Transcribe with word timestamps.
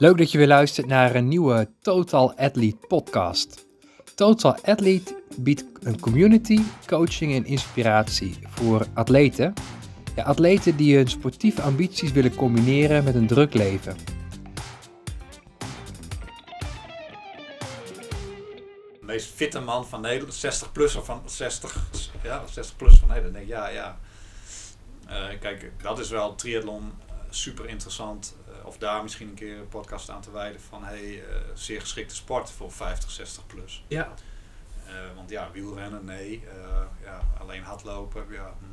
Leuk 0.00 0.18
dat 0.18 0.30
je 0.30 0.38
weer 0.38 0.46
luistert 0.46 0.86
naar 0.86 1.14
een 1.14 1.28
nieuwe 1.28 1.70
Total 1.80 2.34
Athlete 2.36 2.86
podcast. 2.86 3.66
Total 4.14 4.56
Athlete 4.64 5.22
biedt 5.36 5.64
een 5.80 6.00
community, 6.00 6.60
coaching 6.86 7.34
en 7.34 7.44
inspiratie 7.44 8.38
voor 8.48 8.86
atleten. 8.94 9.52
Ja, 10.16 10.22
atleten 10.22 10.76
die 10.76 10.96
hun 10.96 11.08
sportieve 11.08 11.62
ambities 11.62 12.12
willen 12.12 12.34
combineren 12.34 13.04
met 13.04 13.14
een 13.14 13.26
druk 13.26 13.54
leven. 13.54 13.96
De 18.92 18.98
meest 19.00 19.30
fitte 19.34 19.60
man 19.60 19.86
van 19.86 20.00
Nederland, 20.00 20.34
60 20.34 20.72
plus 20.72 20.96
of 20.96 21.04
van 21.04 21.22
60, 21.26 21.86
ja, 22.22 22.46
60 22.46 22.76
plus 22.76 22.98
van 22.98 23.08
Nederland. 23.08 23.46
Ja, 23.46 23.68
ja. 23.68 23.98
Eh, 25.06 25.24
kijk, 25.40 25.72
dat 25.82 25.98
is 25.98 26.10
wel 26.10 26.34
triathlon 26.34 26.92
eh, 27.08 27.14
super 27.30 27.68
interessant. 27.68 28.36
Eh, 28.60 28.66
of 28.66 28.78
daar 28.78 29.02
misschien 29.02 29.28
een 29.28 29.34
keer 29.34 29.58
een 29.58 29.68
podcast 29.68 30.10
aan 30.10 30.20
te 30.20 30.30
wijden 30.30 30.60
van 30.60 30.84
hey, 30.84 31.22
eh, 31.22 31.36
zeer 31.54 31.80
geschikte 31.80 32.14
sport 32.14 32.50
voor 32.50 32.72
50, 32.72 33.10
60 33.10 33.46
plus. 33.46 33.84
Ja, 33.88 34.14
Eh, 34.86 34.94
want 35.14 35.30
ja, 35.30 35.50
wielrennen, 35.52 36.04
nee. 36.04 36.44
Ja, 37.02 37.20
alleen 37.40 37.62
hardlopen, 37.62 38.26
ja. 38.30 38.54
hm. 38.58 38.64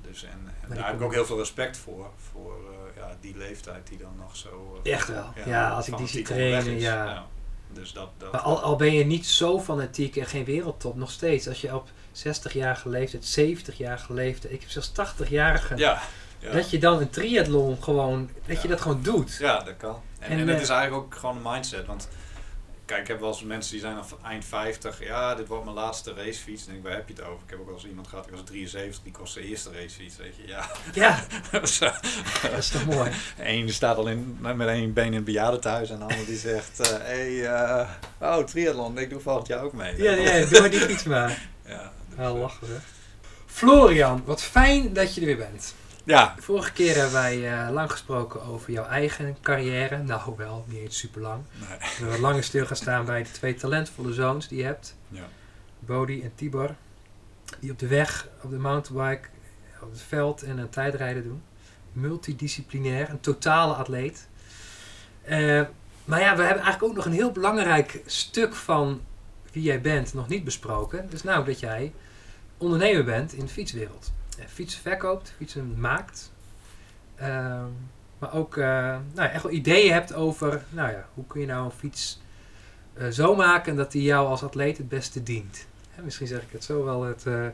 Dus 0.00 0.24
en, 0.24 0.54
daar 0.68 0.86
heb 0.86 0.94
ik 0.94 1.00
ook 1.00 1.12
heel 1.12 1.24
veel 1.24 1.38
respect 1.38 1.76
voor. 1.76 2.10
Voor 2.32 2.56
ja, 2.96 3.16
die 3.20 3.36
leeftijd 3.36 3.86
die 3.86 3.98
dan 3.98 4.16
nog 4.16 4.36
zo... 4.36 4.80
echt 4.82 5.08
wel. 5.08 5.32
Ja, 5.46 5.70
als 5.70 5.88
ik 5.88 5.96
die 5.96 6.06
zie 6.06 6.24
trainen, 6.24 6.78
ja. 6.78 7.26
Dus 7.72 7.92
dat, 7.92 8.10
dat, 8.16 8.32
Maar 8.32 8.40
al, 8.40 8.60
al 8.60 8.76
ben 8.76 8.92
je 8.92 9.04
niet 9.04 9.26
zo 9.26 9.60
fanatiek 9.60 10.16
en 10.16 10.26
geen 10.26 10.44
wereldtop, 10.44 10.96
nog 10.96 11.10
steeds. 11.10 11.48
Als 11.48 11.60
je 11.60 11.74
op 11.74 11.88
60-jarige 12.14 12.88
leeftijd, 12.88 13.58
70-jarige 13.58 14.12
leeftijd, 14.12 14.52
ik 14.52 14.60
heb 14.60 14.70
zelfs 14.70 14.90
80-jarigen, 14.90 15.76
ja, 15.76 16.02
ja. 16.42 16.52
dat 16.52 16.70
je 16.70 16.78
dan 16.78 17.00
een 17.00 17.10
triathlon 17.10 17.82
gewoon, 17.82 18.30
dat 18.46 18.62
je 18.62 18.68
dat 18.68 18.80
gewoon 18.80 19.02
doet. 19.02 19.36
Ja, 19.40 19.58
dat 19.58 19.76
kan. 19.76 20.02
En, 20.18 20.30
En, 20.30 20.38
en, 20.38 20.48
het 20.48 20.56
eh, 20.56 20.62
is 20.62 20.68
eigenlijk 20.68 21.04
ook 21.04 21.14
gewoon 21.14 21.36
een 21.36 21.52
mindset. 21.52 21.86
Want 21.86 22.08
kijk, 22.84 23.00
ik 23.00 23.08
heb 23.08 23.20
wel 23.20 23.28
eens 23.28 23.42
mensen 23.42 23.72
die 23.72 23.80
zijn 23.80 23.96
al 23.96 24.04
van 24.04 24.18
eind 24.24 24.44
50. 24.44 25.04
Ja, 25.04 25.34
dit 25.34 25.48
wordt 25.48 25.64
mijn 25.64 25.76
laatste 25.76 26.14
racefiets. 26.14 26.64
Dan 26.64 26.74
denk 26.74 26.84
ik, 26.84 26.90
waar 26.90 26.98
heb 26.98 27.08
je 27.08 27.14
het 27.14 27.22
over? 27.22 27.42
Ik 27.44 27.50
heb 27.50 27.58
ook 27.60 27.66
wel 27.66 27.74
eens 27.74 27.86
iemand 27.86 28.08
gehad, 28.08 28.26
ik 28.26 28.32
was 28.32 28.42
73, 28.44 29.02
die 29.02 29.12
kost 29.12 29.34
de 29.34 29.40
eerste 29.40 29.70
racefiets. 29.72 30.16
Weet 30.16 30.36
je, 30.36 30.46
ja. 30.46 30.70
Ja, 30.92 31.24
dat 31.50 32.58
is 32.58 32.68
toch 32.68 32.86
mooi. 32.86 33.10
Eén 33.38 33.68
staat 33.70 33.96
al 33.96 34.08
in, 34.08 34.38
met 34.40 34.68
één 34.68 34.92
been 34.92 35.06
in 35.06 35.14
het 35.14 35.24
bejaardentehuis. 35.24 35.90
En 35.90 35.98
de 35.98 36.04
ander 36.04 36.26
die 36.26 36.38
zegt, 36.38 36.80
eh 36.80 36.98
hey, 36.98 37.46
eh, 37.46 37.88
oh, 38.20 38.44
triathlon, 38.44 38.98
ik 38.98 39.10
doe 39.10 39.20
volgend 39.20 39.46
jaar 39.46 39.62
ook 39.62 39.72
mee. 39.72 40.02
Ja, 40.02 40.12
ja, 40.12 40.46
doe 40.46 40.60
maar 40.60 40.70
die 40.70 40.80
fiets 40.80 41.04
maar. 41.04 41.38
Ja, 41.66 41.92
Wel 42.16 42.36
lachen 42.36 42.66
hè. 42.66 42.78
Florian, 43.46 44.22
wat 44.24 44.42
fijn 44.42 44.92
dat 44.92 45.14
je 45.14 45.20
er 45.20 45.26
weer 45.26 45.36
bent. 45.36 45.74
Ja, 46.04 46.34
Vorige 46.38 46.72
keer 46.72 46.94
hebben 46.94 47.12
wij 47.12 47.52
eh, 47.52 47.72
lang 47.72 47.90
gesproken 47.90 48.42
over 48.42 48.72
jouw 48.72 48.84
eigen 48.84 49.36
carrière. 49.40 50.02
Nou 50.02 50.36
wel, 50.36 50.64
niet 50.68 50.78
eens 50.78 50.98
super 50.98 51.20
lang. 51.20 51.42
nee. 51.52 51.78
We 51.78 52.02
hebben 52.02 52.20
langer 52.20 52.44
stil 52.44 52.66
gaan 52.66 52.76
staan 52.76 53.04
bij 53.04 53.22
de 53.22 53.30
twee 53.30 53.54
talentvolle 53.54 54.12
zoons 54.12 54.48
die 54.48 54.58
je 54.58 54.64
hebt. 54.64 54.96
Ja. 55.08 55.28
Bodie 55.78 56.22
en 56.22 56.32
Tibor. 56.34 56.74
Die 57.60 57.70
op 57.70 57.78
de 57.78 57.86
weg, 57.86 58.28
op 58.42 58.50
de 58.50 58.58
mountainbike, 58.58 59.28
op 59.82 59.90
het 59.90 60.02
veld 60.02 60.42
en 60.42 60.58
een 60.58 60.68
tijdrijden 60.68 61.22
doen. 61.22 61.42
Multidisciplinair, 61.92 63.10
een 63.10 63.20
totale 63.20 63.72
atleet. 63.74 64.28
Eh, 65.22 65.62
maar 66.04 66.20
ja, 66.20 66.36
we 66.36 66.42
hebben 66.42 66.62
eigenlijk 66.62 66.82
ook 66.82 66.94
nog 66.94 67.04
een 67.04 67.12
heel 67.12 67.32
belangrijk 67.32 68.02
stuk 68.06 68.54
van 68.54 69.00
wie 69.52 69.62
jij 69.62 69.80
bent 69.80 70.14
nog 70.14 70.28
niet 70.28 70.44
besproken. 70.44 71.10
Dus 71.10 71.22
nou 71.22 71.44
dat 71.44 71.60
jij 71.60 71.92
ondernemer 72.56 73.04
bent 73.04 73.32
in 73.32 73.44
de 73.44 73.52
fietswereld. 73.52 74.12
Eh, 74.42 74.48
fietsen 74.48 74.82
verkoopt, 74.82 75.34
fietsen 75.36 75.80
maakt. 75.80 76.32
Ehm, 77.14 77.66
maar 78.18 78.34
ook 78.34 78.56
eh, 78.56 78.96
nou 79.14 79.28
echt 79.28 79.42
wel 79.42 79.52
ideeën 79.52 79.92
hebt 79.92 80.14
over 80.14 80.64
nou 80.70 80.90
ja, 80.90 81.06
hoe 81.14 81.26
kun 81.26 81.40
je 81.40 81.46
nou 81.46 81.64
een 81.64 81.70
fiets 81.70 82.20
eh, 82.94 83.08
zo 83.08 83.34
maken 83.34 83.76
dat 83.76 83.92
die 83.92 84.02
jou 84.02 84.26
als 84.28 84.42
atleet 84.42 84.78
het 84.78 84.88
beste 84.88 85.22
dient. 85.22 85.66
Hè, 85.90 86.02
misschien 86.02 86.26
zeg 86.26 86.42
ik 86.42 86.52
het 86.52 86.64
zo 86.64 86.84
wel 86.84 87.02
het, 87.02 87.26
eh, 87.26 87.46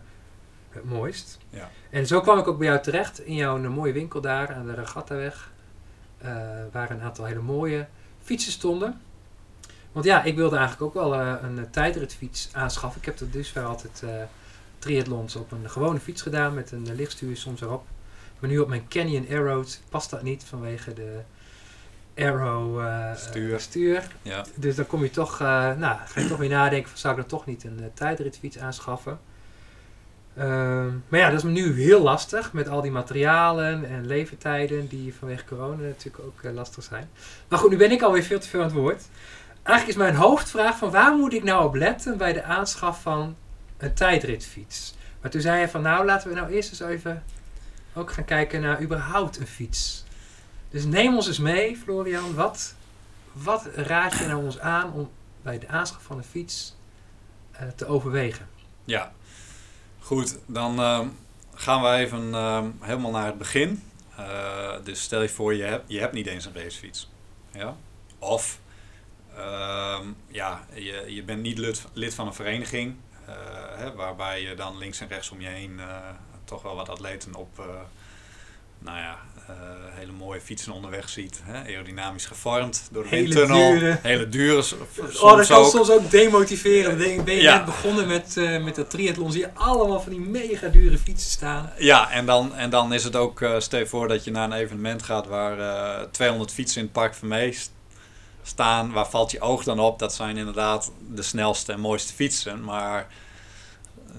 het 0.71 0.85
mooist. 0.85 1.39
Ja. 1.51 1.71
En 1.91 2.07
zo 2.07 2.21
kwam 2.21 2.39
ik 2.39 2.47
ook 2.49 2.59
bij 2.59 2.67
jou 2.67 2.83
terecht 2.83 3.21
in 3.21 3.35
jouw 3.35 3.59
mooie 3.59 3.93
winkel 3.93 4.21
daar 4.21 4.55
aan 4.55 4.67
de 4.67 4.75
Regattaweg. 4.75 5.51
waar 6.73 6.91
een 6.91 7.01
aantal 7.01 7.25
hele 7.25 7.41
mooie 7.41 7.87
fietsen 8.23 8.53
stonden. 8.53 9.01
Want 9.93 10.05
ja, 10.05 10.23
ik 10.23 10.37
wilde 10.37 10.57
eigenlijk 10.57 10.87
ook 10.87 11.03
wel 11.03 11.21
een 11.21 11.71
tijdritfiets 11.71 12.49
aanschaffen. 12.53 13.01
Ik 13.01 13.07
heb 13.07 13.17
tot 13.17 13.33
dusver 13.33 13.65
altijd 13.65 14.03
eh 14.03 14.23
triathlons 14.79 15.37
op 15.37 15.53
een 15.53 15.71
gewone 15.71 15.99
fiets 15.99 16.23
gedaan 16.23 16.55
met 16.55 16.73
een 16.73 16.87
eh, 16.89 16.95
lichtstuur 16.95 17.37
soms 17.37 17.61
erop. 17.61 17.85
Maar 18.39 18.51
nu 18.51 18.59
op 18.59 18.69
mijn 18.69 18.89
Canyon 18.89 19.27
Aeroad 19.31 19.81
past 19.89 20.11
dat 20.11 20.23
niet 20.23 20.45
vanwege 20.45 20.93
de 20.93 21.21
Aero 22.17 22.81
eh, 22.81 23.15
Stuur. 23.17 23.53
eh, 23.53 23.59
stuur. 23.59 24.09
ja. 24.23 24.45
Dus 24.55 24.77
dan 24.77 24.87
kom 24.87 25.03
je 25.03 25.11
toch, 25.11 25.39
nou, 25.39 25.97
ga 26.07 26.21
je 26.21 26.29
toch 26.29 26.39
weer 26.39 26.49
nadenken 26.49 26.89
van 26.89 26.99
zou 26.99 27.15
ik 27.15 27.21
dan 27.21 27.29
toch 27.39 27.47
niet 27.47 27.65
een 27.65 27.91
tijdritfiets 27.95 28.59
aanschaffen. 28.59 29.19
Ehm, 30.37 30.91
maar 31.09 31.21
ja, 31.21 31.29
dat 31.29 31.39
is 31.39 31.45
me 31.45 31.51
nu 31.51 31.83
heel 31.83 32.03
lastig 32.03 32.53
met 32.53 32.69
al 32.69 32.81
die 32.81 32.91
materialen 32.91 33.85
en 33.85 34.07
levertijden 34.07 34.89
die 34.89 35.15
vanwege 35.15 35.45
corona 35.45 35.83
natuurlijk 35.83 36.25
ook 36.25 36.53
lastig 36.55 36.85
zijn. 36.85 37.11
Maar 37.49 37.59
goed, 37.59 37.71
nu 37.71 37.77
ben 37.77 37.91
ik 37.91 38.03
alweer 38.03 38.23
veel 38.23 38.41
te 38.41 38.49
veel 38.49 38.61
aan 38.61 38.67
het 38.67 38.75
woord. 38.75 39.03
Eigenlijk 39.63 39.99
is 39.99 40.05
mijn 40.05 40.15
hoofdvraag 40.15 40.79
van 40.79 40.91
waar 40.91 41.17
moet 41.17 41.33
ik 41.33 41.45
nou 41.45 41.65
op 41.65 41.75
letten 41.75 42.17
bij 42.19 42.33
de 42.33 42.43
aanschaf 42.43 43.03
van 43.03 43.37
een 43.79 43.95
tijdritfiets? 43.95 44.95
Maar 45.21 45.31
toen 45.31 45.41
zei 45.41 45.61
je 45.61 45.69
van 45.69 45.83
nou 45.83 46.05
laten 46.05 46.29
we 46.29 46.35
nou 46.35 46.51
eerst 46.53 46.71
eens 46.71 46.81
even 46.81 47.25
ook 47.95 48.13
gaan 48.13 48.25
kijken 48.25 48.61
naar 48.61 48.83
überhaupt 48.83 49.41
een 49.41 49.47
fiets. 49.47 50.05
Dus 50.71 50.85
neem 50.85 51.15
ons 51.15 51.27
eens 51.27 51.39
mee, 51.39 51.77
Florian. 51.77 52.35
Wat, 52.35 52.75
wat 53.33 53.67
raad 53.75 54.19
je 54.19 54.27
nou 54.27 54.45
ons 54.45 54.59
aan 54.59 54.93
om 54.93 55.11
bij 55.43 55.59
de 55.59 55.69
aanschaf 55.69 56.03
van 56.03 56.17
een 56.19 56.25
fiets 56.25 56.77
eh, 57.51 57.69
te 57.69 57.87
overwegen? 57.87 58.49
Ja, 58.85 59.13
goed. 59.99 60.39
Dan 60.47 60.79
ehm, 60.79 61.09
gaan 61.55 61.83
we 61.83 61.89
even 61.89 62.35
ehm, 62.35 62.71
helemaal 62.81 63.11
naar 63.11 63.27
het 63.27 63.39
begin. 63.39 63.83
Eh, 64.17 64.75
dus 64.85 65.03
stel 65.03 65.23
je 65.23 65.29
voor, 65.29 65.55
je 65.55 65.63
hebt, 65.63 65.85
je 65.87 66.01
hebt 66.01 66.13
niet 66.13 66.27
eens 66.27 66.45
een 66.45 66.55
racefiets. 66.55 67.11
Ja? 67.53 67.77
Of 68.19 68.61
ehm, 69.37 70.07
ja, 70.29 70.67
je, 70.73 71.05
je 71.07 71.23
bent 71.23 71.43
niet 71.43 71.59
lid, 71.59 71.85
lid 71.93 72.15
van 72.15 72.27
een 72.27 72.35
vereniging. 72.35 72.95
Eh, 73.29 73.35
hè, 73.79 73.93
waarbij 73.95 74.43
je 74.43 74.55
dan 74.55 74.79
links 74.79 75.01
en 75.01 75.09
rechts 75.09 75.31
om 75.31 75.41
je 75.41 75.49
heen 75.49 75.81
eh, 75.81 75.87
toch 76.45 76.63
wel 76.63 76.75
wat 76.75 76.89
atleten 76.89 77.35
op... 77.35 77.59
eh, 77.59 77.65
nou 78.81 78.99
ja, 78.99 79.19
hele 79.91 80.13
mooie 80.13 80.41
fietsen 80.41 80.73
onderweg 80.73 81.09
ziet. 81.09 81.41
Hè? 81.45 81.63
Aerodynamisch 81.65 82.27
gevormd 82.27 82.89
door 82.93 83.03
de 83.03 83.09
Hele 83.09 83.23
windtunnel. 83.23 83.71
dure. 83.71 83.99
Hele 84.03 84.29
dure. 84.29 84.63
s- 84.63 84.75
soms 84.95 85.21
oh, 85.21 85.37
dat 85.37 85.47
kan 85.47 85.57
ook. 85.57 85.71
soms 85.71 85.91
ook 85.91 86.11
demotiveren. 86.11 86.99
Dan 86.99 87.25
ben 87.25 87.35
je 87.35 87.43
Ja. 87.43 87.57
net 87.57 87.65
begonnen 87.65 88.07
met, 88.07 88.37
eh 88.37 88.63
met 88.65 88.75
dat 88.75 88.91
triathlon. 88.91 89.33
Zie 89.33 89.41
je 89.41 89.55
allemaal 89.55 90.01
van 90.01 90.13
die 90.13 90.21
mega 90.21 90.69
dure 90.69 90.99
fietsen 90.99 91.31
staan. 91.31 91.73
Ja, 91.79 92.11
en 92.11 92.27
dan, 92.27 92.55
en 92.55 92.71
dan 92.71 92.93
is 92.93 93.05
het 93.05 93.17
ook, 93.17 93.47
stel 93.59 93.79
je 93.79 93.87
voor 93.87 94.09
dat 94.09 94.25
je 94.25 94.31
naar 94.31 94.45
een 94.45 94.53
evenement 94.59 95.03
gaat 95.03 95.27
waar 95.27 95.59
eh 96.01 96.07
200 96.11 96.53
fietsen 96.53 96.79
in 96.79 96.85
het 96.85 96.93
Park 96.93 97.15
Vermee 97.15 97.53
st- 97.53 97.71
staan. 98.43 98.93
Waar 98.93 99.09
valt 99.09 99.31
je 99.31 99.41
oog 99.41 99.65
dan 99.65 99.81
op? 99.81 99.99
Dat 99.99 100.15
zijn 100.15 100.37
inderdaad 100.37 100.93
de 101.11 101.23
snelste 101.23 101.73
en 101.73 101.81
mooiste 101.81 102.15
fietsen. 102.15 102.65
Maar 102.65 103.07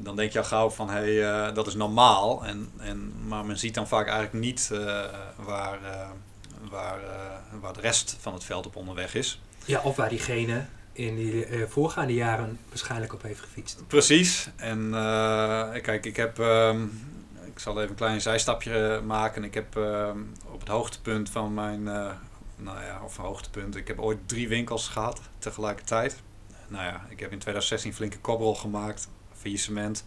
dan 0.04 0.16
denk 0.16 0.32
je 0.32 0.40
al 0.40 0.46
gauw 0.46 0.70
van, 0.70 0.90
hé, 0.90 0.96
hey, 0.96 1.48
eh, 1.48 1.56
dat 1.56 1.68
is 1.68 1.76
normaal. 1.76 2.46
En, 2.46 2.72
en, 2.78 3.28
maar 3.28 3.46
men 3.46 3.58
ziet 3.58 3.74
dan 3.74 3.88
vaak 3.88 4.08
eigenlijk 4.08 4.46
niet 4.46 4.70
eh, 4.74 4.80
waar, 5.36 5.84
eh, 5.84 6.10
waar, 6.70 7.00
waar 7.62 7.74
de 7.74 7.82
rest 7.82 8.18
van 8.20 8.34
het 8.34 8.44
veld 8.44 8.66
op 8.66 8.76
onderweg 8.76 9.16
is. 9.16 9.42
Ja, 9.66 9.82
of 9.82 9.96
waar 9.96 10.10
diegene 10.10 10.66
in 10.94 11.16
die 11.16 11.46
voorgaande 11.68 12.14
jaren 12.14 12.60
waarschijnlijk 12.70 13.14
op 13.14 13.22
heeft 13.22 13.40
gefietst. 13.40 13.88
Precies. 13.88 14.50
En 14.56 14.90
kijk, 15.82 16.06
ik 16.06 16.16
heb. 16.16 16.40
ehm, 16.40 16.84
ik 17.46 17.60
zal 17.60 17.78
even 17.78 17.90
een 17.90 17.96
klein 17.96 18.22
zijstapje 18.22 19.02
maken. 19.06 19.44
Ik 19.44 19.54
heb 19.54 19.78
ehm, 19.78 20.18
op 20.52 20.60
het 20.60 20.70
hoogtepunt 20.70 21.30
van 21.30 21.54
mijn. 21.54 21.90
Nou 22.60 22.84
ja, 22.84 23.04
of 23.04 23.18
een 23.18 23.24
hoogtepunt. 23.24 23.76
Ik 23.76 23.88
heb 23.88 24.00
ooit 24.00 24.28
drie 24.28 24.48
winkels 24.48 24.88
gehad 24.88 25.22
tegelijkertijd. 25.38 26.22
Nou 26.68 26.84
ja, 26.84 27.06
ik 27.10 27.20
heb 27.20 27.32
in 27.32 27.40
2016 27.40 27.90
een 27.90 27.96
flinke 27.96 28.20
koprol 28.20 28.56
gemaakt. 28.56 29.10
Faillissement. 29.34 30.06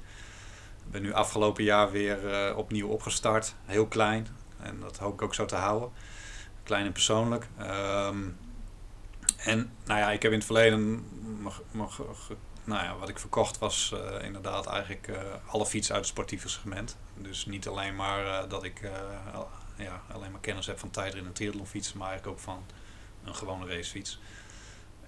Ik 0.85 0.91
ben 0.91 1.03
nu 1.03 1.13
afgelopen 1.13 1.65
jaar 1.65 1.91
weer 1.91 2.33
eh, 2.33 2.57
opnieuw 2.57 2.89
opgestart. 2.89 3.55
Heel 3.65 3.87
klein. 3.87 4.27
En 4.61 4.81
dat 4.81 4.99
hoop 4.99 5.13
ik 5.13 5.23
ook 5.23 5.35
zo 5.35 5.45
te 5.45 5.55
houden. 5.55 5.91
Klein 6.63 6.87
en 6.87 6.93
persoonlijk. 6.93 7.47
Ehm, 7.59 8.29
en 9.37 9.71
nou 9.85 10.01
ja, 10.01 10.11
ik 10.11 10.23
heb 10.23 10.33
in 10.33 10.39
het 10.39 10.47
verleden 10.47 11.05
nou 12.65 12.85
ja, 12.85 12.97
wat 12.97 13.09
ik 13.09 13.19
verkocht 13.19 13.59
was 13.59 13.93
eh, 13.93 14.25
inderdaad 14.25 14.67
eigenlijk 14.67 15.09
eh, 15.09 15.23
alle 15.47 15.67
fietsen 15.67 15.95
uit 15.95 16.05
het 16.05 16.13
sportieve 16.13 16.49
segment. 16.49 16.97
Dus 17.17 17.47
niet 17.47 17.69
alleen 17.69 17.97
maar 17.97 18.49
dat 18.49 18.65
ik 18.65 18.81
ja, 19.82 20.02
alleen 20.12 20.31
maar 20.31 20.40
kennis 20.40 20.67
heb 20.67 20.79
van 20.79 20.90
tijdrit 20.90 21.25
en 21.25 21.32
triathlonfietsen, 21.32 21.99
maar 21.99 22.08
eigenlijk 22.08 22.38
ook 22.38 22.44
van 22.44 22.64
een 23.25 23.34
gewone 23.34 23.67
racefiets. 23.67 24.20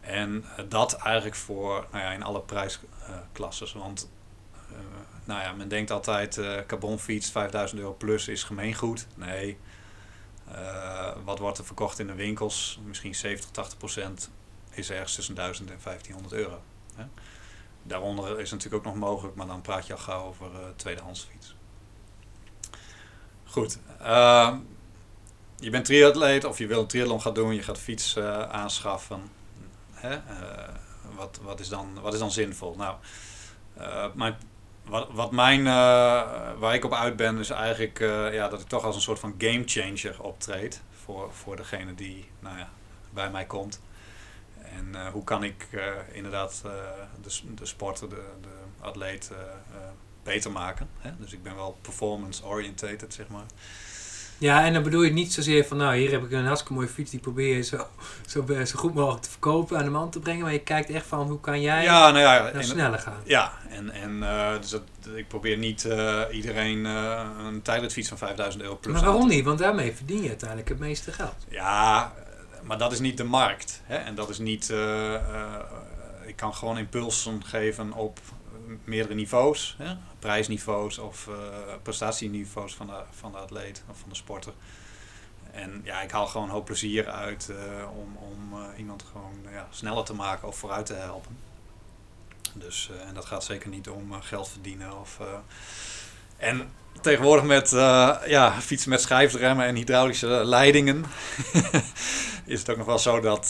En 0.00 0.44
eh, 0.56 0.64
dat 0.68 0.92
eigenlijk 0.92 1.36
voor, 1.36 1.86
nou 1.92 2.04
ja, 2.04 2.12
in 2.12 2.22
alle 2.22 2.40
prijsklasses. 2.40 3.72
want 3.72 4.10
eh, 4.70 4.76
nou 5.24 5.42
ja, 5.42 5.52
men 5.52 5.68
denkt 5.68 5.90
altijd 5.90 6.38
eh 6.38 6.58
carbonfiets 6.66 7.30
5000 7.30 7.80
euro 7.80 7.94
plus 7.94 8.28
is 8.28 8.42
gemeengoed. 8.42 9.06
Nee, 9.14 9.58
wat 11.24 11.38
wordt 11.38 11.58
er 11.58 11.64
verkocht 11.64 11.98
in 11.98 12.06
de 12.06 12.14
winkels? 12.14 12.80
Misschien 12.84 13.14
70, 13.14 13.50
80 13.50 13.78
procent 13.78 14.30
is 14.70 14.90
ergens 14.90 15.14
tussen 15.14 15.34
1000 15.34 15.70
en 15.70 15.78
1500 15.82 16.34
euro. 16.34 16.62
Hè? 16.94 17.04
Daaronder 17.82 18.40
is 18.40 18.50
natuurlijk 18.50 18.86
ook 18.86 18.92
nog 18.92 19.08
mogelijk, 19.08 19.36
maar 19.36 19.46
dan 19.46 19.60
praat 19.60 19.86
je 19.86 19.92
al 19.92 19.98
gauw 19.98 20.24
over 20.24 20.50
uh, 20.52 20.58
tweedehands 20.76 21.28
fiets. 21.30 21.53
Goed. 23.54 23.78
Uh, 24.02 24.54
je 25.56 25.70
bent 25.70 25.84
triatleet 25.84 26.44
of 26.44 26.58
je 26.58 26.66
wil 26.66 26.80
een 26.80 26.86
triathlon 26.86 27.20
gaan 27.20 27.34
doen, 27.34 27.54
je 27.54 27.62
gaat 27.62 27.78
fiets 27.78 28.16
uh, 28.16 28.42
aanschaffen. 28.42 29.22
Hè? 29.92 30.20
wat, 31.16 31.40
wat, 31.42 31.60
is 31.60 31.68
dan, 31.68 32.00
wat 32.00 32.12
is 32.12 32.18
dan 32.18 32.30
zinvol? 32.30 32.74
Nou, 32.76 32.96
mijn 34.14 34.36
wat, 34.84 35.08
wat 35.12 35.32
mijn, 35.32 35.64
waar 36.58 36.74
ik 36.74 36.84
op 36.84 36.94
uit 36.94 37.16
ben, 37.16 37.38
is 37.38 37.50
eigenlijk 37.50 37.98
ja, 38.32 38.48
dat 38.48 38.60
ik 38.60 38.66
toch 38.66 38.84
als 38.84 38.94
een 38.94 39.02
soort 39.02 39.18
van 39.18 39.34
gamechanger 39.38 40.22
optreed. 40.22 40.82
Voor, 41.04 41.32
voor 41.32 41.56
degene 41.56 41.94
die 41.94 42.30
nou 42.40 42.58
ja, 42.58 42.68
bij 43.10 43.30
mij 43.30 43.44
komt. 43.44 43.80
En 44.58 45.10
hoe 45.12 45.24
kan 45.24 45.44
ik 45.44 45.68
inderdaad 46.12 46.62
de, 47.22 47.54
de 47.54 47.66
sporter, 47.66 48.08
de, 48.08 48.24
de 48.40 48.84
atleet 48.84 49.30
beter 50.24 50.50
maken. 50.50 50.88
Hè? 50.98 51.10
Dus 51.18 51.32
ik 51.32 51.42
ben 51.42 51.54
wel 51.54 51.78
performance 51.82 52.44
orientated, 52.44 53.14
zeg 53.14 53.28
maar. 53.28 53.44
Ja, 54.38 54.64
en 54.64 54.72
dan 54.72 54.82
bedoel 54.82 55.02
je 55.02 55.12
niet 55.12 55.32
zozeer 55.32 55.64
van, 55.64 55.76
nou, 55.76 55.96
hier 55.96 56.10
heb 56.10 56.24
ik 56.24 56.30
een 56.30 56.44
hartstikke 56.44 56.74
mooie 56.74 56.88
fiets, 56.88 57.10
die 57.10 57.20
probeer 57.20 57.56
je 57.56 57.62
zo, 57.62 57.76
zo, 58.26 58.44
zo 58.64 58.78
goed 58.78 58.94
mogelijk 58.94 59.22
te 59.22 59.30
verkopen, 59.30 59.78
aan 59.78 59.84
de 59.84 59.90
man 59.90 60.10
te 60.10 60.18
brengen. 60.18 60.42
Maar 60.42 60.52
je 60.52 60.60
kijkt 60.60 60.90
echt 60.90 61.06
van, 61.06 61.28
hoe 61.28 61.40
kan 61.40 61.60
jij 61.60 61.82
ja, 61.82 62.10
nou 62.10 62.18
ja, 62.18 62.48
en, 62.48 62.64
sneller 62.64 62.98
gaan? 62.98 63.20
Ja, 63.24 63.52
en, 63.68 63.90
en 63.90 64.16
uh, 64.16 64.60
dus 64.60 64.70
dat, 64.70 64.82
ik 65.14 65.28
probeer 65.28 65.56
niet 65.56 65.84
uh, 65.84 66.22
iedereen 66.32 66.78
uh, 66.78 67.28
een 67.46 67.62
tijdritfiets 67.62 68.08
van 68.08 68.18
5000 68.18 68.62
euro 68.62 68.76
plus 68.76 68.94
Maar 68.94 69.04
waarom 69.04 69.28
niet? 69.28 69.44
Want 69.44 69.58
daarmee 69.58 69.92
verdien 69.92 70.22
je 70.22 70.28
uiteindelijk 70.28 70.68
het 70.68 70.78
meeste 70.78 71.12
geld. 71.12 71.46
Ja, 71.48 72.12
maar 72.62 72.78
dat 72.78 72.92
is 72.92 73.00
niet 73.00 73.16
de 73.16 73.24
markt. 73.24 73.82
Hè? 73.84 73.96
En 73.96 74.14
dat 74.14 74.28
is 74.28 74.38
niet, 74.38 74.72
ik 76.26 76.36
kan 76.36 76.54
gewoon 76.54 76.78
impulsen 76.78 77.44
geven 77.44 77.92
op 77.92 78.18
meerdere 78.84 79.14
niveaus, 79.14 79.74
hè? 79.78 79.96
prijsniveaus 80.18 80.98
of 80.98 81.26
uh, 81.26 81.36
prestatieniveaus 81.82 82.74
van 82.74 82.86
de, 82.86 83.02
van 83.10 83.32
de 83.32 83.38
atleet 83.38 83.84
of 83.90 83.98
van 83.98 84.08
de 84.08 84.14
sporter. 84.14 84.52
En 85.50 85.80
ja, 85.84 86.00
ik 86.00 86.10
haal 86.10 86.26
gewoon 86.26 86.46
een 86.46 86.52
hoop 86.52 86.64
plezier 86.64 87.08
uit 87.08 87.48
uh, 87.50 87.56
om, 87.96 88.16
om 88.16 88.60
uh, 88.60 88.78
iemand 88.78 89.04
gewoon 89.12 89.38
ja, 89.52 89.66
sneller 89.70 90.04
te 90.04 90.14
maken 90.14 90.48
of 90.48 90.56
vooruit 90.56 90.86
te 90.86 90.94
helpen. 90.94 91.38
Dus, 92.52 92.90
en 93.06 93.14
dat 93.14 93.24
gaat 93.24 93.44
zeker 93.44 93.68
niet 93.68 93.88
om 93.88 94.22
geld 94.22 94.48
verdienen. 94.48 95.00
Of, 95.00 95.20
en 96.44 96.68
tegenwoordig 97.00 97.44
met 97.44 97.70
ja, 98.26 98.52
fietsen 98.60 98.90
met 98.90 99.00
schijfremmen 99.00 99.66
en 99.66 99.74
hydraulische 99.74 100.26
leidingen 100.26 101.04
is 102.46 102.58
het 102.60 102.70
ook 102.70 102.76
nog 102.76 102.86
wel 102.86 102.98
zo 102.98 103.20
dat 103.20 103.48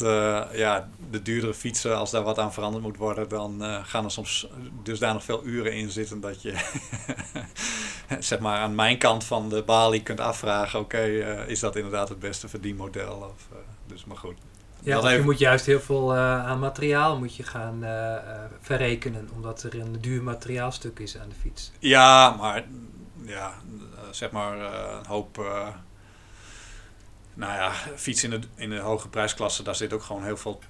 ja, 0.53 0.89
de 1.11 1.23
duurdere 1.23 1.55
fietsen, 1.55 1.97
als 1.97 2.11
daar 2.11 2.23
wat 2.23 2.39
aan 2.39 2.53
veranderd 2.53 2.85
moet 2.85 2.97
worden, 2.97 3.29
dan 3.29 3.65
uh, 3.65 3.79
gaan 3.85 4.05
er 4.05 4.11
soms 4.11 4.49
dusdanig 4.83 5.25
veel 5.25 5.45
uren 5.45 5.73
in 5.73 5.91
zitten 5.91 6.21
dat 6.21 6.43
je 6.43 6.55
zeg 8.19 8.39
maar 8.39 8.59
aan 8.59 8.75
mijn 8.75 8.99
kant 8.99 9.25
van 9.25 9.49
de 9.49 9.63
balie 9.63 10.03
kunt 10.03 10.21
afvragen, 10.21 10.81
oké, 10.81 11.03
is 11.47 11.61
dat 11.61 11.77
inderdaad 11.77 12.09
het 12.09 12.19
beste 12.19 12.49
verdienmodel? 12.49 13.33
Of, 13.35 13.49
dus 13.87 14.05
maar 14.05 14.17
goed. 14.17 14.37
Ja, 14.85 15.11
je 15.11 15.23
moet 15.23 15.39
juist 15.39 15.67
heel 15.67 15.81
veel 15.81 16.17
aan 16.17 16.59
materiaal 16.59 17.19
moet 17.19 17.37
je 17.37 17.43
gaan 17.43 17.85
verrekenen, 18.61 19.29
omdat 19.35 19.63
er 19.63 19.81
een 19.81 19.97
duur 20.01 20.23
materiaalstuk 20.23 20.99
is 20.99 21.19
aan 21.19 21.29
de 21.29 21.35
fiets. 21.35 21.73
Ja, 21.79 22.31
maar 22.31 22.65
ja, 23.23 23.55
zeg 24.11 24.31
maar 24.31 24.59
een 24.59 25.07
hoop 25.07 25.37
nou 27.35 27.53
ja, 27.53 27.73
fiets 27.97 28.25
in 28.25 28.31
de, 28.31 28.41
in 28.55 28.71
de 28.71 28.79
hoge 28.79 29.09
prijsklasse, 29.09 29.63
daar 29.63 29.75
zit 29.75 29.93
ook 29.93 30.03
gewoon 30.03 30.25
heel 30.25 30.37
veel 30.37 30.61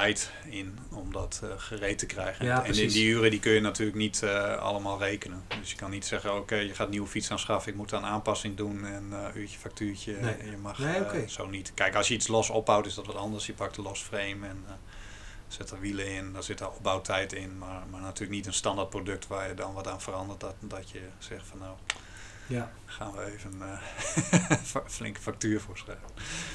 tijd 0.00 0.30
in 0.44 0.78
om 0.90 1.12
dat 1.12 1.40
uh, 1.44 1.50
gereed 1.56 1.98
te 1.98 2.06
krijgen. 2.06 2.44
Ja, 2.46 2.64
en 2.64 2.74
in 2.74 2.88
die 2.88 3.06
uren 3.06 3.30
die 3.30 3.40
kun 3.40 3.52
je 3.52 3.60
natuurlijk 3.60 3.96
niet 3.96 4.20
uh, 4.24 4.56
allemaal 4.56 4.98
rekenen. 4.98 5.44
Dus 5.60 5.70
je 5.70 5.76
kan 5.76 5.90
niet 5.90 6.06
zeggen, 6.06 6.30
oké, 6.30 6.40
okay, 6.40 6.66
je 6.66 6.74
gaat 6.74 6.84
een 6.84 6.90
nieuwe 6.90 7.08
fiets 7.08 7.30
aanschaffen, 7.30 7.72
ik 7.72 7.78
moet 7.78 7.92
een 7.92 8.04
aanpassing 8.04 8.56
doen 8.56 8.84
en 8.84 9.08
uh, 9.12 9.26
uurtje, 9.34 9.58
factuurtje. 9.58 10.16
Nee. 10.20 10.50
Je 10.50 10.56
mag 10.56 10.78
nee, 10.78 11.00
okay. 11.00 11.28
zo 11.28 11.46
niet. 11.46 11.72
Kijk, 11.74 11.94
als 11.94 12.08
je 12.08 12.14
iets 12.14 12.28
los 12.28 12.50
opbouwt 12.50 12.86
is 12.86 12.94
dat 12.94 13.06
wat 13.06 13.16
anders. 13.16 13.46
Je 13.46 13.52
pakt 13.52 13.76
een 13.76 13.82
los 13.82 14.00
frame 14.00 14.46
en 14.46 14.64
zet 15.48 15.70
er 15.70 15.80
wielen 15.80 16.08
in, 16.08 16.32
daar 16.32 16.42
zit 16.42 16.60
er 16.60 16.70
opbouwtijd 16.70 17.32
in. 17.32 17.58
Maar, 17.58 17.82
maar 17.90 18.00
natuurlijk 18.00 18.30
niet 18.30 18.46
een 18.46 18.52
standaard 18.52 18.90
product 18.90 19.26
waar 19.26 19.48
je 19.48 19.54
dan 19.54 19.74
wat 19.74 19.88
aan 19.88 20.00
verandert. 20.00 20.40
Dat, 20.40 20.54
dat 20.60 20.90
je 20.90 21.00
zegt 21.18 21.46
van 21.46 21.58
nou, 21.58 21.76
ja. 22.46 22.70
gaan 22.84 23.12
we 23.12 23.24
even 23.24 23.52
een 23.60 23.68
uh, 24.62 24.82
flinke 24.86 25.20
factuur 25.20 25.60
voor 25.60 25.78
schrijven. 25.78 26.04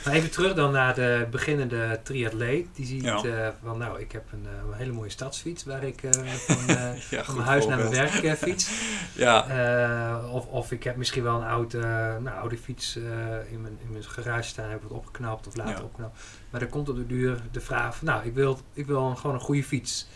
Maar 0.05 0.13
even 0.13 0.31
terug 0.31 0.53
dan 0.53 0.71
naar 0.71 0.95
de 0.95 1.27
beginnende 1.31 1.99
triatleet. 2.03 2.67
Die 2.75 2.85
ziet 2.85 3.03
ja. 3.03 3.23
uh, 3.23 3.47
van 3.63 3.77
nou, 3.77 3.99
ik 3.99 4.11
heb 4.11 4.31
een, 4.31 4.43
uh, 4.43 4.71
een, 4.71 4.77
hele 4.77 4.91
mooie 4.91 5.09
stadsfiets 5.09 5.63
waar 5.63 5.83
ik 5.83 6.01
van, 6.47 6.75
ja, 7.09 7.23
van 7.23 7.35
mijn 7.35 7.47
huis 7.47 7.65
naar 7.65 7.77
mijn 7.77 7.91
werk 7.91 8.37
fiets. 8.37 8.69
ja. 9.25 10.21
of, 10.31 10.45
of 10.45 10.71
ik 10.71 10.83
heb 10.83 10.95
misschien 10.95 11.23
wel 11.23 11.35
een 11.35 11.47
oude, 11.47 11.79
nou, 12.19 12.37
oude 12.37 12.57
fiets 12.57 12.95
in, 12.95 13.61
mijn, 13.61 13.77
in 13.83 13.91
mijn 13.91 14.03
garage 14.03 14.49
staan, 14.49 14.69
heb 14.69 14.83
ik 14.83 14.89
wat 14.89 14.97
opgeknapt 14.97 15.47
of 15.47 15.55
later 15.55 15.77
ja. 15.77 15.81
opgeknapt. 15.83 16.19
Maar 16.49 16.59
dan 16.59 16.69
komt 16.69 16.89
op 16.89 16.95
de 16.95 17.05
duur 17.05 17.41
de 17.51 17.61
vraag 17.61 17.95
van 17.95 18.07
nou, 18.07 18.25
ik 18.25 18.33
wil, 18.33 18.59
ik 18.73 18.85
wil 18.85 19.15
gewoon 19.15 19.35
een 19.35 19.41
goede 19.41 19.63
fiets. 19.63 20.07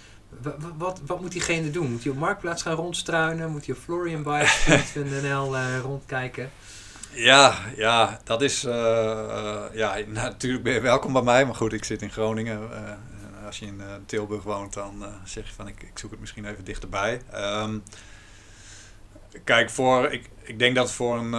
Wat, 0.42 0.56
wat, 0.78 1.02
wat, 1.06 1.22
moet 1.22 1.32
diegene 1.32 1.70
doen? 1.70 1.92
Moet 1.92 2.04
hij 2.04 2.12
op 2.12 2.18
Marktplaats 2.18 2.62
gaan 2.62 2.76
rondstruinen? 2.76 3.52
Moet 3.52 3.66
hij 3.66 3.76
op 3.76 3.82
FlorianBike.nl 3.82 5.56
uh, 5.58 5.80
rondkijken? 5.80 6.52
Ja, 7.12 7.60
ja, 7.76 8.20
dat 8.24 8.42
is... 8.42 8.64
Uh, 8.64 8.74
uh, 8.74 9.64
ja, 9.74 9.98
natuurlijk 10.08 10.64
ben 10.64 10.74
je 10.74 10.82
welkom 10.82 11.14
bij 11.14 11.22
mij. 11.22 11.46
Maar 11.46 11.56
goed, 11.56 11.74
ik 11.74 11.84
zit 11.84 12.02
in 12.02 12.12
Groningen. 12.12 12.62
Uh, 12.62 13.46
als 13.46 13.60
je 13.60 13.66
in 13.66 13.82
Tilburg 14.06 14.44
woont, 14.44 14.74
dan 14.74 15.06
zeg 15.24 15.48
je 15.48 15.54
van... 15.54 15.68
Ik, 15.68 15.84
ik 15.84 16.00
zoek 16.00 16.12
het 16.12 16.20
misschien 16.20 16.46
even 16.46 16.64
dichterbij. 16.64 17.22
Um, 17.36 17.84
kijk, 19.44 19.70
voor, 19.70 20.12
ik, 20.12 20.30
ik 20.42 20.60
denk 20.60 20.76
dat 20.76 20.92
voor 20.92 21.18
een, 21.18 21.34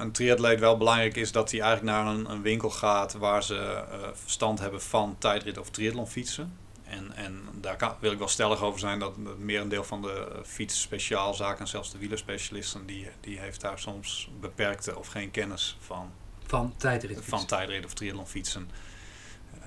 een 0.00 0.12
triatleet 0.12 0.60
wel 0.60 0.76
belangrijk 0.76 1.16
is... 1.16 1.32
dat 1.32 1.50
hij 1.50 1.60
eigenlijk 1.60 1.96
naar 1.96 2.06
een, 2.06 2.42
winkel 2.42 2.70
gaat... 2.70 3.12
waar 3.12 3.42
ze 3.42 3.84
verstand 4.14 4.58
hebben 4.58 4.82
van 4.82 5.16
tijdrit 5.18 5.58
of 5.58 5.70
triathlonfietsen. 5.70 6.65
En, 6.86 7.12
en 7.16 7.48
daar 7.52 7.76
kan, 7.76 7.94
wil 8.00 8.12
ik 8.12 8.18
wel 8.18 8.28
stellig 8.28 8.62
over 8.62 8.80
zijn 8.80 8.98
dat 8.98 9.16
het 9.16 9.38
merendeel 9.38 9.84
van 9.84 10.02
de 10.02 10.42
fietsspeciaalzaken 10.44 11.60
en 11.60 11.68
zelfs 11.68 11.90
de 11.90 11.98
wielerspecialisten, 11.98 12.86
die, 12.86 13.08
die 13.20 13.38
heeft 13.38 13.60
daar 13.60 13.78
soms 13.78 14.30
beperkte 14.40 14.98
of 14.98 15.06
geen 15.06 15.30
kennis 15.30 15.76
van. 15.80 16.10
Van 16.46 16.74
tijdrit. 16.76 17.24
Van 17.24 17.46
tijdrit 17.46 17.84
of 17.84 17.94
triathlonfietsen. 17.94 18.70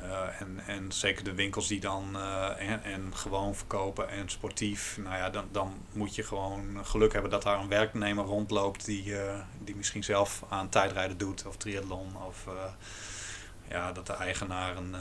Uh, 0.04 0.42
en, 0.42 0.60
en 0.66 0.92
zeker 0.92 1.24
de 1.24 1.34
winkels 1.34 1.68
die 1.68 1.80
dan 1.80 2.10
uh, 2.16 2.70
en, 2.70 2.84
en, 2.84 3.16
gewoon 3.16 3.56
verkopen 3.56 4.10
en 4.10 4.30
sportief, 4.30 4.98
nou 5.04 5.16
ja, 5.16 5.30
dan, 5.30 5.48
dan 5.52 5.82
moet 5.92 6.16
je 6.16 6.24
gewoon 6.24 6.86
geluk 6.86 7.14
hebben 7.14 7.32
dat 7.32 7.44
daar 7.44 7.60
een 7.60 7.68
werknemer 7.68 8.26
rondloopt 8.26 8.86
die, 8.86 9.06
uh, 9.06 9.40
die 9.64 9.76
misschien 9.76 10.04
zelf 10.04 10.44
aan 10.50 10.70
tijdrijden 10.70 11.18
doet 11.18 11.46
of 11.46 11.58
triathlon. 11.58 12.16
Of 12.28 12.46
ja, 13.70 13.92
dat 13.92 14.08
de 14.08 14.14
eigenaar 14.14 14.78
een 14.78 14.96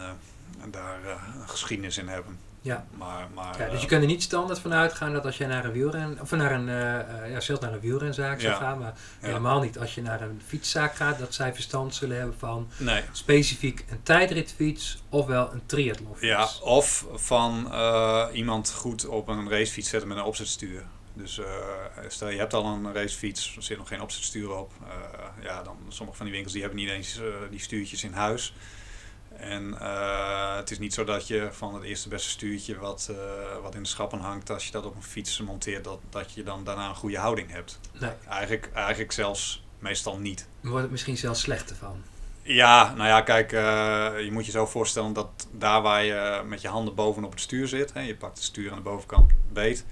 daar 0.71 0.99
uh, 1.05 1.11
een 1.41 1.49
geschiedenis 1.49 1.99
in 1.99 2.09
hebben. 2.09 2.39
Ja. 2.61 2.87
Maar, 2.97 3.29
maar, 3.35 3.59
ja, 3.59 3.69
dus 3.71 3.81
je 3.81 3.87
kunt 3.87 4.03
er 4.03 4.09
niet 4.09 4.23
standaard 4.23 4.59
van 4.59 4.73
uitgaan 4.73 5.13
dat 5.13 5.25
als 5.25 5.39
je 5.39 5.47
naar 5.47 5.65
een 5.65 5.73
wielren, 5.73 6.19
of 6.21 6.31
naar 6.31 6.53
een, 6.53 6.69
uh, 6.69 7.31
ja, 7.31 7.41
zelfs 7.41 7.63
naar 7.63 7.73
een 7.73 7.81
wielrenzaak 7.81 8.41
zou 8.41 8.53
ja. 8.53 8.59
gaan, 8.59 8.79
maar 8.79 8.95
ja. 9.21 9.27
helemaal 9.27 9.61
niet 9.61 9.79
als 9.79 9.95
je 9.95 10.03
naar 10.03 10.21
een 10.21 10.43
fietszaak 10.47 10.95
gaat, 10.95 11.19
dat 11.19 11.35
zij 11.35 11.55
verstand 11.55 11.95
zullen 11.95 12.17
hebben 12.17 12.39
van 12.39 12.69
nee. 12.77 13.03
specifiek 13.13 13.85
een 13.89 14.03
tijdritfiets 14.03 15.03
ofwel 15.09 15.53
een 15.53 15.63
triathlonfiets. 15.67 16.27
Ja, 16.27 16.49
of 16.63 17.07
van 17.15 17.73
iemand 18.33 18.73
goed 18.73 19.07
op 19.07 19.29
een 19.29 19.51
racefiets 19.51 19.89
zetten 19.89 20.09
met 20.09 20.19
een 20.19 20.25
opzetstuur. 20.25 20.83
Dus 21.15 21.39
uh, 21.39 21.47
stel 22.09 22.29
je 22.29 22.39
hebt 22.39 22.55
al 22.55 22.65
een 22.65 22.93
racefiets, 22.93 23.57
er 23.57 23.63
zit 23.63 23.79
nog 23.79 23.89
geen 23.89 24.03
opzetstuur 24.03 24.57
op. 24.57 24.73
ja, 25.43 25.63
dan 25.63 25.77
sommige 25.89 26.17
van 26.17 26.27
die 26.27 26.35
winkels 26.35 26.53
die 26.53 26.63
hebben 26.63 26.81
niet 26.81 26.91
eens 26.91 27.21
die 27.51 27.61
stuurtjes 27.61 28.05
in 28.05 28.13
huis. 28.13 28.55
En 29.39 29.77
uh, 29.81 30.57
het 30.57 30.71
is 30.71 30.79
niet 30.79 30.95
zo 30.95 31.05
dat 31.05 31.27
je 31.27 31.49
van 31.51 31.75
het 31.75 31.83
eerste 31.83 32.09
beste 32.09 32.29
stuurtje 32.29 32.79
wat, 32.79 33.09
uh, 33.11 33.17
wat 33.63 33.75
in 33.75 33.83
de 33.83 33.89
schappen 33.89 34.19
hangt, 34.21 34.51
als 34.51 34.67
je 34.67 34.73
dat 34.73 34.85
op 34.85 34.97
een 34.97 35.03
fiets 35.03 35.41
monteert, 35.41 35.85
dat, 35.85 35.99
dat 36.11 36.33
je 36.33 36.43
dan 36.43 36.65
daarna 36.65 36.89
een 36.89 36.95
goede 36.95 37.19
houding 37.19 37.51
hebt. 37.51 37.81
Nee. 38.01 38.11
Eigenlijk, 38.29 38.71
eigenlijk 38.75 39.13
zelfs 39.13 39.65
meestal 39.79 40.19
niet. 40.19 40.49
Wordt 40.61 40.83
het 40.83 40.91
misschien 40.91 41.17
zelfs 41.17 41.41
slechter 41.41 41.77
van? 41.77 42.03
Ja, 42.43 42.95
nou 42.95 43.09
ja, 43.09 43.21
kijk, 43.21 43.53
uh, 43.53 43.61
je 44.25 44.29
moet 44.33 44.47
je 44.47 44.53
zo 44.53 44.67
voorstellen 44.67 45.13
dat 45.13 45.49
daar 45.53 45.83
waar 45.83 46.05
je 46.05 46.43
met 46.47 46.61
je 46.61 46.69
handen 46.69 46.95
bovenop 46.95 47.31
het 47.31 47.41
stuur 47.41 47.69
zit, 47.69 47.93
hè, 47.93 48.01
je 48.01 48.17
pakt 48.17 48.37
het 48.37 48.47
stuur 48.47 48.71
aan 48.71 48.77
de 48.77 48.83
bovenkant 48.83 49.33
beet, 49.53 49.85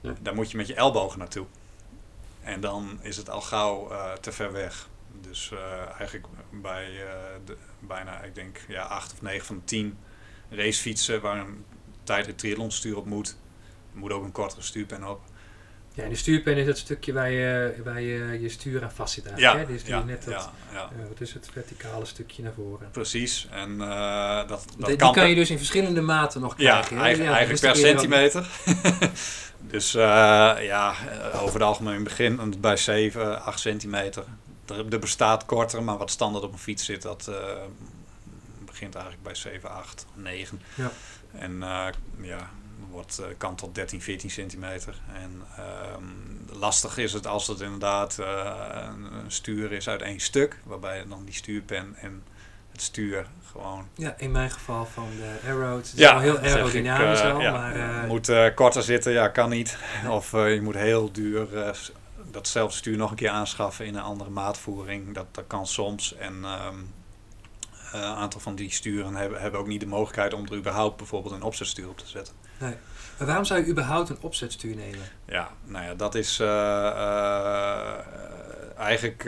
ja. 0.00 0.14
daar 0.20 0.34
moet 0.34 0.50
je 0.50 0.56
met 0.56 0.66
je 0.66 0.74
ellebogen 0.74 1.18
naartoe. 1.18 1.46
En 2.42 2.60
dan 2.60 2.98
is 3.02 3.16
het 3.16 3.30
al 3.30 3.40
gauw 3.40 3.90
te 4.20 4.32
ver 4.32 4.52
weg. 4.52 4.88
Dus 5.20 5.52
eigenlijk 5.98 6.26
bij 6.50 6.90
de, 7.44 7.56
bijna, 7.78 8.22
ik 8.22 8.34
denk, 8.34 8.58
ja, 8.68 8.82
acht 8.82 9.12
of 9.12 9.22
negen 9.22 9.46
van 9.46 9.56
de 9.56 9.64
tien 9.64 9.98
racefietsen 10.50 11.20
waar 11.20 11.38
een 11.38 11.64
tijdrit 12.04 12.38
triathlonstuur 12.38 12.96
op 12.96 13.06
moet. 13.06 13.28
Er 13.92 13.98
moet 13.98 14.12
ook 14.12 14.24
een 14.24 14.32
kortere 14.32 14.62
stuurpen 14.62 15.08
op. 15.08 15.20
Ja, 15.94 16.04
en 16.04 16.10
de 16.10 16.16
stuurpen 16.16 16.56
is 16.56 16.66
het 16.66 16.78
stukje 16.78 17.12
waar 17.12 17.30
je, 17.30 17.74
waar 17.84 18.00
je 18.00 18.38
je 18.40 18.48
stuur 18.48 18.82
aan 18.82 18.92
vast 18.92 19.14
zit 19.14 19.32
Ja, 19.36 19.56
hè? 19.58 19.66
Dus 19.66 19.84
die 19.84 19.94
ja, 19.94 20.02
net 20.02 20.24
dat, 20.24 20.32
ja, 20.34 20.52
ja, 20.72 20.90
eh, 21.02 21.08
wat 21.08 21.20
is 21.20 21.32
het 21.32 21.48
verticale 21.52 22.04
stukje 22.04 22.42
naar 22.42 22.52
voren. 22.52 22.90
precies. 22.90 23.48
En 23.50 23.80
eh, 23.80 24.36
dat, 24.36 24.48
dat 24.48 24.66
Die, 24.76 24.86
die 24.86 24.96
kan, 24.96 25.12
kan 25.12 25.28
je 25.28 25.34
dus 25.34 25.50
in 25.50 25.56
verschillende 25.56 26.00
maten 26.00 26.40
nog 26.40 26.54
ja, 26.58 26.70
krijgen. 26.80 26.98
eigen- 26.98 27.24
Ja, 27.24 27.30
eigenlijk 27.36 27.60
dus 27.60 27.70
per 27.72 27.80
centimeter. 27.90 28.48
dus 29.72 29.94
eh, 29.94 30.02
ja, 30.60 30.94
eh, 31.08 31.42
over 31.42 31.54
het 31.54 31.62
algemeen 31.62 32.02
begin 32.04 32.54
bij 32.60 32.76
7, 32.76 33.42
8 33.44 33.60
centimeter. 33.60 34.24
Er, 34.70 34.92
er 34.92 34.98
bestaat 34.98 35.44
korter, 35.44 35.82
maar 35.82 35.98
wat 35.98 36.10
standaard 36.10 36.44
op 36.44 36.52
een 36.52 36.58
fiets 36.58 36.84
zit, 36.84 37.02
dat 37.02 37.28
eh, 37.28 37.36
begint 38.64 38.94
eigenlijk 38.94 39.24
bij 39.24 39.34
7, 39.34 39.70
8, 39.70 40.06
9. 40.14 40.60
Ja. 40.74 40.90
En 41.32 41.62
eh, 41.62 41.86
ja, 42.20 42.50
wordt, 42.90 43.18
eh, 43.18 43.26
kan 43.38 43.54
tot 43.54 43.74
13, 43.74 44.02
14 44.02 44.30
centimeter. 44.30 44.94
En 45.14 45.42
ehm, 45.56 46.58
lastig 46.58 46.98
is 46.98 47.12
het 47.12 47.26
als 47.26 47.46
het 47.46 47.60
inderdaad 47.60 48.18
een, 48.18 49.12
een 49.12 49.32
stuur 49.32 49.72
is 49.72 49.88
uit 49.88 50.02
één 50.02 50.20
stuk, 50.20 50.60
waarbij 50.64 51.04
dan 51.08 51.24
die 51.24 51.34
stuurpen 51.34 51.96
en 51.96 52.22
het 52.72 52.82
stuur 52.82 53.26
gewoon 53.50 53.88
Ja, 53.94 54.14
in 54.18 54.30
mijn 54.30 54.50
geval 54.50 54.86
van 54.86 55.08
de 55.16 55.48
Arrow. 55.48 55.76
Het 55.76 55.86
is 55.86 55.92
ja, 55.92 56.12
wel 56.12 56.20
heel 56.20 56.34
ik, 56.34 56.44
aerodynamisch 56.44 57.20
al, 57.20 57.40
ja, 57.40 57.52
maar... 57.52 58.06
moet 58.06 58.54
korter 58.54 58.82
zitten, 58.82 59.12
ja, 59.12 59.28
kan 59.28 59.50
niet. 59.50 59.78
Of 60.08 60.30
je 60.30 60.60
moet 60.62 60.74
heel 60.74 61.12
duur 61.12 61.74
datzelfde 62.38 62.76
stuur 62.76 62.96
nog 62.96 63.10
een 63.10 63.16
keer 63.16 63.30
aanschaffen 63.30 63.86
in 63.86 63.94
een 63.94 64.02
andere 64.02 64.30
maatvoering. 64.30 65.14
Dat, 65.14 65.26
dat 65.30 65.44
kan 65.46 65.66
soms. 65.66 66.14
En 66.14 66.44
ehm, 66.44 66.76
eh, 67.92 68.00
een 68.00 68.14
aantal 68.14 68.40
van 68.40 68.54
die 68.54 68.70
sturen 68.70 69.14
hebben, 69.14 69.40
hebben 69.40 69.60
ook 69.60 69.66
niet 69.66 69.80
de 69.80 69.86
mogelijkheid 69.86 70.34
om 70.34 70.46
er 70.46 70.56
überhaupt 70.56 70.96
bijvoorbeeld 70.96 71.34
een 71.34 71.42
opzetstuur 71.42 71.88
op 71.88 71.98
te 71.98 72.06
zetten. 72.06 72.34
maar 72.58 72.76
waarom 73.26 73.44
zou 73.44 73.60
je 73.60 73.66
überhaupt 73.66 74.08
een 74.08 74.20
opzetstuur 74.20 74.76
nemen? 74.76 75.08
Ja, 75.24 75.50
nou 75.64 75.84
ja, 75.84 75.94
dat 75.94 76.14
is 76.14 76.40
eh, 76.40 76.86
eh, 76.86 77.98
eigenlijk, 78.76 79.24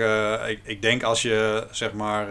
ik, 0.49 0.61
ik 0.63 0.83
denk 0.83 1.03
als 1.03 1.23
je 1.23 1.67
zeg 1.71 1.93
maar 1.93 2.27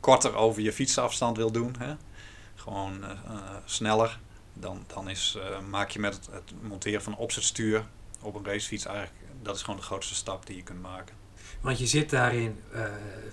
korter 0.00 0.34
over 0.34 0.62
je 0.62 0.72
fietsafstand 0.72 1.36
wil 1.36 1.50
doen, 1.50 1.74
hè, 1.78 1.94
gewoon 2.54 3.04
sneller, 3.64 4.18
dan, 4.52 4.84
dan 4.86 5.08
is, 5.08 5.38
maak 5.70 5.90
je 5.90 5.98
met 5.98 6.14
het, 6.14 6.28
het 6.32 6.52
monteren 6.62 7.02
van 7.02 7.12
een 7.12 7.18
opzetstuur 7.18 7.84
op 8.20 8.34
een 8.34 8.44
racefiets 8.44 8.84
eigenlijk, 8.86 9.16
dat 9.42 9.56
is 9.56 9.62
gewoon 9.62 9.76
de 9.80 9.86
grootste 9.86 10.14
stap 10.14 10.46
die 10.46 10.56
je 10.56 10.62
kunt 10.62 10.82
maken. 10.82 11.14
Want 11.60 11.78
je 11.78 11.86
zit 11.86 12.10
daarin 12.10 12.60
eh, 12.72 12.82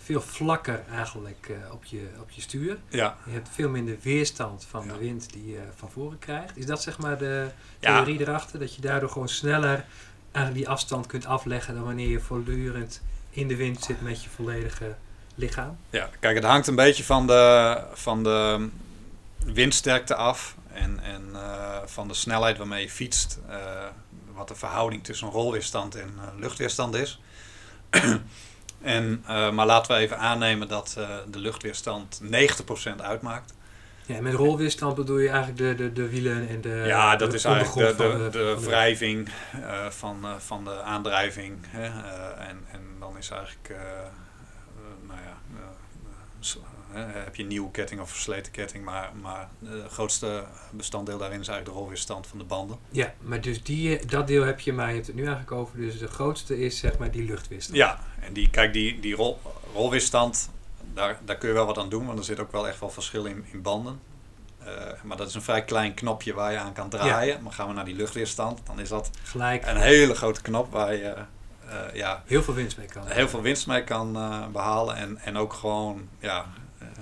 veel 0.03 0.21
vlakker 0.21 0.83
eigenlijk 0.91 1.49
eh, 1.49 1.73
op, 1.73 1.83
je, 1.83 2.07
op 2.21 2.29
je 2.29 2.41
stuur. 2.41 2.77
Ja, 2.89 3.17
Je 3.25 3.31
hebt 3.31 3.49
veel 3.51 3.69
minder 3.69 3.97
weerstand 4.01 4.65
van 4.69 4.85
Ja. 4.85 4.93
de 4.93 4.97
wind 4.99 5.33
die 5.33 5.47
je 5.51 5.61
van 5.75 5.91
voren 5.91 6.19
krijgt. 6.19 6.57
Is 6.57 6.65
dat 6.65 6.81
zeg 6.81 6.97
maar 6.97 7.17
de 7.17 7.47
Ja. 7.79 7.95
theorie 8.03 8.19
erachter? 8.19 8.59
Dat 8.59 8.75
je 8.75 8.81
daardoor 8.81 9.09
gewoon 9.09 9.29
sneller 9.29 9.85
eigenlijk 10.31 10.65
die 10.65 10.69
afstand 10.73 11.05
kunt 11.07 11.25
afleggen 11.25 11.73
dan 11.75 11.83
wanneer 11.83 12.09
je 12.09 12.19
voortdurend 12.19 13.01
in 13.29 13.47
de 13.47 13.55
wind 13.55 13.83
zit 13.83 14.01
met 14.01 14.23
je 14.23 14.29
volledige 14.29 14.95
lichaam? 15.35 15.77
Ja, 15.89 16.09
kijk, 16.19 16.35
het 16.35 16.45
hangt 16.45 16.67
een 16.67 16.75
beetje 16.75 17.03
van 17.03 17.27
de, 17.27 17.83
van 17.93 18.23
de 18.23 18.69
windsterkte 19.45 20.15
af 20.15 20.55
en, 20.73 20.99
en 20.99 21.29
eh, 21.33 21.77
van 21.85 22.07
de 22.07 22.13
snelheid 22.13 22.57
waarmee 22.57 22.81
je 22.81 22.89
fietst. 22.89 23.39
Wat 24.35 24.47
de 24.47 24.55
verhouding 24.55 25.03
tussen 25.03 25.29
rolweerstand 25.29 25.95
en 25.95 26.13
eh, 26.17 26.39
luchtweerstand 26.39 26.95
is. 26.95 27.21
en, 28.81 29.23
eh, 29.27 29.51
maar 29.51 29.65
laten 29.65 29.95
we 29.95 30.01
even 30.01 30.17
aannemen 30.19 30.67
dat 30.67 30.95
eh, 30.97 31.09
de 31.27 31.39
luchtweerstand 31.39 32.21
90% 32.23 32.27
uitmaakt. 33.01 33.53
Ja, 34.05 34.21
met 34.21 34.33
rolweerstand 34.33 34.95
bedoel 34.95 35.17
je 35.17 35.29
eigenlijk 35.29 35.57
de, 35.57 35.75
de, 35.75 35.93
de 35.93 36.09
wielen 36.09 36.47
en 36.49 36.61
de 36.61 36.83
ja, 36.85 37.15
dat 37.15 37.29
de 37.29 37.35
is 37.35 37.43
eigenlijk 37.43 37.97
de, 37.97 38.15
de, 38.15 38.29
de 38.29 38.57
wrijving 38.59 39.29
van, 39.89 40.25
van 40.37 40.63
de 40.63 40.81
aandrijving. 40.81 41.57
Hè? 41.67 41.85
en, 42.33 42.65
en 42.71 42.81
dan 42.99 43.17
is 43.17 43.29
eigenlijk, 43.29 43.75
nou 45.07 45.19
ja, 45.19 45.37
heb 46.95 47.35
je 47.35 47.41
een 47.41 47.49
nieuwe 47.49 47.71
ketting 47.71 48.01
of 48.01 48.09
versleten 48.09 48.51
ketting, 48.51 48.83
maar, 48.85 49.11
maar 49.21 49.49
het 49.65 49.91
grootste 49.91 50.43
bestanddeel 50.71 51.17
daarin 51.17 51.39
is 51.39 51.47
eigenlijk 51.47 51.77
de 51.77 51.83
rolweerstand 51.83 52.27
van 52.27 52.37
de 52.37 52.43
banden. 52.43 52.77
Ja, 52.89 53.13
maar 53.21 53.41
dus 53.41 53.63
die, 53.63 53.97
eh, 53.97 54.07
dat 54.09 54.27
deel 54.27 54.43
heb 54.43 54.59
je, 54.59 54.73
maar 54.73 54.87
je 54.87 54.93
hebt 54.93 55.07
het 55.07 55.15
nu 55.15 55.21
eigenlijk 55.21 55.51
over. 55.51 55.77
Dus 55.77 55.99
de 55.99 56.07
grootste 56.07 56.59
is 56.59 56.79
zeg 56.79 56.97
maar 56.97 57.11
die 57.11 57.23
luchtweerstand. 57.23 57.77
Ja, 57.77 57.99
en 58.21 58.33
die, 58.33 58.49
kijk, 58.49 58.73
die, 58.73 58.99
die 58.99 59.15
rol, 59.15 59.39
rolweerstand, 59.73 60.49
daar, 60.93 61.19
daar 61.25 61.37
kun 61.37 61.47
je 61.47 61.55
wel 61.55 61.65
wat 61.65 61.77
aan 61.77 61.89
doen, 61.89 62.05
want 62.05 62.19
er 62.19 62.25
zit 62.25 62.39
ook 62.39 62.51
wel 62.51 62.67
echt 62.67 62.79
wel 62.79 62.89
verschil 62.89 63.25
in, 63.25 63.45
in 63.51 63.61
banden. 63.61 63.99
Eh, 64.59 64.67
maar 65.03 65.17
dat 65.17 65.27
is 65.27 65.33
een 65.35 65.41
vrij 65.41 65.63
klein 65.63 65.93
knopje 65.93 66.33
waar 66.33 66.51
je 66.51 66.57
aan 66.57 66.73
kan 66.73 66.89
draaien. 66.89 67.43
Maar 67.43 67.53
gaan 67.53 67.67
we 67.67 67.73
naar 67.73 67.85
die 67.85 67.95
luchtweerstand, 67.95 68.61
dan 68.65 68.79
is 68.79 68.89
dat 68.89 69.09
Gelijk 69.23 69.65
een 69.65 69.77
hele 69.77 70.15
grote 70.15 70.41
knop 70.41 70.71
waar 70.71 70.95
je 70.95 71.15
eh, 71.69 71.95
ja, 71.95 72.23
heel 72.25 72.43
veel 72.43 72.53
winst 72.53 72.77
mee 72.77 72.87
kan. 72.87 73.07
heel 73.07 73.29
veel 73.29 73.41
winst 73.41 73.67
mee 73.67 73.83
kan 73.83 74.15
eh, 74.15 74.47
behalen. 74.47 74.95
En, 74.95 75.17
en 75.17 75.37
ook 75.37 75.53
gewoon 75.53 76.09
ja, 76.19 76.39
eh, 76.39 76.45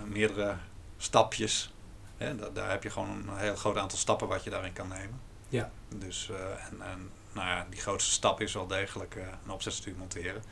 meerdere 0.05 0.55
stapjes. 0.97 1.73
Hè, 2.17 2.35
da- 2.35 2.49
daar 2.53 2.69
heb 2.69 2.83
je 2.83 2.89
gewoon 2.89 3.09
een 3.09 3.37
heel 3.37 3.55
groot 3.55 3.77
aantal 3.77 3.97
stappen 3.97 4.27
wat 4.27 4.43
je 4.43 4.49
daarin 4.49 4.73
kan 4.73 4.87
nemen. 4.87 5.19
Ja. 5.49 5.69
Dus 5.95 6.29
eh, 6.31 6.35
en, 6.71 6.81
en 6.91 7.09
nou 7.31 7.47
ja, 7.47 7.65
die 7.69 7.81
grootste 7.81 8.11
stap 8.11 8.41
is 8.41 8.53
wel 8.53 8.67
degelijk 8.67 9.15
eh, 9.15 9.23
een 9.45 9.51
opzetstuur 9.51 9.95
monteren. 9.97 10.43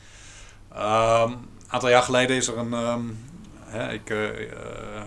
Ehm, 0.72 1.30
een 1.32 1.48
aantal 1.68 1.88
jaar 1.88 2.02
geleden 2.02 2.36
is 2.36 2.46
er 2.48 2.58
een 2.58 2.72
ehm, 2.74 3.04
hè, 3.64 3.92
ik, 3.92 4.10
eh, 4.10 4.28
eh, 4.52 5.00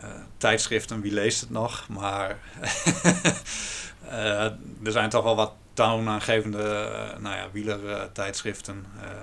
eh, 0.00 0.10
tijdschriften, 0.36 1.00
wie 1.00 1.12
leest 1.12 1.40
het 1.40 1.50
nog? 1.50 1.88
Maar 1.88 2.38
eh, 4.08 4.44
er 4.84 4.92
zijn 4.92 5.08
toch 5.10 5.22
wel 5.24 5.36
wat 5.36 5.52
toonaangevende 5.72 6.62
eh, 6.62 7.18
nou 7.20 7.36
ja, 7.36 7.50
wielertijdschriften. 7.52 8.86
eh, 9.00 9.10
eh, 9.10 9.16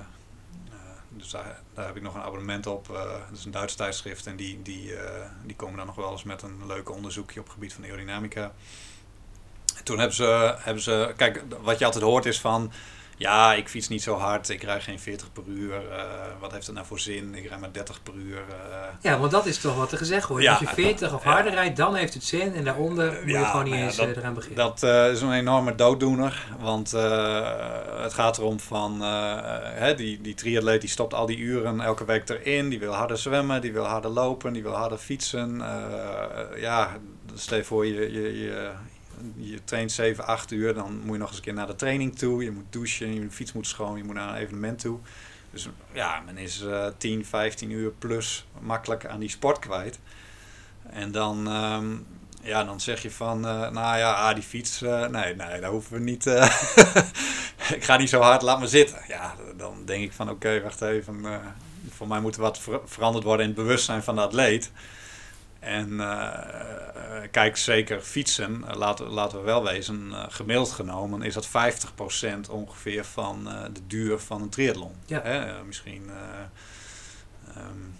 dus 1.21 1.31
daar, 1.31 1.61
heb 1.75 1.95
ik 1.95 2.01
nog 2.01 2.15
een 2.15 2.21
abonnement 2.21 2.67
op. 2.67 2.89
eh, 2.89 3.03
dat 3.29 3.37
is 3.37 3.45
een 3.45 3.51
Duits 3.51 3.75
tijdschrift 3.75 4.27
en 4.27 4.35
die, 4.35 4.61
die, 4.61 4.95
eh, 4.95 5.29
die 5.43 5.55
komen 5.55 5.77
dan 5.77 5.85
nog 5.85 5.95
wel 5.95 6.11
eens 6.11 6.23
met 6.23 6.41
een 6.41 6.67
leuk 6.67 6.89
onderzoekje 6.89 7.39
op 7.39 7.45
het 7.45 7.53
gebied 7.53 7.73
van 7.73 7.83
aerodynamica. 7.83 8.51
En 9.77 9.83
toen 9.83 9.97
hebben 9.97 10.15
ze, 10.15 10.55
hebben 10.57 10.83
ze, 10.83 11.13
kijk, 11.15 11.43
wat 11.61 11.79
je 11.79 11.85
altijd 11.85 12.03
hoort 12.03 12.25
is 12.25 12.41
van, 12.41 12.71
ja, 13.21 13.53
ik 13.53 13.67
fiets 13.69 13.87
niet 13.87 14.01
zo 14.03 14.15
hard, 14.17 14.49
ik 14.49 14.63
rijd 14.63 14.83
geen 14.83 14.99
40 14.99 15.31
per 15.33 15.43
uur, 15.47 15.73
eh, 15.91 16.03
wat 16.39 16.51
heeft 16.51 16.65
het 16.65 16.75
nou 16.75 16.87
voor 16.87 16.99
zin, 16.99 17.35
ik 17.35 17.47
rijd 17.47 17.59
maar 17.59 17.71
30 17.71 18.03
per 18.03 18.13
uur. 18.13 18.37
eh, 18.37 18.77
Ja, 19.01 19.19
want 19.19 19.31
dat 19.31 19.45
is 19.45 19.57
toch 19.57 19.75
wat 19.75 19.91
er 19.91 19.97
gezegd 19.97 20.27
wordt. 20.27 20.43
Ja. 20.43 20.51
Als 20.51 20.59
je 20.59 20.67
40 20.67 21.13
of 21.13 21.23
Ja. 21.23 21.31
harder 21.31 21.51
rijdt, 21.53 21.77
dan 21.77 21.95
heeft 21.95 22.13
het 22.13 22.23
zin. 22.23 22.53
En 22.55 22.63
daaronder 22.63 23.11
moet 23.21 23.29
je 23.31 23.45
gewoon 23.45 23.63
niet 23.63 23.73
nou 23.73 23.85
eens 23.85 23.95
dat- 23.95 24.07
eh, 24.07 24.17
eraan 24.17 24.33
beginnen. 24.33 24.57
Dat 24.57 24.83
is 25.13 25.21
een 25.21 25.31
enorme 25.33 25.75
dooddoener. 25.75 26.45
Want 26.59 26.91
het 28.01 28.13
gaat 28.13 28.37
erom 28.37 28.59
van 28.59 29.01
hè, 29.01 29.95
die, 29.95 30.21
die 30.21 30.33
triatleet 30.33 30.81
die 30.81 30.89
stopt 30.89 31.13
al 31.13 31.25
die 31.25 31.37
uren 31.37 31.81
elke 31.81 32.05
week 32.05 32.29
erin. 32.29 32.69
Die 32.69 32.79
wil 32.79 32.93
harder 32.93 33.17
zwemmen, 33.17 33.61
die 33.61 33.73
wil 33.73 33.85
harder 33.85 34.11
lopen, 34.11 34.53
die 34.53 34.63
wil 34.63 34.73
harder 34.75 34.97
fietsen. 34.97 35.57
Ja, 36.55 36.97
stel 37.35 37.57
je 37.57 37.63
voor 37.63 37.85
je, 37.85 38.11
je, 38.11 38.39
je, 38.43 38.69
je 39.35 39.63
traint 39.63 39.91
7, 39.91 40.25
8 40.25 40.51
uur. 40.51 40.73
Dan 40.73 41.01
moet 41.03 41.13
je 41.13 41.19
nog 41.19 41.27
eens 41.27 41.37
een 41.37 41.43
keer 41.43 41.53
naar 41.53 41.67
de 41.67 41.75
training 41.75 42.17
toe. 42.17 42.43
Je 42.43 42.51
moet 42.51 42.65
douchen, 42.69 43.13
je 43.13 43.31
fiets 43.31 43.53
moet 43.53 43.67
schoon, 43.67 43.97
je 43.97 44.03
moet 44.03 44.15
naar 44.15 44.29
een 44.29 44.41
evenement 44.41 44.79
toe. 44.79 44.99
Dus 45.51 45.69
ja, 45.91 46.21
men 46.25 46.37
is 46.37 46.61
uh, 46.61 46.87
10, 46.97 47.25
15 47.25 47.71
uur 47.71 47.91
plus 47.91 48.47
makkelijk 48.59 49.05
aan 49.05 49.19
die 49.19 49.29
sport 49.29 49.59
kwijt. 49.59 49.99
En 50.89 51.11
dan, 51.11 51.47
um, 51.47 52.05
ja, 52.41 52.63
dan 52.63 52.79
zeg 52.79 53.01
je 53.01 53.11
van, 53.11 53.37
uh, 53.37 53.69
nou 53.69 53.97
ja, 53.97 54.13
ah, 54.13 54.33
die 54.33 54.43
fiets, 54.43 54.81
uh, 54.81 55.07
nee, 55.07 55.35
nee, 55.35 55.59
daar 55.59 55.69
hoeven 55.69 55.93
we 55.93 55.99
niet. 55.99 56.25
Uh, 56.25 56.43
ik 57.77 57.83
ga 57.83 57.97
niet 57.97 58.09
zo 58.09 58.21
hard, 58.21 58.41
laat 58.41 58.59
me 58.59 58.67
zitten. 58.67 58.99
Ja, 59.07 59.35
dan 59.57 59.85
denk 59.85 60.03
ik 60.03 60.13
van, 60.13 60.29
oké, 60.29 60.61
wacht 60.61 60.81
even. 60.81 61.25
voor 61.89 62.07
mij 62.07 62.19
moet 62.19 62.35
er 62.35 62.41
wat 62.41 62.59
ver 62.59 62.79
veranderd 62.85 63.23
worden 63.23 63.45
in 63.45 63.51
het 63.51 63.61
bewustzijn 63.61 64.03
van 64.03 64.15
de 64.15 64.21
atleet. 64.21 64.71
En 65.61 65.91
uh, 65.91 67.21
kijk, 67.31 67.57
zeker 67.57 68.01
fietsen, 68.01 68.63
laten, 68.77 69.07
laten 69.07 69.39
we 69.39 69.45
wel 69.45 69.63
wezen, 69.63 70.07
uh, 70.11 70.25
gemiddeld 70.29 70.71
genomen 70.71 71.21
is 71.21 71.33
dat 71.33 71.47
50% 71.47 71.49
ongeveer 72.49 73.05
van 73.05 73.43
de 73.73 73.87
duur 73.87 74.19
van 74.19 74.41
een 74.41 74.49
triathlon. 74.49 74.95
Ja. 75.05 75.21
Hè? 75.21 75.63
misschien, 75.63 76.09
um, 77.57 77.95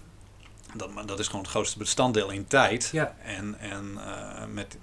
dat, 0.73 1.07
dat 1.07 1.19
is 1.19 1.25
gewoon 1.25 1.41
het 1.41 1.51
grootste 1.51 1.77
bestanddeel 1.77 2.29
in 2.29 2.47
tijd. 2.47 2.89
Ja. 2.91 3.15
En, 3.23 3.59
en 3.59 3.99
met, 4.53 4.77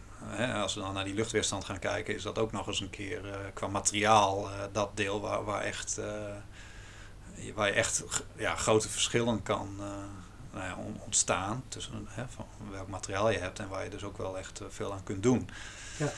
als 0.54 0.74
we 0.74 0.80
dan 0.80 0.94
naar 0.94 1.04
die 1.04 1.14
luchtweerstand 1.14 1.64
gaan 1.64 1.78
kijken, 1.78 2.14
is 2.14 2.22
dat 2.22 2.38
ook 2.38 2.52
nog 2.52 2.66
eens 2.66 2.80
een 2.80 2.90
keer 2.90 3.20
qua 3.54 3.66
materiaal 3.66 4.48
dat 4.72 4.90
deel 4.94 5.20
waar, 5.20 5.44
waar, 5.44 5.62
echt, 5.62 6.00
waar 7.54 7.66
je 7.66 7.74
echt 7.74 8.04
ja, 8.36 8.54
grote 8.54 8.88
verschillen 8.88 9.42
kan 9.42 9.80
nou 10.52 10.64
ja, 10.64 10.76
ontstaan 11.04 11.62
tussen 11.68 12.06
hè, 12.08 12.24
van 12.28 12.46
welk 12.70 12.88
materiaal 12.88 13.30
je 13.30 13.38
hebt 13.38 13.58
en 13.58 13.68
waar 13.68 13.84
je 13.84 13.90
dus 13.90 14.04
ook 14.04 14.18
wel 14.18 14.38
echt 14.38 14.60
veel 14.68 14.92
aan 14.92 15.02
kunt 15.04 15.22
doen. 15.22 15.50
Ja. 15.96 16.12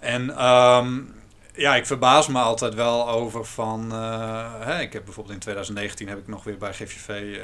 En 0.00 0.44
um, 0.44 1.14
ja, 1.54 1.76
ik 1.76 1.86
verbaas 1.86 2.26
me 2.26 2.38
altijd 2.38 2.74
wel 2.74 3.08
over 3.08 3.44
van, 3.44 3.92
uh, 3.92 4.60
hè, 4.60 4.80
ik 4.80 4.92
heb 4.92 5.04
bijvoorbeeld 5.04 5.34
in 5.34 5.40
2019 5.40 6.08
heb 6.08 6.18
ik 6.18 6.26
nog 6.26 6.44
weer 6.44 6.58
bij 6.58 6.72
GVV 6.72 7.08
uh, 7.08 7.42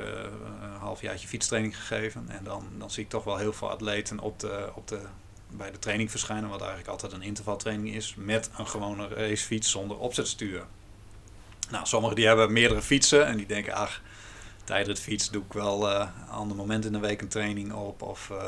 een 0.62 0.79
halfjaartje 0.79 1.29
fietstraining 1.29 1.77
gegeven 1.77 2.25
en 2.29 2.45
dan, 2.45 2.65
dan 2.79 2.91
zie 2.91 3.03
ik 3.03 3.09
toch 3.09 3.25
wel 3.25 3.37
heel 3.37 3.53
veel 3.53 3.71
atleten 3.71 4.19
op 4.19 4.41
de, 4.41 4.71
op 4.75 4.89
de 4.89 5.00
bij 5.57 5.71
de 5.71 5.79
training 5.79 6.11
verschijnen, 6.11 6.49
wat 6.49 6.61
eigenlijk 6.61 6.91
altijd 6.91 7.12
een 7.12 7.23
intervaltraining 7.23 7.95
is, 7.95 8.15
met 8.17 8.50
een 8.59 8.67
gewone 8.67 9.09
racefiets 9.09 9.71
zonder 9.71 9.99
opzetstuur. 9.99 10.65
Nou, 11.71 11.87
sommigen 11.87 12.17
die 12.17 12.27
hebben 12.27 12.53
meerdere 12.53 12.83
fietsen 12.83 13.27
en 13.27 13.37
die 13.37 13.47
denken, 13.47 13.73
ach, 13.73 14.00
tijdens 14.71 14.99
het 14.99 15.09
fiets 15.09 15.31
doe 15.31 15.43
ik 15.43 15.53
wel 15.53 15.91
uh, 15.91 16.07
een 16.27 16.29
ander 16.29 16.57
moment 16.57 16.85
in 16.85 16.93
de 16.93 16.99
week 16.99 17.21
een 17.21 17.29
training 17.29 17.73
op. 17.73 18.03
Of 18.03 18.29
uh, 18.33 18.39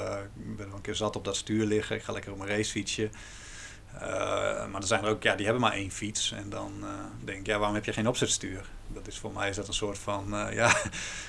ik 0.48 0.56
ben 0.56 0.66
wel 0.66 0.76
een 0.76 0.82
keer 0.82 0.94
zat 0.94 1.16
op 1.16 1.24
dat 1.24 1.36
stuur 1.36 1.66
liggen, 1.66 1.96
ik 1.96 2.02
ga 2.02 2.12
lekker 2.12 2.32
op 2.32 2.38
mijn 2.38 2.50
racefietsje. 2.50 3.10
Uh, 3.94 4.00
maar 4.66 4.80
er 4.80 4.86
zijn 4.86 5.04
er 5.04 5.10
ook, 5.10 5.22
ja, 5.22 5.34
die 5.34 5.44
hebben 5.44 5.62
maar 5.62 5.72
één 5.72 5.90
fiets. 5.90 6.32
En 6.32 6.50
dan 6.50 6.84
denk 7.24 7.38
ik, 7.38 7.46
ja, 7.46 7.58
waarom 7.58 7.74
heb 7.74 7.84
je 7.84 7.92
geen 7.92 8.08
opzetstuur? 8.08 8.64
Dat 8.88 9.06
is 9.06 9.18
voor 9.18 9.32
mij 9.32 9.48
is 9.48 9.56
dat 9.56 9.68
een 9.68 9.74
soort 9.74 9.98
van, 9.98 10.34
ja, 10.52 10.76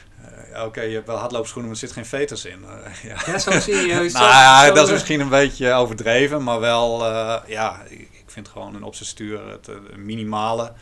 Oké, 0.65 0.81
je 0.81 0.93
hebt 0.93 1.07
wel 1.07 1.17
hardloopschoenen, 1.17 1.71
maar 1.71 1.81
er 1.81 1.87
zit 1.87 1.95
geen 1.95 2.05
veters 2.05 2.45
in. 2.45 2.65
Ja. 3.03 3.21
ja, 3.25 3.37
zo 3.37 3.59
serieus. 3.59 4.13
nou 4.21 4.25
ja, 4.25 4.71
dat 4.71 4.87
is 4.87 4.93
misschien 4.93 5.19
een 5.19 5.29
beetje 5.29 5.73
overdreven, 5.73 6.43
maar 6.43 6.59
wel, 6.59 7.05
ja, 7.47 7.81
ik, 7.89 7.99
ik 7.99 8.25
vind 8.25 8.47
gewoon 8.47 8.75
een 8.75 8.83
opzetstuur 8.83 9.49
het 9.49 9.69
minimale 9.95 10.73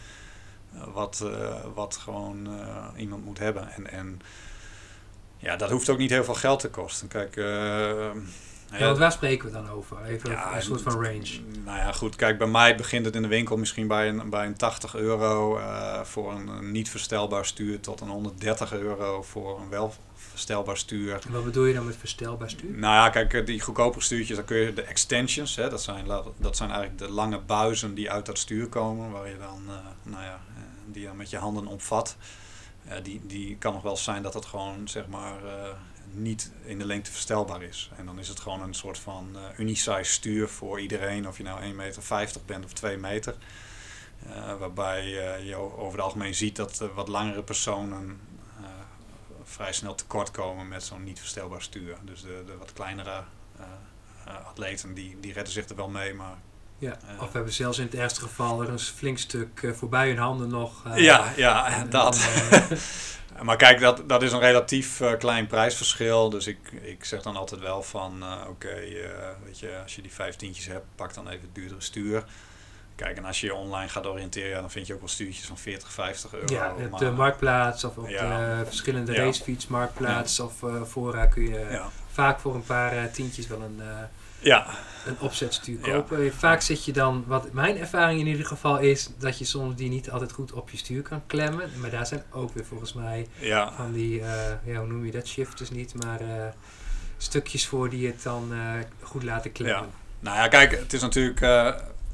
wat, 0.94 1.25
wat 1.74 1.98
gewoon 1.98 2.48
iemand 2.98 3.25
moet 3.25 3.40
hebben. 3.40 3.70
En, 3.72 3.92
en 3.92 4.22
ja, 5.38 5.56
dat 5.56 5.70
hoeft 5.70 5.90
ook 5.90 5.98
niet 5.98 6.10
heel 6.10 6.24
veel 6.24 6.34
geld 6.34 6.60
te 6.60 6.70
kosten. 6.70 7.08
Kijk, 7.08 7.38
ja, 8.80 8.86
want 8.86 8.98
waar 8.98 9.12
spreken 9.12 9.46
we 9.48 9.54
dan 9.54 9.70
over? 9.70 10.04
Even 10.06 10.32
ja, 10.32 10.56
een 10.56 10.62
soort 10.62 10.82
van 10.82 10.94
range. 10.94 11.40
Nou 11.66 11.78
ja, 11.78 11.92
goed. 11.92 12.16
Kijk, 12.16 12.38
bij 12.38 12.48
mij 12.48 12.75
begint 12.75 13.06
het 13.06 13.16
in 13.16 13.22
de 13.22 13.28
winkel 13.28 13.58
misschien 13.58 13.88
bij 13.88 14.10
een, 14.10 14.30
bij 14.30 14.46
een 14.46 14.58
80 14.58 14.96
euro 14.96 15.58
uh, 15.58 16.01
voor 16.01 16.32
een, 16.32 16.72
niet 16.72 16.90
verstelbaar 16.90 17.46
stuur 17.46 17.80
tot 17.80 18.01
een 18.01 18.08
130 18.08 18.74
euro 18.74 19.22
voor 19.22 19.60
een 19.60 19.70
wel 19.70 19.94
verstelbaar 20.41 20.77
stuur. 20.77 21.19
En 21.25 21.31
wat 21.31 21.43
bedoel 21.43 21.65
je 21.65 21.74
dan 21.74 21.86
met 21.86 21.95
verstelbaar 21.95 22.50
stuur? 22.50 22.71
Nou 22.71 22.93
ja, 22.93 23.10
kijk, 23.10 23.33
eh, 23.33 23.45
die 23.45 23.62
goedkopere 23.62 24.03
stuurtjes, 24.03 24.36
dan 24.36 24.45
kun 24.45 24.57
je 24.57 24.74
de 24.74 24.81
extensions, 24.81 25.55
hè, 25.55 25.69
dat, 25.69 25.81
zijn, 25.81 26.05
dat 26.38 26.57
zijn 26.57 26.69
eigenlijk 26.69 27.00
de 27.00 27.10
lange 27.10 27.39
buizen 27.39 27.93
die 27.93 28.12
uit 28.12 28.25
dat 28.25 28.38
stuur 28.38 28.67
komen, 28.67 29.12
waar 29.12 29.29
je 29.29 29.38
dan, 29.38 29.62
uh, 29.67 29.74
nou 30.03 30.24
ja, 30.24 30.39
die 30.86 31.01
je 31.01 31.10
met 31.13 31.29
je 31.29 31.38
handen 31.38 31.67
omvat. 31.67 32.15
Uh, 32.88 32.93
die, 33.03 33.21
die 33.24 33.57
kan 33.57 33.74
nog 33.74 33.81
wel 33.81 33.98
zijn 33.98 34.24
dat 34.24 34.33
het 34.33 34.45
gewoon, 34.45 34.88
zeg 34.88 35.07
maar, 35.07 35.39
niet 36.13 36.51
in 36.65 36.79
de 36.79 36.86
lengte 36.86 37.12
verstelbaar 37.12 37.63
is. 37.63 37.91
En 37.98 38.05
dan 38.05 38.19
is 38.19 38.27
het 38.27 38.39
gewoon 38.39 38.62
een 38.62 38.74
soort 38.74 39.00
van 39.00 39.38
unisize 39.57 40.12
stuur 40.12 40.48
voor 40.48 40.79
iedereen, 40.79 41.27
of 41.27 41.38
je 41.38 41.43
nou 41.43 41.62
1,50 41.62 41.75
meter 41.75 42.01
bent 42.45 42.65
of 42.65 42.74
2 42.74 42.98
meter. 42.98 43.36
Uh, 44.27 44.55
waarbij 44.55 45.05
uh, 45.05 45.48
je 45.48 45.55
over 45.55 45.91
het 45.91 46.01
algemeen 46.01 46.36
ziet 46.36 46.55
dat 46.55 46.89
wat 46.95 47.07
langere 47.07 47.43
personen 47.43 48.19
vrij 49.51 49.74
snel 49.74 49.96
tekort 49.96 50.31
komen 50.31 50.67
met 50.67 50.84
zo'n 50.84 51.03
niet 51.03 51.20
verstelbaar 51.20 51.62
stuur. 51.62 51.98
Dus 52.01 52.22
de, 52.22 52.43
de 52.46 52.58
wat 52.58 52.74
kleinere 52.74 53.24
atleten 54.46 54.93
die, 54.93 55.17
die 55.20 55.34
redden 55.34 55.53
zich 55.53 55.70
er 55.70 55.75
wel 55.75 55.89
mee, 55.89 56.13
maar 56.13 56.38
ja, 56.77 56.98
of 57.20 57.25
we 57.25 57.31
hebben 57.31 57.53
zelfs 57.53 57.77
in 57.77 57.86
het 57.86 57.96
ergste 57.96 58.22
geval 58.22 58.62
er 58.62 58.70
een 58.70 58.79
flink 58.79 59.17
stuk 59.17 59.74
voorbij 59.74 60.08
hun 60.08 60.17
handen 60.17 60.50
nog. 60.50 60.84
ja, 60.96 61.34
ja, 61.36 61.86
dat. 61.86 62.20
Maar 63.41 63.58
kijk, 63.58 63.79
dat, 63.79 64.03
dat 64.08 64.24
is 64.24 64.31
een 64.31 64.39
relatief 64.39 65.00
uh, 65.00 65.13
klein 65.17 65.48
prijsverschil. 65.48 66.29
Dus 66.29 66.48
ik, 66.48 66.72
ik 66.81 67.03
zeg 67.05 67.22
dan 67.22 67.36
altijd 67.36 67.62
wel 67.62 67.84
van, 67.84 68.24
uh, 68.24 68.36
oké, 68.41 68.50
okay, 68.50 69.12
weet 69.43 69.60
je, 69.60 69.79
als 69.84 69.96
je 69.96 70.01
die 70.01 70.13
vijftientjes 70.13 70.65
hebt, 70.65 70.86
pak 70.96 71.13
dan 71.13 71.27
even 71.27 71.41
het 71.41 71.55
duurdere 71.55 71.81
stuur. 71.81 72.24
Kijk, 73.03 73.17
en 73.17 73.25
als 73.25 73.41
je 73.41 73.48
je 73.48 73.53
online 73.53 73.89
gaat 73.89 74.08
oriënteren, 74.08 74.62
dan 74.62 74.72
vind 74.72 74.88
je 74.88 74.93
ook 74.93 75.00
wel 75.00 75.10
stuurtjes 75.10 75.46
van 75.46 75.58
40, 75.58 75.91
50 75.91 76.34
euro. 76.34 76.53
Ja, 76.53 76.74
op 76.91 77.00
de 77.00 77.12
marktplaats 77.12 77.84
of 77.84 77.98
op 77.98 78.10
ja. 78.10 78.58
de 78.58 78.65
verschillende 78.65 79.13
ja. 79.13 79.24
racefietsmarktplaats 79.24 80.38
ja. 80.38 80.43
of 80.43 80.63
fora 80.88 81.25
kun 81.25 81.43
je 81.43 81.81
vaak 82.12 82.39
voor 82.39 82.55
een 82.55 82.63
paar 82.63 83.12
tientjes 83.12 83.48
wel 83.48 83.62
een 83.62 83.81
ja. 84.39 84.67
een 85.05 85.20
opzetstuur 85.20 85.79
kopen. 85.79 86.34
Vaak 86.34 86.62
zit 86.62 86.86
je 86.86 86.93
dan, 86.93 87.24
wat 87.27 87.51
mijn 87.51 87.77
ervaring 87.77 88.20
in 88.20 88.27
ieder 88.27 88.46
geval 88.46 88.77
is, 88.77 89.10
dat 89.17 89.38
je 89.38 89.46
soms 89.46 89.75
die 89.75 89.89
niet 89.89 90.12
altijd 90.12 90.31
goed 90.31 90.51
op 90.51 90.70
je 90.70 90.77
stuur 90.77 91.01
kan 91.01 91.22
klemmen. 91.27 91.70
Maar 91.77 91.89
daar 91.89 92.05
zijn 92.05 92.24
ook 92.31 92.53
weer 92.53 92.65
volgens 92.65 92.93
mij 92.93 93.27
ja. 93.39 93.74
van 93.75 93.93
die, 93.93 94.22
ja, 94.63 94.75
hoe 94.75 94.88
noem 94.88 95.05
je 95.05 95.12
dat, 95.12 95.27
shifters 95.27 95.70
niet, 95.70 96.03
maar 96.03 96.20
stukjes 97.17 97.67
voor 97.67 97.89
die 97.89 98.08
het 98.08 98.24
dan 98.24 98.51
goed 99.02 99.23
laten 99.23 99.52
klemmen. 99.52 99.82
Ja. 99.82 99.99
Nou 100.19 100.38
ja, 100.38 100.47
kijk, 100.47 100.71
het 100.71 100.93
is 100.93 101.02
natuurlijk, 101.02 101.39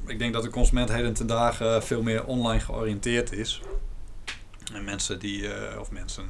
ik 0.08 0.18
denk 0.18 0.32
dat 0.32 0.42
de 0.42 0.50
consument 0.50 0.92
heden 0.92 1.14
ten 1.14 1.26
dagen 1.26 1.82
veel 1.82 2.02
meer 2.02 2.24
online 2.24 2.60
georiënteerd 2.60 3.32
is. 3.32 3.62
En 4.72 4.84
mensen 4.84 5.18
die, 5.18 5.48
of 5.78 5.90
mensen, 5.90 6.26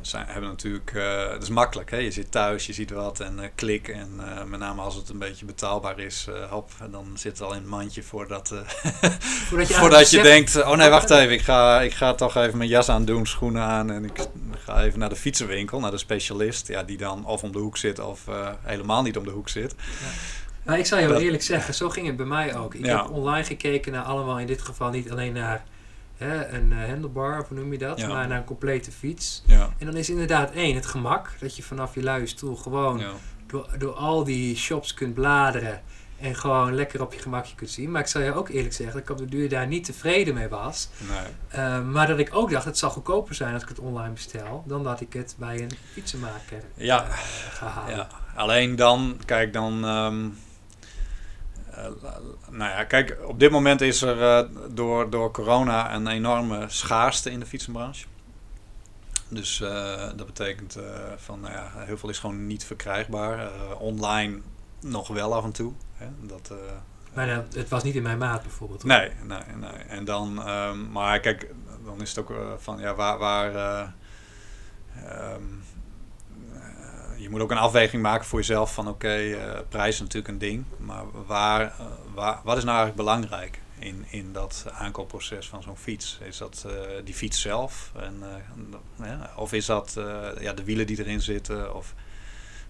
zijn, 0.00 0.26
hebben 0.26 0.50
natuurlijk, 0.50 0.92
uh, 0.94 1.30
het 1.30 1.42
is 1.42 1.48
makkelijk. 1.48 1.90
Hè? 1.90 1.96
Je 1.96 2.10
zit 2.10 2.30
thuis, 2.30 2.66
je 2.66 2.72
ziet 2.72 2.90
wat 2.90 3.20
en 3.20 3.38
uh, 3.38 3.44
klik. 3.54 3.88
En 3.88 4.10
uh, 4.18 4.44
met 4.44 4.60
name 4.60 4.80
als 4.80 4.94
het 4.94 5.08
een 5.08 5.18
beetje 5.18 5.44
betaalbaar 5.44 5.98
is, 5.98 6.26
hop, 6.50 6.70
dan 6.90 7.06
zit 7.14 7.32
het 7.32 7.42
al 7.42 7.52
in 7.52 7.58
het 7.58 7.68
mandje 7.68 8.02
voordat, 8.02 8.48
voordat 9.48 9.68
je, 9.68 9.74
voordat 9.74 10.10
je 10.10 10.22
denkt, 10.22 10.56
oh 10.56 10.76
nee, 10.76 10.88
wacht 10.88 11.10
even, 11.10 11.32
ik 11.32 11.40
ga, 11.40 11.80
ik 11.80 11.94
ga 11.94 12.14
toch 12.14 12.36
even 12.36 12.58
mijn 12.58 12.70
jas 12.70 12.88
aan 12.88 13.04
doen, 13.04 13.26
schoenen 13.26 13.62
aan. 13.62 13.90
En 13.90 14.04
ik 14.04 14.28
ga 14.58 14.82
even 14.82 14.98
naar 14.98 15.08
de 15.08 15.16
fietsenwinkel, 15.16 15.80
naar 15.80 15.90
de 15.90 15.98
specialist. 15.98 16.68
Ja, 16.68 16.82
die 16.82 16.96
dan 16.96 17.24
of 17.24 17.42
om 17.42 17.52
de 17.52 17.58
hoek 17.58 17.76
zit 17.76 17.98
of 17.98 18.20
helemaal 18.62 19.02
niet 19.02 19.16
om 19.16 19.24
de 19.24 19.30
hoek 19.30 19.48
zit. 19.48 19.74
Ja. 19.78 20.08
Maar 20.68 20.78
ik 20.78 20.86
zal 20.86 20.98
je 20.98 21.08
wel 21.08 21.20
eerlijk 21.20 21.42
zeggen, 21.42 21.74
zo 21.74 21.88
ging 21.88 22.06
het 22.06 22.16
bij 22.16 22.26
mij 22.26 22.56
ook. 22.56 22.74
Ik 22.74 22.86
heb 22.86 23.10
online 23.10 23.44
gekeken 23.44 23.92
naar 23.92 24.02
allemaal, 24.02 24.38
in 24.38 24.46
dit 24.46 24.62
geval 24.62 24.90
niet 24.90 25.10
alleen 25.10 25.32
naar 25.32 25.64
hè, 26.16 26.48
een 26.48 26.70
uh, 26.72 26.84
handlebar, 26.88 27.40
of 27.40 27.48
hoe 27.48 27.58
noem 27.58 27.72
je 27.72 27.78
dat, 27.78 28.06
maar 28.06 28.28
naar 28.28 28.38
een 28.38 28.44
complete 28.44 28.90
fiets. 28.92 29.42
Ja. 29.46 29.68
En 29.78 29.86
dan 29.86 29.96
is 29.96 30.10
inderdaad 30.10 30.50
één, 30.50 30.74
het 30.74 30.86
gemak, 30.86 31.30
dat 31.40 31.56
je 31.56 31.62
vanaf 31.62 31.94
je 31.94 32.02
luie 32.02 32.26
stoel 32.26 32.56
gewoon 32.56 33.02
door, 33.46 33.68
door 33.78 33.92
al 33.92 34.24
die 34.24 34.56
shops 34.56 34.94
kunt 34.94 35.14
bladeren 35.14 35.82
en 36.20 36.34
gewoon 36.34 36.74
lekker 36.74 37.02
op 37.02 37.12
je 37.12 37.20
gemakje 37.20 37.54
kunt 37.54 37.70
zien. 37.70 37.90
Maar 37.90 38.00
ik 38.00 38.06
zal 38.06 38.22
je 38.22 38.34
ook 38.34 38.48
eerlijk 38.48 38.74
zeggen 38.74 38.94
dat 38.94 39.02
ik 39.02 39.10
op 39.10 39.18
de 39.18 39.36
duur 39.36 39.48
daar 39.48 39.66
niet 39.66 39.84
tevreden 39.84 40.34
mee 40.34 40.48
was. 40.48 40.88
Nee. 41.08 41.64
Uh, 41.64 41.84
maar 41.88 42.06
dat 42.06 42.18
ik 42.18 42.34
ook 42.34 42.50
dacht, 42.50 42.64
het 42.64 42.78
zal 42.78 42.90
goedkoper 42.90 43.34
zijn 43.34 43.54
als 43.54 43.62
ik 43.62 43.68
het 43.68 43.78
online 43.78 44.12
bestel, 44.12 44.64
dan 44.66 44.82
dat 44.82 45.00
ik 45.00 45.12
het 45.12 45.34
bij 45.38 45.62
een 45.62 45.72
fietsenmaker 45.92 46.62
ja. 46.74 47.06
Uh, 47.06 47.12
ga 47.52 47.66
halen. 47.66 47.96
Ja. 47.96 48.08
Alleen 48.34 48.76
dan, 48.76 49.20
kijk 49.24 49.52
dan... 49.52 49.84
Um 49.84 50.24
uh, 50.24 50.30
nou 52.50 52.70
ja, 52.70 52.84
kijk, 52.84 53.18
op 53.26 53.38
dit 53.38 53.50
moment 53.50 53.80
is 53.80 54.02
er 54.02 54.16
uh, 54.16 54.58
door, 54.70 55.10
door 55.10 55.30
corona 55.30 55.94
een 55.94 56.06
enorme 56.06 56.64
schaarste 56.68 57.30
in 57.30 57.40
de 57.40 57.46
fietsenbranche. 57.46 58.06
Dus 59.28 59.60
uh, 59.60 59.96
dat 60.16 60.26
betekent 60.26 60.78
van, 61.16 61.40
nou 61.40 61.52
ja, 61.52 61.70
heel 61.76 61.96
veel 61.98 62.08
is 62.08 62.18
gewoon 62.18 62.46
niet 62.46 62.64
verkrijgbaar. 62.64 63.50
online 63.78 64.40
nog 64.80 65.08
wel 65.08 65.34
af 65.34 65.44
en 65.44 65.52
toe. 65.52 65.72
Hè, 65.94 66.06
dat, 66.20 66.52
maar 67.14 67.28
het 67.54 67.68
was 67.68 67.82
niet 67.82 67.94
in 67.94 68.02
mijn 68.02 68.18
maat 68.18 68.42
bijvoorbeeld? 68.42 68.84
Nee, 68.84 69.10
nee, 69.22 69.42
nee. 69.56 69.70
En 69.70 70.04
dan, 70.04 70.48
um, 70.48 70.90
maar 70.90 71.20
kijk, 71.20 71.50
dan 71.84 72.00
is 72.00 72.08
het 72.08 72.18
ook 72.18 72.34
van, 72.58 72.78
ja, 72.78 72.94
waar... 72.94 73.18
waar 73.18 73.94
um, 75.34 75.62
je 77.18 77.30
moet 77.30 77.40
ook 77.40 77.50
een 77.50 77.58
afweging 77.58 78.02
maken 78.02 78.26
voor 78.26 78.38
jezelf 78.38 78.74
van 78.74 78.88
oké, 78.88 79.20
uh, 79.20 79.58
prijs 79.68 79.94
is 79.94 80.00
natuurlijk 80.00 80.28
een 80.28 80.38
ding, 80.38 80.64
maar 80.76 81.04
waar, 81.26 81.62
uh, 81.62 81.86
waar, 82.14 82.40
wat 82.44 82.56
is 82.56 82.64
nou 82.64 82.76
eigenlijk 82.76 82.96
belangrijk 82.96 83.60
in, 83.78 84.04
in 84.10 84.32
dat 84.32 84.66
aankoopproces 84.72 85.48
van 85.48 85.62
zo'n 85.62 85.76
fiets? 85.76 86.18
Is 86.22 86.38
dat 86.38 86.64
uh, 86.66 86.72
die 87.04 87.14
fiets 87.14 87.40
zelf? 87.40 87.92
En, 87.96 88.22
ja, 89.02 89.32
of 89.36 89.52
is 89.52 89.66
dat 89.66 89.96
ja, 90.40 90.52
de 90.52 90.64
wielen 90.64 90.86
die 90.86 90.98
erin 90.98 91.20
zitten? 91.20 91.74
Of, 91.74 91.94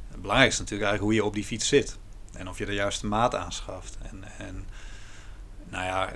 het 0.09 0.21
belangrijkste 0.21 0.63
is 0.63 0.71
natuurlijk 0.71 0.91
eigenlijk 0.91 1.03
hoe 1.03 1.15
je 1.15 1.25
op 1.25 1.35
die 1.35 1.45
fiets 1.45 1.69
zit. 1.69 1.99
En 2.33 2.49
of 2.49 2.59
je 2.59 2.67
de 2.67 2.75
juiste 2.75 3.07
maat 3.07 3.35
aanschaft. 3.35 3.99
En, 4.03 4.25
en 4.39 4.67
nou 5.65 5.85
ja, 5.85 6.11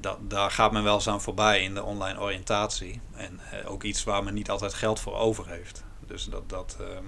dat, 0.00 0.30
daar 0.30 0.50
gaat 0.50 0.72
men 0.72 0.82
wel 0.82 0.94
eens 0.94 1.08
aan 1.08 1.22
voorbij 1.22 1.62
in 1.62 1.74
de 1.74 1.82
online 1.82 2.20
oriëntatie. 2.20 3.00
En 3.14 3.40
ook 3.66 3.82
iets 3.82 4.04
waar 4.04 4.24
men 4.24 4.34
niet 4.34 4.50
altijd 4.50 4.74
geld 4.74 5.00
voor 5.00 5.14
over 5.14 5.48
heeft. 5.48 5.84
Dus 6.06 6.24
dat, 6.24 6.48
dat, 6.48 6.76
ehm, 6.80 7.04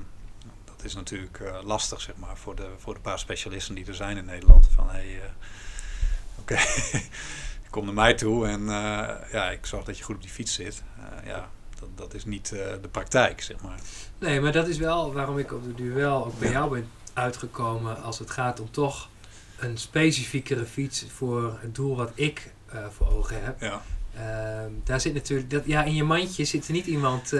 is 0.86 0.94
natuurlijk 0.94 1.38
uh, 1.40 1.58
lastig, 1.64 2.00
zeg 2.00 2.16
maar, 2.16 2.36
voor 2.36 2.56
de, 2.56 2.68
voor 2.78 2.94
de 2.94 3.00
paar 3.00 3.18
specialisten 3.18 3.74
die 3.74 3.86
er 3.86 3.94
zijn 3.94 4.16
in 4.16 4.24
Nederland. 4.24 4.68
Van 4.74 4.88
hé, 4.88 4.92
hey, 4.92 5.14
uh, 5.14 5.22
oké, 6.40 6.52
okay. 6.52 7.02
kom 7.70 7.84
naar 7.84 7.94
mij 7.94 8.14
toe 8.14 8.46
en 8.46 8.60
uh, 8.60 8.68
ja, 9.32 9.50
ik 9.50 9.66
zorg 9.66 9.84
dat 9.84 9.98
je 9.98 10.04
goed 10.04 10.14
op 10.14 10.22
die 10.22 10.30
fiets 10.30 10.54
zit. 10.54 10.82
ja, 11.24 11.48
dat, 11.80 11.88
dat 11.94 12.14
is 12.14 12.24
niet 12.24 12.48
de 12.48 12.88
praktijk, 12.90 13.42
zeg 13.42 13.60
maar. 13.60 13.78
Nee, 14.18 14.40
maar 14.40 14.52
dat 14.52 14.68
is 14.68 14.78
wel 14.78 15.12
waarom 15.12 15.38
ik 15.38 15.52
op 15.52 15.64
de 15.64 15.74
duur 15.74 15.94
wel 15.94 16.26
ook 16.26 16.38
bij 16.38 16.50
jou 16.50 16.70
ben 16.70 16.90
uitgekomen 17.12 18.02
als 18.02 18.18
het 18.18 18.30
gaat 18.30 18.60
om 18.60 18.70
toch 18.70 19.08
een 19.58 19.78
specifiekere 19.78 20.64
fiets 20.64 21.06
voor 21.14 21.58
het 21.60 21.74
doel 21.74 21.96
wat 21.96 22.10
ik 22.14 22.52
voor 22.90 23.08
ogen 23.08 23.44
heb. 23.44 23.60
Ja. 23.60 23.82
Uh, 24.16 24.22
daar 24.84 25.00
zit 25.00 25.14
natuurlijk, 25.14 25.50
dat, 25.50 25.62
ja, 25.66 25.84
in 25.84 25.94
je 25.94 26.04
mandje 26.04 26.44
zit 26.44 26.66
er 26.66 26.72
niet 26.72 26.86
iemand 26.86 27.32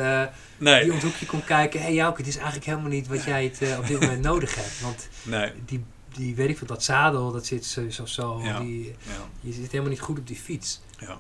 nee. 0.59 0.83
die 0.83 0.91
om 0.91 0.97
het 0.97 1.03
hoekje 1.03 1.27
komt 1.27 1.45
kijken. 1.45 1.81
Hé 1.81 1.87
hey, 1.87 1.95
Jouke, 1.95 2.19
het 2.19 2.27
is 2.27 2.37
eigenlijk 2.37 2.67
helemaal 2.67 2.91
niet 2.91 3.07
wat 3.07 3.25
jij 3.25 3.45
het 3.45 3.63
uh, 3.63 3.79
op 3.79 3.87
dit 3.87 4.01
moment 4.01 4.23
nodig 4.23 4.55
hebt. 4.55 4.81
Want 4.81 5.09
nee. 5.23 5.53
die, 5.65 5.85
die, 6.13 6.35
weet 6.35 6.49
ik 6.49 6.59
veel, 6.59 6.67
dat 6.67 6.85
zadel, 6.85 7.33
dat 7.33 7.47
zit 7.47 7.65
zo, 7.65 8.05
zo. 8.05 8.41
Ja. 8.43 8.61
Die, 8.61 8.97
ja. 9.03 9.13
Je 9.41 9.53
zit 9.53 9.71
helemaal 9.71 9.91
niet 9.91 10.01
goed 10.01 10.19
op 10.19 10.27
die 10.27 10.37
fiets. 10.37 10.81
Ja, 10.99 11.19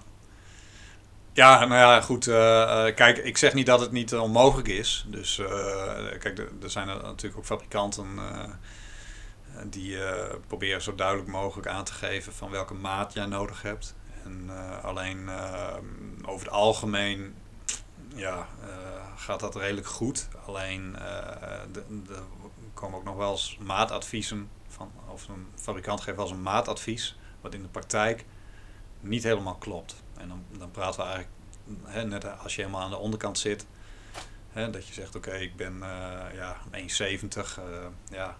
ja 1.33 1.59
nou 1.59 1.81
ja, 1.81 2.01
goed. 2.01 2.27
Uh, 2.27 2.35
kijk, 2.95 3.19
ik 3.19 3.37
zeg 3.37 3.55
niet 3.55 3.67
dat 3.67 3.81
het 3.81 3.93
niet 3.93 4.15
onmogelijk 4.15 4.69
is. 4.69 5.07
Dus 5.09 5.41
kijk, 6.19 6.39
er 6.63 6.71
zijn 6.71 6.89
er 6.89 7.03
natuurlijk 7.03 7.37
ook 7.37 7.47
fabrikanten 7.47 8.07
die 9.65 9.97
proberen 10.47 10.83
zo 10.83 10.95
duidelijk 10.95 11.29
mogelijk 11.29 11.69
aan 11.69 11.85
te 11.85 11.93
geven 11.93 12.33
van 12.33 12.51
welke 12.51 12.75
maat 12.75 13.13
jij 13.13 13.27
nodig 13.27 13.63
hebt. 13.63 13.95
En 14.27 14.51
alleen 14.83 15.31
over 16.25 16.47
het 16.47 16.55
algemeen 16.55 17.35
ja, 18.15 18.47
gaat 19.17 19.41
dat 19.41 19.57
redelijk 19.57 19.87
goed. 19.87 20.29
Alleen 20.47 20.97
er 20.97 22.23
komen 22.75 22.99
ook 22.99 23.05
nog 23.05 23.17
wel 23.17 23.31
eens 23.31 23.59
maatadviezen 23.61 24.51
van, 24.69 24.93
of 25.09 25.29
een 25.29 25.47
fabrikant 25.55 26.01
geeft 26.01 26.17
wel 26.17 26.27
eens 26.27 26.35
een 26.35 26.43
maatadvies, 26.43 27.19
wat 27.41 27.55
in 27.55 27.63
de 27.63 27.69
praktijk 27.69 28.25
niet 29.01 29.23
helemaal 29.23 29.55
klopt. 29.55 30.03
En 30.17 30.29
dan, 30.29 30.45
dan 30.59 30.71
praten 30.71 31.01
we 31.01 31.07
eigenlijk, 31.07 31.37
hè, 31.85 32.05
net 32.05 32.39
als 32.39 32.55
je 32.55 32.61
helemaal 32.61 32.83
aan 32.83 32.91
de 32.91 32.97
onderkant 32.97 33.39
zit, 33.39 33.67
hè, 34.51 34.71
dat 34.71 34.87
je 34.87 34.95
zegt: 34.95 35.17
Oké, 35.17 35.35
ik 35.35 35.57
ben 35.57 35.79
ja, 36.33 36.57
1,70. 36.73 36.79
Uh, 36.79 37.87
ja, 38.11 38.37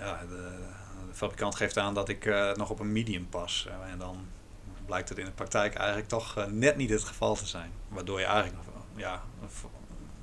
ja 0.00 0.20
de, 0.20 0.26
de, 0.26 1.14
fabrikant 1.14 1.54
geeft 1.54 1.78
aan 1.78 1.94
dat 1.94 2.08
ik 2.08 2.24
nog 2.56 2.70
op 2.70 2.80
een 2.80 2.92
medium 2.92 3.28
pas. 3.28 3.68
en 3.90 3.98
dan 3.98 4.26
blijkt 4.92 5.08
het 5.08 5.18
in 5.18 5.24
de 5.24 5.30
praktijk 5.30 5.74
eigenlijk 5.74 6.08
toch 6.08 6.38
uh, 6.38 6.44
net 6.44 6.76
niet 6.76 6.90
het 6.90 7.04
geval 7.04 7.34
te 7.34 7.46
zijn. 7.46 7.70
Waardoor 7.88 8.20
je 8.20 8.26
eigenlijk. 8.26 8.68
Ja, 8.96 9.20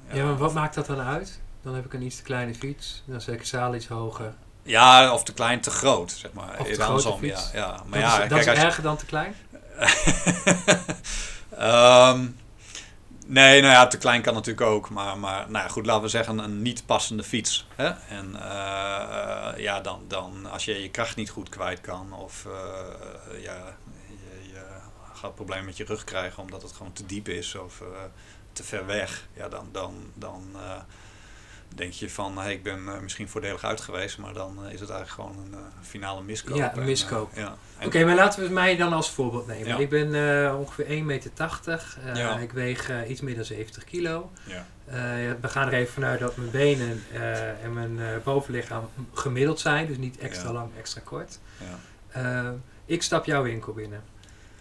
ja, 0.08 0.16
ja, 0.16 0.24
maar 0.24 0.38
wat 0.38 0.54
maakt 0.54 0.76
dat 0.76 0.86
dan 0.86 1.00
uit? 1.00 1.40
Dan 1.62 1.76
heb 1.76 1.86
ik 1.86 1.94
een 1.94 2.02
iets 2.02 2.16
te 2.16 2.24
kleine 2.24 2.56
fiets, 2.56 3.04
dan 3.06 3.16
is 3.16 3.26
de 3.26 3.40
zaal 3.42 3.76
iets 3.76 3.88
hoger. 3.88 4.34
Ja, 4.64 5.14
of 5.14 5.24
te 5.24 5.34
klein, 5.34 5.62
te 5.62 5.70
groot, 5.70 6.12
zeg 6.12 6.34
maar. 6.34 6.60
Of 6.60 6.68
te 6.68 6.82
grote 6.82 7.18
fiets. 7.18 7.52
Ja, 7.52 7.60
ja. 7.60 7.84
Maar 7.86 8.00
dat 8.00 8.10
ja, 8.10 8.24
is, 8.24 8.30
dat 8.30 8.40
is 8.40 8.64
erger 8.64 8.84
dan 8.84 8.98
te 8.98 9.06
klein? 9.06 9.36
um, 11.60 12.38
nee, 13.40 13.62
nou 13.62 13.74
ja, 13.74 13.88
te 13.88 13.98
klein 13.98 14.22
kan 14.22 14.34
natuurlijk 14.34 14.68
ook. 14.68 14.90
Maar, 14.90 15.18
maar 15.18 15.46
nou 15.50 15.64
ja, 15.64 15.70
goed, 15.70 15.86
laten 15.86 16.04
we 16.04 16.10
zeggen 16.10 16.38
een 16.38 16.62
niet 16.62 16.86
passende 16.86 17.24
fiets. 17.24 17.68
Hè? 17.76 17.90
En 17.90 18.32
uh, 18.34 18.42
ja, 19.58 19.80
dan, 19.82 20.04
dan 20.08 20.52
als 20.52 20.66
je 20.66 20.82
je 20.82 20.90
kracht 20.90 21.16
niet 21.16 21.30
goed 21.30 21.50
kwijt 21.50 21.82
kan 21.82 22.14
of 22.14 22.46
uh, 22.48 23.44
ja, 23.44 23.78
gaat 25.20 25.36
problemen 25.36 25.66
met 25.66 25.78
je 25.78 25.84
rug 25.84 26.04
krijgen 26.04 26.44
omdat 26.44 26.62
het 26.62 26.72
gewoon 26.72 26.94
te 26.94 27.06
diep 27.06 27.28
is 27.28 27.56
of 27.56 27.84
te 28.54 28.64
ver 28.64 28.86
weg. 28.86 29.28
Ja, 29.34 29.50
dan, 29.50 29.70
dan, 29.72 29.94
dan 30.14 30.44
denk 31.76 31.94
je 31.94 32.10
van 32.10 32.38
hey, 32.38 32.54
ik 32.54 32.64
ben 32.64 32.80
uh, 32.80 33.00
misschien 33.00 33.30
voordelig 33.30 33.64
uit 33.64 33.82
geweest, 33.82 34.18
maar 34.18 34.34
dan 34.34 34.68
is 34.70 34.80
het 34.80 34.90
eigenlijk 34.90 35.10
gewoon 35.10 35.54
een 35.54 35.72
finale 35.82 36.22
miskoop. 36.22 36.58
Ja, 36.58 36.78
een 36.78 36.86
miskoop. 36.86 37.32
ja. 37.36 37.58
Oké, 37.84 38.06
maar 38.06 38.16
laten 38.16 38.44
we 38.44 38.50
mij 38.50 38.78
dan 38.78 38.94
als 38.94 39.12
voorbeeld 39.12 39.48
nemen. 39.48 39.68
Ja. 39.68 39.78
Ik 39.78 39.90
ben 39.90 40.58
ongeveer 40.58 40.86
1,80 40.86 41.04
meter. 41.04 41.32
Ja. 42.14 42.38
Ik 42.38 42.52
weeg 42.52 43.08
iets 43.08 43.22
meer 43.22 43.36
dan 43.36 43.46
70 43.46 43.84
kilo. 43.84 44.32
Ja. 44.44 44.66
we 45.42 45.48
gaan 45.48 45.68
er 45.68 45.74
even 45.74 45.94
vanuit 45.94 46.20
dat 46.20 46.38
mijn 46.38 46.52
benen 46.52 47.04
en 47.64 47.74
mijn 47.74 48.22
bovenlichaam 48.24 48.90
gemiddeld 49.14 49.60
zijn, 49.60 49.88
dus 49.88 49.98
niet 49.98 50.18
extra 50.18 50.52
lang, 50.52 50.70
extra 50.78 51.02
kort. 51.04 51.40
ik 52.86 53.04
stap 53.04 53.26
jouw 53.26 53.44
winkel 53.44 53.74
binnen 53.74 54.04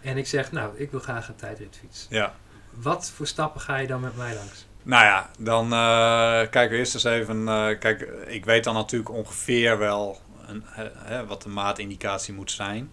en 0.01 0.17
ik 0.17 0.27
zeg, 0.27 0.51
nou, 0.51 0.77
ik 0.77 0.91
wil 0.91 0.99
graag 0.99 1.27
een 1.27 1.35
tijdritfiets. 1.35 2.07
Ja. 2.09 2.33
Wat 2.69 3.11
voor 3.15 3.27
stappen 3.27 3.61
ga 3.61 3.77
je 3.77 3.87
dan 3.87 4.01
met 4.01 4.17
mij 4.17 4.35
langs? 4.35 4.67
Nou 4.83 5.03
ja, 5.05 5.29
dan 5.39 5.65
uh, 5.65 6.49
kijken 6.49 6.69
we 6.69 6.77
eerst 6.77 6.93
eens 6.93 7.03
even. 7.03 7.41
Uh, 7.41 7.79
kijk, 7.79 8.01
ik 8.27 8.45
weet 8.45 8.63
dan 8.63 8.73
natuurlijk 8.73 9.09
ongeveer 9.09 9.77
wel 9.77 10.21
een, 10.45 10.63
hè, 10.95 11.25
wat 11.25 11.41
de 11.41 11.49
maatindicatie 11.49 12.33
moet 12.33 12.51
zijn. 12.51 12.91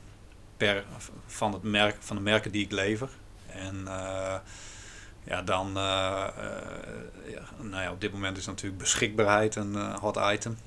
Per, 0.56 0.84
van, 1.26 1.52
het 1.52 1.62
merk, 1.62 1.96
van 2.00 2.16
de 2.16 2.22
merken 2.22 2.52
die 2.52 2.64
ik 2.64 2.72
lever. 2.72 3.08
En 3.46 3.84
uh, 3.84 4.34
ja, 5.24 5.42
dan, 5.44 5.70
ja, 5.74 6.32
nou 7.60 7.82
ja, 7.82 7.90
op 7.90 8.00
dit 8.00 8.12
moment 8.12 8.36
is 8.36 8.46
natuurlijk 8.46 8.82
beschikbaarheid 8.82 9.56
een 9.56 9.76
hot 10.00 10.18
item. 10.32 10.58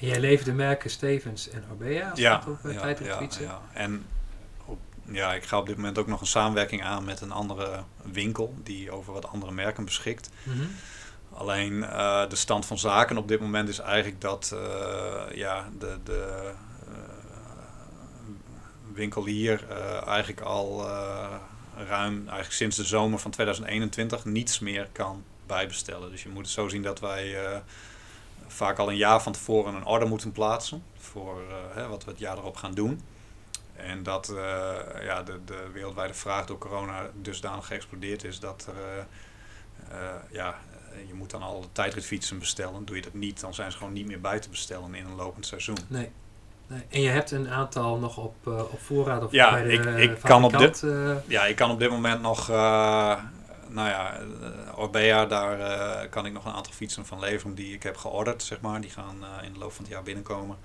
En 0.00 0.06
jij 0.06 0.20
levert 0.20 0.44
de 0.44 0.52
merken 0.52 0.90
Stevens 0.90 1.50
en 1.50 1.64
Orbea 1.70 2.10
als 2.10 2.18
ja, 2.18 2.42
op 2.46 2.58
ja, 2.62 2.88
ja, 2.88 3.28
ja, 3.40 3.60
En 3.72 4.04
ja, 5.10 5.34
ik 5.34 5.44
ga 5.44 5.58
op 5.58 5.66
dit 5.66 5.76
moment 5.76 5.98
ook 5.98 6.06
nog 6.06 6.20
een 6.20 6.26
samenwerking 6.26 6.82
aan 6.82 7.04
met 7.04 7.20
een 7.20 7.32
andere 7.32 7.82
winkel 8.02 8.54
die 8.62 8.90
over 8.90 9.12
wat 9.12 9.26
andere 9.26 9.52
merken 9.52 9.84
beschikt. 9.84 10.30
Mhm. 10.42 10.66
Alleen 11.32 11.72
uh, 11.72 12.28
de 12.28 12.36
stand 12.36 12.66
van 12.66 12.78
zaken 12.78 13.16
op 13.16 13.28
dit 13.28 13.40
moment 13.40 13.68
is 13.68 13.78
eigenlijk 13.78 14.20
dat 14.20 14.50
uh, 14.54 15.36
ja, 15.36 15.68
de, 15.78 15.98
de 16.04 16.52
uh, 16.88 16.94
winkel 18.92 19.24
hier 19.24 19.68
eigenlijk 20.06 20.40
al 20.40 20.86
ruim, 21.76 22.18
eigenlijk 22.18 22.52
sinds 22.52 22.76
de 22.76 22.84
zomer 22.84 23.18
van 23.18 23.30
2021, 23.30 24.24
niets 24.24 24.58
meer 24.58 24.88
kan 24.92 25.24
bijbestellen. 25.46 26.10
Dus 26.10 26.22
je 26.22 26.28
moet 26.28 26.42
het 26.42 26.50
zo 26.50 26.68
zien 26.68 26.82
dat 26.82 27.00
wij 27.00 27.36
vaak 28.46 28.78
al 28.78 28.90
een 28.90 28.96
jaar 28.96 29.22
van 29.22 29.32
tevoren 29.32 29.74
een 29.74 29.86
order 29.86 30.08
moeten 30.08 30.32
plaatsen 30.32 30.82
voor 30.98 31.42
hè, 31.74 31.88
wat 31.88 32.04
we 32.04 32.10
het 32.10 32.20
jaar 32.20 32.38
erop 32.38 32.56
gaan 32.56 32.74
doen. 32.74 33.02
En 33.78 34.02
dat 34.02 34.28
uh, 34.28 34.36
ja, 35.02 35.22
de, 35.22 35.44
de 35.44 35.68
wereldwijde 35.72 36.14
vraag 36.14 36.46
door 36.46 36.58
corona 36.58 37.10
dusdanig 37.14 37.66
geëxplodeerd 37.66 38.24
is 38.24 38.40
dat 38.40 38.68
er, 38.68 39.06
uh, 39.92 39.96
ja, 40.30 40.58
je 41.06 41.14
moet 41.14 41.30
dan 41.30 41.42
al 41.42 41.64
tijdritfietsen 41.72 42.38
bestellen. 42.38 42.84
Doe 42.84 42.96
je 42.96 43.02
dat 43.02 43.14
niet, 43.14 43.40
dan 43.40 43.54
zijn 43.54 43.72
ze 43.72 43.78
gewoon 43.78 43.92
niet 43.92 44.06
meer 44.06 44.20
bij 44.20 44.38
te 44.38 44.48
bestellen 44.48 44.94
in 44.94 45.06
een 45.06 45.14
lopend 45.14 45.46
seizoen. 45.46 45.78
Nee. 45.86 46.10
nee. 46.66 46.82
En 46.88 47.00
je 47.00 47.08
hebt 47.08 47.30
een 47.30 47.48
aantal 47.48 47.98
nog 47.98 48.16
op, 48.16 48.34
uh, 48.48 48.58
op 48.58 48.80
voorraad 48.80 49.24
of 49.24 49.32
ja, 49.32 49.50
bij 49.50 49.62
de 49.62 49.72
ik, 49.72 49.84
ik 50.10 50.20
kan 50.20 50.44
op 50.44 50.58
dit, 50.58 50.84
Ja, 51.26 51.46
ik 51.46 51.56
kan 51.56 51.70
op 51.70 51.78
dit 51.78 51.90
moment 51.90 52.22
nog, 52.22 52.48
nou 52.48 53.88
ja, 53.88 54.20
Orbea, 54.76 55.26
daar 55.26 56.08
kan 56.08 56.26
ik 56.26 56.32
nog 56.32 56.44
een 56.44 56.52
aantal 56.52 56.72
fietsen 56.72 57.06
van 57.06 57.18
leveren 57.18 57.54
die 57.54 57.74
ik 57.74 57.82
heb 57.82 57.96
georderd, 57.96 58.42
zeg 58.42 58.60
maar. 58.60 58.80
Die 58.80 58.90
gaan 58.90 59.24
in 59.42 59.52
de 59.52 59.58
loop 59.58 59.72
van 59.72 59.84
het 59.84 59.92
jaar 59.92 60.02
binnenkomen. 60.02 60.56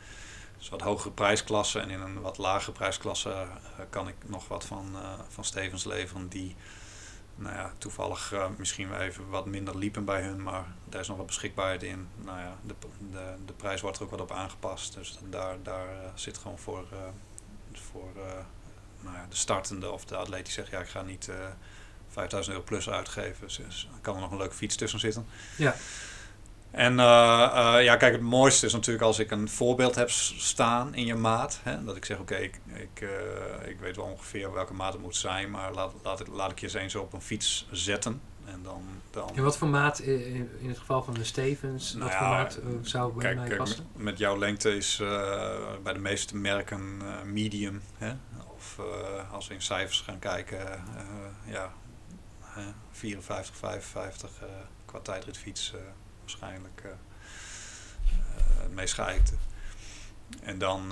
Dus 0.63 0.71
wat 0.71 0.81
hogere 0.81 1.11
prijsklassen 1.11 1.81
en 1.81 1.89
in 1.89 2.01
een 2.01 2.21
wat 2.21 2.37
lagere 2.37 2.71
prijsklasse 2.71 3.29
uh, 3.29 3.85
kan 3.89 4.07
ik 4.07 4.15
nog 4.25 4.47
wat 4.47 4.65
van, 4.65 4.89
uh, 4.93 5.13
van 5.29 5.43
Stevens 5.43 5.83
leveren 5.83 6.27
die 6.27 6.55
nou 7.35 7.55
ja, 7.55 7.73
toevallig 7.77 8.33
uh, 8.33 8.45
misschien 8.57 8.99
even 8.99 9.29
wat 9.29 9.45
minder 9.45 9.77
liepen 9.77 10.05
bij 10.05 10.21
hun, 10.21 10.43
maar 10.43 10.65
daar 10.89 11.01
is 11.01 11.07
nog 11.07 11.17
wat 11.17 11.25
beschikbaarheid 11.25 11.83
in. 11.83 12.07
Nou 12.15 12.39
ja, 12.39 12.57
de, 12.65 12.73
de, 13.11 13.35
de 13.45 13.53
prijs 13.53 13.81
wordt 13.81 13.97
er 13.97 14.03
ook 14.03 14.09
wat 14.09 14.21
op 14.21 14.31
aangepast, 14.31 14.93
dus 14.93 15.19
daar, 15.29 15.55
daar 15.63 15.87
zit 16.13 16.37
gewoon 16.37 16.59
voor, 16.59 16.85
voor 17.73 18.11
nou 18.99 19.15
ja, 19.15 19.25
de 19.29 19.35
startende 19.35 19.91
of 19.91 20.05
de 20.05 20.15
atleet 20.15 20.45
die 20.45 20.53
zegt 20.53 20.69
ja 20.69 20.79
ik 20.79 20.87
ga 20.87 21.01
niet 21.01 21.29
5000 22.09 22.55
euro 22.55 22.67
plus 22.67 22.89
uitgeven, 22.89 23.47
dus 23.47 23.87
kan 24.01 24.15
er 24.15 24.21
nog 24.21 24.31
een 24.31 24.37
leuke 24.37 24.55
fiets 24.55 24.75
tussen 24.75 24.99
zitten. 24.99 25.27
Ja. 25.57 25.75
En 26.73 26.91
uh, 26.91 26.97
ja, 27.81 27.95
kijk, 27.95 28.13
het 28.13 28.21
mooiste 28.21 28.65
is 28.65 28.73
natuurlijk 28.73 29.03
als 29.03 29.19
ik 29.19 29.31
een 29.31 29.49
voorbeeld 29.49 29.95
heb 29.95 30.09
staan 30.09 30.95
in 30.95 31.05
je 31.05 31.15
maat. 31.15 31.59
Hè, 31.63 31.83
dat 31.83 31.95
ik 31.95 32.05
zeg, 32.05 32.19
oké, 32.19 32.35
ik, 32.35 32.59
ik, 32.73 33.01
uh, 33.01 33.69
ik 33.69 33.79
weet 33.79 33.95
wel 33.95 34.05
ongeveer 34.05 34.53
welke 34.53 34.73
maat 34.73 34.93
het 34.93 35.01
moet 35.01 35.15
zijn, 35.15 35.51
maar 35.51 35.73
laat, 35.73 35.93
laat, 36.03 36.19
ik, 36.19 36.27
laat 36.27 36.51
ik 36.51 36.59
je 36.59 36.65
eens 36.65 36.75
eens 36.75 36.95
op 36.95 37.13
een 37.13 37.21
fiets 37.21 37.67
zetten. 37.71 38.21
En 38.45 38.59
dan, 38.63 38.81
dan... 39.11 39.29
En 39.35 39.43
wat 39.43 39.57
voor 39.57 39.67
maat, 39.67 39.99
in, 39.99 40.49
in 40.59 40.67
het 40.67 40.77
geval 40.77 41.03
van 41.03 41.13
de 41.13 41.23
Stevens, 41.23 41.93
nou 41.93 42.05
wat 42.05 42.15
voor 42.17 42.27
maat 42.27 42.59
zou 42.81 43.13
bij 43.13 43.23
kijk, 43.23 43.47
mij 43.47 43.57
passen? 43.57 43.87
Met, 43.93 44.03
met 44.03 44.17
jouw 44.17 44.37
lengte 44.37 44.75
is 44.75 45.01
bij 45.83 45.93
de 45.93 45.99
meeste 45.99 46.35
merken 46.35 47.01
medium. 47.33 47.81
Hè? 47.97 48.13
Of 48.55 48.79
als 49.31 49.47
we 49.47 49.53
in 49.53 49.61
cijfers 49.61 50.01
gaan 50.01 50.19
kijken, 50.19 50.83
ja, 51.45 51.73
54, 52.91 53.55
55 53.55 54.31
qua 54.85 54.99
tijdritfiets 54.99 55.73
waarschijnlijk 56.23 56.81
uh, 56.85 56.91
het 58.61 58.73
meest 58.73 58.93
geëikte. 58.93 59.33
En 60.41 60.57
dan, 60.57 60.83
uh, 60.83 60.89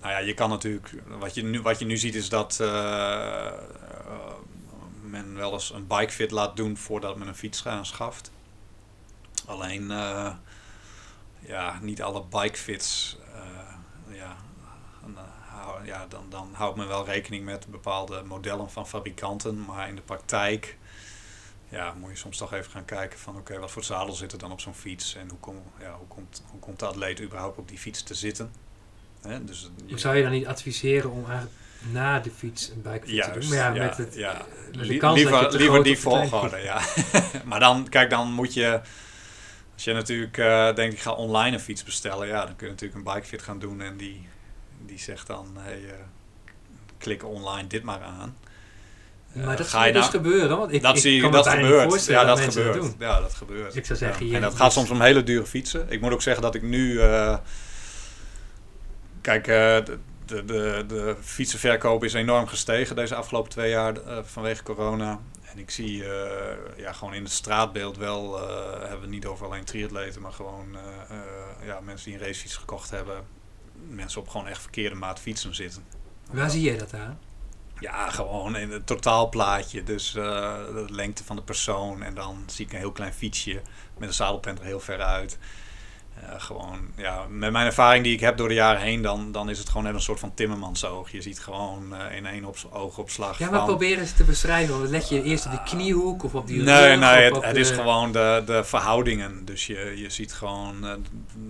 nou 0.00 0.12
ja, 0.12 0.18
je 0.18 0.34
kan 0.34 0.48
natuurlijk, 0.48 0.94
wat 1.06 1.34
je 1.34 1.42
nu, 1.42 1.62
wat 1.62 1.78
je 1.78 1.84
nu 1.84 1.96
ziet 1.96 2.14
is 2.14 2.28
dat 2.28 2.58
men 5.02 5.34
wel 5.34 5.52
eens 5.52 5.72
een 5.72 5.86
bikefit 5.86 6.30
laat 6.30 6.56
doen 6.56 6.76
voordat 6.76 7.16
men 7.16 7.28
een 7.28 7.34
fiets 7.34 7.66
aanschaft. 7.66 8.30
Alleen, 9.46 9.88
ja, 11.40 11.78
niet 11.80 12.02
alle 12.02 12.24
bikefits, 12.24 13.18
ja, 14.08 14.36
ja, 15.84 16.06
dan, 16.06 16.26
dan 16.28 16.48
houdt 16.52 16.76
men 16.76 16.88
wel 16.88 17.04
rekening 17.04 17.44
met 17.44 17.66
bepaalde 17.66 18.22
modellen 18.22 18.70
van 18.70 18.88
fabrikanten, 18.88 19.64
maar 19.64 19.88
in 19.88 19.96
de 19.96 20.02
praktijk 20.02 20.78
ja, 21.72 21.94
moet 21.94 22.10
je 22.10 22.16
soms 22.16 22.36
toch 22.36 22.52
even 22.52 22.70
gaan 22.70 22.84
kijken 22.84 23.18
van 23.18 23.36
oké, 23.36 23.58
wat 23.58 23.70
voor 23.70 23.84
zadel 23.84 24.14
zit 24.14 24.32
er 24.32 24.38
dan 24.38 24.52
op 24.52 24.60
zo'n 24.60 24.74
fiets 24.74 25.14
en 25.14 25.28
hoe, 25.28 25.38
kom, 25.38 25.62
ja, 25.80 25.94
hoe, 25.98 26.06
komt, 26.06 26.42
hoe 26.50 26.60
komt 26.60 26.78
de 26.78 26.86
atleet 26.86 27.20
überhaupt 27.20 27.58
op 27.58 27.68
die 27.68 27.78
fiets 27.78 28.02
te 28.02 28.14
zitten. 28.14 28.52
Hè? 29.22 29.44
Dus, 29.44 29.70
je, 29.86 29.98
Zou 29.98 30.16
je 30.16 30.22
dan 30.22 30.32
niet 30.32 30.46
adviseren 30.46 31.10
om 31.10 31.24
eigenlijk 31.24 31.52
na 31.90 32.20
de 32.20 32.30
fiets 32.30 32.68
een 32.68 32.82
bikefiets 32.82 33.26
te 33.26 33.38
doen? 33.38 33.48
Maar 33.48 33.58
ja, 33.58 33.70
met, 33.70 33.96
het, 33.96 34.14
ja. 34.14 34.46
Met 34.76 34.86
de 34.86 34.96
kans 34.96 35.16
liever, 35.16 35.42
dat 35.42 35.52
je 35.52 35.58
liever 35.58 35.82
die 35.82 35.98
volgorde, 35.98 36.58
ja. 36.58 36.80
maar 37.44 37.60
dan, 37.60 37.88
kijk, 37.88 38.10
dan 38.10 38.32
moet 38.32 38.54
je, 38.54 38.80
als 39.74 39.84
je 39.84 39.92
natuurlijk 39.92 40.36
uh, 40.36 40.74
denkt 40.74 40.94
ik 40.94 41.00
ga 41.00 41.12
online 41.12 41.56
een 41.56 41.62
fiets 41.62 41.84
bestellen, 41.84 42.26
ja, 42.26 42.44
dan 42.44 42.56
kun 42.56 42.66
je 42.66 42.72
natuurlijk 42.72 43.06
een 43.06 43.14
bikefit 43.14 43.42
gaan 43.42 43.58
doen 43.58 43.80
en 43.80 43.96
die, 43.96 44.28
die 44.86 44.98
zegt 44.98 45.26
dan, 45.26 45.56
hey, 45.58 45.80
uh, 45.80 45.92
klik 46.98 47.24
online 47.24 47.66
dit 47.66 47.82
maar 47.82 48.02
aan. 48.02 48.36
Maar 49.32 49.56
dat 49.56 49.68
gaat 49.68 49.92
dus 49.92 50.06
gebeuren, 50.06 50.58
want 50.58 50.72
ik, 50.72 50.82
dat 50.82 50.96
ik 50.96 51.02
zie, 51.02 51.20
kan 51.20 51.32
dat 51.32 51.48
gebeurt. 51.48 52.04
Ja, 52.04 52.24
dat, 52.24 52.38
dat 52.38 52.54
gebeurt. 52.54 52.82
Dat 52.82 52.94
ja, 52.98 53.20
dat 53.20 53.34
gebeurt. 53.34 53.76
Ik 53.76 53.86
zou 53.86 53.98
zeggen, 53.98 54.26
ja. 54.26 54.34
En 54.34 54.40
dat 54.40 54.54
gaat 54.54 54.72
soms 54.72 54.90
om 54.90 55.00
hele 55.00 55.22
dure 55.22 55.46
fietsen. 55.46 55.86
Ik 55.88 56.00
moet 56.00 56.12
ook 56.12 56.22
zeggen 56.22 56.42
dat 56.42 56.54
ik 56.54 56.62
nu, 56.62 56.92
uh, 56.92 57.36
kijk, 59.20 59.46
uh, 59.46 59.54
de, 59.54 59.98
de, 60.26 60.84
de, 60.86 61.16
fietsenverkoop 61.20 62.04
is 62.04 62.12
enorm 62.12 62.46
gestegen 62.46 62.96
deze 62.96 63.14
afgelopen 63.14 63.50
twee 63.50 63.70
jaar 63.70 63.96
uh, 63.96 64.18
vanwege 64.22 64.62
corona. 64.62 65.20
En 65.52 65.58
ik 65.58 65.70
zie 65.70 65.96
uh, 65.96 66.10
ja, 66.76 66.92
gewoon 66.92 67.14
in 67.14 67.22
het 67.22 67.32
straatbeeld 67.32 67.96
wel, 67.96 68.40
hebben 68.80 69.00
we 69.00 69.06
niet 69.06 69.26
over 69.26 69.46
alleen 69.46 69.64
triatleten, 69.64 70.22
maar 70.22 70.32
gewoon 70.32 70.76
ja, 71.64 71.80
mensen 71.80 72.10
die 72.10 72.20
een 72.20 72.26
racefiets 72.26 72.56
gekocht 72.56 72.90
hebben. 72.90 73.24
Mensen 73.88 74.20
op 74.20 74.28
gewoon 74.28 74.46
echt 74.46 74.60
verkeerde 74.62 74.94
maat 74.94 75.20
fietsen 75.20 75.54
zitten. 75.54 75.84
Waar 76.30 76.50
zie 76.50 76.62
je 76.62 76.78
dat 76.78 76.94
aan? 76.94 77.18
Ja, 77.82 78.10
gewoon 78.10 78.56
in 78.56 78.70
het 78.70 78.86
totaalplaatje. 78.86 79.82
Dus 79.82 80.12
de 80.12 80.84
lengte 80.88 81.24
van 81.24 81.36
de 81.36 81.42
persoon. 81.42 82.02
En 82.02 82.14
dan 82.14 82.42
zie 82.46 82.66
ik 82.66 82.72
een 82.72 82.78
heel 82.78 82.92
klein 82.92 83.12
fietsje 83.12 83.62
met 83.98 84.08
een 84.08 84.14
zadelpen 84.14 84.58
er 84.58 84.64
heel 84.64 84.80
ver 84.80 85.00
uit. 85.00 85.38
Uh, 86.22 86.28
gewoon, 86.40 86.78
ja, 86.96 87.26
met 87.28 87.52
mijn 87.52 87.66
ervaring 87.66 88.04
die 88.04 88.12
ik 88.12 88.20
heb 88.20 88.36
door 88.36 88.48
de 88.48 88.54
jaren 88.54 88.80
heen, 88.80 89.02
dan, 89.02 89.32
dan 89.32 89.50
is 89.50 89.58
het 89.58 89.68
gewoon 89.68 89.82
net 89.82 89.94
een 89.94 90.00
soort 90.00 90.20
van 90.20 90.34
timmermansoog. 90.34 91.10
Je 91.10 91.22
ziet 91.22 91.40
gewoon 91.40 91.94
uh, 91.94 92.16
in 92.16 92.26
één 92.26 92.44
op, 92.44 92.56
oogopslag. 92.70 93.38
Ja, 93.38 93.50
maar 93.50 93.58
van, 93.58 93.68
proberen 93.68 94.06
ze 94.06 94.14
te 94.14 94.24
beschrijven. 94.24 94.90
Let 94.90 95.08
je 95.08 95.22
eerst 95.22 95.44
op 95.44 95.50
die 95.50 95.62
kniehoek 95.62 96.24
of 96.24 96.34
op 96.34 96.46
die 96.46 96.62
Nee, 96.62 96.88
rug, 96.88 96.98
nee, 96.98 97.32
het, 97.32 97.54
de... 97.54 97.60
is 97.60 97.70
gewoon 97.70 98.12
de, 98.12 98.42
de 98.46 98.64
verhoudingen. 98.64 99.44
Dus 99.44 99.66
je, 99.66 99.92
je 99.96 100.10
ziet 100.10 100.32
gewoon 100.32 100.80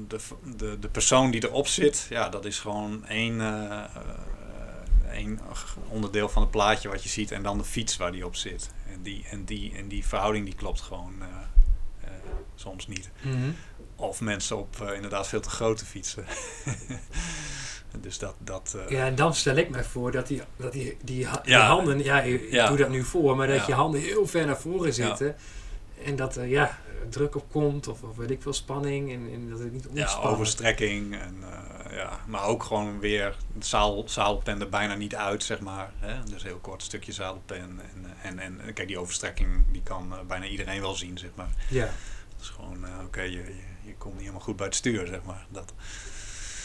de, 0.09 0.19
de, 0.57 0.79
de 0.79 0.89
persoon 0.89 1.31
die 1.31 1.45
erop 1.49 1.67
zit. 1.67 2.07
Ja, 2.09 2.29
dat 2.29 2.45
is 2.45 2.59
gewoon 2.59 3.07
één, 3.07 3.41
één 5.23 5.41
onderdeel 5.89 6.29
van 6.29 6.43
het 6.43 6.51
plaatje 6.51 6.89
wat 6.89 7.03
je 7.03 7.09
ziet. 7.09 7.31
En 7.31 7.43
dan 7.43 7.59
de 7.59 7.65
fiets 7.65 7.97
waar 7.97 8.13
die 8.13 8.27
op 8.27 8.37
zit. 8.37 8.71
En 8.93 9.03
die, 9.03 9.25
en 9.31 9.45
die, 9.45 9.75
en 9.77 9.89
die 9.89 10.07
verhouding 10.07 10.45
die 10.45 10.55
klopt 10.55 10.81
gewoon 10.81 11.13
soms 12.55 12.87
niet. 12.87 13.11
Mm 13.23 13.33
-hmm. 13.33 13.55
Of 13.97 14.21
mensen 14.21 14.57
op 14.57 14.77
uh, 14.83 14.95
inderdaad 14.95 15.29
veel 15.29 15.41
te 15.41 15.51
grote 15.51 15.85
fietsen. 15.85 16.25
dus 18.01 18.19
dat... 18.19 18.35
dat 18.39 18.77
ja, 18.89 19.07
en 19.07 19.15
dan 19.15 19.35
stel 19.35 19.57
ik 19.57 19.71
mij 19.71 19.85
voor 19.85 20.13
dat 20.13 20.27
die, 20.27 20.43
dat 20.57 20.73
die, 20.73 20.97
die, 21.05 21.27
Ja. 21.45 21.67
handen... 21.67 22.03
Ja, 22.05 22.21
ik 22.21 22.51
Ja. 22.51 22.69
doe 22.69 22.77
dat 22.77 22.89
nu 22.89 23.05
voor, 23.05 23.37
maar 23.37 23.47
dat 23.47 23.67
je 23.67 23.73
handen 23.73 24.01
heel 24.01 24.27
ver 24.27 24.47
naar 24.47 24.61
voren 24.61 24.95
zitten. 24.95 25.37
En 26.05 26.17
dat 26.17 26.39
ja, 26.45 26.79
druk 27.09 27.37
op 27.37 27.51
komt 27.51 27.89
of, 27.89 28.03
of 28.03 28.17
weet 28.17 28.31
ik 28.31 28.43
veel 28.43 28.53
spanning. 28.53 29.13
En, 29.13 29.29
en 29.33 29.49
dat 29.51 29.59
het 29.59 29.73
niet 29.73 29.87
ja, 29.93 30.01
ontspannen. 30.01 30.31
overstrekking. 30.33 31.15
En, 31.17 31.37
eh, 31.43 31.97
ja. 31.97 32.19
Maar 32.27 32.45
ook 32.45 32.63
gewoon 32.63 32.99
weer 33.01 33.37
zaal, 33.59 34.03
zadelpen 34.07 34.61
er 34.61 34.69
bijna 34.69 34.95
niet 34.95 35.15
uit, 35.15 35.43
zeg 35.45 35.61
maar. 35.61 35.91
Hè? 35.99 36.15
Dus 36.31 36.43
heel 36.43 36.59
kort 36.59 36.83
stukje 36.83 37.13
zadelpen. 37.13 37.57
En, 37.61 37.81
en, 38.23 38.39
en 38.39 38.73
kijk, 38.75 38.89
die 38.89 38.99
overstrekking 38.99 39.65
die 39.73 39.83
kan 39.83 40.13
eh, 40.13 40.19
bijna 40.27 40.47
iedereen 40.47 40.81
wel 40.81 40.95
zien, 40.95 41.19
zeg 41.19 41.31
maar. 41.35 41.51
Ja, 41.69 41.85
Dat 41.85 42.41
is 42.41 42.49
gewoon, 42.49 42.85
eh, 42.85 42.91
oké, 43.05 43.23
je, 43.23 43.31
je, 43.31 43.55
je 43.85 43.95
komt 43.99 44.13
niet 44.13 44.23
helemaal 44.23 44.45
goed 44.45 44.57
bij 44.57 44.67
het 44.67 44.75
stuur, 44.75 45.07
zeg 45.07 45.23
maar. 45.27 45.47
Dat, 45.49 45.73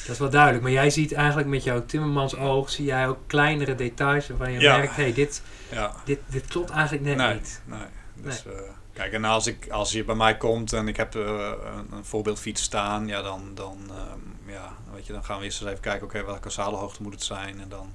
dat 0.06 0.16
is 0.16 0.22
wel 0.22 0.30
duidelijk. 0.30 0.64
Maar 0.64 0.72
jij 0.72 0.90
ziet 0.90 1.14
eigenlijk 1.14 1.48
met 1.48 1.64
jouw 1.64 1.86
timmermans 1.86 2.36
oog... 2.36 2.70
zie 2.70 2.86
jij 2.86 3.08
ook 3.08 3.18
kleinere 3.28 3.76
details 3.76 4.28
waarvan 4.28 4.52
je 4.52 4.60
Ja. 4.60 4.78
merkt... 4.78 4.96
Hé, 4.96 5.04
hey, 5.04 5.14
dit, 5.14 5.42
ja. 5.72 5.96
dit, 6.06 6.20
dit 6.26 6.48
klopt 6.48 6.70
eigenlijk 6.70 7.04
net 7.06 7.18
nee, 7.18 7.34
niet. 7.34 7.62
nee. 7.66 7.80
Dus, 8.16 8.46
eh, 8.46 8.52
kijk, 8.98 9.14
en 9.14 9.24
als, 9.24 9.48
ik, 9.48 9.70
als 9.70 9.92
je 9.92 10.04
bij 10.04 10.16
mij 10.16 10.38
komt 10.38 10.74
en 10.74 10.88
ik 10.88 10.98
heb 10.98 11.16
eh, 11.16 11.52
een, 11.92 12.06
voorbeeldfiets 12.06 12.62
staan, 12.62 13.08
ja, 13.08 13.22
dan, 13.22 13.52
dan, 13.54 13.78
ehm, 13.90 14.52
ja, 14.52 14.74
weet 14.94 15.06
je, 15.06 15.14
dan 15.14 15.24
gaan 15.24 15.40
we 15.40 15.46
eerst 15.46 15.62
eens 15.62 15.70
even 15.70 15.82
kijken, 15.82 16.06
oké, 16.06 16.26
welke 16.26 16.50
zadelhoogte 16.50 17.02
moet 17.02 17.14
het 17.14 17.24
zijn? 17.24 17.62
En 17.62 17.70
dan 17.70 17.94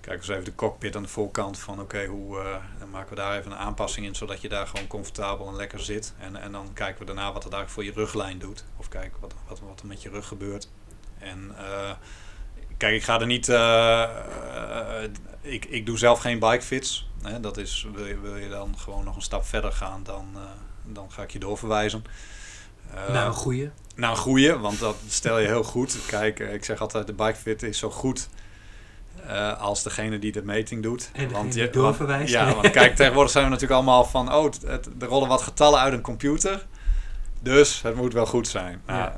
kijken 0.00 0.26
we 0.26 0.32
eens 0.32 0.40
even 0.40 0.44
de 0.44 0.54
cockpit 0.54 0.96
aan 0.96 1.02
de 1.02 1.08
voorkant 1.08 1.58
van, 1.58 1.80
oké, 1.80 2.04
hoe, 2.04 2.38
eh, 2.38 2.56
dan 2.78 2.90
maken 2.90 3.08
we 3.08 3.14
daar 3.14 3.38
even 3.38 3.50
een 3.50 3.58
aanpassing 3.58 4.06
in, 4.06 4.14
zodat 4.14 4.40
je 4.40 4.48
daar 4.48 4.66
gewoon 4.66 4.86
comfortabel 4.86 5.48
en 5.48 5.56
lekker 5.56 5.80
zit. 5.80 6.14
En, 6.18 6.36
en 6.36 6.52
dan 6.52 6.72
kijken 6.72 6.98
we 6.98 7.06
daarna 7.06 7.32
wat 7.32 7.44
het 7.44 7.52
eigenlijk 7.52 7.72
voor 7.72 7.84
je 7.84 8.06
ruglijn 8.06 8.38
doet. 8.38 8.64
Of 8.76 8.88
kijken 8.88 9.20
wat, 9.20 9.34
wat, 9.48 9.60
wat 9.60 9.80
er 9.80 9.86
met 9.86 10.02
je 10.02 10.08
rug 10.10 10.26
gebeurt. 10.26 10.68
En 11.18 11.54
eh, 11.58 11.90
kijk, 12.76 12.94
ik 12.94 13.02
ga 13.02 13.20
er 13.20 13.26
niet. 13.26 13.48
eh, 13.48 14.02
eh, 14.02 14.08
ik, 15.40 15.64
ik 15.64 15.86
doe 15.86 15.98
zelf 15.98 16.20
geen 16.20 16.38
bikefits. 16.38 17.08
Hè, 17.22 17.40
dat 17.40 17.56
is, 17.56 17.86
wil 17.94 18.06
je, 18.06 18.20
wil 18.20 18.36
je 18.36 18.48
dan 18.48 18.74
gewoon 18.78 19.04
nog 19.04 19.16
een 19.16 19.22
stap 19.22 19.44
verder 19.46 19.72
gaan, 19.72 20.00
dan, 20.02 20.26
eh, 20.34 20.40
dan 20.84 21.10
ga 21.12 21.22
ik 21.22 21.30
je 21.30 21.38
doorverwijzen. 21.38 22.04
Eh, 22.94 23.08
nou, 23.12 23.26
een 23.26 23.32
goeie. 23.34 23.70
naar 23.94 24.10
een 24.10 24.16
goeie, 24.16 24.52
want 24.52 24.78
dat 24.78 24.96
stel 25.08 25.38
je 25.38 25.46
heel 25.46 25.62
goed. 25.64 25.98
Kijk, 26.06 26.38
ik 26.38 26.64
zeg 26.64 26.80
altijd, 26.80 27.06
de 27.06 27.12
bikefit 27.12 27.62
is 27.62 27.78
zo 27.78 27.90
goed 27.90 28.28
als 29.58 29.82
degene 29.82 30.18
die 30.18 30.32
de 30.32 30.42
meting 30.42 30.82
doet. 30.82 31.10
En 31.12 31.30
want 31.30 31.54
je, 31.54 31.70
doorverwijst. 31.70 32.32
Ja, 32.32 32.54
want 32.54 32.70
kijk, 32.70 32.96
tegenwoordig 32.96 33.32
zijn 33.32 33.44
we 33.44 33.50
natuurlijk 33.50 33.80
allemaal 33.80 34.04
van, 34.04 34.34
oh, 34.34 34.44
het, 34.44 34.62
het- 34.66 34.88
er 34.98 35.08
rollen 35.08 35.28
wat 35.28 35.42
getallen 35.42 35.80
uit 35.80 35.92
een 35.92 36.00
computer. 36.00 36.66
Dus 37.40 37.82
het 37.82 37.94
moet 37.94 38.12
wel 38.12 38.26
goed 38.26 38.48
zijn. 38.48 38.82
Nou, 38.86 39.10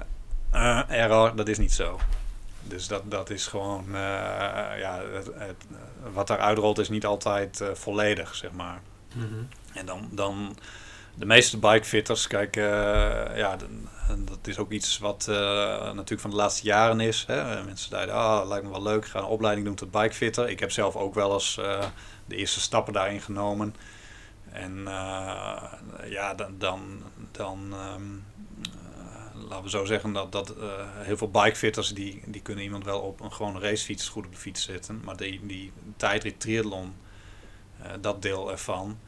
eh, 0.50 0.80
error, 0.90 1.36
dat 1.36 1.48
is 1.48 1.58
niet 1.58 1.72
zo. 1.72 1.98
Dus 2.68 2.88
dat, 2.88 3.10
dat 3.10 3.30
is 3.30 3.46
gewoon, 3.46 3.84
eh, 3.86 4.78
ja, 4.78 5.00
het, 5.12 5.30
het, 5.34 5.64
wat 6.12 6.26
daar 6.26 6.38
uitrolt 6.38 6.78
is 6.78 6.88
niet 6.88 7.06
altijd 7.06 7.60
eh, 7.60 7.68
volledig, 7.74 8.34
zeg 8.34 8.52
maar. 8.52 8.80
Mhm. 9.14 9.42
En 9.72 9.86
dan, 9.86 10.08
dan 10.10 10.56
de 11.14 11.26
meeste 11.26 11.58
bikefitters, 11.58 12.26
kijk, 12.26 12.56
eh, 12.56 12.64
ja, 13.36 13.56
dat 14.18 14.46
is 14.46 14.58
ook 14.58 14.70
iets 14.70 14.98
wat 14.98 15.26
natuurlijk 15.26 16.20
van 16.20 16.30
de 16.30 16.36
laatste 16.36 16.66
jaren 16.66 17.00
is. 17.00 17.24
Hè. 17.26 17.64
Mensen 17.64 17.88
zeiden, 17.88 18.14
ah, 18.14 18.48
lijkt 18.48 18.64
me 18.64 18.70
wel 18.70 18.82
leuk, 18.82 19.04
ik 19.04 19.10
ga 19.10 19.18
een 19.18 19.24
opleiding 19.24 19.66
doen 19.66 19.76
tot 19.76 19.90
bikefitter. 19.90 20.48
Ik 20.48 20.60
heb 20.60 20.70
zelf 20.70 20.96
ook 20.96 21.14
wel 21.14 21.32
eens 21.32 21.54
de 22.26 22.36
eerste 22.36 22.60
stappen 22.60 22.92
daarin 22.92 23.20
genomen. 23.20 23.74
En 24.52 24.82
ja, 26.04 26.34
dan, 26.34 26.54
dan, 26.58 27.02
dan 27.32 27.68
ehm, 27.72 28.02
eh, 28.02 28.37
laten 29.48 29.64
we 29.64 29.70
zo 29.70 29.84
zeggen 29.84 30.12
dat, 30.12 30.32
dat 30.32 30.56
eh, 30.56 30.66
heel 30.94 31.16
veel 31.16 31.30
bikefitters 31.30 31.94
die, 31.94 32.22
die 32.26 32.42
kunnen 32.42 32.64
iemand 32.64 32.84
wel 32.84 33.00
op 33.00 33.20
een 33.20 33.32
gewone 33.32 33.60
racefiets 33.60 34.08
goed 34.08 34.26
op 34.26 34.32
de 34.32 34.38
fiets 34.38 34.62
zetten. 34.62 35.00
Maar 35.04 35.16
die, 35.16 35.46
die 35.46 35.72
tijdrit 35.96 36.40
triathlon, 36.40 36.94
eh, 37.82 37.90
dat 38.00 38.22
deel 38.22 38.50
ervan, 38.50 38.98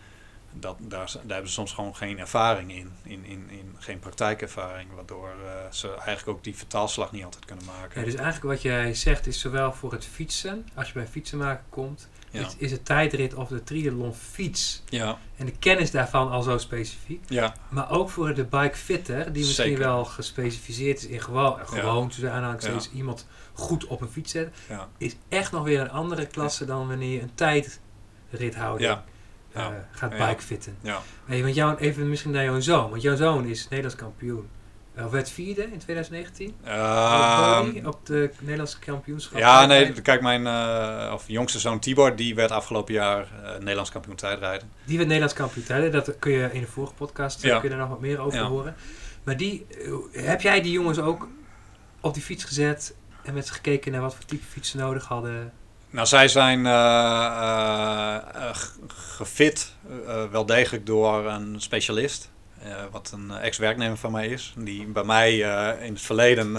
dat, 0.53 0.77
daar, 0.81 1.13
daar 1.13 1.23
hebben 1.27 1.49
ze 1.49 1.53
soms 1.53 1.73
gewoon 1.73 1.97
geen 1.97 2.19
ervaring 2.19 2.73
in, 2.73 2.93
in, 3.03 3.25
in, 3.25 3.51
in 3.51 3.77
geen 3.79 3.99
praktijkervaring, 3.99 4.89
waardoor 4.95 5.29
eh, 5.29 5.73
ze 5.73 5.89
eigenlijk 5.89 6.29
ook 6.29 6.45
die 6.45 6.57
vertaalslag 6.57 7.13
niet 7.13 7.25
altijd 7.25 7.45
kunnen 7.45 7.65
maken. 7.65 8.01
Ja, 8.01 8.07
dus 8.07 8.15
eigenlijk 8.15 8.55
wat 8.55 8.63
jij 8.63 8.95
zegt 8.95 9.27
is 9.27 9.41
zowel 9.41 9.73
voor 9.73 9.93
het 9.93 10.05
fietsen, 10.05 10.69
als 10.75 10.87
je 10.87 10.93
bij 10.93 11.07
fietsen 11.07 11.39
maken 11.39 11.65
komt, 11.69 12.09
ja. 12.31 12.47
is, 12.47 12.55
is 12.59 12.71
het 12.71 12.85
tijdrit 12.85 13.35
of 13.35 13.49
de 13.49 13.65
triathlon 13.65 14.15
fiets. 14.15 14.83
Ja, 14.89 15.19
en 15.37 15.47
de 15.47 15.57
kennis 15.59 15.91
daarvan 15.91 16.31
al 16.31 16.43
zo 16.43 16.59
specifiek. 16.59 17.25
ja, 17.29 17.55
Maar 17.69 17.91
ook 17.91 18.11
voor 18.11 18.35
de 18.35 18.45
bikefitter, 18.45 19.33
die 19.33 19.45
misschien 19.45 19.65
Zeker. 19.65 19.85
wel 19.85 20.05
gespecificeerd 20.05 20.99
is 20.99 21.07
in 21.07 21.21
gewoon, 21.21 21.59
gewoon 21.67 22.09
tussen 22.09 22.33
aanhalingstekens, 22.33 22.91
iemand 22.91 23.27
goed 23.53 23.87
op 23.87 24.01
een 24.01 24.09
fiets 24.09 24.33
zetten, 24.33 24.55
ja, 24.69 24.89
is 24.99 25.17
echt 25.29 25.53
nog 25.53 25.65
weer 25.65 25.81
een 25.81 25.91
andere 25.91 26.27
klasse 26.27 26.65
dan 26.65 26.89
wanneer 26.89 27.13
je 27.13 27.23
een 27.23 27.35
tijdrithouder 27.35 28.87
ja, 28.87 28.93
eh, 28.93 29.10
ja. 29.55 29.89
gaat 29.91 30.11
bikefitten. 30.11 30.77
ja. 30.83 31.01
Hey, 31.25 31.43
want 31.43 31.55
jou, 31.55 31.77
even 31.79 32.09
misschien 32.09 32.31
naar 32.31 32.45
jouw 32.45 32.61
zoon, 32.61 32.91
want 32.91 33.03
jouw 33.03 33.17
zoon 33.17 33.47
is 33.47 33.63
Nederlands 33.69 33.97
kampioen. 33.97 34.49
Eh, 34.95 35.05
Of 35.05 35.11
werd 35.11 35.31
vierde 35.31 35.63
in 35.73 35.79
2019 35.79 36.55
Ehm, 36.65 37.87
op, 37.87 38.07
de 38.07 38.31
Nederlandse 38.41 38.79
kampioenschap. 38.79 39.39
ja, 39.39 39.67
nee, 39.67 39.93
kijk, 40.03 40.21
mijn 40.23 40.47
eh, 40.47 41.13
of 41.15 41.25
jongste 41.27 41.59
zoon 41.59 41.79
Tibor, 41.79 42.17
die 42.17 42.35
werd 42.35 42.51
afgelopen 42.51 42.95
jaar 42.95 43.21
eh, 43.45 43.53
Nederlands 43.59 43.91
kampioen 43.91 44.17
tijdrijden. 44.17 44.71
Die 44.85 44.97
werd 44.97 45.09
Nederlands 45.09 45.35
kampioen 45.35 45.65
tijden. 45.65 45.93
Dat 45.93 46.19
kun 46.19 46.33
je 46.33 46.49
in 46.53 46.61
de 46.61 46.67
vorige 46.67 46.95
podcast 46.95 47.45
eh, 47.45 47.51
Ja. 47.51 47.55
kun 47.61 47.63
je 47.63 47.69
daar 47.69 47.79
nog 47.85 47.89
wat 47.89 48.01
meer 48.01 48.19
over 48.21 48.39
Ja. 48.39 48.47
horen. 48.47 48.75
Maar 49.25 49.37
die, 49.37 49.67
eh, 50.13 50.25
heb 50.27 50.41
jij 50.41 50.61
die 50.63 50.73
jongens 50.73 50.99
ook 50.99 51.29
op 52.01 52.15
die 52.15 52.23
fiets 52.23 52.45
gezet 52.45 52.95
en 53.23 53.35
met 53.35 53.47
ze 53.47 53.53
gekeken 53.53 53.93
naar 53.93 54.01
wat 54.01 54.15
voor 54.15 54.25
type 54.25 54.45
fiets 54.45 54.71
ze 54.71 54.77
nodig 54.77 55.05
hadden? 55.07 55.53
Nou, 55.90 56.07
zij 56.07 56.29
zijn 56.29 56.66
eh, 56.66 56.72
eh, 56.72 58.16
eh, 58.48 58.57
gefit, 58.87 59.74
wel 60.31 60.46
degelijk 60.46 60.87
door 60.87 61.26
een 61.26 61.61
specialist. 61.61 62.31
wat 62.90 63.11
een 63.14 63.31
ex-werknemer 63.31 63.96
van 63.96 64.12
mij 64.12 64.29
is. 64.29 64.55
Die 64.57 64.87
bij 64.87 65.05
mij 65.05 65.37
in 65.81 65.92
het 65.92 66.03
verleden 66.03 66.57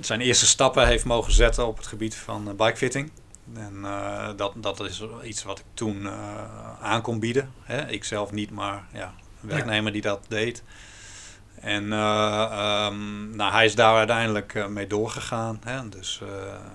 zijn 0.00 0.20
eerste 0.20 0.46
stappen 0.46 0.86
heeft 0.86 1.04
mogen 1.04 1.32
zetten 1.32 1.66
op 1.66 1.76
het 1.76 1.86
gebied 1.86 2.14
van 2.14 2.56
bikefitting. 2.56 3.10
En 3.54 3.82
dat, 4.36 4.52
dat 4.56 4.80
is 4.80 5.02
iets 5.24 5.42
wat 5.42 5.58
ik 5.58 5.64
toen 5.74 6.08
aan 6.80 7.02
kon 7.02 7.20
bieden. 7.20 7.52
Hè? 7.62 7.88
Ik 7.88 8.04
zelf 8.04 8.30
niet, 8.30 8.50
maar 8.50 8.84
ja, 8.92 9.14
een 9.42 9.48
werknemer 9.48 9.92
die 9.92 10.02
dat 10.02 10.24
deed. 10.28 10.62
En 11.62 11.92
eh, 11.92 12.42
ehm, 12.50 13.36
nou, 13.36 13.52
hij 13.52 13.64
is 13.64 13.74
daar 13.74 13.96
uiteindelijk 13.96 14.54
eh, 14.54 14.66
mee 14.66 14.86
doorgegaan. 14.86 15.60
Hè? 15.64 15.88
Dus 15.88 16.20
eh, 16.22 16.28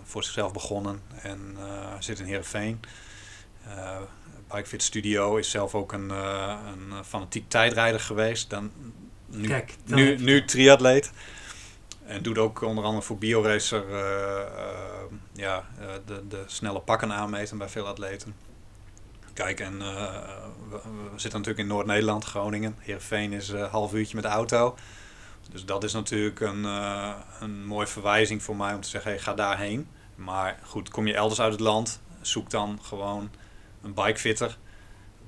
voor 0.03 0.23
zichzelf 0.23 0.53
begonnen 0.53 1.01
en 1.21 1.57
zit 1.99 2.19
in 2.19 2.25
Heerenveen. 2.25 2.79
Bikefit 4.53 4.83
Studio 4.83 5.35
is 5.35 5.51
zelf 5.51 5.75
ook 5.75 5.91
een, 5.91 6.09
een 6.09 7.03
fanatiek 7.05 7.49
tijdrijder 7.49 7.99
geweest. 7.99 8.49
Dan, 8.49 8.71
nu, 9.25 9.47
Kijk, 9.47 9.75
dan 9.83 10.23
nu, 10.23 10.45
triatleet. 10.45 11.11
En 12.05 12.23
doet 12.23 12.37
ook 12.37 12.61
onder 12.61 12.83
andere 12.83 13.03
voor 13.03 13.17
BioRacer 13.17 13.83
ja, 15.33 15.65
de, 16.05 16.27
de 16.27 16.43
snelle 16.45 16.79
pakken 16.79 17.13
aanmeten 17.13 17.57
bij 17.57 17.69
veel 17.69 17.87
atleten. 17.87 18.46
Kijk, 19.37 19.59
en 19.59 19.81
eh, 19.81 20.13
we, 20.69 20.79
zitten 21.15 21.39
natuurlijk 21.39 21.57
in 21.57 21.67
Noord-Nederland, 21.67 22.23
Groningen. 22.23 22.75
Heerenveen 22.79 23.33
is 23.33 23.49
een 23.49 23.69
half 23.69 23.93
uurtje 23.93 24.15
met 24.15 24.23
de 24.23 24.29
auto. 24.29 24.77
Dus 25.51 25.65
dat 25.65 25.83
is 25.83 25.93
natuurlijk 25.93 26.39
een, 26.39 26.65
eh, 26.65 27.13
een 27.39 27.65
mooie 27.65 27.87
verwijzing 27.87 28.43
voor 28.43 28.55
mij 28.55 28.73
om 28.73 28.81
te 28.81 28.89
zeggen, 28.89 29.19
ga 29.19 29.33
daarheen. 29.33 29.87
Maar 30.15 30.59
goed, 30.63 30.89
kom 30.89 31.07
je 31.07 31.13
elders 31.13 31.41
uit 31.41 31.51
het 31.51 31.61
land, 31.61 32.01
zoek 32.21 32.49
dan 32.49 32.79
gewoon 32.81 33.29
een 33.81 33.93
bikefitter 33.93 34.57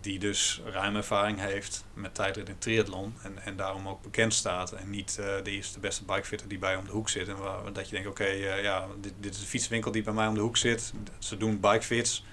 die 0.02 0.20
dus 0.20 0.62
ruim 0.66 0.96
ervaring 0.96 1.40
heeft 1.40 1.86
met 1.94 2.16
tijdrit 2.16 2.50
en 2.50 2.58
triathlon 2.58 3.14
en, 3.24 3.46
en 3.46 3.56
daarom 3.56 3.88
ook 3.88 4.02
bekend 4.02 4.34
staat. 4.34 4.72
En 4.72 4.90
niet 4.90 5.18
eh, 5.20 5.26
de 5.44 5.52
eerste 5.52 5.80
beste 5.80 6.04
bikefitter 6.06 6.48
die 6.48 6.60
bij 6.60 6.76
om 6.76 6.86
de 6.86 6.92
hoek 6.92 7.10
zit. 7.10 7.28
En 7.28 7.38
waar, 7.38 7.74
dat 7.74 7.90
je 7.90 7.94
denkt, 7.94 8.10
oké, 8.10 8.28
ja, 8.62 8.88
dit, 9.02 9.14
dit 9.20 9.34
is 9.34 9.42
een 9.42 9.48
fietswinkel 9.48 9.92
die 9.92 10.04
bij 10.04 10.14
mij 10.14 10.28
om 10.28 10.34
de 10.34 10.42
hoek 10.42 10.58
zit. 10.58 10.94
Ze 11.20 11.38
doen 11.38 11.60
bikefits. 11.60 12.24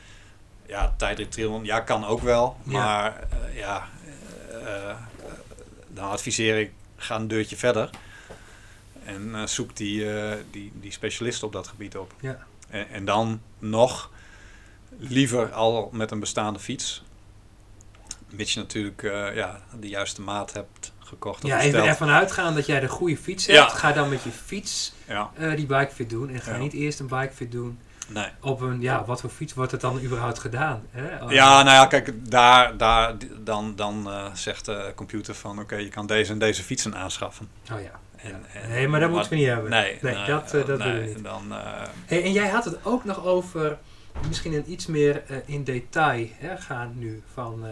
Ja, 0.68 0.94
tijdrit 0.96 1.32
triathlon, 1.32 1.64
ja, 1.64 1.80
kan 1.80 2.04
ook 2.04 2.20
wel. 2.20 2.56
Maar 2.62 3.20
eh, 3.30 3.56
ja, 3.58 3.88
eh, 4.50 4.90
eh, 4.90 4.96
dan 5.88 6.10
adviseer 6.10 6.58
ik, 6.58 6.70
ga 6.96 7.16
een 7.16 7.28
deurtje 7.28 7.56
verder. 7.56 7.90
En 9.04 9.48
zoek 9.48 9.76
die, 9.76 10.06
die, 10.50 10.72
die 10.74 10.92
specialisten 10.92 11.46
op 11.46 11.52
dat 11.52 11.66
gebied 11.68 11.96
op. 11.96 12.12
Ja. 12.20 12.38
En, 12.68 12.88
en 12.88 13.04
dan 13.04 13.40
nog 13.58 14.10
liever 14.98 15.52
al 15.52 15.88
met 15.92 16.10
een 16.10 16.20
bestaande 16.20 16.58
fiets. 16.58 17.02
Mits 18.28 18.54
je 18.54 18.60
natuurlijk 18.60 19.02
ja, 19.34 19.60
de 19.80 19.88
juiste 19.88 20.20
maat 20.22 20.52
hebt 20.52 20.92
gekocht. 20.98 21.46
Ja, 21.46 21.56
even 21.58 21.70
besteld. 21.70 21.86
ervan 21.88 22.08
uitgaan 22.10 22.54
dat 22.54 22.66
jij 22.66 22.80
de 22.80 22.88
goede 22.88 23.16
fiets 23.16 23.46
Ja. 23.46 23.60
hebt. 23.60 23.72
Ga 23.72 23.92
dan 23.92 24.08
met 24.08 24.22
je 24.22 24.30
fiets 24.30 24.92
Ja, 25.06 25.30
eh, 25.34 25.56
die 25.56 25.66
bikefit 25.66 26.10
doen. 26.10 26.30
En 26.30 26.40
ga 26.40 26.52
Ja. 26.52 26.58
niet 26.58 26.72
eerst 26.72 27.00
een 27.00 27.06
bikefit 27.06 27.52
doen 27.52 27.78
nee. 28.06 28.26
op 28.40 28.60
een, 28.60 28.80
ja, 28.80 29.04
wat 29.04 29.20
voor 29.20 29.30
fiets 29.30 29.54
wordt 29.54 29.72
het 29.72 29.80
dan 29.80 30.00
überhaupt 30.02 30.38
gedaan? 30.38 30.82
Hè? 30.90 31.24
Oh, 31.24 31.30
Ja, 31.32 31.62
nou 31.62 31.76
ja, 31.76 31.86
kijk, 31.86 32.30
daar, 32.30 32.76
daar, 32.76 33.14
dan, 33.44 33.72
dan 33.76 34.10
eh, 34.10 34.34
zegt 34.34 34.64
de 34.64 34.92
computer 34.94 35.34
van 35.34 35.58
oké, 35.60 35.76
je 35.76 35.88
kan 35.88 36.06
deze 36.06 36.32
en 36.32 36.38
deze 36.38 36.62
fietsen 36.62 36.94
aanschaffen. 36.96 37.48
Oh 37.72 37.80
ja. 37.80 38.00
En, 38.16 38.30
Ja. 38.52 38.60
en- 38.60 38.68
nee, 38.68 38.88
maar 38.88 39.00
dat 39.00 39.10
moeten 39.10 39.30
we 39.30 39.36
niet 39.36 39.46
hebben. 39.46 39.70
Nee, 39.70 39.98
Nee, 40.02 40.14
nee, 40.14 40.26
dat, 40.26 40.54
eh, 40.54 40.66
dat 40.66 40.78
nee, 40.78 41.00
we 41.00 41.06
niet. 41.06 41.24
Dan, 41.24 41.52
eh, 41.52 41.82
Hey, 42.06 42.22
en 42.24 42.32
jij 42.32 42.48
had 42.48 42.64
het 42.64 42.84
ook 42.84 43.04
nog 43.04 43.24
over 43.24 43.78
misschien 44.28 44.54
een 44.54 44.70
iets 44.72 44.86
meer 44.86 45.22
in 45.46 45.64
detail 45.64 46.26
hè, 46.38 46.56
gaan 46.56 46.92
nu 46.98 47.22
van, 47.34 47.64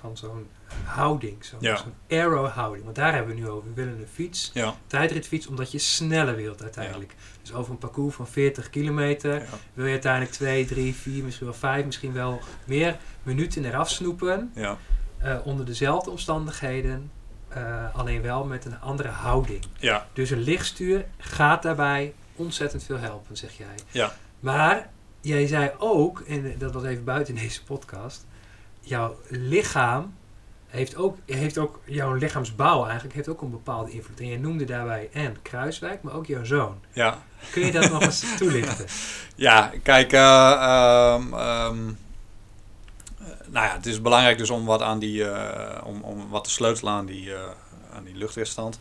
van 0.00 0.16
zo'n 0.16 0.48
houding, 0.84 1.44
zo'n 1.44 1.58
Ja. 1.60 1.78
aero 2.08 2.46
houding. 2.46 2.84
Want 2.84 2.96
daar 2.96 3.14
hebben 3.14 3.34
we 3.34 3.40
nu 3.40 3.48
over. 3.48 3.68
We 3.68 3.74
willen 3.74 3.98
een 3.98 4.08
fiets, 4.14 4.50
ja, 4.54 4.74
tijdritfiets, 4.86 5.46
omdat 5.46 5.72
je 5.72 5.78
sneller 5.78 6.36
wilt 6.36 6.62
uiteindelijk. 6.62 7.14
Dus 7.48 7.56
over 7.56 7.72
een 7.72 7.78
parcours 7.78 8.14
van 8.14 8.26
40 8.26 8.70
kilometer 8.70 9.34
ja, 9.34 9.46
wil 9.74 9.84
je 9.84 9.90
uiteindelijk 9.90 10.32
2, 10.32 10.64
3, 10.64 10.94
4, 10.94 11.24
misschien 11.24 11.46
wel 11.46 11.54
5, 11.56 11.84
misschien 11.84 12.12
wel 12.12 12.40
meer 12.64 12.96
minuten 13.22 13.64
eraf 13.64 13.90
snoepen. 13.90 14.50
ja, 14.54 14.76
eh, 15.18 15.36
onder 15.44 15.66
dezelfde 15.66 16.10
omstandigheden, 16.10 17.10
eh, 17.48 17.94
alleen 17.94 18.22
wel 18.22 18.44
met 18.44 18.64
een 18.64 18.80
andere 18.80 19.08
houding. 19.08 19.64
ja, 19.78 20.06
Dus 20.12 20.30
een 20.30 20.40
lichtstuur 20.40 21.06
gaat 21.16 21.62
daarbij 21.62 22.14
ontzettend 22.36 22.84
veel 22.84 22.98
helpen, 22.98 23.36
zeg 23.36 23.52
jij. 23.56 23.74
Ja. 23.90 24.12
Maar 24.40 24.90
jij 25.20 25.46
zei 25.46 25.70
ook, 25.78 26.20
en 26.20 26.54
dat 26.58 26.72
was 26.72 26.84
even 26.84 27.04
buiten 27.04 27.34
deze 27.34 27.64
podcast, 27.64 28.26
jouw 28.80 29.16
lichaam 29.28 30.14
heeft 30.68 30.96
ook, 30.96 31.16
heeft 31.26 31.58
ook 31.58 31.80
jouw 31.84 32.14
lichaamsbouw 32.14 32.84
eigenlijk 32.84 33.14
heeft 33.14 33.28
ook 33.28 33.42
een 33.42 33.50
bepaalde 33.50 33.90
invloed. 33.90 34.20
En 34.20 34.26
je 34.26 34.38
noemde 34.38 34.64
daarbij 34.64 35.08
en 35.12 35.42
Kruiswijk, 35.42 36.02
maar 36.02 36.14
ook 36.14 36.26
jouw 36.26 36.44
zoon. 36.44 36.80
ja. 36.92 37.22
Kun 37.50 37.66
je 37.66 37.72
dat 37.72 37.90
nog 37.90 38.02
eens 38.02 38.24
toelichten? 38.38 38.86
Ja, 39.34 39.72
kijk, 39.82 40.12
eh, 40.12 40.52
ehm, 40.52 41.34
ehm, 41.34 41.88
eh, 43.18 43.26
nou 43.46 43.66
ja, 43.66 43.72
het 43.72 43.86
is 43.86 44.02
belangrijk 44.02 44.38
dus 44.38 44.50
om 44.50 44.64
wat 44.64 44.82
aan 44.82 44.98
die, 44.98 45.24
eh, 45.24 45.86
om, 45.86 46.02
om 46.02 46.28
wat 46.28 46.44
te 46.44 46.50
sleutelen 46.50 46.92
aan 46.92 47.06
die, 47.06 47.34
eh, 47.34 47.40
aan 47.92 48.04
die 48.04 48.14
luchtweerstand. 48.14 48.80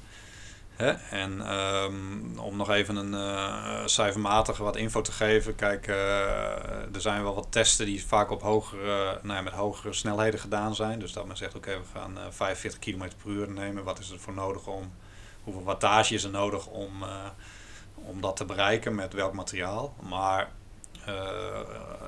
Hè? 0.78 0.92
En 1.10 1.42
ehm, 1.42 2.40
om 2.40 2.58
nog 2.58 2.70
even 2.70 2.96
een 2.96 3.14
eh 3.14 3.86
cijfermatige 3.86 4.64
wat 4.64 4.76
info 4.76 5.02
te 5.02 5.12
geven. 5.12 5.56
Kijk, 5.56 5.88
eh, 5.88 6.96
er 6.96 7.02
zijn 7.02 7.24
wel 7.24 7.36
wat 7.36 7.48
testen 7.50 7.86
die 7.86 8.06
vaak 8.06 8.32
op 8.32 8.42
hogere, 8.42 9.20
nou 9.22 9.36
ja, 9.36 9.42
met 9.42 9.54
hogere 9.54 9.94
snelheden 9.94 10.40
gedaan 10.40 10.76
zijn. 10.76 11.00
Dus 11.00 11.14
dat 11.14 11.26
men 11.26 11.38
zegt, 11.38 11.56
oké, 11.56 11.78
we 11.78 12.00
gaan 12.00 12.18
eh 12.18 12.24
45 12.30 12.80
km 12.80 13.10
per 13.24 13.32
uur 13.32 13.52
nemen. 13.52 13.84
Wat 13.84 14.00
is 14.00 14.10
er 14.10 14.20
voor 14.20 14.34
nodig 14.34 14.68
om, 14.68 14.92
hoeveel 15.44 15.64
wattage 15.64 16.14
is 16.14 16.24
er 16.24 16.30
nodig 16.30 16.68
om, 16.68 17.04
eh, 17.04 17.30
om 17.96 18.22
dat 18.22 18.36
te 18.36 18.46
bereiken 18.46 18.96
met 18.96 19.14
welk 19.14 19.34
materiaal. 19.34 19.96
Maar 20.10 20.50
eh, 21.06 21.16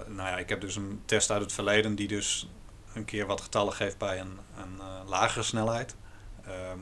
nou 0.07 0.29
ja, 0.29 0.37
ik 0.37 0.49
heb 0.49 0.61
dus 0.61 0.75
een 0.75 1.01
test 1.05 1.31
uit 1.31 1.41
het 1.41 1.53
verleden 1.53 1.95
die 1.95 2.07
dus 2.07 2.49
een 2.93 3.05
keer 3.05 3.25
wat 3.25 3.41
getallen 3.41 3.73
geeft 3.73 3.97
bij 3.97 4.19
een, 4.19 4.39
een 4.57 4.79
eh, 4.79 5.09
lagere 5.09 5.43
snelheid. 5.43 5.95
Ehm, 6.45 6.79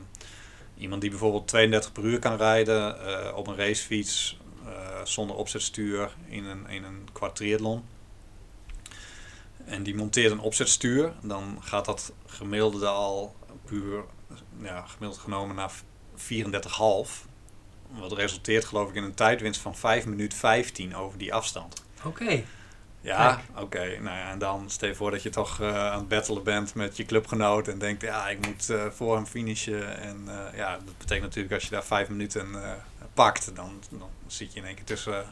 iemand 0.78 1.00
die 1.00 1.10
bijvoorbeeld 1.10 1.48
32 1.48 1.92
per 1.92 2.04
uur 2.04 2.18
kan 2.18 2.36
rijden 2.36 3.06
eh, 3.06 3.36
op 3.36 3.46
een 3.46 3.56
racefiets 3.56 4.38
eh, 4.64 5.04
zonder 5.04 5.36
opzetstuur 5.36 6.16
in 6.28 6.44
een, 6.44 6.68
in 6.68 6.84
een. 6.84 7.06
En 9.64 9.82
die 9.82 9.94
monteert 9.94 10.32
een 10.32 10.40
opzetstuur, 10.40 11.12
dan 11.22 11.58
gaat 11.60 11.84
dat 11.84 12.12
gemiddelde 12.26 12.86
al 12.86 13.36
puur, 13.64 14.04
ja, 14.62 14.86
gemiddeld 14.86 15.20
genomen 15.20 15.56
naar 15.56 15.72
34,5. 16.16 17.26
Wat 17.90 18.12
resulteert 18.12 18.64
geloof 18.64 18.88
ik 18.88 18.94
in 18.94 19.02
een 19.02 19.14
tijdwinst 19.14 19.60
van 19.60 19.76
5 19.76 20.06
minuten 20.06 20.38
15 20.38 20.96
over 20.96 21.18
die 21.18 21.34
afstand. 21.34 21.82
Oké. 22.04 22.44
Ja, 23.00 23.40
oké. 23.56 23.98
Nou 24.00 24.16
ja, 24.16 24.30
en 24.30 24.38
dan 24.38 24.70
stel 24.70 24.88
je 24.88 24.94
voor 24.94 25.10
dat 25.10 25.22
je 25.22 25.30
toch 25.30 25.60
eh, 25.60 25.90
aan 25.90 25.98
het 25.98 26.08
battelen 26.08 26.42
bent 26.42 26.74
met 26.74 26.96
je 26.96 27.04
clubgenoot 27.04 27.68
en 27.68 27.78
denkt, 27.78 28.02
ja, 28.02 28.28
ik 28.28 28.46
moet 28.46 28.70
eh, 28.70 28.86
voor 28.90 29.14
hem 29.14 29.26
finishen. 29.26 29.98
En 29.98 30.24
eh, 30.28 30.56
ja, 30.56 30.72
dat 30.72 30.98
betekent 30.98 31.26
natuurlijk 31.26 31.54
als 31.54 31.64
je 31.64 31.70
daar 31.70 31.84
vijf 31.84 32.08
minuten 32.08 32.56
pakt, 33.14 33.56
dan, 33.56 33.82
dan 33.90 34.08
zit 34.26 34.52
je 34.52 34.60
in 34.60 34.66
één 34.66 34.74
keer 34.74 34.84
tussen 34.84 35.24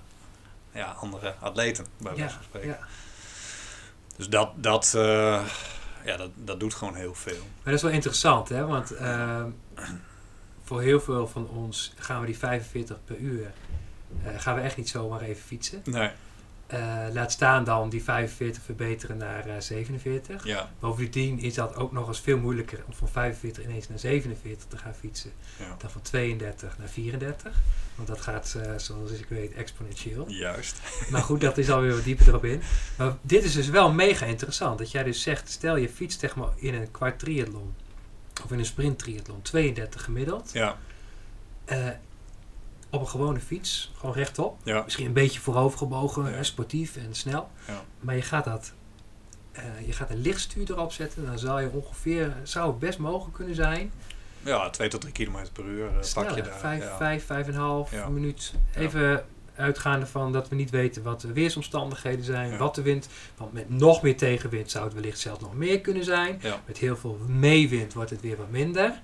ja, 0.73 0.91
andere 0.91 1.35
atleten, 1.41 1.87
bij 1.99 2.15
wijze 2.15 2.35
van 2.35 2.45
spreken. 2.45 2.69
ja. 2.69 2.79
Dus 4.17 4.29
dat, 4.29 4.51
dat, 4.57 4.91
ja, 6.05 6.17
dat, 6.17 6.31
dat 6.35 6.61
doet 6.61 6.75
gewoon 6.75 6.95
heel 6.95 7.15
veel. 7.15 7.39
Maar 7.39 7.65
dat 7.65 7.75
is 7.75 7.83
wel 7.83 7.91
interessant, 7.91 8.49
hè? 8.49 8.67
Want 8.67 8.91
ehm, 8.91 9.51
voor 10.65 10.83
heel 10.83 11.01
veel 11.01 11.29
van 11.29 11.49
ons 11.49 11.93
gaan 11.97 12.21
we 12.21 12.27
die 12.27 12.39
45 12.39 12.97
per 13.05 13.17
uur, 13.17 13.53
gaan 14.37 14.55
we 14.55 14.61
echt 14.61 14.77
niet 14.77 14.89
zomaar 14.89 15.21
even 15.21 15.43
fietsen. 15.43 15.83
Nee, 15.85 16.11
laat 17.13 17.33
staan 17.33 17.65
dan 17.65 17.89
die 17.89 18.03
45 18.03 18.63
verbeteren 18.63 19.17
naar 19.17 19.47
eh, 19.47 19.55
47. 19.61 20.45
ja, 20.45 20.71
Bovendien 20.81 21.39
is 21.39 21.55
dat 21.55 21.77
ook 21.77 21.93
nog 21.93 22.09
eens 22.09 22.21
veel 22.21 22.39
moeilijker 22.39 22.83
om 22.87 22.93
van 22.93 23.09
45 23.09 23.65
ineens 23.65 23.89
naar 23.89 23.99
47 23.99 24.67
te 24.69 24.79
gaan 24.79 24.95
fietsen. 24.95 25.31
ja. 25.59 25.77
Dan 25.79 25.91
van 25.91 26.03
32 26.03 26.79
naar 26.79 26.89
34. 26.89 27.53
Want 27.95 28.09
dat 28.09 28.21
gaat, 28.21 28.57
eh, 28.63 28.73
zoals 28.77 29.11
ik 29.11 29.27
weet, 29.29 29.55
exponentieel. 29.55 30.25
juist. 30.29 30.81
Maar 31.11 31.23
goed, 31.23 31.41
dat 31.41 31.59
is 31.59 31.71
alweer 31.71 31.95
wat 31.95 32.05
dieper 32.05 32.29
erop 32.29 32.45
in. 32.45 32.63
Maar 32.97 33.17
dit 33.21 33.45
is 33.45 33.53
dus 33.53 33.69
wel 33.69 33.93
mega 33.93 34.27
interessant. 34.27 34.79
Dat 34.79 34.91
jij 34.91 35.03
dus 35.03 35.23
zegt, 35.23 35.51
stel 35.51 35.77
je 35.77 35.89
fietst 35.89 36.21
zeg 36.21 36.37
maar 36.37 36.49
in 36.57 36.75
een 36.75 36.91
kwart 36.91 37.19
triathlon. 37.19 37.75
Of 38.45 38.51
in 38.53 38.59
een 38.59 38.65
sprint 38.67 38.99
triathlon. 38.99 39.43
32 39.43 40.05
gemiddeld. 40.05 40.51
Ja, 40.53 40.77
eh, 41.65 41.89
op 42.97 43.03
een 43.03 43.09
gewone 43.09 43.41
fiets. 43.41 43.93
Gewoon 43.99 44.15
rechtop. 44.15 44.59
ja, 44.65 44.83
Misschien 44.83 45.07
een 45.07 45.13
beetje 45.13 45.41
voorovergebogen. 45.41 46.31
Ja. 46.31 46.43
sportief 46.43 46.97
en 46.97 47.15
snel. 47.15 47.51
ja. 47.67 47.83
Maar 48.01 48.15
je 48.15 48.23
gaat 48.23 48.45
dat... 48.45 48.73
eh, 49.53 49.63
je 49.87 49.93
gaat 49.93 50.11
een 50.11 50.21
lichtstuur 50.21 50.71
erop 50.71 50.93
zetten. 50.93 51.27
Dan 51.27 51.39
zal 51.39 51.61
je 51.61 51.71
ongeveer... 51.71 52.33
Zou 52.43 52.67
het 52.71 52.79
best 52.79 52.99
mogelijk 52.99 53.35
kunnen 53.37 53.55
zijn. 53.55 53.93
Ja, 54.43 54.71
2 54.71 54.89
tot 54.89 55.01
3 55.01 55.13
kilometer 55.13 55.53
per 55.53 55.65
uur 55.65 55.87
eh, 55.87 56.13
pak 56.15 56.31
je 56.35 56.43
daar. 56.43 56.59
Vijf, 56.59 56.83
ja. 56.83 56.97
vijf, 56.97 57.27
vijf 57.27 57.47
en 57.47 57.55
een 57.55 57.61
half 57.61 57.91
Ja. 57.93 58.09
minuut. 58.09 58.53
Ja. 58.75 58.81
Even 58.81 59.25
uitgaande 59.57 60.07
van 60.07 60.33
dat 60.33 60.49
we 60.49 60.55
niet 60.55 60.71
weten 60.71 61.03
wat 61.03 61.21
de 61.21 61.33
weersomstandigheden 61.33 62.25
zijn, 62.25 62.51
Ja. 62.51 62.57
wat 62.57 62.75
de 62.75 62.83
wind. 62.83 63.09
Want 63.37 63.53
met 63.53 63.71
nog 63.71 64.03
meer 64.03 64.17
tegenwind 64.17 64.71
zou 64.71 64.85
het 64.85 64.95
wellicht 64.95 65.19
zelfs 65.19 65.41
nog 65.41 65.55
meer 65.55 65.81
kunnen 65.81 66.05
zijn. 66.05 66.39
Ja. 66.43 66.61
Met 66.67 66.79
heel 66.79 66.97
veel 66.97 67.19
meewind 67.27 67.93
wordt 67.95 68.11
het 68.11 68.21
weer 68.21 68.37
wat 68.37 68.51
minder. 68.51 69.01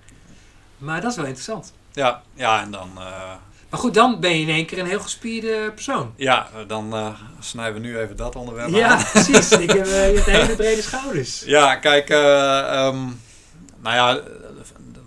Maar 0.78 1.00
dat 1.00 1.10
is 1.10 1.16
wel 1.16 1.24
interessant. 1.26 1.72
Ja, 1.92 2.22
ja, 2.34 2.62
en 2.62 2.70
dan, 2.70 2.90
eh, 2.98 3.34
Maar 3.72 3.80
goed, 3.80 3.94
dan 3.94 4.20
ben 4.20 4.30
je 4.30 4.40
in 4.40 4.48
één 4.48 4.66
keer 4.66 4.78
een 4.78 4.86
heel 4.86 5.00
gespierde 5.00 5.72
persoon. 5.74 6.14
ja, 6.16 6.48
dan 6.66 6.94
eh, 6.94 7.20
snijden 7.40 7.74
we 7.74 7.80
nu 7.80 7.98
even 7.98 8.16
dat 8.16 8.36
onderwerp 8.36 8.66
aan. 8.66 8.74
Ja, 8.74 9.04
precies. 9.12 9.50
Ik 9.50 9.70
heb 9.70 9.86
hebt 9.86 10.24
hele 10.40 10.56
brede 10.56 10.82
schouders. 10.82 11.42
Ja, 11.44 11.76
kijk, 11.76 12.10
eh, 12.10 12.58
ehm, 12.58 12.98
nou 13.80 13.94
ja, 13.96 14.16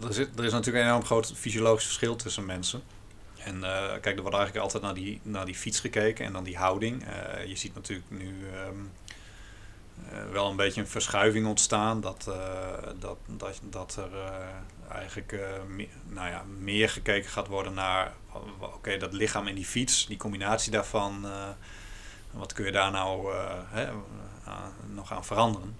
er, 0.07 0.13
zit, 0.13 0.29
er 0.37 0.45
is 0.45 0.51
natuurlijk 0.51 0.83
een 0.83 0.89
enorm 0.89 1.05
groot 1.05 1.33
fysiologisch 1.35 1.85
verschil 1.85 2.15
tussen 2.15 2.45
mensen. 2.45 2.81
En 3.37 3.59
kijk, 4.01 4.15
er 4.15 4.21
wordt 4.21 4.35
eigenlijk 4.35 4.65
altijd 4.65 4.83
naar 4.83 4.93
die, 4.93 5.19
naar 5.23 5.45
die 5.45 5.55
fiets 5.55 5.79
gekeken 5.79 6.25
en 6.25 6.33
dan 6.33 6.43
die 6.43 6.57
houding. 6.57 7.05
Je 7.47 7.55
ziet 7.55 7.75
natuurlijk 7.75 8.09
nu 8.09 8.35
ehm, 8.53 8.59
eh, 8.59 9.04
wel 10.31 10.49
een 10.49 10.55
beetje 10.55 10.81
een 10.81 10.87
verschuiving 10.87 11.47
ontstaan. 11.47 12.01
Dat, 12.01 12.27
eh, 12.27 12.89
dat, 12.99 13.17
dat, 13.25 13.59
dat 13.63 13.95
er 13.95 14.19
eh, 14.19 14.95
eigenlijk 14.95 15.31
eh, 15.31 15.39
me- 15.67 15.87
nou 16.05 16.29
ja, 16.29 16.43
meer 16.59 16.89
gekeken 16.89 17.29
gaat 17.29 17.47
worden 17.47 17.73
naar 17.73 18.13
oké, 18.59 18.97
dat 18.97 19.13
lichaam 19.13 19.47
en 19.47 19.55
die 19.55 19.65
fiets, 19.65 20.05
die 20.07 20.17
combinatie 20.17 20.71
daarvan. 20.71 21.25
eh, 21.25 21.47
wat 22.31 22.53
kun 22.53 22.65
je 22.65 22.71
daar 22.71 22.91
nou 22.91 23.33
eh, 23.33 23.53
hè, 23.65 23.87
nog 24.93 25.11
aan 25.11 25.25
veranderen? 25.25 25.75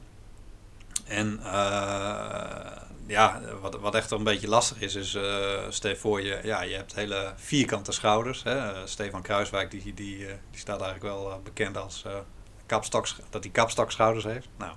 En 1.06 1.40
eh, 1.44 2.82
ja, 3.08 3.42
wat, 3.62 3.76
wat 3.80 3.96
echt 3.96 4.12
een 4.12 4.24
beetje 4.24 4.48
lastig 4.48 4.80
is, 4.82 4.96
is 4.96 5.16
uh, 5.16 5.60
stel 5.70 5.96
voor 5.96 6.22
je, 6.22 6.40
ja, 6.44 6.62
je 6.62 6.76
hebt 6.76 6.96
hele 6.96 7.34
vierkante 7.36 7.92
schouders. 7.92 8.44
Hè? 8.44 8.88
Stefan 8.88 9.22
Kruiswijk 9.22 9.72
die, 9.72 9.82
die, 9.82 9.94
die 9.94 10.28
staat 10.60 10.82
eigenlijk 10.82 11.14
wel 11.16 11.42
bekend 11.44 11.78
als 11.78 12.06
kapstoks, 12.66 13.16
dat 13.30 13.44
hij 13.44 13.52
kapstokschouders 13.52 14.24
heeft. 14.24 14.48
Nou, 14.58 14.74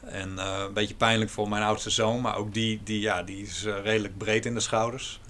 en 0.00 0.38
een 0.38 0.72
beetje 0.72 0.94
pijnlijk 0.94 1.30
voor 1.30 1.48
mijn 1.48 1.62
oudste 1.62 1.90
zoon, 1.90 2.20
maar 2.20 2.36
ook 2.36 2.54
die, 2.54 2.82
die, 2.82 3.00
ja, 3.00 3.22
die 3.22 3.42
is 3.42 3.64
redelijk 3.64 4.18
breed 4.18 4.46
in 4.46 4.54
de 4.54 4.60
schouders. 4.60 5.20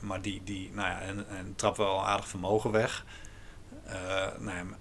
maar 0.00 0.22
die, 0.22 0.42
die 0.44 0.70
nou 0.72 0.88
ja, 0.88 1.00
en, 1.00 1.28
en 1.28 1.52
trapt 1.56 1.76
wel 1.76 2.06
aardig 2.06 2.28
vermogen 2.28 2.70
weg. 2.70 3.04
nou 4.38 4.74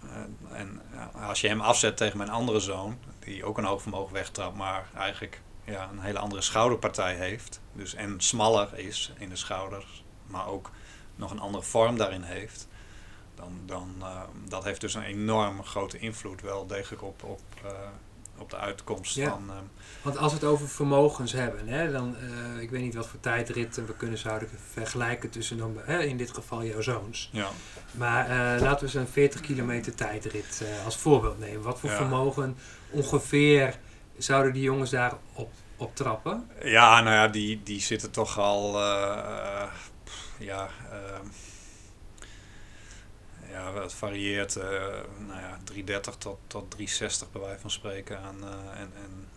en 0.52 0.82
als 1.28 1.42
je 1.42 1.48
hem 1.48 1.62
afzet 1.62 1.98
tegen 1.98 2.18
mijn 2.18 2.30
andere 2.30 2.60
zoon, 2.60 2.98
die 3.20 3.46
ook 3.46 3.58
een 3.58 3.64
hoog 3.64 3.82
vermogen 3.82 4.14
wegtrapt, 4.14 4.56
maar 4.56 4.86
eigenlijk 4.98 5.42
ja, 5.66 5.90
een 5.92 6.00
hele 6.00 6.20
andere 6.20 6.42
schouderpartij 6.42 7.16
heeft. 7.16 7.62
Dus 7.74 7.94
en 7.94 8.22
smaller 8.22 8.78
is 8.78 9.12
in 9.18 9.30
de 9.30 9.36
schouders, 9.36 10.04
maar 10.28 10.48
ook 10.48 10.72
nog 11.16 11.32
een 11.32 11.40
andere 11.40 11.64
vorm 11.64 11.98
daarin 11.98 12.22
heeft. 12.22 12.68
Dan, 13.36 13.52
dan 13.66 13.96
uh, 14.00 14.22
dat 14.48 14.64
heeft 14.64 14.82
dus 14.82 14.94
een 14.94 15.04
enorm 15.04 15.64
grote 15.64 15.98
invloed 15.98 16.42
wel 16.42 16.68
degelijk 16.68 17.04
op, 17.04 17.24
op, 17.24 17.42
uh, 17.66 17.72
op 18.38 18.50
de 18.50 18.58
uitkomst 18.58 19.16
ja. 19.16 19.30
van. 19.30 19.44
Uh, 19.50 19.56
Want 20.02 20.18
als 20.18 20.32
we 20.34 20.40
het 20.40 20.48
over 20.48 20.68
vermogens 20.70 21.32
hebben, 21.32 21.68
hè, 21.68 21.92
dan 21.92 22.16
ik 22.60 22.70
weet 22.70 22.82
niet 22.82 22.96
wat 22.96 23.08
voor 23.08 23.20
tijdritten 23.20 23.86
we 23.86 23.94
kunnen 23.96 24.18
zouden 24.18 24.50
vergelijken 24.72 25.30
tussen 25.30 25.58
dan, 25.58 25.86
in 25.88 26.18
dit 26.18 26.32
geval 26.34 26.64
jouw 26.64 26.82
zoons. 26.82 27.30
Ja. 27.32 27.48
Maar 27.92 28.28
laten 28.60 28.80
we 28.80 28.86
eens 28.86 28.94
een 28.94 29.08
40 29.08 29.42
kilometer 29.42 29.96
tijdrit 29.96 30.64
als 30.86 30.98
voorbeeld 30.98 31.40
nemen. 31.40 31.62
Wat 31.62 31.80
voor 31.80 31.90
Ja. 31.90 31.96
vermogen 31.96 32.58
ongeveer 32.90 33.80
zouden 34.18 34.54
die 34.54 34.62
jongens 34.64 34.90
daar 34.90 35.14
op, 35.34 35.52
op 35.78 35.96
trappen? 35.96 36.48
Ja, 36.64 37.02
nou 37.02 37.16
ja, 37.16 37.28
die, 37.28 37.64
die 37.64 37.82
zitten 37.82 38.12
toch 38.12 38.40
al. 38.40 38.82
eh, 38.82 39.64
ja, 40.40 40.70
ja, 43.54 43.74
het 43.82 43.94
varieert. 43.94 44.56
eh, 44.56 44.70
nou 45.28 45.40
ja, 45.40 45.60
330 45.64 46.16
tot, 46.16 46.38
tot 46.48 46.72
360 46.72 47.32
bij 47.32 47.42
wijze 47.42 47.60
van 47.60 47.72
spreken. 47.72 48.20
Aan, 48.20 48.44
eh, 48.44 48.80
en, 48.82 48.92
en, 48.96 49.28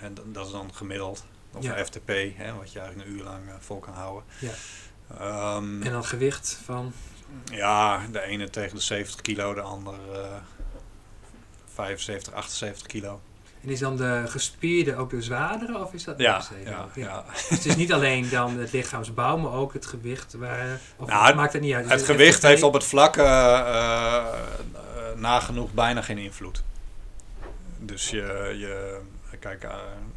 en 0.00 0.32
dat 0.32 0.46
is 0.46 0.52
dan 0.52 0.74
gemiddeld. 0.74 1.24
Of 1.52 1.64
Ja. 1.64 1.84
FTP, 1.84 2.08
hè, 2.36 2.54
wat 2.54 2.72
je 2.72 2.78
eigenlijk 2.80 3.08
een 3.10 3.14
uur 3.16 3.22
lang 3.24 3.48
eh, 3.48 3.54
vol 3.58 3.78
kan 3.78 3.94
houden. 3.94 4.24
Ja. 4.40 4.52
Ehm, 5.18 5.82
En 5.82 5.92
dan 5.92 6.04
gewicht 6.04 6.58
van. 6.64 6.92
ja, 7.44 8.06
de 8.12 8.20
ene 8.22 8.50
tegen 8.50 8.76
de 8.76 8.82
70 8.82 9.20
kilo, 9.20 9.54
de 9.54 9.60
ander 9.60 9.94
eh 10.12 10.36
75, 11.74 12.32
78 12.32 12.86
kilo. 12.86 13.20
En 13.66 13.72
is 13.72 13.78
dan 13.78 13.96
de 13.96 14.22
gespierde 14.26 14.96
ook 14.96 15.10
de 15.10 15.22
zwaardere 15.22 15.78
of 15.78 15.92
is 15.92 16.04
dat 16.04 16.18
Ja, 16.18 16.42
ja, 16.64 16.88
ja. 16.94 17.24
Dus 17.32 17.48
het 17.48 17.64
is 17.64 17.76
niet 17.76 17.92
alleen 17.92 18.28
dan 18.28 18.58
het 18.58 18.72
lichaamsbouw, 18.72 19.36
maar 19.36 19.52
ook 19.52 19.72
het 19.72 19.86
gewicht. 19.86 20.34
Waar, 20.34 20.80
of 20.96 21.08
Nou, 21.08 21.34
maakt 21.34 21.52
het 21.52 21.62
niet 21.62 21.74
uit? 21.74 21.84
Is 21.84 21.90
Het 21.90 22.02
gewicht 22.02 22.42
heeft 22.42 22.62
op 22.62 22.72
het 22.72 22.84
vlak 22.84 23.16
eh, 23.16 23.24
eh, 23.24 24.24
eh, 24.24 25.16
nagenoeg 25.16 25.72
bijna 25.72 26.02
geen 26.02 26.18
invloed. 26.18 26.62
Dus 27.78 28.10
je, 28.10 28.54
je 28.58 29.00
kijk, 29.38 29.66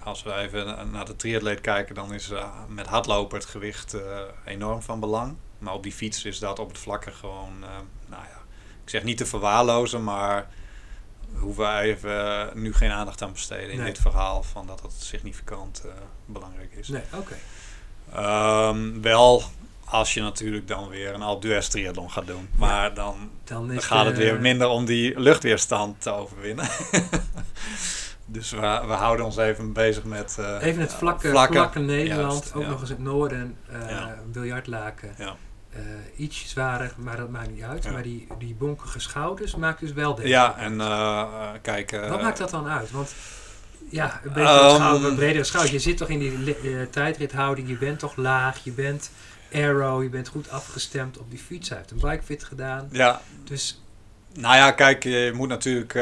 als 0.03 0.23
we 0.23 0.33
even 0.33 0.91
naar 0.91 1.05
de 1.05 1.15
triatleet 1.15 1.61
kijken, 1.61 1.95
dan 1.95 2.13
is 2.13 2.31
met 2.67 2.87
hardlopen 2.87 3.37
het 3.37 3.47
gewicht 3.47 3.95
enorm 4.45 4.81
van 4.81 4.99
belang. 4.99 5.35
Maar 5.59 5.73
op 5.73 5.83
die 5.83 5.93
fiets 5.93 6.25
is 6.25 6.39
dat 6.39 6.59
op 6.59 6.67
het 6.69 6.77
vlakke 6.77 7.11
gewoon, 7.11 7.59
nou 8.07 8.23
ja, 8.23 8.41
ik 8.83 8.89
zeg 8.89 9.03
niet 9.03 9.17
te 9.17 9.25
verwaarlozen, 9.25 10.03
maar 10.03 10.47
we 11.33 11.39
hoeven 11.39 11.77
even 11.79 12.49
nu 12.53 12.73
geen 12.73 12.91
aandacht 12.91 13.21
aan 13.21 13.31
besteden 13.31 13.69
in 13.71 13.77
Nee. 13.77 13.85
dit 13.85 13.99
verhaal 13.99 14.43
van 14.43 14.67
dat 14.67 14.81
het 14.81 14.91
significant 14.97 15.81
eh, 15.85 15.91
belangrijk 16.25 16.73
is. 16.73 16.87
Nee, 16.87 17.01
oké. 17.13 17.35
Ehm, 18.13 19.01
wel 19.01 19.43
als 19.85 20.13
je 20.13 20.21
natuurlijk 20.21 20.67
dan 20.67 20.87
weer 20.89 21.13
een 21.13 21.21
Alpe 21.21 21.47
d'Huez 21.47 21.67
triathlon 21.67 22.11
gaat 22.11 22.27
doen. 22.27 22.49
Maar 22.55 22.93
dan, 22.93 23.29
Dan, 23.43 23.67
dan 23.67 23.77
is 23.77 23.85
gaat 23.85 24.05
het 24.05 24.17
weer 24.17 24.39
minder 24.41 24.67
om 24.67 24.85
die 24.85 25.19
luchtweerstand 25.19 26.01
te 26.01 26.11
overwinnen. 26.11 26.67
dus 28.25 28.51
we, 28.51 28.59
we 28.59 28.93
houden 28.93 29.25
ons 29.25 29.37
even 29.37 29.73
bezig 29.73 30.03
met... 30.03 30.35
eh, 30.39 30.57
Even 30.61 30.81
het 30.81 30.93
vlakke, 30.93 31.29
vlakke- 31.29 31.53
vlakke 31.53 31.79
Nederland, 31.79 32.31
juist, 32.31 32.53
ook 32.53 32.61
ja. 32.63 32.69
nog 32.69 32.79
eens 32.79 32.89
het 32.89 32.99
noorden, 32.99 33.57
eh 33.71 33.89
Ja. 33.89 34.15
biljartlaken. 34.25 35.15
Eh, 35.73 35.81
iets 36.15 36.49
zwaarder, 36.49 36.93
maar 36.97 37.17
dat 37.17 37.29
maakt 37.29 37.51
niet 37.51 37.63
uit. 37.63 37.83
Ja. 37.83 37.91
Maar 37.91 38.03
die, 38.03 38.27
die 38.39 38.53
bonkige 38.55 38.99
schouders 38.99 39.55
maakt 39.55 39.79
dus 39.79 39.93
wel 39.93 40.15
degelijk 40.15 40.33
Ja, 40.35 40.57
en 40.57 40.77
kijk... 41.61 41.91
eh, 41.91 42.09
Wat 42.09 42.21
maakt 42.21 42.37
dat 42.37 42.49
dan 42.49 42.67
uit? 42.67 42.91
Want 42.91 43.13
ja, 43.89 44.19
een 44.23 44.33
beetje 44.33 44.49
Ehm, 44.49 44.75
schouder, 44.75 45.09
een 45.09 45.15
bredere 45.15 45.43
schouder. 45.43 45.73
Je 45.73 45.79
zit 45.79 45.97
toch 45.97 46.09
in 46.09 46.19
die 46.19 46.89
tijdrithouding, 46.89 47.67
je 47.67 47.77
bent 47.77 47.99
toch 47.99 48.15
laag, 48.15 48.63
je 48.63 48.71
bent 48.71 49.11
aero, 49.53 50.03
je 50.03 50.09
bent 50.09 50.27
goed 50.27 50.49
afgestemd 50.49 51.17
op 51.17 51.29
die 51.29 51.39
fiets. 51.39 51.69
Hij 51.69 51.77
heeft 51.77 51.91
een 51.91 51.99
bikefit 51.99 52.43
gedaan. 52.43 52.87
Ja, 52.91 53.21
Dus 53.43 53.81
Nou 54.33 54.55
ja, 54.55 54.71
kijk, 54.71 55.03
je 55.03 55.31
moet 55.35 55.47
natuurlijk. 55.47 55.93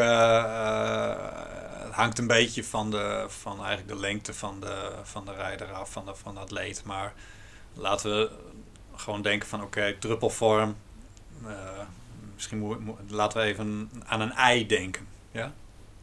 het 1.86 1.94
hangt 1.94 2.18
een 2.20 2.28
beetje 2.28 2.64
van, 2.64 2.92
de, 2.92 3.26
van 3.28 3.58
eigenlijk 3.58 3.88
de 3.88 4.00
lengte 4.00 4.34
van 4.34 4.60
de, 4.60 4.92
van 5.04 5.26
de 5.26 5.34
rijder 5.34 5.72
af, 5.72 5.92
van 5.92 6.06
de, 6.06 6.16
van 6.16 6.34
de 6.34 6.40
atleet. 6.40 6.82
Maar 6.86 7.14
laten 7.74 8.12
we 8.12 8.30
gewoon 8.98 9.22
denken 9.22 9.48
van 9.48 9.62
oké, 9.64 9.96
druppelvorm. 10.00 10.76
eh, 11.46 11.52
misschien 12.34 12.58
moet, 12.60 12.80
moet- 12.80 12.98
laten 13.08 13.40
we 13.42 13.46
even 13.48 13.92
aan 14.06 14.22
een 14.22 14.32
ei 14.34 14.66
denken. 14.68 15.08
Ja? 15.32 15.54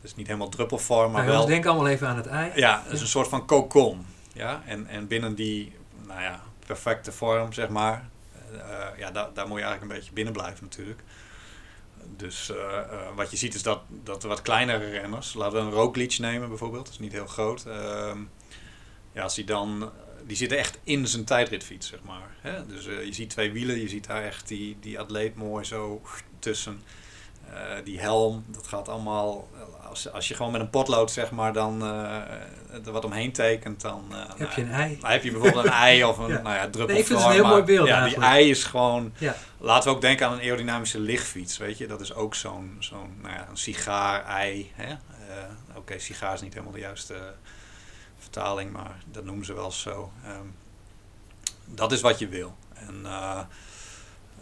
Dus 0.01 0.15
niet 0.17 0.27
helemaal 0.27 0.49
druppelvorm, 0.49 1.13
maar 1.13 1.27
wel. 1.27 1.47
denk 1.47 1.67
allemaal 1.67 1.89
even 1.89 2.09
aan 2.09 2.17
het 2.17 2.27
ei. 2.27 2.53
Ja, 2.55 2.83
het 2.85 2.93
is 2.93 3.01
een 3.01 3.07
soort 3.07 3.29
van 3.29 3.47
kokon. 3.47 4.07
Ja? 4.33 4.63
En, 4.67 4.87
en 4.87 5.07
binnen 5.07 5.35
die 5.35 5.73
nou 6.07 6.21
ja, 6.23 6.43
perfecte 6.67 7.13
vorm, 7.13 7.53
zeg 7.53 7.69
maar. 7.69 8.09
eh, 8.53 8.99
ja, 8.99 9.11
daar, 9.11 9.29
daar 9.35 9.49
moet 9.49 9.59
je 9.59 9.65
eigenlijk 9.65 9.83
een 9.83 9.99
beetje 9.99 10.13
binnen 10.13 10.33
blijven 10.33 10.65
natuurlijk. 10.65 11.03
Dus 12.17 12.51
eh, 12.51 12.81
wat 13.15 13.31
je 13.31 13.37
ziet 13.37 13.55
is 13.55 13.63
dat, 13.63 13.81
dat 13.89 14.23
de 14.23 14.29
wat 14.29 14.43
kleinere 14.43 14.91
renners, 14.91 15.35
laten 15.35 15.59
we 15.59 15.65
een 15.65 15.71
Roglic 15.73 16.19
nemen 16.19 16.49
bijvoorbeeld, 16.49 16.85
dat 16.85 16.93
is 16.95 17.01
niet 17.01 17.13
heel 17.13 17.27
groot. 17.27 17.65
ehm, 17.67 18.19
ja, 19.13 19.23
als 19.23 19.35
die 19.35 19.45
dan, 19.45 19.91
die 20.27 20.37
zitten 20.37 20.59
echt 20.59 20.79
in 20.85 21.07
zijn 21.07 21.25
tijdritfiets, 21.25 21.87
zeg 21.89 21.99
maar. 22.03 22.35
Hè? 22.41 22.67
Dus 22.67 22.87
eh, 22.87 23.05
je 23.05 23.13
ziet 23.13 23.31
twee 23.31 23.53
wielen, 23.53 23.81
je 23.81 23.89
ziet 23.89 24.07
daar 24.07 24.23
echt 24.23 24.49
die, 24.49 24.77
die 24.81 24.99
atleet 24.99 25.37
mooi 25.37 25.65
zo 25.65 26.03
tussen. 26.39 26.83
Eh, 27.53 27.61
die 27.85 28.01
helm, 28.01 28.45
dat 28.47 28.67
gaat 28.67 28.89
allemaal, 28.89 29.49
als, 29.89 30.13
als 30.13 30.29
je 30.29 30.35
gewoon 30.35 30.53
met 30.53 30.61
een 30.61 30.71
potlood 30.71 31.11
zeg 31.11 31.31
maar 31.31 31.53
dan 31.53 31.83
eh, 31.83 32.87
er 32.87 32.93
wat 32.93 33.05
omheen 33.05 33.33
tekent, 33.33 33.81
dan, 33.81 34.05
eh, 34.11 34.17
nou 34.17 34.29
Heb 34.37 34.53
je 34.53 34.63
een 34.63 34.71
ei? 34.71 34.99
dan 35.01 35.11
heb 35.11 35.23
je 35.23 35.31
bijvoorbeeld 35.31 35.65
een 35.65 35.71
ei 35.73 36.05
of 36.05 36.19
een 36.19 36.29
Ja. 36.35 36.41
nou 36.43 36.55
ja, 36.55 36.69
druppelvorm. 36.69 36.87
Nee, 36.89 36.99
ik 36.99 37.07
vind 37.07 37.19
het 37.19 37.29
een 37.29 37.35
heel 37.35 37.45
mooi 37.47 37.63
beeld 37.63 37.87
Ja, 37.89 38.05
die 38.05 38.17
ei 38.17 38.51
is 38.51 38.65
gewoon, 38.65 39.13
Ja. 39.19 39.37
laten 39.59 39.89
we 39.91 39.95
ook 39.95 40.01
denken 40.01 40.27
aan 40.27 40.33
een 40.33 40.41
aerodynamische 40.41 41.01
lichtfiets, 41.01 41.59
weet 41.59 41.79
je. 41.79 41.87
Dat 41.87 42.01
is 42.01 42.15
ook 42.15 42.35
zo'n, 42.35 42.77
zo'n 42.79 43.19
nou 43.23 43.35
ja, 43.35 43.47
een 43.51 43.57
sigaar-ei. 43.57 44.73
Eh, 44.77 44.87
Oké, 45.77 45.99
sigaar 45.99 46.35
is 46.35 46.41
niet 46.41 46.53
helemaal 46.53 46.75
de 46.75 46.81
juiste 46.81 47.15
eh, 47.15 47.21
vertaling, 48.19 48.73
maar 48.73 49.03
dat 49.11 49.25
noemen 49.25 49.45
ze 49.45 49.55
wel 49.55 49.73
zo. 49.73 50.13
Ehm, 50.25 50.47
dat 51.65 51.93
is 51.93 52.01
wat 52.01 52.19
je 52.19 52.29
wil. 52.29 52.57
En 52.75 53.07
eh, 53.07 53.41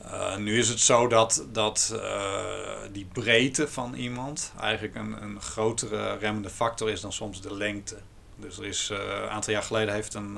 eh, 0.03 0.37
nu 0.37 0.59
is 0.59 0.69
het 0.69 0.81
zo 0.81 1.07
dat, 1.07 1.47
dat 1.53 1.99
eh, 2.03 2.77
die 2.93 3.05
breedte 3.05 3.69
van 3.69 3.95
iemand 3.95 4.53
eigenlijk 4.61 4.95
een, 4.95 5.23
een 5.23 5.41
grotere 5.41 6.17
remmende 6.17 6.51
factor 6.51 6.91
is 6.91 7.01
dan 7.01 7.13
soms 7.13 7.41
de 7.41 7.55
lengte. 7.55 7.97
Dus 8.37 8.59
er 8.59 8.65
is 8.65 8.89
een 8.89 9.29
aantal 9.29 9.53
jaar 9.53 9.63
geleden 9.63 9.95
heeft 9.95 10.15
een, 10.15 10.37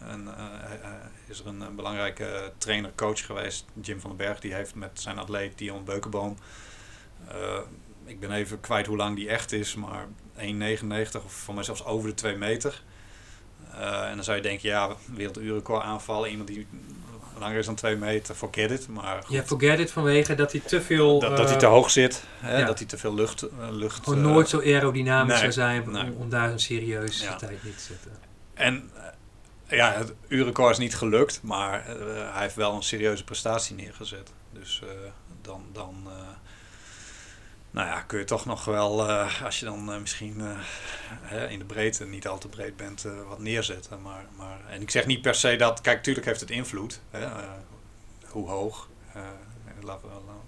een, 0.00 0.28
is 1.30 1.40
er 1.40 1.46
een, 1.46 1.62
eh, 1.62 1.68
belangrijke 1.68 2.52
trainer-coach 2.58 3.26
geweest, 3.26 3.64
Jim 3.80 4.00
van 4.00 4.10
den 4.10 4.18
Berg, 4.18 4.40
die 4.40 4.54
heeft 4.54 4.74
met 4.74 5.00
zijn 5.00 5.18
atleet 5.18 5.58
Dion 5.58 5.84
Beukenboom, 5.84 6.36
ik 8.04 8.20
ben 8.20 8.32
even 8.32 8.60
kwijt 8.60 8.86
hoe 8.86 8.96
lang 8.96 9.16
die 9.16 9.28
echt 9.28 9.52
is, 9.52 9.74
maar 9.74 10.06
1,99 10.40 11.24
of 11.24 11.32
voor 11.32 11.54
mij 11.54 11.64
zelfs 11.64 11.84
over 11.84 12.08
de 12.08 12.14
2 12.14 12.36
meter. 12.36 12.82
Eh, 13.74 14.08
en 14.08 14.14
dan 14.14 14.24
zou 14.24 14.36
je 14.36 14.42
denken, 14.42 14.68
ja, 14.68 14.88
werelduurrecord 15.14 15.82
aanvallen, 15.82 16.30
iemand 16.30 16.48
die 16.48 16.66
langer 17.38 17.58
is 17.58 17.66
dan 17.66 17.74
2 17.74 17.96
meter, 17.96 18.34
forget 18.34 18.70
it. 18.70 18.88
Maar 18.88 19.22
goed, 19.22 19.36
Ja, 19.36 19.42
forget 19.42 19.78
it 19.78 19.90
vanwege 19.90 20.34
dat 20.34 20.52
hij 20.52 20.60
te 20.60 20.82
veel... 20.82 21.20
dat, 21.20 21.30
dat 21.36 21.44
hij 21.44 21.54
eh, 21.54 21.58
te 21.60 21.66
hoog 21.66 21.90
zit, 21.90 22.24
hè, 22.38 22.58
ja. 22.58 22.66
dat 22.66 22.78
hij 22.78 22.86
te 22.88 22.98
veel 22.98 23.14
lucht... 23.14 23.42
eh, 23.42 23.48
lucht 23.70 24.04
Gewoon 24.04 24.18
eh, 24.18 24.30
nooit 24.30 24.48
zo 24.48 24.58
aerodynamisch 24.60 25.28
nee, 25.32 25.38
zou 25.40 25.52
zijn 25.52 25.90
nee. 25.90 26.02
om, 26.02 26.12
om 26.20 26.30
daar 26.30 26.50
een 26.50 26.60
serieuze 26.60 27.24
Ja. 27.24 27.36
tijd 27.36 27.64
niet 27.64 27.76
te 27.76 27.82
zetten. 27.82 28.10
En 28.54 28.90
eh, 29.66 29.76
ja, 29.76 29.92
het 29.92 30.12
uurrecord 30.28 30.70
is 30.70 30.78
niet 30.78 30.94
gelukt, 30.96 31.40
maar 31.42 31.86
eh, 31.86 31.96
hij 32.32 32.42
heeft 32.42 32.54
wel 32.54 32.74
een 32.74 32.82
serieuze 32.82 33.24
prestatie 33.24 33.76
neergezet. 33.76 34.32
Dus 34.52 34.80
eh, 34.84 34.88
dan, 35.42 35.64
dan 35.72 35.94
eh, 36.06 36.12
nou 37.70 37.88
ja, 37.88 38.00
kun 38.00 38.18
je 38.18 38.24
toch 38.24 38.44
nog 38.44 38.64
wel, 38.64 39.08
eh, 39.08 39.42
als 39.44 39.58
je 39.58 39.64
dan 39.64 39.92
eh, 39.92 40.00
misschien 40.00 40.40
eh, 40.40 40.46
hè, 41.20 41.48
in 41.48 41.58
de 41.58 41.64
breedte 41.64 42.06
niet 42.06 42.28
al 42.28 42.38
te 42.38 42.48
breed 42.48 42.76
bent, 42.76 43.06
wat 43.28 43.38
neerzetten. 43.38 44.02
Maar, 44.02 44.24
maar, 44.36 44.60
en 44.68 44.82
ik 44.82 44.90
zeg 44.90 45.06
niet 45.06 45.22
per 45.22 45.34
se 45.34 45.56
dat, 45.56 45.80
kijk, 45.80 46.02
tuurlijk 46.02 46.26
heeft 46.26 46.40
het 46.40 46.50
invloed, 46.50 47.00
hè, 47.10 47.28
hoe 48.26 48.48
hoog. 48.48 48.88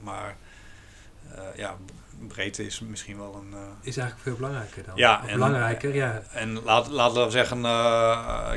maar 0.01 0.37
ja, 1.57 1.77
breedte 2.29 2.67
is 2.67 2.81
misschien 2.81 3.19
wel 3.19 3.35
een... 3.35 3.55
Is 3.81 3.97
eigenlijk 3.97 4.19
veel 4.19 4.37
belangrijker 4.37 4.85
dan. 4.85 4.97
Ja, 4.97 5.27
en- 5.27 5.33
belangrijker, 5.33 5.95
ja. 5.95 6.23
En 6.33 6.63
laat, 6.63 6.89
laten 6.89 7.25
we 7.25 7.31
zeggen, 7.31 7.63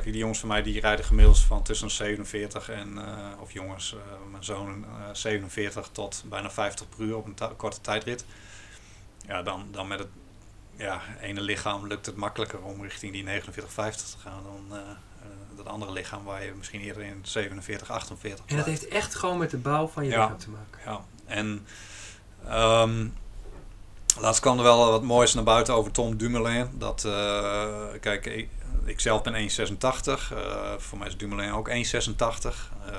die 0.04 0.18
jongens 0.18 0.40
van 0.40 0.48
mij 0.48 0.64
die 0.64 0.80
rijden 0.80 1.06
gemiddeld 1.06 1.40
van 1.40 1.64
tussen 1.64 1.92
47 1.92 2.70
en, 2.70 3.00
of 3.40 3.52
jongens, 3.52 3.96
mijn 4.32 4.44
zoon, 4.44 4.86
eh, 4.86 5.10
47 5.14 5.90
tot 5.92 6.24
bijna 6.26 6.52
50 6.52 6.90
per 6.90 7.06
uur 7.06 7.16
op 7.16 7.26
een 7.26 7.56
korte 7.56 7.82
tijdrit. 7.82 8.26
Ja, 9.28 9.42
dan, 9.44 9.68
dan 9.72 9.88
met 9.88 10.00
het 10.00 10.08
ja, 10.78 11.02
ene 11.22 11.42
lichaam 11.42 11.88
lukt 11.88 12.06
het 12.06 12.16
makkelijker 12.16 12.62
om 12.62 12.82
richting 12.82 13.12
die 13.12 13.24
49, 13.24 13.74
50 13.74 14.08
te 14.10 14.18
gaan 14.18 14.44
dan 14.44 14.78
eh, 14.78 14.84
eh, 14.90 15.58
dat 15.58 15.66
andere 15.68 15.92
lichaam 15.92 16.24
waar 16.24 16.44
je 16.46 16.54
misschien 16.58 16.82
eerder 16.82 17.04
in 17.04 17.20
47, 17.24 17.90
48 17.92 18.46
En 18.46 18.56
dat 18.56 18.66
blijft. 18.66 18.82
heeft 18.82 18.94
echt 18.94 19.16
gewoon 19.16 19.38
met 19.38 19.50
de 19.52 19.58
bouw 19.58 19.88
van 19.88 20.04
je 20.06 20.12
Ja. 20.12 20.22
lichaam 20.22 20.38
te 20.38 20.50
maken. 20.50 20.80
Ja, 20.86 21.02
en 21.26 21.66
ehm, 22.48 23.08
laatst 24.20 24.42
kwam 24.42 24.58
er 24.58 24.64
wel 24.64 24.92
wat 24.92 25.04
moois 25.04 25.34
naar 25.34 25.44
buiten 25.44 25.74
over 25.74 25.92
Tom 25.92 26.18
Dumoulin. 26.18 26.70
Dat, 26.74 27.06
eh, 27.06 27.84
kijk, 28.00 28.26
ik, 28.26 28.50
ik 28.86 29.00
zelf 29.00 29.22
ben 29.24 29.36
1,86. 29.36 30.32
eh, 30.32 30.74
voor 30.78 30.98
mij 30.98 31.08
is 31.08 31.18
Dumoulin 31.18 31.52
ook 31.52 31.68
1,86. 31.70 32.72
Eh, 32.86 32.94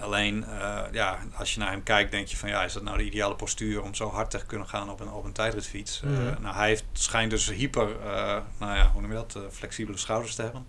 alleen, 0.00 0.44
eh, 0.44 0.80
ja, 0.92 1.18
als 1.34 1.54
je 1.54 1.60
naar 1.60 1.70
hem 1.70 1.82
kijkt, 1.82 2.10
denk 2.10 2.26
je 2.28 2.36
van 2.36 2.48
ja, 2.48 2.64
is 2.64 2.72
dat 2.72 2.82
nou 2.82 2.96
de 2.98 3.04
ideale 3.04 3.34
postuur 3.34 3.82
om 3.82 3.94
zo 3.94 4.08
hard 4.10 4.30
te 4.30 4.46
kunnen 4.46 4.68
gaan 4.68 4.90
op 4.90 5.00
een, 5.00 5.10
op 5.10 5.24
een 5.24 5.32
tijdritfiets? 5.32 6.00
Eh, 6.04 6.10
Mhm. 6.10 6.42
nou, 6.42 6.54
hij 6.54 6.68
heeft, 6.68 6.84
schijnt 6.92 7.30
dus 7.30 7.50
hyper, 7.50 8.00
eh, 8.00 8.36
nou 8.58 8.76
ja, 8.76 8.90
hoe 8.92 9.00
noem 9.00 9.10
je 9.10 9.16
dat, 9.16 9.38
flexibele 9.50 9.96
schouders 9.98 10.34
te 10.34 10.42
hebben. 10.42 10.66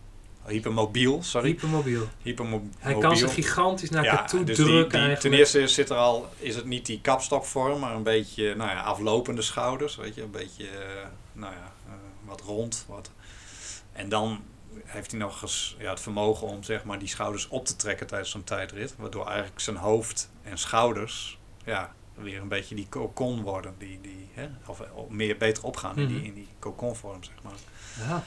Hypermobiel, 0.48 1.24
sorry. 1.24 1.48
Hypermobiel. 1.50 2.08
Hypermobiel. 2.22 2.70
Hij 2.80 2.98
kan 2.98 3.18
zich 3.18 3.34
gigantisch 3.34 3.90
naar 3.90 4.28
toe 4.28 4.44
dus 4.44 4.58
drukken 4.58 5.08
die- 5.08 5.18
ten 5.18 5.34
eerste 5.34 5.60
is, 5.62 5.74
zit 5.74 5.90
er 5.90 5.96
al, 5.98 6.30
is 6.38 6.56
het 6.56 6.66
niet 6.66 6.86
die 6.86 7.02
kapstokvorm, 7.02 7.80
maar 7.80 7.96
een 7.96 8.04
beetje 8.04 8.56
nou 8.56 8.70
ja, 8.70 8.82
aflopende 8.82 9.42
schouders. 9.42 9.96
Weet 9.96 10.16
je, 10.16 10.22
een 10.22 10.32
beetje 10.32 10.68
nou 11.34 11.54
ja, 11.54 11.72
wat 12.26 12.42
rond. 12.42 12.86
Wat. 12.88 13.12
En 13.94 14.10
dan 14.10 14.44
heeft 14.86 15.12
hij 15.12 15.20
nog 15.20 15.42
eens 15.42 15.76
ja, 15.80 15.90
het 15.90 16.00
vermogen 16.00 16.48
om 16.48 16.64
zeg 16.64 16.84
maar, 16.84 17.00
die 17.00 17.08
schouders 17.08 17.48
op 17.48 17.66
te 17.66 17.76
trekken 17.76 18.08
tijdens 18.08 18.32
zo'n 18.32 18.44
tijdrit. 18.44 18.94
Waardoor 18.98 19.28
eigenlijk 19.28 19.60
zijn 19.60 19.76
hoofd 19.76 20.30
en 20.44 20.58
schouders 20.58 21.40
ja, 21.66 21.94
weer 22.14 22.42
een 22.42 22.48
beetje 22.48 22.76
die 22.76 22.90
cocon 22.90 23.42
worden. 23.42 23.76
Die, 23.78 24.00
die, 24.02 24.30
hè, 24.34 24.48
of, 24.66 24.80
of 24.94 25.10
meer 25.10 25.38
beter 25.38 25.64
opgaan 25.64 25.98
in 25.98 26.08
die, 26.08 26.18
Mhm. 26.18 26.26
in 26.26 26.34
die 26.34 26.48
coconvorm, 26.60 27.24
zeg 27.24 27.36
maar. 27.44 27.54
Ja. 28.08 28.24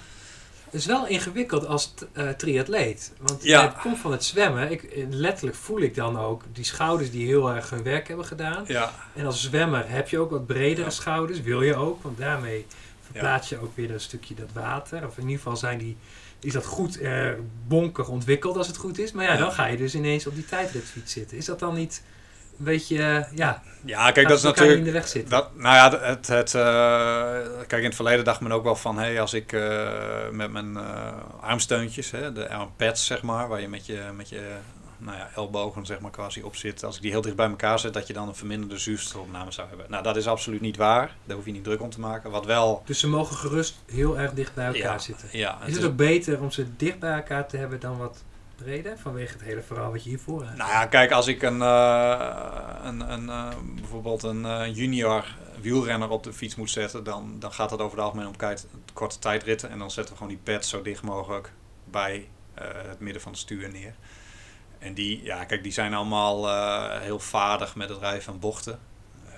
Het 0.64 0.74
is 0.80 0.86
wel 0.86 1.06
ingewikkeld 1.06 1.66
als 1.66 1.94
eh, 2.12 2.28
triatleet. 2.28 3.12
Want 3.20 3.42
Ja. 3.42 3.62
het 3.62 3.78
komt 3.80 3.98
van 3.98 4.12
het 4.12 4.24
zwemmen. 4.24 4.70
Ik, 4.70 5.06
letterlijk 5.10 5.56
voel 5.56 5.80
ik 5.80 5.94
dan 5.94 6.18
ook 6.18 6.42
die 6.52 6.64
schouders 6.64 7.10
die 7.10 7.26
heel 7.26 7.50
erg 7.50 7.70
hun 7.70 7.82
werk 7.82 8.08
hebben 8.08 8.26
gedaan. 8.26 8.64
Ja, 8.66 8.92
En 9.14 9.26
als 9.26 9.42
zwemmer 9.42 9.88
heb 9.90 10.08
je 10.08 10.18
ook 10.18 10.30
wat 10.30 10.46
bredere 10.46 10.82
Ja. 10.82 10.90
schouders. 10.90 11.40
Wil 11.40 11.62
je 11.62 11.74
ook, 11.74 12.02
want 12.02 12.18
daarmee 12.18 12.66
verplaats 13.02 13.48
je 13.48 13.58
ook 13.58 13.76
weer 13.76 13.90
een 13.90 14.00
stukje 14.00 14.34
dat 14.34 14.52
water. 14.52 15.06
Of 15.06 15.16
in 15.16 15.22
ieder 15.22 15.36
geval 15.36 15.56
zijn 15.56 15.78
die, 15.78 15.96
is 16.40 16.52
dat 16.52 16.64
goed 16.64 17.00
eh, 17.00 17.30
bonkig 17.66 18.08
ontwikkeld 18.08 18.56
als 18.56 18.66
het 18.66 18.76
goed 18.76 18.98
is. 18.98 19.12
Maar 19.12 19.24
ja, 19.24 19.36
dan 19.36 19.52
ga 19.52 19.66
je 19.66 19.76
dus 19.76 19.94
ineens 19.94 20.26
op 20.26 20.34
die 20.34 20.44
tijdritfiets 20.44 21.12
zitten. 21.12 21.36
Is 21.36 21.44
dat 21.44 21.58
dan 21.58 21.74
niet 21.74 22.02
een 22.58 22.64
beetje, 22.64 22.98
eh, 22.98 23.24
ja, 23.34 23.62
ja 23.84 24.10
kijk, 24.10 24.28
dat 24.28 24.38
is 24.38 24.44
natuurlijk... 24.44 24.78
in 24.78 24.84
de 24.84 24.90
weg 24.90 25.08
zitten? 25.08 25.30
Dat, 25.30 25.56
nou 25.56 25.74
ja, 25.74 26.00
het, 26.00 26.26
het, 26.26 26.54
eh, 26.54 27.66
kijk, 27.66 27.82
in 27.82 27.84
het 27.84 27.94
verleden 27.94 28.24
dacht 28.24 28.40
men 28.40 28.52
ook 28.52 28.64
wel 28.64 28.76
van, 28.76 28.98
hé, 28.98 29.20
als 29.20 29.34
ik 29.34 29.52
eh, 29.52 29.88
met 30.32 30.50
mijn 30.50 30.78
armsteuntjes, 31.40 32.10
hè, 32.10 32.32
de 32.32 32.48
armpads 32.48 33.06
zeg 33.06 33.22
maar, 33.22 33.48
waar 33.48 33.60
je 33.60 33.68
met 33.68 33.86
je, 33.86 34.02
met 34.16 34.28
je 34.28 34.42
nou 34.98 35.16
ja, 35.16 35.30
ellebogen 35.34 35.86
zeg 35.86 36.00
maar 36.00 36.10
quasi 36.10 36.42
op 36.42 36.56
zit, 36.56 36.84
als 36.84 36.96
ik 36.96 37.02
die 37.02 37.10
heel 37.10 37.20
dicht 37.20 37.36
bij 37.36 37.48
elkaar 37.48 37.78
zet, 37.78 37.94
dat 37.94 38.06
je 38.06 38.12
dan 38.12 38.28
een 38.28 38.34
verminderde 38.34 38.78
zuurstofopname 38.78 39.50
zou 39.50 39.68
hebben. 39.68 39.86
Nou, 39.90 40.02
dat 40.02 40.16
is 40.16 40.26
absoluut 40.26 40.60
niet 40.60 40.76
waar. 40.76 41.16
Daar 41.24 41.36
hoef 41.36 41.44
je 41.44 41.52
niet 41.52 41.64
druk 41.64 41.82
om 41.82 41.90
te 41.90 42.00
maken. 42.00 42.30
Wat 42.30 42.46
wel... 42.46 42.82
Dus 42.84 42.98
ze 42.98 43.08
mogen 43.08 43.36
gerust 43.36 43.76
heel 43.86 44.18
erg 44.18 44.32
dicht 44.32 44.54
bij 44.54 44.66
elkaar 44.66 44.80
ja, 44.82 44.98
zitten. 44.98 45.28
Ja, 45.32 45.58
Is 45.66 45.76
het 45.76 45.84
ook 45.84 45.96
beter 45.96 46.40
om 46.40 46.50
ze 46.50 46.76
dicht 46.76 46.98
bij 46.98 47.14
elkaar 47.14 47.48
te 47.48 47.56
hebben 47.56 47.80
dan 47.80 47.98
wat 47.98 48.22
breder? 48.56 48.98
Vanwege 48.98 49.32
het 49.32 49.42
hele 49.42 49.62
verhaal 49.62 49.90
wat 49.90 50.02
je 50.02 50.08
hiervoor 50.08 50.44
hebt. 50.44 50.56
Nou 50.56 50.70
ja, 50.70 50.86
kijk, 50.86 51.12
als 51.12 51.26
ik 51.26 51.42
een, 51.42 51.62
eh, 51.62 52.76
een, 52.82 53.12
een, 53.12 53.28
eh, 53.28 53.48
bijvoorbeeld 53.74 54.22
een 54.22 54.44
eh, 54.44 54.74
junior 54.74 55.24
wielrenner 55.60 56.08
op 56.08 56.22
de 56.22 56.32
fiets 56.32 56.54
moet 56.54 56.70
zetten, 56.70 57.04
dan, 57.04 57.36
dan 57.38 57.52
gaat 57.52 57.70
het 57.70 57.80
over 57.80 57.96
het 57.96 58.06
algemeen 58.06 58.26
om 58.26 58.34
korte 58.92 59.18
tijdritten. 59.18 59.70
En 59.70 59.78
dan 59.78 59.90
zetten 59.90 60.12
we 60.12 60.20
gewoon 60.20 60.34
die 60.34 60.54
pads 60.54 60.68
zo 60.68 60.82
dicht 60.82 61.02
mogelijk 61.02 61.52
bij 61.84 62.28
het 62.88 63.00
midden 63.00 63.22
van 63.22 63.32
het 63.32 63.40
stuur 63.40 63.70
neer. 63.70 63.94
En 64.78 64.94
die, 64.94 65.22
ja, 65.22 65.44
kijk, 65.44 65.62
die 65.62 65.72
zijn 65.72 65.94
allemaal 65.94 66.48
eh, 66.48 67.00
heel 67.00 67.18
vaardig 67.18 67.76
met 67.76 67.88
het 67.88 67.98
rijden 67.98 68.22
van 68.22 68.38
bochten. 68.38 68.78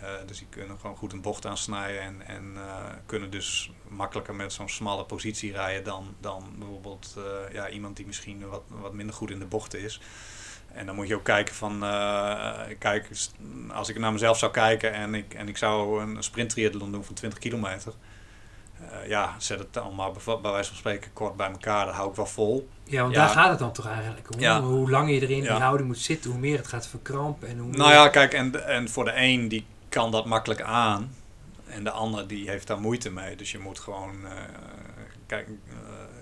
Eh, 0.01 0.09
dus 0.27 0.39
die 0.39 0.47
kunnen 0.51 0.79
gewoon 0.81 0.97
goed 0.97 1.13
een 1.13 1.21
bocht 1.21 1.47
aansnijden 1.47 2.01
en, 2.01 2.27
en 2.27 2.53
eh, 2.57 2.87
kunnen 3.07 3.31
dus 3.31 3.71
makkelijker 3.89 4.35
met 4.35 4.53
zo'n 4.53 4.69
smalle 4.69 5.05
positie 5.05 5.53
rijden 5.53 5.85
dan, 5.85 6.15
dan 6.21 6.55
bijvoorbeeld 6.59 7.17
ja, 7.53 7.69
iemand 7.69 7.97
die 7.97 8.07
misschien 8.07 8.49
wat, 8.49 8.63
wat 8.69 8.93
minder 8.93 9.15
goed 9.15 9.31
in 9.31 9.39
de 9.39 9.47
bochten 9.47 9.81
is. 9.81 10.01
En 10.73 10.87
dan 10.87 10.95
moet 10.95 11.09
je 11.09 11.15
ook 11.15 11.25
kijken 11.25 11.55
van, 11.55 11.81
kijk, 12.79 13.09
als 13.73 13.89
ik 13.89 13.99
naar 13.99 14.13
mezelf 14.13 14.39
zou 14.39 14.53
kijken 14.53 14.93
en 14.93 15.15
ik, 15.15 15.35
en 15.35 15.49
ik 15.49 15.57
zou 15.57 16.03
een 16.03 16.23
sprinttriathlon 16.23 16.93
doen 16.93 17.05
van 17.05 17.15
20 17.15 17.39
kilometer. 17.39 17.93
Eh, 18.81 19.09
ja, 19.09 19.35
zet 19.39 19.59
het 19.59 19.73
dan 19.73 19.95
maar 19.95 20.13
bev- 20.13 20.41
bij 20.43 20.51
wijze 20.51 20.69
van 20.69 20.79
spreken 20.79 21.13
kort 21.13 21.37
bij 21.37 21.51
elkaar, 21.51 21.87
dat 21.87 21.95
hou 21.95 22.11
ik 22.11 22.17
wel 22.17 22.27
vol. 22.27 22.69
Ja, 22.85 23.03
want 23.03 23.15
Ja. 23.15 23.21
daar 23.25 23.35
gaat 23.35 23.51
het 23.51 23.59
dan 23.59 23.73
toch 23.73 23.87
eigenlijk 23.87 24.35
om. 24.35 24.41
Ja. 24.41 24.61
Hoe 24.61 24.91
langer 24.91 25.15
je 25.15 25.21
erin 25.21 25.37
in 25.37 25.43
Ja. 25.43 25.53
die 25.55 25.63
houding 25.63 25.89
moet 25.89 25.99
zitten, 25.99 26.31
hoe 26.31 26.41
meer 26.41 26.57
het 26.57 26.67
gaat 26.67 26.87
verkrampen. 26.87 27.49
En 27.49 27.59
hoe 27.59 27.71
Nou 27.77 27.93
ja, 27.93 28.09
kijk, 28.09 28.33
en, 28.33 28.67
en 28.69 28.89
voor 28.89 29.05
de 29.05 29.13
een 29.15 29.49
die 29.49 29.67
kan 29.89 30.11
dat 30.11 30.27
makkelijk 30.27 30.61
aan. 30.63 31.15
En 31.67 31.85
de 31.85 31.91
ander 31.91 32.27
die 32.27 32.49
heeft 32.51 32.67
daar 32.67 32.81
moeite 32.81 33.11
mee. 33.11 33.37
Dus 33.37 33.53
je 33.53 33.59
moet 33.59 33.79
gewoon 33.79 34.15
kijken, 35.27 35.61
eh, 35.69 35.75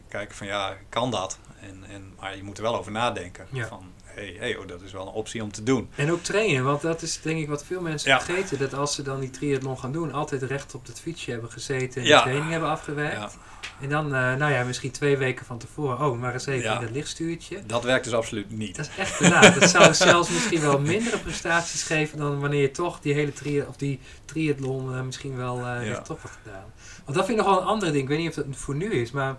kijken 0.08 0.36
van 0.36 0.46
ja, 0.46 0.76
kan 0.88 1.10
dat? 1.10 1.38
En, 1.60 1.84
en, 1.90 2.12
maar 2.20 2.36
je 2.36 2.42
moet 2.42 2.56
er 2.56 2.62
wel 2.62 2.76
over 2.78 2.92
nadenken. 2.92 3.46
Ja. 3.52 3.66
Van 3.66 3.92
hé, 4.04 4.36
hey, 4.38 4.56
oh, 4.56 4.66
dat 4.68 4.82
is 4.82 4.92
wel 4.92 5.02
een 5.06 5.12
optie 5.12 5.42
om 5.42 5.52
te 5.52 5.62
doen. 5.62 5.88
En 5.94 6.12
ook 6.12 6.22
trainen, 6.22 6.64
want 6.64 6.80
dat 6.80 7.02
is 7.02 7.20
denk 7.20 7.40
ik 7.40 7.48
wat 7.48 7.64
veel 7.64 7.80
mensen 7.80 8.10
Ja. 8.10 8.20
vergeten. 8.20 8.58
Dat 8.58 8.74
als 8.74 8.94
ze 8.94 9.02
dan 9.02 9.20
die 9.20 9.30
triathlon 9.30 9.78
gaan 9.78 9.92
doen, 9.92 10.12
altijd 10.12 10.42
recht 10.42 10.74
op 10.74 10.86
het 10.86 11.00
fietsje 11.00 11.30
hebben 11.30 11.50
gezeten 11.50 12.02
en 12.02 12.08
Ja. 12.08 12.16
de 12.16 12.22
training 12.22 12.50
hebben 12.50 12.68
afgewerkt. 12.68 13.36
En 13.80 13.88
dan, 13.88 14.04
eh, 14.14 14.34
nou 14.34 14.52
ja, 14.52 14.64
misschien 14.64 14.90
twee 14.90 15.16
weken 15.16 15.46
van 15.46 15.58
tevoren, 15.58 16.06
oh, 16.06 16.18
maar 16.20 16.32
eens 16.32 16.46
even 16.46 16.74
in 16.74 16.80
dat 16.80 16.90
lichtstuurtje. 16.90 17.62
dat 17.66 17.84
werkt 17.84 18.04
dus 18.04 18.12
absoluut 18.14 18.50
niet. 18.50 18.76
Dat 18.76 18.86
is 18.86 18.96
echt 18.98 19.16
te 19.16 19.28
laat. 19.28 19.60
Dat 19.60 19.70
zou 19.70 19.94
zelfs 20.10 20.30
misschien 20.30 20.60
wel 20.60 20.80
mindere 20.80 21.18
prestaties 21.18 21.82
geven 21.82 22.18
dan 22.18 22.40
wanneer 22.40 22.60
je 22.60 22.70
toch 22.70 23.00
die 23.00 23.14
hele 23.14 23.32
tri 23.32 23.62
of 23.62 23.76
die 23.76 24.00
triathlon 24.24 24.94
eh, 24.94 25.00
misschien 25.02 25.36
wel 25.36 25.56
eh 25.58 25.64
Ja. 25.64 25.78
rechtop 25.78 26.20
had 26.22 26.30
gedaan. 26.42 26.72
Want 27.04 27.16
dat 27.16 27.26
vind 27.26 27.38
ik 27.38 27.44
nog 27.44 27.54
wel 27.54 27.62
een 27.62 27.68
andere 27.68 27.90
ding. 27.90 28.02
Ik 28.02 28.08
weet 28.08 28.18
niet 28.18 28.28
of 28.28 28.34
dat 28.34 28.44
voor 28.50 28.74
nu 28.74 28.92
is, 28.92 29.10
maar 29.10 29.36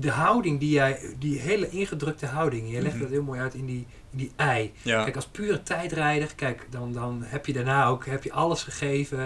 de 0.00 0.10
houding 0.10 0.60
die 0.60 0.70
jij, 0.70 1.00
die 1.18 1.38
hele 1.38 1.70
ingedrukte 1.70 2.26
houding, 2.26 2.70
je 2.72 2.80
legt 2.80 2.94
Mhm. 2.94 3.02
dat 3.02 3.10
heel 3.12 3.22
mooi 3.22 3.40
uit 3.40 3.54
in 3.54 3.66
die, 3.66 3.86
in 4.10 4.18
die 4.18 4.32
ei. 4.36 4.72
Ja, 4.82 5.02
Kijk, 5.04 5.16
als 5.16 5.26
pure 5.26 5.62
tijdrijder, 5.62 6.34
kijk, 6.34 6.66
dan, 6.70 6.92
dan 6.92 7.22
heb 7.24 7.46
je 7.46 7.52
daarna 7.52 7.86
ook 7.86 8.06
heb 8.06 8.24
je 8.24 8.32
alles 8.32 8.62
gegeven 8.62 9.20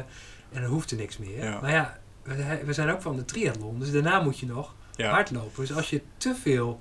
en 0.52 0.62
dan 0.62 0.70
hoeft 0.70 0.90
er 0.90 0.96
niks 0.96 1.18
meer. 1.18 1.44
Ja. 1.44 1.60
Maar 1.60 1.70
ja, 1.70 1.98
we, 2.22 2.60
we 2.64 2.72
zijn 2.72 2.90
ook 2.90 3.02
van 3.02 3.16
de 3.16 3.24
triathlon, 3.24 3.78
dus 3.78 3.92
daarna 3.92 4.20
moet 4.22 4.38
je 4.38 4.46
nog 4.46 4.74
ja. 4.96 5.10
hardlopen. 5.10 5.66
Dus 5.66 5.72
als 5.76 5.90
je 5.90 6.02
te 6.16 6.34
veel 6.42 6.80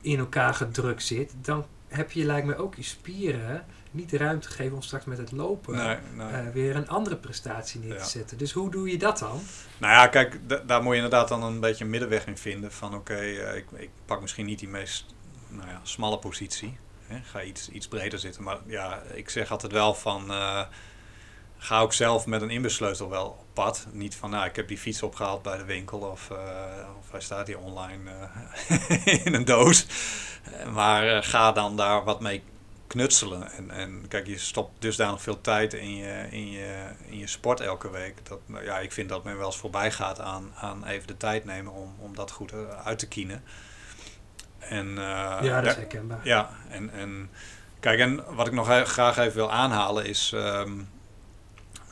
in 0.00 0.18
elkaar 0.18 0.54
gedrukt 0.54 1.02
zit, 1.02 1.34
dan 1.42 1.64
heb 1.88 2.12
je 2.12 2.24
lijkt 2.24 2.46
me 2.46 2.56
ook 2.56 2.74
je 2.74 2.82
spieren 2.82 3.64
niet 3.90 4.10
de 4.10 4.16
ruimte 4.16 4.48
gegeven 4.48 4.74
om 4.76 4.82
straks 4.82 5.04
met 5.04 5.18
het 5.18 5.32
lopen 5.32 5.74
Nee, 5.76 5.96
nee. 6.14 6.26
eh, 6.28 6.48
weer 6.52 6.76
een 6.76 6.88
andere 6.88 7.16
prestatie 7.16 7.80
neer 7.80 7.90
te 7.92 7.96
Ja. 7.98 8.04
zetten. 8.04 8.38
Dus 8.38 8.52
hoe 8.52 8.70
doe 8.70 8.90
je 8.90 8.98
dat 8.98 9.18
dan? 9.18 9.40
Nou 9.78 9.92
ja, 9.92 10.06
kijk, 10.06 10.38
da- 10.48 10.62
daar 10.66 10.82
moet 10.82 10.90
je 10.90 11.02
inderdaad 11.02 11.28
dan 11.28 11.42
een 11.42 11.60
beetje 11.60 11.84
een 11.84 11.90
middenweg 11.90 12.26
in 12.26 12.36
vinden. 12.38 12.72
Van 12.72 12.94
oké, 12.94 13.14
eh, 13.14 13.56
ik, 13.56 13.66
ik 13.70 13.90
pak 14.04 14.20
misschien 14.20 14.46
niet 14.46 14.58
die 14.58 14.68
meest 14.68 15.06
nou 15.48 15.68
ja, 15.68 15.80
smalle 15.82 16.18
positie. 16.18 16.78
Hè. 17.06 17.20
Ga 17.22 17.42
iets, 17.42 17.68
iets 17.68 17.88
breder 17.88 18.18
zitten. 18.18 18.42
Maar 18.42 18.58
ja, 18.66 19.02
ik 19.14 19.30
zeg 19.30 19.50
altijd 19.50 19.72
wel 19.72 19.94
van... 19.94 20.30
eh, 20.30 20.62
ga 21.58 21.80
ook 21.80 21.92
zelf 21.92 22.26
met 22.26 22.42
een 22.42 22.50
inbussleutel 22.50 23.08
wel 23.10 23.26
op 23.26 23.44
pad. 23.52 23.86
Niet 23.92 24.14
van, 24.14 24.30
nou, 24.30 24.46
ik 24.46 24.56
heb 24.56 24.68
die 24.68 24.78
fiets 24.78 25.02
opgehaald 25.02 25.42
bij 25.42 25.56
de 25.58 25.64
winkel. 25.64 25.98
Of, 25.98 26.30
of 26.98 27.10
hij 27.10 27.20
staat 27.20 27.46
hier 27.46 27.58
online 27.58 28.10
in 29.24 29.34
een 29.34 29.44
doos. 29.44 29.86
Maar 30.72 31.22
ga 31.24 31.52
dan 31.52 31.76
daar 31.76 32.04
wat 32.04 32.20
mee 32.20 32.42
knutselen. 32.90 33.52
En, 33.52 33.70
en 33.70 34.04
kijk, 34.08 34.26
je 34.26 34.38
stopt 34.38 34.70
dusdanig 34.82 35.22
veel 35.22 35.40
tijd 35.40 35.74
in 35.74 35.96
je, 35.96 36.26
in 36.30 36.50
je, 36.50 36.90
in 37.06 37.18
je 37.18 37.26
sport 37.26 37.60
elke 37.60 37.90
week. 37.90 38.26
Dat, 38.26 38.38
nou 38.46 38.64
ja, 38.64 38.78
ik 38.78 38.92
vind 38.92 39.08
dat 39.08 39.24
men 39.24 39.36
wel 39.36 39.46
eens 39.46 39.56
voorbij 39.56 39.92
gaat 39.92 40.20
aan, 40.20 40.52
aan 40.54 40.84
even 40.84 41.06
de 41.06 41.16
tijd 41.16 41.44
nemen 41.44 41.72
om, 41.72 41.94
om 41.98 42.14
dat 42.14 42.30
goed 42.30 42.52
eh, 42.52 42.58
uit 42.84 42.98
te 42.98 43.08
kienen. 43.08 43.42
En, 44.58 44.88
eh, 44.88 45.38
ja, 45.42 45.60
dat 45.60 45.70
is 45.70 45.76
herkenbaar. 45.76 46.20
ja, 46.22 46.50
en, 46.68 46.90
en 46.90 47.30
kijk, 47.80 47.98
en 48.00 48.34
wat 48.34 48.46
ik 48.46 48.52
nog 48.52 48.88
graag 48.88 49.16
even 49.16 49.34
wil 49.34 49.52
aanhalen 49.52 50.06
is 50.06 50.32
ehm, 50.34 50.72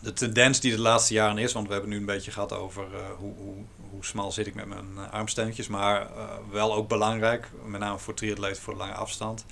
de 0.01 0.13
tendens 0.13 0.61
die 0.61 0.73
de 0.73 0.81
laatste 0.81 1.15
jaren 1.15 1.39
is. 1.39 1.53
Want 1.53 1.67
we 1.67 1.73
hebben 1.73 1.91
nu 1.91 1.97
een 1.97 2.05
beetje 2.05 2.31
gehad 2.31 2.53
over 2.53 2.83
eh, 2.95 3.01
hoe, 3.17 3.35
hoe, 3.37 3.65
hoe 3.91 4.05
smal 4.05 4.33
zit 4.33 4.47
ik 4.47 4.55
met 4.55 4.67
mijn 4.67 5.11
armsteuntjes. 5.11 5.69
Maar 5.69 6.07
wel 6.51 6.75
ook 6.75 6.89
belangrijk, 6.89 7.51
met 7.65 7.81
name 7.81 7.99
voor 7.99 8.15
triatleten 8.15 8.63
voor 8.63 8.73
de 8.73 8.79
lange 8.79 8.95
afstand. 8.95 9.45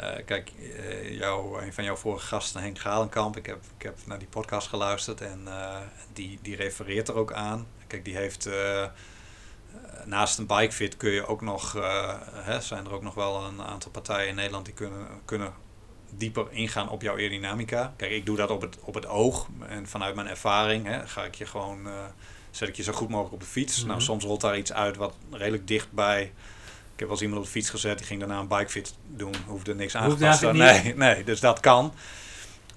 Eh, 0.00 0.24
kijk, 0.24 0.52
eh, 0.76 1.18
jou, 1.18 1.62
een 1.62 1.72
van 1.72 1.84
jouw 1.84 1.96
vorige 1.96 2.26
gasten, 2.26 2.60
Henk 2.60 2.78
Galenkamp, 2.78 3.36
ik 3.36 3.46
heb, 3.46 3.58
ik 3.76 3.82
heb 3.82 3.98
naar 4.06 4.18
die 4.18 4.28
podcast 4.28 4.68
geluisterd 4.68 5.20
en 5.20 5.40
eh, 5.46 5.76
die, 6.12 6.38
die 6.42 6.56
refereert 6.56 7.08
er 7.08 7.14
ook 7.14 7.32
aan. 7.32 7.66
Kijk, 7.86 8.04
die 8.04 8.16
heeft 8.16 8.48
naast 10.04 10.38
een 10.38 10.46
bikefit 10.46 10.96
kun 10.96 11.10
je 11.10 11.26
ook 11.26 11.40
nog, 11.40 11.76
eh, 11.76 12.14
hè, 12.32 12.60
zijn 12.60 12.84
er 12.84 12.92
ook 12.92 13.02
nog 13.02 13.14
wel 13.14 13.44
een 13.44 13.62
aantal 13.62 13.90
partijen 13.90 14.28
in 14.28 14.34
Nederland 14.34 14.64
die 14.64 14.74
kunnen, 14.74 15.06
kunnen 15.24 15.52
dieper 16.10 16.46
ingaan 16.50 16.88
op 16.88 17.02
jouw 17.02 17.14
aerodynamica. 17.14 17.94
Kijk, 17.96 18.10
ik 18.10 18.26
doe 18.26 18.36
dat 18.36 18.50
op 18.50 18.60
het, 18.60 18.78
op 18.80 18.94
het 18.94 19.06
oog 19.06 19.48
en 19.68 19.88
vanuit 19.88 20.14
mijn 20.14 20.28
ervaring 20.28 20.86
hè, 20.86 21.06
ga 21.06 21.24
ik 21.24 21.34
je 21.34 21.46
gewoon, 21.46 21.88
zet 22.50 22.68
ik 22.68 22.76
je 22.76 22.82
zo 22.82 22.92
goed 22.92 23.08
mogelijk 23.08 23.34
op 23.34 23.40
de 23.40 23.46
fiets. 23.46 23.78
Mhm. 23.78 23.88
Nou, 23.88 24.00
soms 24.00 24.24
rolt 24.24 24.40
daar 24.40 24.58
iets 24.58 24.72
uit 24.72 24.96
wat 24.96 25.14
redelijk 25.30 25.68
dicht 25.68 25.92
bij. 25.92 26.32
Ik 26.96 27.02
heb 27.02 27.08
wel 27.08 27.20
eens 27.20 27.26
iemand 27.26 27.40
op 27.40 27.46
de 27.46 27.52
fiets 27.52 27.70
gezet, 27.70 27.98
die 27.98 28.06
ging 28.06 28.20
daarna 28.20 28.38
een 28.38 28.48
bikefit 28.48 28.94
doen, 29.06 29.34
hoefde 29.46 29.74
niks 29.74 29.96
aangepast 29.96 30.40
te 30.40 30.52
Nee, 30.52 30.94
nee, 30.96 31.24
dus 31.24 31.40
dat 31.40 31.60
kan. 31.60 31.92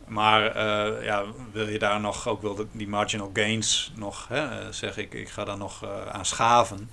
Maar 0.09 0.55
eh, 0.55 1.03
ja, 1.03 1.23
wil 1.51 1.67
je 1.67 1.79
daar 1.79 1.99
nog 1.99 2.27
ook 2.27 2.41
wil 2.41 2.67
die 2.71 2.87
marginal 2.87 3.29
gains 3.33 3.91
nog, 3.95 4.27
hè, 4.29 4.71
zeg 4.71 4.97
ik, 4.97 5.13
ik 5.13 5.29
ga 5.29 5.43
daar 5.43 5.57
nog 5.57 5.83
eh, 5.83 5.89
aan 6.11 6.25
schaven. 6.25 6.89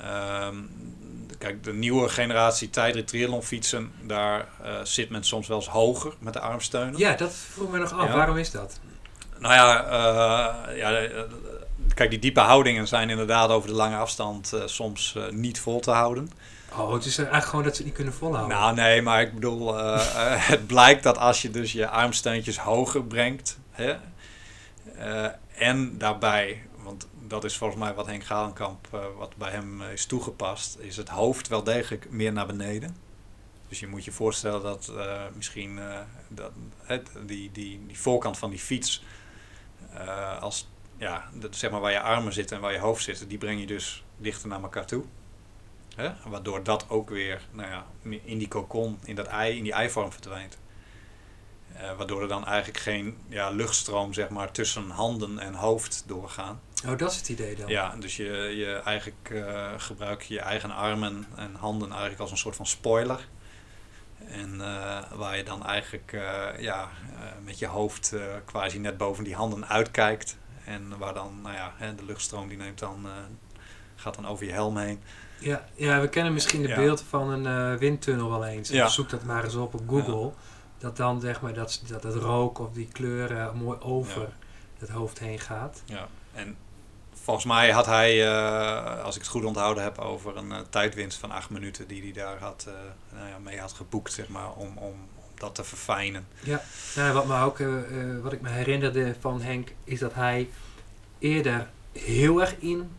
Ehm, 0.00 0.56
kijk, 1.38 1.64
de 1.64 1.72
nieuwe 1.72 2.08
generatie 2.08 2.70
tijdrit 2.70 3.08
triathlon 3.08 3.42
fietsen, 3.42 3.92
daar 4.02 4.48
eh, 4.62 4.72
zit 4.82 5.10
men 5.10 5.24
soms 5.24 5.48
wel 5.48 5.56
eens 5.56 5.68
hoger 5.68 6.12
met 6.18 6.32
de 6.32 6.40
armsteunen. 6.40 6.98
Ja, 6.98 7.14
dat 7.14 7.34
vroeg 7.34 7.70
me 7.70 7.78
nog 7.78 7.92
af. 7.92 8.06
Ja. 8.06 8.16
Waarom 8.16 8.36
is 8.36 8.50
dat? 8.50 8.80
Nou 9.38 9.54
ja, 9.54 10.70
ja 10.74 11.08
kijk, 11.94 12.10
die 12.10 12.18
diepe 12.18 12.40
houdingen 12.40 12.88
zijn 12.88 13.10
inderdaad 13.10 13.50
over 13.50 13.68
de 13.68 13.74
lange 13.74 13.96
afstand 13.96 14.52
soms 14.64 15.16
niet 15.30 15.60
vol 15.60 15.80
te 15.80 15.90
houden. 15.90 16.30
Oh, 16.78 16.92
het 16.92 17.04
is 17.04 17.18
eigenlijk 17.18 17.46
gewoon 17.46 17.64
dat 17.64 17.72
ze 17.72 17.78
het 17.78 17.86
niet 17.86 17.96
kunnen 17.96 18.14
volhouden. 18.14 18.56
Nou 18.56 18.74
nee, 18.74 19.02
maar 19.02 19.20
ik 19.20 19.34
bedoel, 19.34 19.78
eh, 19.78 19.94
eh, 19.94 20.48
het 20.48 20.66
blijkt 20.66 21.02
dat 21.02 21.18
als 21.18 21.42
je 21.42 21.50
dus 21.50 21.72
je 21.72 21.88
armsteuntjes 21.88 22.58
hoger 22.58 23.04
brengt 23.04 23.58
hè, 23.70 23.96
eh, 24.96 25.30
en 25.56 25.98
daarbij, 25.98 26.66
want 26.76 27.08
dat 27.26 27.44
is 27.44 27.56
volgens 27.56 27.80
mij 27.80 27.94
wat 27.94 28.06
Henk 28.06 28.24
Galenkamp, 28.24 28.88
wat 29.16 29.36
bij 29.36 29.50
hem 29.50 29.82
is 29.82 30.06
toegepast, 30.06 30.78
is 30.78 30.96
het 30.96 31.08
hoofd 31.08 31.48
wel 31.48 31.62
degelijk 31.62 32.10
meer 32.10 32.32
naar 32.32 32.46
beneden. 32.46 32.96
Dus 33.68 33.80
je 33.80 33.86
moet 33.86 34.04
je 34.04 34.12
voorstellen 34.12 34.62
dat 34.62 34.92
misschien 35.34 35.80
dat, 36.28 36.50
die, 37.26 37.50
die, 37.52 37.86
die 37.86 37.98
voorkant 37.98 38.38
van 38.38 38.50
die 38.50 38.58
fiets, 38.58 39.04
als, 40.40 40.68
ja, 40.96 41.28
dat, 41.34 41.56
zeg 41.56 41.70
maar 41.70 41.80
waar 41.80 41.92
je 41.92 42.00
armen 42.00 42.32
zitten 42.32 42.56
en 42.56 42.62
waar 42.62 42.72
je 42.72 42.78
hoofd 42.78 43.04
zit, 43.04 43.28
die 43.28 43.38
breng 43.38 43.60
je 43.60 43.66
dus 43.66 44.04
dichter 44.16 44.48
naar 44.48 44.62
elkaar 44.62 44.86
toe. 44.86 45.04
Hè? 45.96 46.12
Waardoor 46.26 46.62
dat 46.62 46.84
ook 46.88 47.10
weer 47.10 47.40
nou 47.50 47.68
ja, 47.68 47.86
in 48.24 48.38
die 48.38 48.48
kokon, 48.48 48.98
in 49.04 49.14
dat 49.14 49.26
ei, 49.26 49.56
in 49.56 49.62
die 49.62 49.72
eivorm 49.72 50.12
verdwijnt. 50.12 50.58
Eh, 51.74 51.96
waardoor 51.96 52.22
er 52.22 52.28
dan 52.28 52.46
eigenlijk 52.46 52.78
geen 52.78 53.18
ja, 53.28 53.50
luchtstroom 53.50 54.12
zeg 54.12 54.28
maar, 54.28 54.50
tussen 54.50 54.90
handen 54.90 55.38
en 55.38 55.54
hoofd 55.54 56.04
doorgaan. 56.06 56.60
Oh, 56.86 56.98
dat 56.98 57.10
is 57.10 57.16
het 57.16 57.28
idee 57.28 57.56
dan. 57.56 57.68
Ja, 57.68 57.96
dus 57.96 58.16
je, 58.16 58.24
je 58.56 58.80
eigenlijk 58.84 59.30
eh, 59.30 59.72
gebruik 59.76 60.22
je 60.22 60.34
je 60.34 60.40
eigen 60.40 60.70
armen 60.70 61.26
en 61.36 61.54
handen 61.54 61.90
eigenlijk 61.90 62.20
als 62.20 62.30
een 62.30 62.36
soort 62.36 62.56
van 62.56 62.66
spoiler. 62.66 63.28
En 64.26 64.60
eh, 64.60 65.02
waar 65.12 65.36
je 65.36 65.44
dan 65.44 65.66
eigenlijk 65.66 66.16
ja, 66.58 66.90
met 67.44 67.58
je 67.58 67.66
hoofd 67.66 68.14
quasi 68.44 68.78
net 68.78 68.96
boven 68.96 69.24
die 69.24 69.34
handen 69.34 69.68
uitkijkt. 69.68 70.36
En 70.64 70.98
waar 70.98 71.14
dan, 71.14 71.40
nou 71.42 71.54
ja, 71.54 71.72
hè, 71.76 71.94
de 71.94 72.04
luchtstroom 72.04 72.48
die 72.48 72.58
neemt 72.58 72.78
dan, 72.78 73.06
gaat 73.94 74.14
dan 74.14 74.26
over 74.26 74.46
je 74.46 74.52
helm 74.52 74.76
heen. 74.76 75.02
Ja, 75.44 75.64
ja, 75.74 76.00
we 76.00 76.08
kennen 76.08 76.32
misschien 76.32 76.62
de 76.62 76.68
Ja. 76.68 76.74
beelden 76.76 77.04
van 77.04 77.30
een 77.30 77.46
eh, 77.72 77.78
windtunnel 77.78 78.30
wel 78.30 78.44
eens. 78.44 78.68
Ja. 78.68 78.88
Zoek 78.88 79.08
dat 79.10 79.24
maar 79.24 79.44
eens 79.44 79.54
op 79.54 79.74
op 79.74 79.82
Google. 79.88 80.32
Dat 80.78 80.96
dan 80.96 81.20
zeg 81.20 81.40
maar 81.40 81.52
dat, 81.54 81.82
dat 81.86 82.02
het 82.02 82.14
rook 82.14 82.58
of 82.58 82.72
die 82.72 82.88
kleuren 82.92 83.56
mooi 83.56 83.78
over 83.80 84.20
Ja. 84.20 84.28
het 84.78 84.88
hoofd 84.88 85.18
heen 85.18 85.38
gaat. 85.38 85.82
Ja, 85.84 86.08
en 86.32 86.56
volgens 87.22 87.46
mij 87.46 87.70
had 87.70 87.86
hij, 87.86 88.26
eh, 88.28 89.02
als 89.04 89.14
ik 89.16 89.20
het 89.22 89.30
goed 89.30 89.44
onthouden 89.44 89.82
heb, 89.82 89.98
over 89.98 90.36
een 90.36 90.52
eh, 90.52 90.58
tijdwinst 90.70 91.18
van 91.18 91.30
acht 91.30 91.50
minuten 91.50 91.88
die 91.88 92.02
hij 92.02 92.12
daar 92.12 92.38
had, 92.38 92.66
nou 93.14 93.28
ja, 93.28 93.38
mee 93.38 93.58
had 93.60 93.72
geboekt, 93.72 94.12
zeg 94.12 94.28
maar, 94.28 94.52
om, 94.52 94.76
om, 94.76 94.94
om 95.24 95.38
dat 95.38 95.54
te 95.54 95.64
verfijnen. 95.64 96.26
Nou, 96.96 97.12
wat, 97.12 97.26
me 97.26 97.40
ook, 97.40 97.58
wat 98.22 98.32
ik 98.32 98.40
me 98.40 98.48
herinnerde 98.48 99.14
van 99.20 99.40
Henk 99.42 99.72
is 99.84 99.98
dat 99.98 100.14
hij 100.14 100.48
eerder 101.18 101.68
heel 101.92 102.40
erg 102.40 102.54
in, 102.58 102.90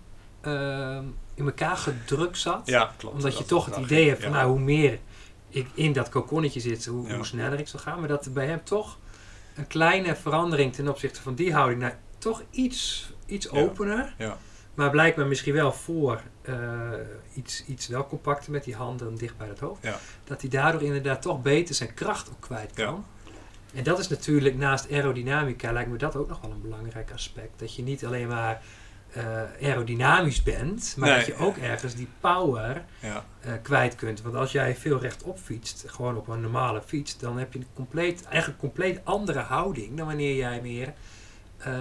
ehm, 0.46 1.04
in 1.34 1.46
elkaar 1.46 1.78
gedrukt 1.78 2.38
zat. 2.38 2.62
Ja, 2.66 2.92
klopt. 2.98 3.16
Omdat 3.16 3.38
je 3.38 3.46
toch 3.46 3.66
het 3.66 3.76
idee 3.76 3.98
ging- 3.98 4.10
hebt 4.10 4.24
van 4.24 4.32
nou, 4.32 4.50
hoe 4.50 4.60
meer 4.60 5.00
ik 5.50 5.68
in 5.74 5.94
dat 5.94 6.10
kokonnetje 6.10 6.60
zit, 6.60 6.86
hoe, 6.86 7.26
sneller 7.26 7.60
ik 7.60 7.68
zal 7.68 7.80
gaan. 7.80 8.00
Maar 8.00 8.08
dat 8.08 8.34
bij 8.34 8.48
hem 8.48 8.64
toch 8.64 8.98
een 9.56 9.68
kleine 9.68 10.16
verandering 10.16 10.74
ten 10.74 10.88
opzichte 10.88 11.22
van 11.22 11.36
die 11.36 11.54
houding, 11.54 11.82
nou, 11.82 11.94
toch 12.18 12.44
iets, 12.50 13.12
iets 13.26 13.50
opener. 13.50 14.16
Ja. 14.18 14.38
Maar 14.74 14.90
blijkbaar 14.90 15.26
misschien 15.28 15.54
wel 15.54 15.72
voor 15.72 16.22
eh, 16.42 16.56
iets, 17.34 17.66
iets 17.66 17.88
wel 17.88 18.08
compacter 18.08 18.52
met 18.52 18.64
die 18.64 18.76
handen 18.76 19.16
dicht 19.16 19.38
bij 19.38 19.48
het 19.48 19.60
hoofd. 19.60 19.88
Dat 20.24 20.42
hij 20.42 20.50
daardoor 20.50 20.82
inderdaad 20.82 21.22
toch 21.22 21.42
beter 21.42 21.76
zijn 21.76 21.94
kracht 21.94 22.30
ook 22.30 22.40
kwijt 22.42 22.74
kan. 22.74 23.06
En 23.74 23.84
dat 23.84 24.00
is 24.00 24.08
natuurlijk 24.08 24.56
naast 24.58 24.92
aerodynamica 24.92 25.72
lijkt 25.72 25.90
me 25.90 25.98
dat 25.98 26.16
ook 26.16 26.28
nog 26.28 26.42
wel 26.42 26.52
een 26.52 26.62
belangrijk 26.62 27.12
aspect. 27.14 27.60
Dat 27.60 27.76
je 27.76 27.84
niet 27.84 28.06
alleen 28.06 28.28
maar 28.28 28.62
eh, 29.16 29.42
aerodynamisch 29.62 30.44
bent, 30.44 30.94
maar 30.98 31.10
Nee. 31.10 31.18
dat 31.18 31.26
je 31.28 31.36
ook 31.38 31.58
ergens 31.58 31.96
die 31.96 32.08
power 32.20 32.86
Ja, 33.00 33.26
eh, 33.40 33.52
kwijt 33.62 33.96
kunt. 33.96 34.22
Want 34.22 34.36
als 34.36 34.52
jij 34.52 34.76
veel 34.76 35.00
rechtop 35.00 35.40
fietst, 35.40 35.84
gewoon 35.88 36.18
op 36.18 36.28
een 36.28 36.42
normale 36.42 36.82
fiets, 36.86 37.18
dan 37.18 37.38
heb 37.38 37.54
je 37.54 37.60
een 37.60 37.68
compleet, 37.74 38.24
eigenlijk 38.26 38.48
een 38.64 38.70
compleet 38.70 39.00
andere 39.04 39.40
houding 39.40 39.98
dan 39.98 40.08
wanneer 40.08 40.36
jij 40.36 40.62
meer 40.62 40.94
eh, 41.58 41.74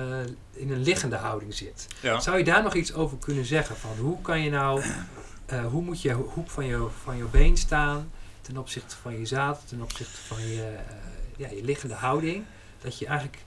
in 0.52 0.70
een 0.70 0.82
liggende 0.82 1.16
houding 1.16 1.54
zit. 1.54 1.86
ja. 2.00 2.20
Zou 2.20 2.38
je 2.38 2.44
daar 2.44 2.62
nog 2.62 2.74
iets 2.74 2.92
over 2.94 3.18
kunnen 3.18 3.44
zeggen? 3.44 3.76
Van 3.76 3.96
hoe 4.00 4.20
kan 4.20 4.40
je 4.42 4.50
nou, 4.50 4.82
hoe 5.70 5.82
moet 5.82 6.02
je 6.02 6.12
hoek 6.12 6.50
van 6.50 6.64
je, 6.66 6.86
van 7.02 7.16
je 7.16 7.24
been 7.24 7.56
staan 7.56 8.10
ten 8.40 8.56
opzichte 8.56 8.96
van 8.96 9.18
je 9.18 9.26
zadel, 9.26 9.60
ten 9.64 9.82
opzichte 9.82 10.20
van 10.20 10.40
je, 10.46 10.74
ja, 11.36 11.48
je 11.48 11.64
liggende 11.64 11.94
houding? 11.94 12.44
Dat 12.82 12.98
je 12.98 13.06
eigenlijk 13.06 13.38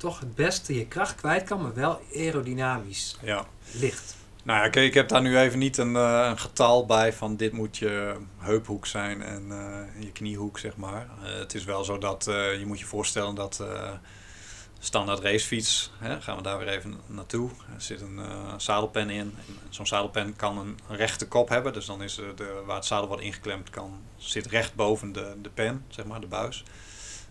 toch 0.00 0.20
het 0.20 0.34
beste 0.34 0.74
je 0.74 0.86
kracht 0.86 1.14
kwijt 1.14 1.42
kan, 1.42 1.62
maar 1.62 1.74
wel 1.74 2.00
aerodynamisch 2.14 3.16
ja. 3.22 3.46
ligt. 3.72 4.16
Nou 4.42 4.62
ja, 4.62 4.68
kijk, 4.68 4.86
ik 4.86 4.94
heb 4.94 5.08
daar 5.08 5.22
nu 5.22 5.38
even 5.38 5.58
niet 5.58 5.76
een, 5.76 5.96
eh, 5.96 6.26
een 6.30 6.38
getal 6.38 6.86
bij 6.86 7.12
van 7.12 7.36
dit 7.36 7.52
moet 7.52 7.76
je 7.76 8.16
heuphoek 8.38 8.86
zijn 8.86 9.22
en 9.22 9.46
eh, 9.50 10.02
je 10.02 10.12
kniehoek, 10.12 10.58
zeg 10.58 10.76
maar. 10.76 11.08
Eh, 11.22 11.38
het 11.38 11.54
is 11.54 11.64
wel 11.64 11.84
zo 11.84 11.98
dat 11.98 12.24
je 12.58 12.62
moet 12.66 12.78
je 12.78 12.84
voorstellen 12.84 13.34
dat 13.34 13.64
standaard 14.78 15.20
racefiets, 15.20 15.92
hè, 15.98 16.20
gaan 16.20 16.36
we 16.36 16.42
daar 16.42 16.58
weer 16.58 16.68
even 16.68 17.00
naartoe. 17.06 17.50
Er 17.74 17.80
zit 17.80 18.00
een 18.00 18.20
zadelpen 18.56 19.10
in. 19.10 19.34
Zo'n 19.68 19.86
zadelpen 19.86 20.36
kan 20.36 20.58
een 20.58 20.78
rechte 20.88 21.28
kop 21.28 21.48
hebben, 21.48 21.72
dus 21.72 21.86
dan 21.86 22.02
is 22.02 22.14
de, 22.14 22.62
waar 22.66 22.76
het 22.76 22.84
zadel 22.84 23.08
wordt 23.08 23.22
ingeklemd, 23.22 23.70
kan, 23.70 24.00
zit 24.16 24.46
recht 24.46 24.74
boven 24.74 25.12
de, 25.12 25.34
de 25.42 25.50
pen, 25.50 25.84
zeg 25.88 26.04
maar, 26.04 26.20
de 26.20 26.26
buis. 26.26 26.64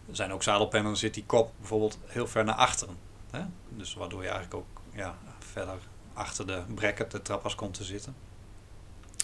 Er 0.09 0.15
zijn 0.15 0.33
ook 0.33 0.43
zadelpennen, 0.43 0.89
dan 0.91 0.99
zit 0.99 1.13
die 1.13 1.25
kop 1.25 1.51
bijvoorbeeld 1.57 1.97
heel 2.05 2.27
ver 2.27 2.43
naar 2.45 2.55
achteren. 2.55 2.97
Hè? 3.31 3.41
Dus 3.69 3.93
waardoor 3.93 4.21
je 4.23 4.29
eigenlijk 4.29 4.55
ook 4.55 4.81
ja, 4.93 5.17
verder 5.51 5.75
achter 6.13 6.47
de 6.47 6.61
bracket, 6.75 7.11
de 7.11 7.21
trappas 7.21 7.55
komt 7.55 7.73
te 7.73 7.83
zitten. 7.83 8.15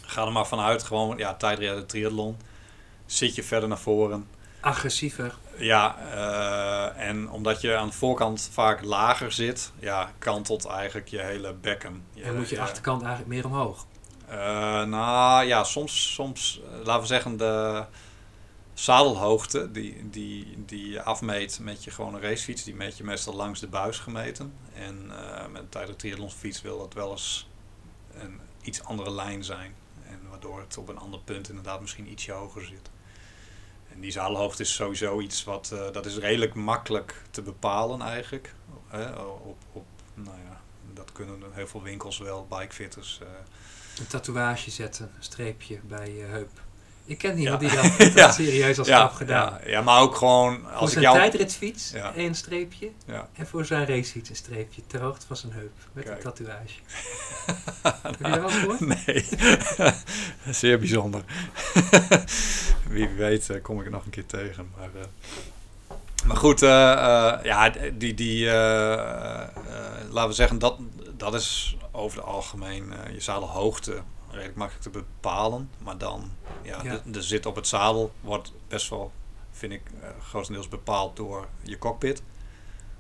Ga 0.05 0.25
er 0.25 0.31
maar 0.31 0.47
vanuit, 0.47 0.83
gewoon 0.83 1.17
ja, 1.17 1.33
tijdrijden, 1.33 1.85
triathlon. 1.87 2.37
Zit 3.05 3.35
je 3.35 3.43
verder 3.43 3.69
naar 3.69 3.77
voren. 3.77 4.27
Agressiever. 4.59 5.35
Ja, 5.57 5.95
eh, 6.13 7.07
en 7.07 7.29
omdat 7.29 7.61
je 7.61 7.75
aan 7.77 7.87
de 7.87 7.93
voorkant 7.93 8.49
vaak 8.51 8.83
lager 8.83 9.31
zit, 9.31 9.71
ja, 9.79 10.11
kantelt 10.19 10.65
eigenlijk 10.65 11.07
je 11.07 11.19
hele 11.21 11.53
bekken. 11.53 12.05
Je, 12.13 12.23
En 12.23 12.35
moet 12.35 12.49
je 12.49 12.61
achterkant 12.61 13.01
eigenlijk 13.01 13.31
meer 13.33 13.45
omhoog. 13.45 13.85
eh, 14.27 14.37
nou 14.83 15.45
ja, 15.45 15.63
soms, 15.63 16.13
soms 16.13 16.61
eh, 16.63 16.85
laten 16.85 17.01
we 17.01 17.07
zeggen, 17.07 17.37
de 17.37 17.83
zadelhoogte 18.79 19.71
die, 19.71 20.09
die, 20.09 20.65
die 20.65 20.89
je 20.89 21.03
afmeet 21.03 21.59
met 21.61 21.83
je 21.83 21.91
gewone 21.91 22.19
racefiets, 22.19 22.63
die 22.63 22.75
meet 22.75 22.97
je 22.97 23.03
meestal 23.03 23.33
langs 23.35 23.59
de 23.59 23.67
buis 23.67 23.99
gemeten. 23.99 24.53
En 24.73 25.11
eh, 25.11 25.47
met 25.47 25.71
tijdens 25.71 25.97
triathlonfiets 25.97 26.61
wil 26.61 26.77
dat 26.77 26.93
wel 26.93 27.11
eens 27.11 27.49
een 28.13 28.39
iets 28.61 28.83
andere 28.83 29.11
lijn 29.11 29.43
zijn. 29.43 29.75
En 30.07 30.19
waardoor 30.29 30.59
het 30.59 30.77
op 30.77 30.87
een 30.89 30.97
ander 30.97 31.19
punt 31.19 31.49
inderdaad 31.49 31.81
misschien 31.81 32.11
ietsje 32.11 32.31
hoger 32.31 32.65
zit. 32.65 32.89
En 33.91 33.99
die 33.99 34.11
zadelhoogte 34.11 34.61
is 34.61 34.73
sowieso 34.73 35.19
iets 35.19 35.43
wat, 35.43 35.71
eh, 35.71 35.91
dat 35.91 36.05
is 36.05 36.17
redelijk 36.17 36.53
makkelijk 36.53 37.21
te 37.31 37.41
bepalen 37.41 38.01
eigenlijk. 38.01 38.53
Hè, 38.87 39.11
op, 39.21 39.57
op, 39.71 39.85
nou 40.13 40.37
ja, 40.37 40.61
dat 40.93 41.11
kunnen 41.11 41.39
heel 41.51 41.67
veel 41.67 41.81
winkels 41.83 42.17
wel, 42.17 42.47
bikefitters. 42.49 43.19
eh, 43.21 43.27
Een 43.99 44.07
tatoeage 44.07 44.71
zetten, 44.71 45.11
een 45.15 45.23
streepje 45.23 45.79
bij 45.83 46.15
je 46.15 46.23
heup. 46.23 46.63
Ik 47.05 47.17
ken 47.17 47.37
iemand 47.37 47.61
Ja. 47.61 47.81
die 47.97 48.13
dat, 48.13 48.33
serieus 48.35 48.77
als 48.77 48.87
straf 48.87 49.13
gedaan. 49.13 49.59
Ja, 49.63 49.69
ja, 49.69 49.81
maar 49.81 50.01
ook 50.01 50.15
gewoon 50.15 50.59
Voor 50.61 50.71
als 50.71 50.85
ik 50.85 50.89
zijn 50.91 51.03
jou... 51.03 51.17
tijdritfiets 51.17 51.93
één 52.15 52.35
streepje. 52.35 52.91
Ja. 53.07 53.27
En 53.33 53.47
voor 53.47 53.65
zijn 53.65 53.85
racefiets 53.87 54.29
een 54.29 54.35
streepje 54.35 54.81
ter 54.87 55.01
hoogte 55.01 55.27
van 55.27 55.35
zijn 55.35 55.51
heup. 55.51 55.71
Met 55.93 56.03
Kijk. 56.03 56.15
een 56.17 56.23
tatoeage. 56.23 56.79
Heb 58.03 58.15
je 58.17 58.23
dat 58.23 58.39
wel 58.39 58.49
gehoord? 58.49 58.79
Nee, 58.79 59.25
zeer 60.61 60.79
bijzonder. 60.79 61.21
wie 62.87 63.07
weet 63.07 63.49
eh, 63.49 63.61
kom 63.61 63.79
ik 63.79 63.85
er 63.85 63.91
nog 63.91 64.05
een 64.05 64.11
keer 64.11 64.25
tegen. 64.25 64.71
Maar, 64.77 64.89
eh, 65.01 65.97
maar 66.25 66.37
goed, 66.37 66.61
eh, 66.61 66.69
ja, 67.43 67.71
die, 67.93 68.13
die 68.13 68.45
laten 70.09 70.27
we 70.27 70.33
zeggen, 70.33 70.59
dat, 70.59 70.77
dat 71.17 71.33
is 71.33 71.77
over 71.91 72.17
het 72.17 72.27
algemeen 72.27 72.93
je 73.13 73.19
zadelhoogte 73.21 74.01
redelijk 74.35 74.57
makkelijk 74.57 74.83
te 74.83 74.89
bepalen. 74.89 75.69
Maar 75.83 75.97
dan, 75.97 76.31
ja, 76.61 76.83
Ja. 76.83 77.01
De, 77.03 77.11
de 77.11 77.21
zit 77.21 77.45
op 77.45 77.55
het 77.55 77.67
zadel 77.67 78.13
wordt 78.21 78.53
best 78.67 78.89
wel, 78.89 79.11
vind 79.51 79.71
ik, 79.73 79.81
eh, 80.01 80.09
grotendeels 80.27 80.67
bepaald 80.67 81.15
door 81.15 81.47
je 81.61 81.77
cockpit. 81.77 82.21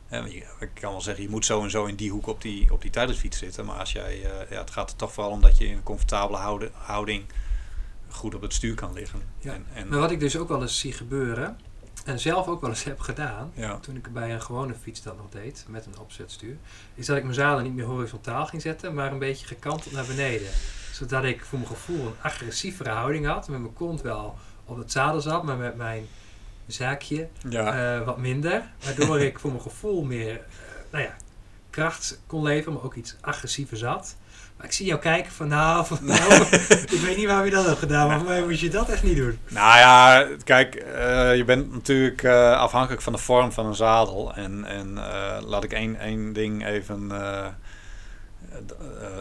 En 0.07 0.31
je, 0.31 0.45
ik 0.59 0.69
kan 0.73 0.91
wel 0.91 1.01
zeggen, 1.01 1.23
je 1.23 1.29
moet 1.29 1.45
zo 1.45 1.63
en 1.63 1.69
zo 1.69 1.85
in 1.85 1.95
die 1.95 2.11
hoek 2.11 2.27
op 2.27 2.41
die, 2.41 2.73
op 2.73 2.81
die 2.81 2.91
tijdritfiets 2.91 3.37
zitten. 3.37 3.65
Maar 3.65 3.79
als 3.79 3.91
jij, 3.91 4.13
eh, 4.23 4.49
ja, 4.51 4.57
het 4.57 4.71
gaat 4.71 4.89
er 4.89 4.95
toch 4.95 5.13
vooral 5.13 5.31
om 5.31 5.41
dat 5.41 5.57
je 5.57 5.65
in 5.67 5.73
een 5.77 5.83
comfortabele 5.83 6.37
houde- 6.37 6.71
houding 6.73 7.25
goed 8.09 8.35
op 8.35 8.41
het 8.41 8.53
stuur 8.53 8.75
kan 8.75 8.93
liggen. 8.93 9.21
Ja. 9.39 9.53
En, 9.53 9.65
en, 9.73 9.87
Maar 9.87 9.99
wat 9.99 10.11
ik 10.11 10.19
dus 10.19 10.37
ook 10.37 10.47
wel 10.47 10.61
eens 10.61 10.79
zie 10.79 10.93
gebeuren, 10.93 11.59
en 12.05 12.19
zelf 12.19 12.47
ook 12.47 12.61
wel 12.61 12.69
eens 12.69 12.83
heb 12.83 12.99
gedaan, 12.99 13.51
ja, 13.53 13.79
toen 13.79 13.95
ik 13.95 14.13
bij 14.13 14.33
een 14.33 14.41
gewone 14.41 14.73
fiets 14.81 15.01
dat 15.01 15.17
nog 15.17 15.29
deed, 15.29 15.65
met 15.67 15.85
een 15.85 15.99
opzetstuur, 15.99 16.57
is 16.95 17.05
dat 17.05 17.17
ik 17.17 17.23
mijn 17.23 17.35
zadel 17.35 17.59
niet 17.63 17.73
meer 17.73 17.85
horizontaal 17.85 18.45
ging 18.45 18.61
zetten, 18.61 18.93
maar 18.93 19.11
een 19.11 19.19
beetje 19.19 19.47
gekanteld 19.47 19.93
naar 19.93 20.05
beneden. 20.05 20.49
Zodat 20.95 21.23
ik 21.23 21.45
voor 21.45 21.59
mijn 21.59 21.71
gevoel 21.71 22.05
een 22.05 22.15
agressievere 22.21 22.89
houding 22.89 23.25
had, 23.25 23.47
met 23.47 23.59
mijn 23.59 23.73
kont 23.73 24.01
wel 24.01 24.35
op 24.65 24.77
het 24.77 24.91
zadel 24.91 25.21
zat, 25.21 25.43
maar 25.43 25.57
met 25.57 25.75
mijn 25.75 26.07
zaakje 26.67 27.27
ja, 27.49 27.95
eh, 27.97 28.05
wat 28.05 28.17
minder. 28.17 28.63
Waardoor 28.83 29.19
ik 29.19 29.39
voor 29.39 29.49
mijn 29.49 29.61
gevoel 29.61 30.03
meer, 30.03 30.33
eh, 30.33 30.39
nou 30.91 31.03
ja, 31.03 31.15
kracht 31.69 32.19
kon 32.27 32.43
leveren, 32.43 32.73
maar 32.73 32.83
ook 32.83 32.95
iets 32.95 33.15
agressiever 33.21 33.77
zat. 33.77 34.15
Maar 34.57 34.65
ik 34.65 34.71
zie 34.71 34.85
jou 34.85 34.99
kijken 34.99 35.31
van, 35.31 35.47
nou, 35.47 35.85
van, 35.85 35.97
nou, 36.01 36.41
ik 36.95 37.01
weet 37.05 37.17
niet 37.17 37.25
waarom 37.25 37.45
je 37.45 37.51
dat 37.51 37.65
hebt 37.65 37.79
gedaan, 37.79 38.07
maar 38.07 38.17
voor 38.17 38.27
mij 38.27 38.43
moet 38.43 38.59
je 38.59 38.69
dat 38.69 38.89
echt 38.89 39.03
niet 39.03 39.17
doen. 39.17 39.39
Nou 39.47 39.77
ja, 39.77 40.27
kijk, 40.43 40.75
eh, 40.75 41.35
je 41.35 41.43
bent 41.43 41.71
natuurlijk 41.73 42.25
afhankelijk 42.55 43.01
van 43.01 43.13
de 43.13 43.19
vorm 43.19 43.51
van 43.51 43.65
een 43.65 43.75
zadel. 43.75 44.33
En, 44.33 44.65
en 44.65 44.93
laat 45.45 45.63
ik 45.63 45.73
één, 45.73 45.99
één 45.99 46.33
ding 46.33 46.65
even 46.65 47.11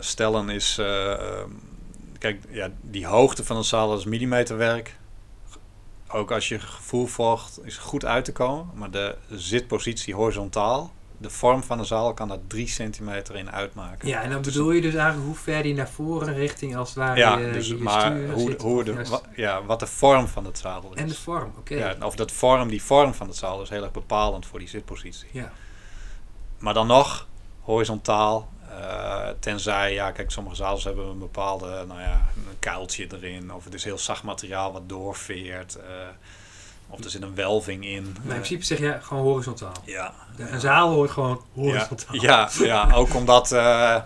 stellen 0.00 0.48
is... 0.48 0.78
eh, 0.78 1.12
ehm, 1.12 1.50
kijk, 2.18 2.42
ja, 2.50 2.70
die 2.80 3.06
hoogte 3.06 3.44
van 3.44 3.56
een 3.56 3.64
zadel 3.64 3.96
is 3.96 4.04
millimeterwerk. 4.04 4.96
Ook 6.08 6.30
als 6.32 6.48
je 6.48 6.58
gevoel 6.58 7.06
volgt, 7.06 7.60
is 7.64 7.76
goed 7.76 8.04
uit 8.04 8.24
te 8.24 8.32
komen. 8.32 8.68
Maar 8.74 8.90
de 8.90 9.16
zitpositie 9.30 10.14
horizontaal, 10.14 10.92
de 11.18 11.30
vorm 11.30 11.62
van 11.62 11.78
de 11.78 11.84
zadel 11.84 12.14
kan 12.14 12.28
daar 12.28 12.38
drie 12.46 12.68
centimeter 12.68 13.36
in 13.36 13.50
uitmaken. 13.50 14.08
Ja, 14.08 14.22
en 14.22 14.30
dan 14.30 14.42
Dus- 14.42 14.52
bedoel 14.52 14.70
je 14.70 14.80
dus 14.80 14.94
eigenlijk 14.94 15.26
hoe 15.26 15.36
ver 15.36 15.62
die 15.62 15.74
naar 15.74 15.88
voren 15.88 16.34
richting 16.34 16.76
als 16.76 16.88
het 16.88 16.98
ware 16.98 17.18
Ja, 17.18 17.38
je, 17.38 17.52
dus, 17.52 17.68
je, 17.68 17.76
je 17.76 17.82
maar 17.82 18.00
stuur 18.00 18.32
hoe, 18.32 18.50
zit, 18.50 18.62
hoe 18.62 18.84
de, 18.84 19.04
wa- 19.08 19.20
ja, 19.36 19.64
wat 19.64 19.80
de 19.80 19.86
vorm 19.86 20.28
van 20.28 20.44
het 20.44 20.58
zadel 20.58 20.92
is. 20.94 21.00
en 21.00 21.08
de 21.08 21.14
vorm, 21.14 21.52
oké. 21.58 21.74
Ja, 21.74 21.96
of 22.02 22.14
dat 22.16 22.32
vorm, 22.32 22.68
die 22.68 22.82
vorm 22.82 23.14
van 23.14 23.26
het 23.26 23.36
zadel 23.36 23.62
is 23.62 23.68
heel 23.68 23.82
erg 23.82 23.92
bepalend 23.92 24.46
voor 24.46 24.58
die 24.58 24.68
zitpositie. 24.68 25.28
Ja. 25.32 25.52
Maar 26.58 26.74
dan 26.74 26.86
nog 26.86 27.26
horizontaal, 27.60 28.48
eh, 28.80 29.28
tenzij, 29.40 29.92
ja, 29.92 30.10
kijk, 30.10 30.30
sommige 30.30 30.56
zadels 30.56 30.84
hebben 30.84 31.06
een 31.06 31.18
bepaalde, 31.18 31.84
nou 31.88 32.00
ja, 32.00 32.28
een 32.36 32.58
kuiltje 32.58 33.06
erin, 33.12 33.52
of 33.52 33.64
het 33.64 33.74
is 33.74 33.84
heel 33.84 33.98
zacht 33.98 34.22
materiaal 34.22 34.72
wat 34.72 34.88
doorveert, 34.88 35.76
eh, 35.76 35.84
of 36.88 37.04
er 37.04 37.10
zit 37.10 37.22
een 37.22 37.34
welving 37.34 37.84
in. 37.84 38.02
Maar 38.02 38.22
in 38.22 38.40
principe 38.40 38.64
zeg 38.64 38.78
je 38.78 38.98
gewoon 39.02 39.22
horizontaal. 39.22 39.72
ja. 39.84 40.14
De- 40.36 40.42
ja. 40.42 40.50
Een 40.52 40.60
zaal 40.60 40.90
hoort 40.92 41.10
gewoon 41.10 41.42
horizontaal. 41.54 42.14
ja, 42.22 42.48
ja, 42.58 42.90
ook 42.92 43.14
omdat 43.14 43.52
eh, 43.52 44.00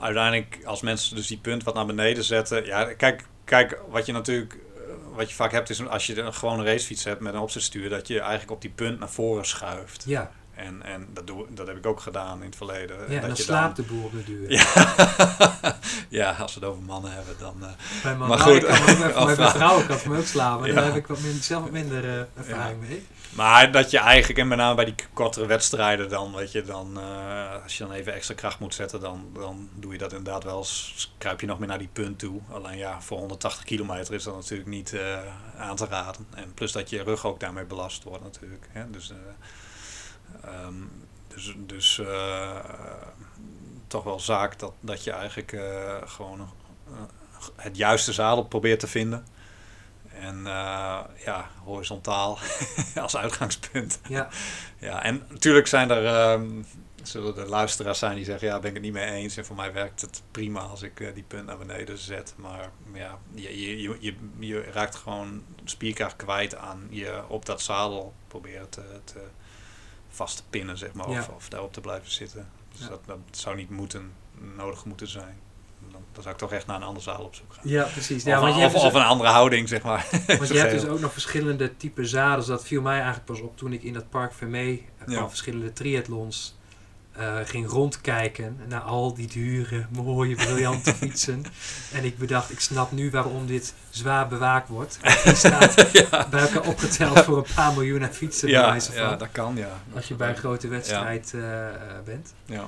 uiteindelijk 0.00 0.58
als 0.64 0.80
mensen 0.82 1.16
dus 1.16 1.26
die 1.26 1.38
punt 1.38 1.62
wat 1.64 1.74
naar 1.74 1.86
beneden 1.86 2.24
zetten. 2.24 2.64
Ja, 2.64 2.84
kijk, 2.94 3.26
kijk 3.44 3.80
wat 3.88 4.06
je 4.06 4.12
natuurlijk, 4.12 4.56
wat 5.14 5.28
je 5.28 5.34
vaak 5.34 5.52
hebt 5.52 5.70
is 5.70 5.86
als 5.88 6.06
je 6.06 6.20
een 6.20 6.34
gewone 6.34 6.64
racefiets 6.64 7.04
hebt 7.04 7.20
met 7.20 7.34
een 7.34 7.40
opzetstuur, 7.40 7.88
dat 7.90 8.08
je 8.08 8.20
eigenlijk 8.20 8.50
op 8.50 8.60
die 8.60 8.70
punt 8.70 8.98
naar 8.98 9.08
voren 9.10 9.44
schuift. 9.46 10.04
Ja, 10.06 10.30
En, 10.58 10.82
en 10.82 11.08
dat, 11.12 11.26
doe, 11.26 11.46
dat 11.50 11.66
heb 11.66 11.76
ik 11.76 11.86
ook 11.86 12.00
gedaan 12.00 12.38
in 12.38 12.46
het 12.46 12.56
verleden. 12.56 12.96
ja 13.00 13.12
dat 13.12 13.20
dan 13.20 13.30
je 13.36 13.42
slaapt 13.42 13.76
de 13.76 13.82
boer 13.82 14.10
duur. 14.24 14.50
Ja. 14.50 14.64
ja, 16.08 16.30
als 16.30 16.54
we 16.54 16.60
het 16.60 16.68
over 16.68 16.82
mannen 16.82 17.12
hebben, 17.12 17.34
dan. 17.38 17.56
eh, 17.62 17.68
Bij 18.02 18.16
mijn, 18.16 18.28
Maar 18.28 18.38
goed, 18.38 18.64
kan 18.66 18.76
ook, 18.80 18.98
bij 18.98 19.14
of- 19.14 19.36
mijn 19.36 19.50
vrouw 19.50 19.76
kan 19.86 19.96
het 19.96 20.06
me 20.06 20.18
ook 20.18 20.34
maar 20.34 20.68
Ja. 20.68 20.74
daar 20.74 20.84
heb 20.84 20.96
ik 20.96 21.06
wat 21.06 21.20
minder, 21.20 21.42
zelf 21.42 21.62
wat 21.62 21.70
minder 21.72 22.04
eh, 22.04 22.20
ervaring 22.34 22.80
mee. 22.88 23.06
maar 23.30 23.72
dat 23.72 23.90
je 23.90 23.98
eigenlijk, 23.98 24.38
en 24.38 24.48
met 24.48 24.58
name 24.58 24.74
bij 24.74 24.84
die 24.84 24.94
kortere 25.12 25.46
wedstrijden, 25.46 26.08
dan 26.08 26.34
weet 26.34 26.52
je, 26.52 26.62
dan, 26.62 26.98
eh, 27.00 27.62
als 27.62 27.78
je 27.78 27.84
dan 27.84 27.92
even 27.92 28.12
extra 28.14 28.34
kracht 28.34 28.58
moet 28.58 28.74
zetten, 28.74 29.00
dan, 29.00 29.30
dan 29.34 29.68
doe 29.74 29.92
je 29.92 29.98
dat 29.98 30.12
inderdaad 30.12 30.44
wel. 30.44 30.58
eens- 30.58 31.12
Kruip 31.18 31.40
je 31.40 31.46
nog 31.46 31.58
meer 31.58 31.68
naar 31.68 31.78
die 31.78 31.88
punt 31.92 32.18
toe. 32.18 32.40
Alleen 32.52 32.76
ja, 32.78 33.00
voor 33.00 33.18
180 33.18 33.64
kilometer 33.64 34.14
is 34.14 34.22
dat 34.24 34.34
natuurlijk 34.34 34.68
niet 34.68 34.92
eh, 34.92 35.18
aan 35.58 35.76
te 35.76 35.86
raden. 35.86 36.26
En 36.34 36.54
plus 36.54 36.72
dat 36.72 36.90
je 36.90 37.02
rug 37.02 37.26
ook 37.26 37.40
daarmee 37.40 37.64
belast 37.64 38.04
wordt, 38.04 38.22
natuurlijk. 38.22 38.68
Hè? 38.72 38.90
Dus, 38.90 39.12
eh, 40.42 40.52
ehm, 40.52 40.82
dus, 41.38 41.54
dus 41.56 41.98
eh, 41.98 42.56
toch 43.86 44.04
wel 44.04 44.20
zaak 44.20 44.58
dat, 44.58 44.72
dat 44.80 45.04
je 45.04 45.12
eigenlijk 45.12 45.52
eh, 45.52 45.96
gewoon 46.04 46.40
eh, 46.40 46.94
het 47.56 47.76
juiste 47.76 48.12
zadel 48.12 48.44
probeert 48.44 48.80
te 48.80 48.86
vinden. 48.86 49.26
En 50.08 50.42
ja, 51.24 51.48
horizontaal 51.64 52.38
als 52.96 53.16
uitgangspunt. 53.16 54.00
Ja, 54.08 54.28
Ja, 54.78 55.02
en 55.02 55.22
natuurlijk 55.28 55.66
zijn 55.66 55.90
er, 55.90 56.06
ehm, 56.06 56.48
zullen 57.02 57.36
er 57.36 57.48
luisteraars 57.48 57.98
zijn 57.98 58.16
die 58.16 58.24
zeggen, 58.24 58.48
ja, 58.48 58.58
ben 58.58 58.68
ik 58.68 58.74
het 58.74 58.82
niet 58.82 58.92
mee 58.92 59.10
eens. 59.10 59.36
En 59.36 59.44
voor 59.44 59.56
mij 59.56 59.72
werkt 59.72 60.00
het 60.00 60.22
prima 60.30 60.60
als 60.60 60.82
ik 60.82 61.14
die 61.14 61.22
punt 61.22 61.46
naar 61.46 61.58
beneden 61.58 61.98
zet. 61.98 62.34
Maar 62.36 62.70
ja, 62.92 63.18
je, 63.34 63.60
je, 63.60 63.82
je, 63.82 63.96
je, 64.00 64.14
je 64.38 64.60
raakt 64.60 64.94
gewoon 64.94 65.42
spierkracht 65.64 66.16
kwijt 66.16 66.56
aan 66.56 66.86
je 66.90 67.22
op 67.28 67.46
dat 67.46 67.62
zadel 67.62 68.14
proberen 68.28 68.68
te, 68.68 69.00
te 69.04 69.20
vast 70.08 70.36
te 70.36 70.42
pinnen, 70.50 70.78
zeg 70.78 70.92
maar. 70.92 71.06
Of, 71.06 71.14
Ja. 71.14 71.28
of 71.36 71.48
daarop 71.48 71.72
te 71.72 71.80
blijven 71.80 72.10
zitten. 72.10 72.48
Dus 72.72 72.80
Ja. 72.80 72.88
dat, 72.88 73.00
dat 73.06 73.18
zou 73.30 73.56
niet 73.56 73.70
moeten, 73.70 74.12
nodig 74.56 74.84
moeten 74.84 75.08
zijn. 75.08 75.38
Dan, 75.92 76.02
dan 76.12 76.22
zou 76.22 76.34
ik 76.34 76.40
toch 76.40 76.52
echt 76.52 76.66
naar 76.66 76.76
een 76.76 76.82
ander 76.82 77.02
zadel 77.02 77.24
op 77.24 77.34
zoek 77.34 77.52
gaan. 77.52 77.68
ja 77.68 77.84
precies. 77.84 78.16
Of, 78.22 78.28
Ja, 78.28 78.34
want 78.40 78.48
een- 78.50 78.54
je 78.56 78.60
hebt 78.62 78.74
of, 78.74 78.80
dus, 78.82 78.90
of 78.90 78.96
een 78.96 79.06
andere 79.06 79.30
houding, 79.30 79.68
zeg 79.68 79.82
maar. 79.82 80.06
want 80.26 80.48
je 80.48 80.58
hebt 80.58 80.70
dus 80.80 80.84
ook 80.86 81.00
nog 81.00 81.12
verschillende 81.12 81.76
type 81.76 82.04
zadels. 82.06 82.46
Dat 82.46 82.64
viel 82.64 82.82
mij 82.82 82.94
eigenlijk 82.94 83.24
pas 83.24 83.40
op 83.40 83.56
toen 83.56 83.72
ik 83.72 83.82
in 83.82 83.92
dat 83.92 84.10
Park 84.10 84.32
Vermee 84.34 84.86
van 85.04 85.12
Ja. 85.12 85.28
verschillende 85.28 85.72
triathlons 85.72 86.56
eh, 87.18 87.36
ging 87.44 87.68
rondkijken 87.68 88.60
naar 88.68 88.80
al 88.80 89.14
die 89.14 89.26
dure, 89.26 89.86
mooie, 89.90 90.34
briljante 90.34 90.94
fietsen. 91.00 91.44
En 91.92 92.04
ik 92.04 92.18
bedacht, 92.18 92.50
ik 92.50 92.60
snap 92.60 92.92
nu 92.92 93.10
waarom 93.10 93.46
dit 93.46 93.74
zwaar 93.90 94.28
bewaakt 94.28 94.68
wordt. 94.68 94.98
Die 95.24 95.34
staat 95.34 95.90
ja, 95.92 96.28
bij 96.28 96.40
elkaar 96.40 96.66
opgeteld 96.66 97.18
voor 97.18 97.36
een 97.36 97.54
paar 97.54 97.72
miljoen 97.72 98.02
aan 98.02 98.12
fietsen. 98.12 98.48
ja, 98.48 98.80
van, 98.80 98.94
ja, 98.94 99.16
dat 99.16 99.28
kan, 99.32 99.56
ja. 99.56 99.80
als 99.94 100.08
je 100.08 100.14
bij 100.14 100.28
een 100.28 100.36
grote 100.36 100.68
wedstrijd 100.68 101.34
eh, 101.34 101.68
eh, 101.68 101.74
bent. 102.04 102.34
Ja. 102.44 102.66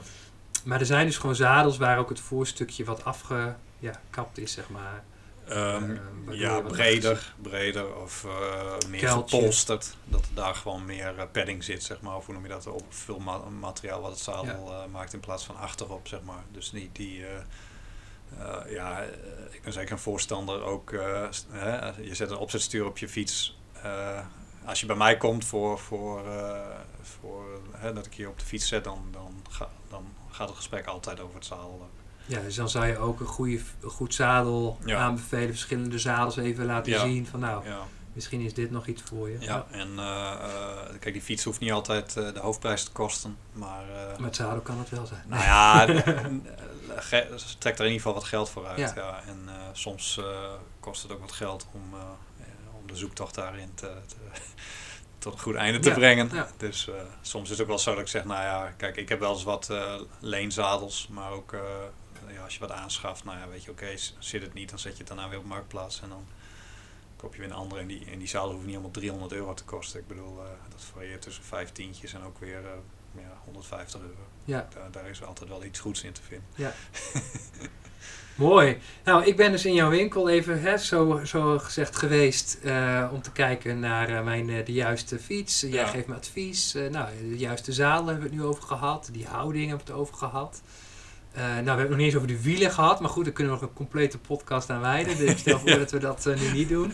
Maar 0.64 0.80
er 0.80 0.86
zijn 0.86 1.06
dus 1.06 1.18
gewoon 1.18 1.36
zadels 1.36 1.76
waar 1.76 1.98
ook 1.98 2.08
het 2.08 2.20
voorstukje 2.20 2.84
wat 2.84 3.04
afgekapt 3.04 4.38
is, 4.38 4.52
zeg 4.52 4.68
maar. 4.68 5.02
Ehm, 5.50 5.90
Eh, 6.28 6.38
ja, 6.38 6.60
breder, 6.60 7.34
breder 7.42 7.96
of 7.96 8.24
eh, 8.24 8.88
meer 8.88 9.00
gepolsterd. 9.30 9.96
Dat 10.04 10.20
er 10.20 10.34
daar 10.34 10.54
gewoon 10.54 10.84
meer 10.84 11.18
eh, 11.18 11.24
padding 11.32 11.64
zit, 11.64 11.82
zeg 11.82 12.00
maar. 12.00 12.16
Of 12.16 12.24
hoe 12.26 12.34
noem 12.34 12.42
je 12.44 12.48
dat? 12.50 12.66
Op 12.66 12.84
veel 12.88 13.18
ma- 13.18 13.38
materiaal 13.60 14.00
wat 14.00 14.10
het 14.10 14.20
zadel 14.20 14.72
eh, 14.72 14.84
maakt 14.92 15.12
in 15.12 15.20
plaats 15.20 15.44
van 15.44 15.56
achterop, 15.56 16.08
zeg 16.08 16.22
maar. 16.22 16.42
Dus 16.52 16.70
die, 16.70 16.90
die 16.92 17.24
ja, 18.68 19.02
ik 19.50 19.62
ben 19.62 19.72
zeker 19.72 19.92
een 19.92 19.98
voorstander 19.98 20.62
ook. 20.62 20.90
hè, 21.50 21.88
je 22.02 22.14
zet 22.14 22.30
een 22.30 22.36
opzetstuur 22.36 22.86
op 22.86 22.98
je 22.98 23.08
fiets. 23.08 23.58
als 24.64 24.80
je 24.80 24.86
bij 24.86 24.96
mij 24.96 25.16
komt 25.16 25.44
voor, 25.44 25.78
voor, 25.78 26.22
voor 27.02 27.44
hè, 27.76 27.92
dat 27.92 28.06
ik 28.06 28.14
je 28.14 28.28
op 28.28 28.38
de 28.38 28.44
fiets 28.44 28.68
zet, 28.68 28.84
dan, 28.84 29.08
dan, 29.10 29.42
ga, 29.50 29.68
dan 29.88 30.06
gaat 30.30 30.48
het 30.48 30.56
gesprek 30.56 30.86
altijd 30.86 31.20
over 31.20 31.34
het 31.34 31.44
zadel. 31.44 31.88
Ja, 32.30 32.40
dus 32.40 32.54
dan 32.54 32.68
zou 32.68 32.86
je 32.86 32.98
ook 32.98 33.20
een, 33.20 33.26
goede, 33.26 33.60
een 33.80 33.90
goed 33.90 34.14
zadel 34.14 34.78
Ja. 34.84 34.98
aanbevelen. 34.98 35.48
Verschillende 35.48 35.98
zadels 35.98 36.36
even 36.36 36.64
laten 36.64 36.92
Ja. 36.92 37.00
zien 37.00 37.26
van 37.26 37.40
nou, 37.40 37.64
Ja. 37.68 37.78
misschien 38.12 38.40
is 38.40 38.54
dit 38.54 38.70
nog 38.70 38.86
iets 38.86 39.02
voor 39.02 39.30
je. 39.30 39.36
Ja, 39.40 39.66
en 39.70 39.98
eh, 39.98 40.32
eh, 40.32 40.98
kijk, 41.00 41.12
die 41.12 41.22
fiets 41.22 41.44
hoeft 41.44 41.60
niet 41.60 41.72
altijd 41.72 42.16
eh, 42.16 42.32
de 42.34 42.40
hoofdprijs 42.40 42.84
te 42.84 42.92
kosten. 42.92 43.36
Maar, 43.52 43.84
Met 44.18 44.36
zadel 44.36 44.60
kan 44.60 44.78
het 44.78 44.88
wel 44.90 45.06
zijn. 45.06 45.24
nou 45.26 45.42
ja, 45.42 45.86
ze 47.36 47.58
trekt 47.58 47.78
er 47.78 47.84
in 47.84 47.90
ieder 47.92 48.02
geval 48.06 48.14
wat 48.14 48.24
geld 48.24 48.50
voor 48.50 48.66
uit. 48.66 48.92
Ja. 48.94 49.22
En 49.26 49.48
soms 49.72 50.20
kost 50.80 51.02
het 51.02 51.12
ook 51.12 51.20
wat 51.20 51.32
geld 51.32 51.66
om, 51.72 51.94
om 52.80 52.86
de 52.86 52.96
zoektocht 52.96 53.34
daarin 53.34 53.70
te, 53.74 53.92
te- 54.06 54.40
tot 55.18 55.32
een 55.32 55.38
goed 55.40 55.54
einde 55.54 55.78
te 55.78 55.88
Ja, 55.88 55.94
brengen. 55.94 56.30
ja. 56.32 56.48
Dus 56.56 56.88
soms 57.20 57.44
is 57.44 57.50
het 57.50 57.60
ook 57.60 57.66
wel 57.66 57.78
zo 57.78 57.90
dat 57.90 58.00
ik 58.00 58.08
zeg, 58.08 58.24
nou 58.24 58.42
ja, 58.42 58.72
kijk, 58.76 58.96
ik 58.96 59.08
heb 59.08 59.20
wel 59.20 59.32
eens 59.32 59.42
wat 59.44 59.68
eh, 59.70 59.94
leenzadels. 60.20 61.08
Maar 61.10 61.30
ook 61.32 61.54
als 62.50 62.58
je 62.58 62.66
wat 62.66 62.76
aanschaft, 62.76 63.24
nou 63.24 63.38
ja, 63.38 63.48
weet 63.48 63.64
je, 63.64 63.70
oké, 63.70 63.88
zit 64.18 64.42
het 64.42 64.54
niet, 64.54 64.70
dan 64.70 64.78
zet 64.78 64.92
je 64.92 64.98
het 64.98 65.06
daarna 65.08 65.28
weer 65.28 65.38
op 65.38 65.44
marktplaats. 65.44 66.00
En 66.02 66.08
dan 66.08 66.24
koop 67.16 67.34
je 67.34 67.40
weer 67.40 67.50
een 67.50 67.56
andere. 67.56 67.80
En 67.80 67.86
die, 67.86 68.06
en 68.10 68.18
die 68.18 68.28
zadel 68.28 68.52
hoeft 68.52 68.64
niet 68.64 68.74
allemaal 68.74 68.90
300 68.90 69.32
euro 69.32 69.54
te 69.54 69.64
kosten. 69.64 70.00
Ik 70.00 70.06
bedoel, 70.06 70.38
eh, 70.40 70.50
dat 70.70 70.82
varieert 70.92 71.22
tussen 71.22 71.44
vijf 71.44 71.72
tientjes 71.72 72.12
en 72.12 72.22
ook 72.22 72.38
weer 72.38 72.64
eh, 72.64 73.22
ja, 73.22 73.40
150 73.44 74.00
euro. 74.00 74.26
Ja. 74.44 74.68
Daar, 74.74 74.90
daar 74.90 75.08
is 75.08 75.22
altijd 75.22 75.48
wel 75.48 75.64
iets 75.64 75.80
goeds 75.80 76.02
in 76.02 76.12
te 76.12 76.20
vinden. 76.22 76.72
Mooi. 78.34 78.78
Nou, 79.04 79.24
ik 79.24 79.36
ben 79.36 79.50
dus 79.50 79.64
in 79.64 79.74
jouw 79.74 79.90
winkel 79.90 80.28
even 80.28 80.60
hè, 80.60 80.78
zo, 80.78 81.20
zo 81.24 81.58
gezegd 81.58 81.96
geweest 81.96 82.58
eh, 82.62 83.10
om 83.12 83.22
te 83.22 83.32
kijken 83.32 83.80
naar 83.80 84.24
mijn, 84.24 84.46
de 84.46 84.72
juiste 84.72 85.18
fiets. 85.18 85.60
Jij 85.60 85.70
Ja. 85.70 85.86
geeft 85.86 86.06
me 86.06 86.14
advies. 86.14 86.72
Nou, 86.72 87.08
de 87.18 87.38
juiste 87.38 87.72
zaal 87.72 88.06
hebben 88.06 88.22
we 88.22 88.28
het 88.28 88.38
nu 88.38 88.44
over 88.44 88.62
gehad. 88.62 89.08
Die 89.12 89.26
houding 89.26 89.68
hebben 89.68 89.86
we 89.86 89.92
het 89.92 90.00
over 90.00 90.14
gehad. 90.14 90.62
Eh, 91.32 91.42
nou, 91.42 91.62
we 91.62 91.68
hebben 91.68 91.78
het 91.78 91.88
nog 91.88 91.96
niet 91.96 92.06
eens 92.06 92.16
over 92.16 92.28
de 92.28 92.42
wielen 92.42 92.70
gehad. 92.70 93.00
Maar 93.00 93.10
goed, 93.10 93.24
daar 93.24 93.32
kunnen 93.32 93.52
we 93.52 93.60
nog 93.60 93.68
een 93.68 93.76
complete 93.76 94.18
podcast 94.18 94.70
aan 94.70 94.80
wijden. 94.80 95.16
Dus 95.16 95.30
ik 95.30 95.38
stel 95.38 95.58
voor 95.58 95.78
dat 95.78 95.90
we 95.90 95.98
dat 95.98 96.26
eh, 96.26 96.40
nu 96.40 96.52
niet 96.52 96.68
doen. 96.68 96.92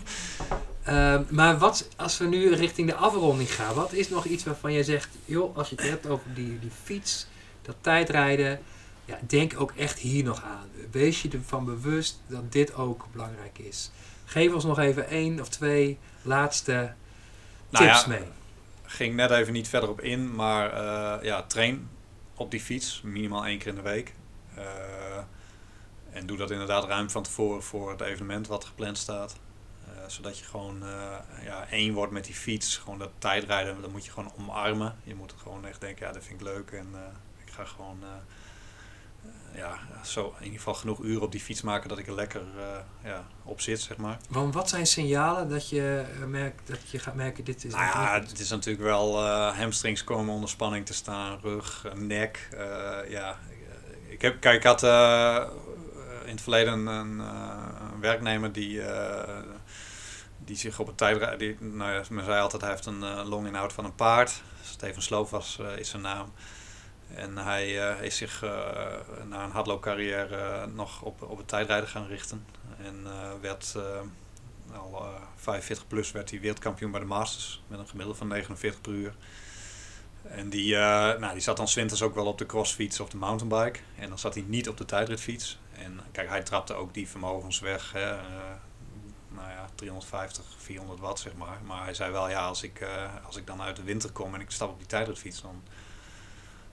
Ehm, 0.84 1.22
maar 1.28 1.59
wat, 1.59 1.89
als 1.97 2.18
we 2.18 2.24
nu 2.26 2.55
richting 2.55 2.89
de 2.89 2.95
afronding 2.95 3.55
gaan, 3.55 3.74
wat 3.74 3.93
is 3.93 4.09
nog 4.09 4.24
iets 4.24 4.45
waarvan 4.45 4.72
jij 4.72 4.82
zegt, 4.82 5.09
joh, 5.24 5.57
als 5.57 5.68
je 5.68 5.76
het 5.76 5.89
hebt 5.89 6.07
over 6.07 6.34
die, 6.34 6.59
die 6.59 6.70
fiets, 6.82 7.26
dat 7.62 7.76
tijdrijden, 7.80 8.61
ja, 9.05 9.18
denk 9.26 9.61
ook 9.61 9.72
echt 9.76 9.99
hier 9.99 10.24
nog 10.24 10.43
aan. 10.43 10.68
Wees 10.91 11.22
je 11.22 11.28
ervan 11.28 11.64
bewust 11.64 12.20
dat 12.26 12.53
dit 12.53 12.74
ook 12.74 13.07
belangrijk 13.12 13.59
is. 13.59 13.91
Geef 14.24 14.53
ons 14.53 14.64
nog 14.64 14.78
even 14.78 15.09
één 15.09 15.41
of 15.41 15.49
twee 15.49 15.99
laatste 16.22 16.93
Nou 17.70 17.84
tips 17.84 18.01
ja, 18.01 18.09
mee. 18.09 18.24
ging 18.82 19.14
net 19.14 19.30
even 19.30 19.53
niet 19.53 19.68
verder 19.68 19.89
op 19.89 20.01
in, 20.01 20.34
maar 20.34 20.72
eh, 20.72 21.24
ja, 21.24 21.43
train 21.43 21.89
op 22.34 22.51
die 22.51 22.61
fiets, 22.61 23.01
minimaal 23.05 23.47
één 23.47 23.59
keer 23.59 23.68
in 23.68 23.74
de 23.74 23.80
week. 23.82 24.14
Eh, 24.57 25.23
en 26.11 26.27
doe 26.27 26.37
dat 26.37 26.51
inderdaad 26.51 26.85
ruim 26.85 27.11
van 27.11 27.23
tevoren 27.23 27.63
voor 27.63 27.91
het 27.91 28.01
evenement 28.01 28.47
wat 28.47 28.65
gepland 28.65 28.99
staat. 28.99 29.37
Eh, 29.85 29.93
zodat 30.07 30.39
je 30.39 30.45
gewoon 30.45 30.83
eh, 30.83 31.17
ja, 31.45 31.67
één 31.71 31.95
wordt 31.95 32.13
met 32.13 32.25
die 32.25 32.35
fiets. 32.35 32.77
Gewoon 32.77 32.99
dat 32.99 33.11
tijdrijden, 33.19 33.81
dat 33.81 33.93
moet 33.93 34.05
je 34.05 34.11
gewoon 34.11 34.33
omarmen. 34.39 34.95
Je 35.03 35.15
moet 35.15 35.35
gewoon 35.37 35.67
echt 35.67 35.81
denken, 35.81 36.07
ja, 36.07 36.13
dat 36.13 36.25
vind 36.25 36.41
ik 36.41 36.47
leuk. 36.47 36.71
En 36.71 36.87
ik 37.45 37.53
ga 37.53 37.65
gewoon 37.65 37.99
ja, 39.55 39.79
zo 40.05 40.35
in 40.39 40.45
ieder 40.45 40.59
geval 40.59 40.75
genoeg 40.75 41.03
uren 41.03 41.23
op 41.23 41.33
die 41.33 41.41
fiets 41.41 41.63
maken 41.63 41.89
dat 41.89 41.99
ik 41.99 42.07
er 42.07 42.15
lekker 42.15 42.43
ja, 43.05 43.27
op 43.43 43.61
zit, 43.61 43.81
zeg 43.81 43.97
maar. 43.97 44.19
Want 44.29 44.55
wat 44.55 44.69
zijn 44.69 44.87
signalen 44.87 45.49
dat 45.49 45.69
je, 45.69 46.05
merkt, 46.27 46.69
dat 46.69 46.91
je 46.91 46.99
gaat 46.99 47.15
merken, 47.15 47.45
dit 47.45 47.65
is... 47.65 47.73
Nou 47.73 47.85
ja, 47.85 48.21
het 48.21 48.39
is 48.39 48.51
natuurlijk 48.51 48.85
wel 48.85 49.25
uh, 49.25 49.57
hamstrings 49.59 50.05
komen 50.05 50.35
onder 50.35 50.49
spanning 50.49 50.87
te 50.87 50.95
staan, 50.95 51.39
rug, 51.43 51.87
nek. 51.95 52.49
Uh, 52.55 53.11
ja, 53.11 53.39
ik, 54.17 54.23
heb, 54.23 54.41
kijk, 54.41 54.57
ik 54.57 54.62
had 54.62 54.83
uh, 54.83 55.45
in 56.25 56.31
het 56.31 56.41
verleden 56.41 56.87
een, 56.87 57.19
een 57.23 58.01
werknemer 58.01 58.53
die, 58.53 58.81
die 60.39 60.57
zich 60.57 60.79
op 60.79 60.87
het 60.87 60.97
tijdrijden, 60.97 61.77
nou 61.77 61.93
ja, 61.93 62.03
men 62.11 62.25
zei 62.25 62.41
altijd 62.41 62.62
hij 62.62 62.71
heeft 62.71 62.87
een 62.87 63.27
longinhoud 63.27 63.73
van 63.73 63.85
een 63.85 63.95
paard. 63.95 64.43
Steven 64.62 65.03
Sloof 65.03 65.31
was, 65.31 65.59
is 65.77 65.91
zijn 65.91 66.03
naam. 66.03 66.33
En 67.14 67.37
hij 67.37 67.95
uh, 67.97 68.03
is 68.03 68.17
zich 68.17 68.45
uh, 68.45 68.51
na 69.29 69.45
een 69.45 69.51
hardloopcarrière 69.51 70.67
nog 70.67 71.03
op, 71.03 71.23
op 71.23 71.39
het 71.39 71.49
tijdrijden 71.49 71.89
gaan 71.89 72.07
richten. 72.07 72.47
En 72.79 73.07
werd 73.41 73.75
al 74.73 75.03
uh, 75.03 75.23
45 75.37 75.87
plus 75.87 76.12
werd 76.12 76.31
hij 76.31 76.41
wereldkampioen 76.41 76.91
bij 76.91 77.01
de 77.01 77.07
Masters 77.07 77.62
met 77.67 77.79
een 77.79 77.89
gemiddelde 77.89 78.19
van 78.19 78.29
49 78.29 78.81
per 78.81 78.93
uur. 78.93 79.14
En 80.31 80.49
die, 80.49 80.72
uh, 80.72 80.79
nou, 81.18 81.33
die 81.33 81.43
zat 81.43 81.57
dan 81.57 81.68
winters 81.74 82.03
ook 82.03 82.14
wel 82.14 82.27
op 82.27 82.39
de 82.39 82.47
crossfiets 82.47 83.01
of 83.01 83.09
de 83.09 83.16
mountainbike. 83.16 83.79
En 83.99 84.09
dan 84.09 84.18
zat 84.18 84.35
hij 84.35 84.45
niet 84.47 84.68
op 84.68 84.77
de 84.77 84.85
tijdritfiets. 84.85 85.59
En 85.72 86.01
kijk, 86.12 86.29
hij 86.29 86.43
trapte 86.43 86.74
ook 86.74 86.95
die 86.95 87.09
vermogens 87.09 87.59
weg. 87.59 87.93
Hè, 87.93 88.12
uh, 88.12 88.20
nou 89.29 89.51
ja, 89.51 89.68
350, 89.74 90.45
400 90.57 91.01
watt 91.01 91.18
zeg 91.18 91.35
maar. 91.35 91.59
Maar 91.64 91.85
hij 91.85 91.95
zei 91.95 92.12
wel, 92.12 92.29
ja, 92.29 92.47
als 92.47 92.62
ik, 92.62 92.81
uh, 92.81 92.89
als 93.27 93.37
ik 93.37 93.47
dan 93.47 93.62
uit 93.62 93.77
de 93.77 93.83
winter 93.83 94.12
kom 94.12 94.35
en 94.35 94.41
ik 94.41 94.51
stap 94.51 94.70
op 94.70 94.79
die 94.79 94.87
tijdritfiets, 94.87 95.43
dan 95.43 95.62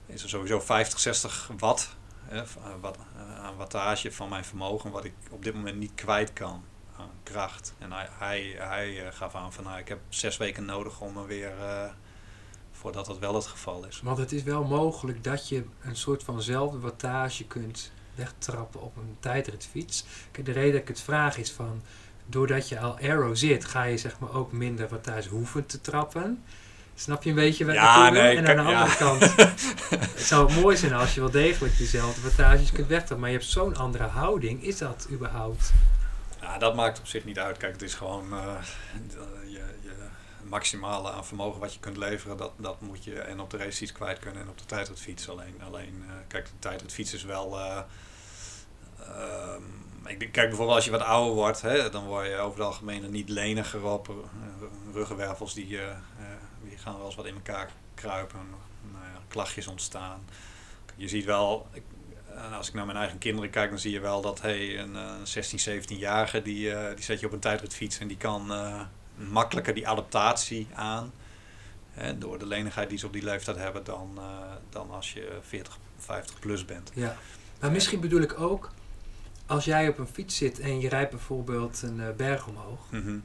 is 0.06 0.22
er 0.22 0.28
sowieso 0.28 0.60
50, 0.60 1.00
60 1.00 1.50
watt 1.58 1.96
hè, 2.24 2.42
wat, 2.80 2.98
aan 3.38 3.56
wattage 3.56 4.12
van 4.12 4.28
mijn 4.28 4.44
vermogen, 4.44 4.90
wat 4.90 5.04
ik 5.04 5.14
op 5.30 5.44
dit 5.44 5.54
moment 5.54 5.76
niet 5.76 5.94
kwijt 5.94 6.32
kan 6.32 6.64
aan 6.96 7.10
kracht. 7.22 7.74
En 7.78 7.92
hij, 7.92 8.08
hij, 8.18 8.54
hij 8.58 9.12
gaf 9.12 9.34
aan 9.34 9.52
van 9.52 9.64
nou, 9.64 9.78
ik 9.78 9.88
heb 9.88 9.98
zes 10.08 10.36
weken 10.36 10.64
nodig 10.64 11.00
om 11.00 11.16
er 11.16 11.26
weer 11.26 11.52
voordat 12.84 13.06
dat 13.06 13.18
wel 13.18 13.34
het 13.34 13.46
geval 13.46 13.84
is. 13.86 14.00
Want 14.02 14.18
het 14.18 14.32
is 14.32 14.42
wel 14.42 14.64
mogelijk 14.64 15.24
dat 15.24 15.48
je 15.48 15.64
een 15.82 15.96
soort 15.96 16.22
vanzelfde 16.22 16.78
wattage 16.78 17.44
kunt 17.44 17.90
wegtrappen 18.14 18.82
op 18.82 18.96
een 18.96 19.16
tijdritfiets. 19.20 20.04
Kijk, 20.30 20.46
de 20.46 20.52
reden 20.52 20.72
dat 20.72 20.80
ik 20.80 20.88
het 20.88 21.00
vraag 21.00 21.36
is 21.38 21.50
van 21.50 21.82
doordat 22.26 22.68
je 22.68 22.78
al 22.78 22.98
aero 22.98 23.34
zit, 23.34 23.64
ga 23.64 23.82
je 23.82 23.98
zeg 23.98 24.18
maar 24.18 24.34
ook 24.34 24.52
minder 24.52 24.88
wattage 24.88 25.28
hoeven 25.28 25.66
te 25.66 25.80
trappen. 25.80 26.44
Snap 26.94 27.22
je 27.22 27.28
een 27.28 27.34
beetje 27.36 27.64
wat 27.64 27.74
ja, 27.74 28.06
ik 28.06 28.12
bedoel? 28.12 28.24
nee, 28.24 28.36
En 28.36 28.48
aan 28.48 28.64
de 28.64 28.70
ja. 28.70 28.80
andere 28.80 28.96
kant, 28.96 29.20
het 30.14 30.20
zou 30.20 30.46
het 30.46 30.60
mooi 30.60 30.76
zijn 30.76 30.92
als 30.92 31.14
je 31.14 31.20
wel 31.20 31.30
degelijk 31.30 31.78
dezelfde 31.78 32.20
wattages 32.20 32.72
kunt 32.72 32.86
wegtrappen. 32.86 33.20
Maar 33.20 33.30
je 33.30 33.36
hebt 33.36 33.48
zo'n 33.48 33.76
andere 33.76 34.04
houding. 34.04 34.62
Is 34.62 34.78
dat 34.78 35.06
überhaupt? 35.10 35.72
Ja, 36.40 36.58
dat 36.58 36.74
maakt 36.74 36.98
op 36.98 37.06
zich 37.06 37.24
niet 37.24 37.38
uit. 37.38 37.56
Kijk, 37.56 37.72
het 37.72 37.82
is 37.82 37.94
gewoon 37.94 38.26
uh, 38.32 38.54
je 39.43 39.43
maximale 40.54 41.10
aan 41.10 41.26
vermogen 41.26 41.60
wat 41.60 41.74
je 41.74 41.80
kunt 41.80 41.96
leveren. 41.96 42.36
Dat, 42.36 42.52
dat 42.56 42.80
moet 42.80 43.04
je 43.04 43.20
en 43.20 43.40
op 43.40 43.50
de 43.50 43.56
racefiets 43.56 43.92
kwijt 43.92 44.18
kunnen 44.18 44.42
en 44.42 44.48
op 44.48 44.58
de 44.58 44.64
tijdritfiets. 44.64 45.28
Alleen, 45.28 45.62
alleen 45.66 46.02
uh, 46.06 46.12
kijk, 46.28 46.46
de 46.46 46.58
tijdritfiets 46.58 47.14
is 47.14 47.24
wel... 47.24 47.58
Uh, 47.58 47.80
ik 50.06 50.18
denk, 50.18 50.32
kijk 50.32 50.48
bijvoorbeeld 50.48 50.76
als 50.76 50.84
je 50.84 50.90
wat 50.90 51.00
ouder 51.00 51.34
wordt, 51.34 51.60
hè, 51.60 51.90
dan 51.90 52.06
word 52.06 52.26
je 52.26 52.36
over 52.36 52.58
het 52.58 52.66
algemeen 52.66 53.10
niet 53.10 53.28
leniger 53.28 53.84
op. 53.84 54.08
Uh, 54.08 54.14
ruggenwervels 54.92 55.54
die, 55.54 55.78
die 56.62 56.78
gaan 56.78 56.96
wel 56.96 57.06
eens 57.06 57.14
wat 57.14 57.26
in 57.26 57.34
elkaar 57.34 57.70
kruipen. 57.94 58.40
Nou 58.92 59.04
klachtjes 59.28 59.66
ontstaan. 59.66 60.24
Je 60.96 61.08
ziet 61.08 61.24
wel, 61.24 61.66
ik, 61.72 61.82
als 62.56 62.68
ik 62.68 62.74
naar 62.74 62.86
mijn 62.86 62.98
eigen 62.98 63.18
kinderen 63.18 63.50
kijk, 63.50 63.70
dan 63.70 63.78
zie 63.78 63.92
je 63.92 64.00
wel 64.00 64.20
dat 64.20 64.40
hey, 64.40 64.78
een, 64.78 64.94
een 64.94 65.26
16, 65.26 65.82
17-jarige 65.82 66.42
die, 66.42 66.94
die 66.94 67.04
zet 67.04 67.20
je 67.20 67.26
op 67.26 67.32
een 67.32 67.40
tijdritfiets 67.40 67.98
en 67.98 68.08
die 68.08 68.16
kan 68.16 68.52
makkelijker 69.16 69.74
die 69.74 69.88
adaptatie 69.88 70.66
aan. 70.74 71.12
Hè, 71.90 72.18
door 72.18 72.38
de 72.38 72.46
lenigheid 72.46 72.88
die 72.88 72.98
ze 72.98 73.06
op 73.06 73.12
die 73.12 73.24
leeftijd 73.24 73.56
hebben 73.56 73.84
dan, 73.84 74.10
uh, 74.16 74.24
dan 74.70 74.90
als 74.90 75.12
je 75.12 75.38
40, 75.40 75.78
50 75.98 76.38
plus 76.38 76.64
bent. 76.64 76.90
Ja, 76.94 77.16
maar 77.60 77.70
misschien 77.70 78.00
bedoel 78.00 78.20
ik 78.20 78.40
ook, 78.40 78.70
als 79.46 79.64
jij 79.64 79.88
op 79.88 79.98
een 79.98 80.06
fiets 80.06 80.36
zit 80.36 80.60
en 80.60 80.80
je 80.80 80.88
rijdt 80.88 81.10
bijvoorbeeld 81.10 81.82
een 81.82 81.98
uh, 81.98 82.10
berg 82.16 82.46
omhoog 82.46 82.90
mm 82.90 83.02
-hmm. 83.02 83.22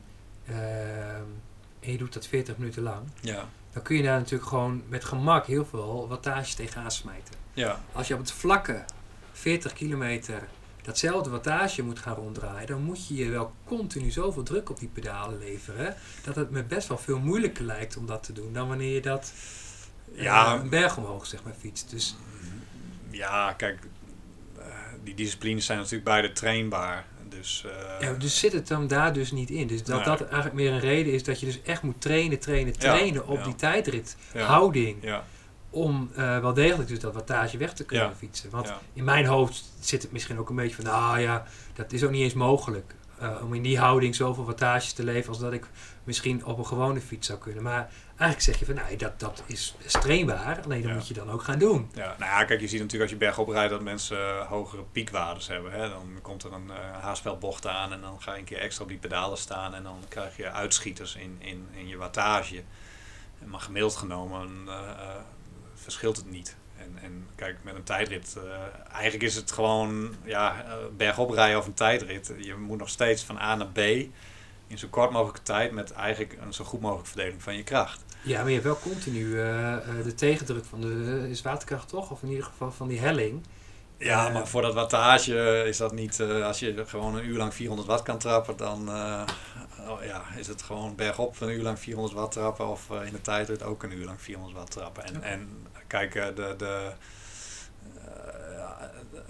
en 1.80 1.92
je 1.92 1.98
doet 1.98 2.14
dat 2.14 2.28
40 2.28 2.58
minuten 2.58 2.84
lang, 2.84 3.08
ja. 3.20 3.50
dan 3.74 3.84
kun 3.84 3.96
je 3.96 4.04
daar 4.04 4.18
natuurlijk 4.18 4.50
gewoon 4.50 4.84
met 4.88 5.06
gemak 5.06 5.46
heel 5.46 5.66
veel 5.66 6.08
wattage 6.08 6.56
tegenaan 6.56 6.92
smijten. 6.92 7.36
Ja. 7.54 7.82
Als 7.92 8.08
je 8.08 8.14
op 8.14 8.20
het 8.20 8.32
vlakke 8.32 8.84
40 9.32 9.74
kilometer 9.74 10.48
datzelfde 10.90 11.30
wattage 11.30 11.84
moet 11.84 12.00
gaan 12.00 12.16
ronddraaien, 12.16 12.68
dan 12.68 12.84
moet 12.84 13.08
je 13.08 13.16
je 13.16 13.30
wel 13.30 13.54
continu 13.66 14.10
zoveel 14.10 14.44
druk 14.44 14.70
op 14.70 14.80
die 14.80 14.90
pedalen 14.94 15.40
leveren, 15.40 15.96
dat 16.24 16.36
het 16.36 16.50
me 16.50 16.64
best 16.64 16.88
wel 16.88 16.98
veel 16.98 17.20
moeilijker 17.20 17.64
lijkt 17.64 17.98
om 17.98 18.06
dat 18.06 18.24
te 18.24 18.34
doen 18.34 18.54
dan 18.54 18.68
wanneer 18.68 18.94
je 18.94 19.02
dat 19.02 19.34
ja. 20.12 20.56
uh, 20.56 20.62
een 20.62 20.70
berg 20.70 20.98
omhoog 20.98 21.26
zeg 21.26 21.44
maar 21.44 21.54
fietst. 21.60 21.90
Dus 21.90 22.16
ja, 23.10 23.54
kijk, 23.54 23.80
uh, 24.58 24.66
die 25.04 25.16
disciplines 25.16 25.66
zijn 25.66 25.78
natuurlijk 25.78 26.06
beide 26.06 26.32
trainbaar. 26.32 27.06
Dus, 27.30 27.64
uh, 27.66 28.00
ja, 28.00 28.14
dus 28.14 28.40
zit 28.40 28.54
het 28.54 28.68
dan 28.68 28.88
daar 28.88 29.14
dus 29.14 29.32
niet 29.32 29.50
in. 29.50 29.68
Dus 29.68 29.84
dat 29.84 29.96
nee. 29.96 30.06
dat 30.06 30.22
eigenlijk 30.22 30.54
meer 30.54 30.72
een 30.72 30.80
reden 30.80 31.14
is 31.14 31.24
dat 31.24 31.40
je 31.40 31.46
dus 31.46 31.62
echt 31.62 31.82
moet 31.82 32.02
trainen, 32.02 32.40
trainen, 32.40 32.80
trainen 32.80 33.22
ja, 33.26 33.28
op 33.28 33.38
ja. 33.38 33.44
die 33.44 33.56
tijdrit, 33.56 34.16
ja. 34.34 35.24
Om 35.70 36.10
uh, 36.18 36.40
wel 36.40 36.54
degelijk 36.54 36.90
dus 36.90 37.00
dat 37.00 37.14
wattage 37.14 37.58
weg 37.58 37.74
te 37.74 37.86
kunnen 37.86 38.08
Ja. 38.08 38.16
fietsen. 38.16 38.50
Want 38.50 38.68
Ja. 38.68 38.80
in 38.94 39.04
mijn 39.04 39.26
hoofd 39.26 39.64
zit 39.80 40.02
het 40.02 40.12
misschien 40.12 40.40
ook 40.40 40.50
een 40.50 40.56
beetje 40.56 40.76
van, 40.76 40.86
nou 40.86 41.20
ja, 41.20 41.46
dat 41.74 41.92
is 41.92 42.04
ook 42.04 42.12
niet 42.12 42.22
eens 42.24 42.34
mogelijk. 42.34 42.94
Uh, 43.22 43.42
om 43.44 43.54
in 43.54 43.62
die 43.62 43.80
houding 43.80 44.16
zoveel 44.16 44.46
wattages 44.46 44.94
te 44.94 45.04
leveren 45.04 45.30
als 45.30 45.40
dat 45.40 45.54
ik 45.54 45.66
misschien 46.04 46.46
op 46.46 46.58
een 46.58 46.66
gewone 46.66 47.02
fiets 47.02 47.28
zou 47.28 47.40
kunnen. 47.40 47.64
Maar 47.64 47.90
eigenlijk 48.08 48.42
zeg 48.42 48.60
je 48.60 48.66
van, 48.66 48.76
nou, 48.76 48.96
dat, 48.96 49.20
dat 49.20 49.44
is, 49.46 49.76
trainbaar, 49.86 50.62
alleen 50.64 50.82
dat 50.82 50.90
Ja. 50.90 50.96
moet 50.96 51.08
je 51.08 51.14
dan 51.14 51.32
ook 51.32 51.44
gaan 51.44 51.60
doen. 51.60 51.90
Ja, 51.94 52.16
nou 52.20 52.32
ja, 52.32 52.44
kijk, 52.44 52.60
je 52.60 52.68
ziet 52.68 52.80
natuurlijk 52.80 53.12
als 53.12 53.20
je 53.20 53.26
bergop 53.26 53.48
rijdt 53.48 53.70
dat 53.72 53.82
mensen 53.82 54.18
uh, 54.18 54.48
hogere 54.48 54.84
piekwaardes 54.92 55.48
hebben. 55.48 55.72
Hè? 55.72 55.90
Dan 55.90 56.20
komt 56.22 56.44
er 56.44 56.54
een 56.54 56.68
uh, 56.68 56.76
haarspelbocht 57.02 57.68
aan 57.68 57.94
en 57.94 58.02
dan 58.02 58.22
ga 58.22 58.34
je 58.34 58.40
een 58.40 58.46
keer 58.46 58.58
extra 58.60 58.84
op 58.84 58.90
die 58.90 58.98
pedalen 59.00 59.38
staan 59.38 59.74
en 59.76 59.84
dan 59.84 59.98
krijg 60.08 60.38
je 60.38 60.52
uitschieters 60.52 61.16
in, 61.16 61.36
in, 61.40 61.68
in 61.74 61.88
je 61.88 61.98
wattage. 61.98 62.64
Maar 63.46 63.60
gemiddeld 63.60 63.96
genomen 63.96 64.68
verschilt 65.90 66.18
het 66.18 66.32
niet. 66.32 66.56
En, 66.78 67.04
en 67.04 67.28
kijk, 67.36 67.58
met 67.62 67.76
een 67.76 67.84
tijdrit, 67.84 68.36
uh, 68.38 68.44
eigenlijk 68.92 69.24
is 69.24 69.36
het 69.36 69.52
gewoon 69.52 70.16
ja, 70.24 70.66
uh, 70.66 70.74
bergop 70.98 71.30
rijden 71.30 71.58
of 71.58 71.66
een 71.66 71.74
tijdrit. 71.74 72.34
Je 72.38 72.56
moet 72.56 72.78
nog 72.78 72.90
steeds 72.90 73.24
van 73.24 73.38
A 73.38 73.56
naar 73.56 73.68
B 73.68 73.78
in 74.68 74.78
zo 74.78 74.88
kort 74.90 75.12
mogelijke 75.12 75.42
tijd 75.42 75.72
met 75.72 75.92
eigenlijk 75.92 76.38
een 76.42 76.54
zo 76.54 76.64
goed 76.64 76.82
mogelijke 76.82 77.10
verdeling 77.10 77.44
van 77.44 77.56
je 77.56 77.64
kracht. 77.64 78.04
Ja, 78.22 78.38
maar 78.40 78.48
je 78.48 78.54
hebt 78.54 78.66
wel 78.66 78.80
continu 78.80 79.26
uh, 79.26 79.78
de 80.04 80.16
tegendruk 80.16 80.66
van 80.66 80.82
de 80.82 81.28
is 81.30 81.42
waterkracht 81.42 81.88
toch? 81.88 82.12
Of 82.12 82.24
in 82.24 82.30
ieder 82.30 82.44
geval 82.44 82.72
van 82.72 82.88
die 82.88 83.00
helling. 83.00 83.44
Ja, 83.98 84.30
maar 84.30 84.48
voor 84.48 84.62
dat 84.62 84.74
wattage 84.74 85.64
is 85.68 85.78
dat 85.78 85.94
niet... 85.94 86.20
Uh, 86.20 86.46
als 86.46 86.60
je 86.60 86.84
gewoon 86.86 87.16
een 87.16 87.26
uur 87.26 87.38
lang 87.38 87.54
400 87.54 87.88
watt 87.88 88.04
kan 88.04 88.18
trappen, 88.18 88.58
dan... 88.58 88.90
oh 89.88 90.04
ja, 90.04 90.24
is 90.38 90.48
het 90.48 90.62
gewoon 90.62 90.96
bergop 90.96 91.42
een 91.42 91.50
uur 91.50 91.64
lang 91.64 91.80
400 91.80 92.16
watt 92.16 92.32
trappen 92.32 92.68
of 92.68 92.90
in 93.06 93.12
de 93.12 93.22
tijdrit 93.22 93.64
ook 93.64 93.84
een 93.84 93.98
uur 93.98 94.06
lang 94.06 94.22
400 94.22 94.58
watt 94.58 94.72
trappen. 94.72 95.04
En, 95.04 95.24
en 95.24 95.50
kijk, 95.90 96.14
de, 96.14 96.54
de, 96.58 96.92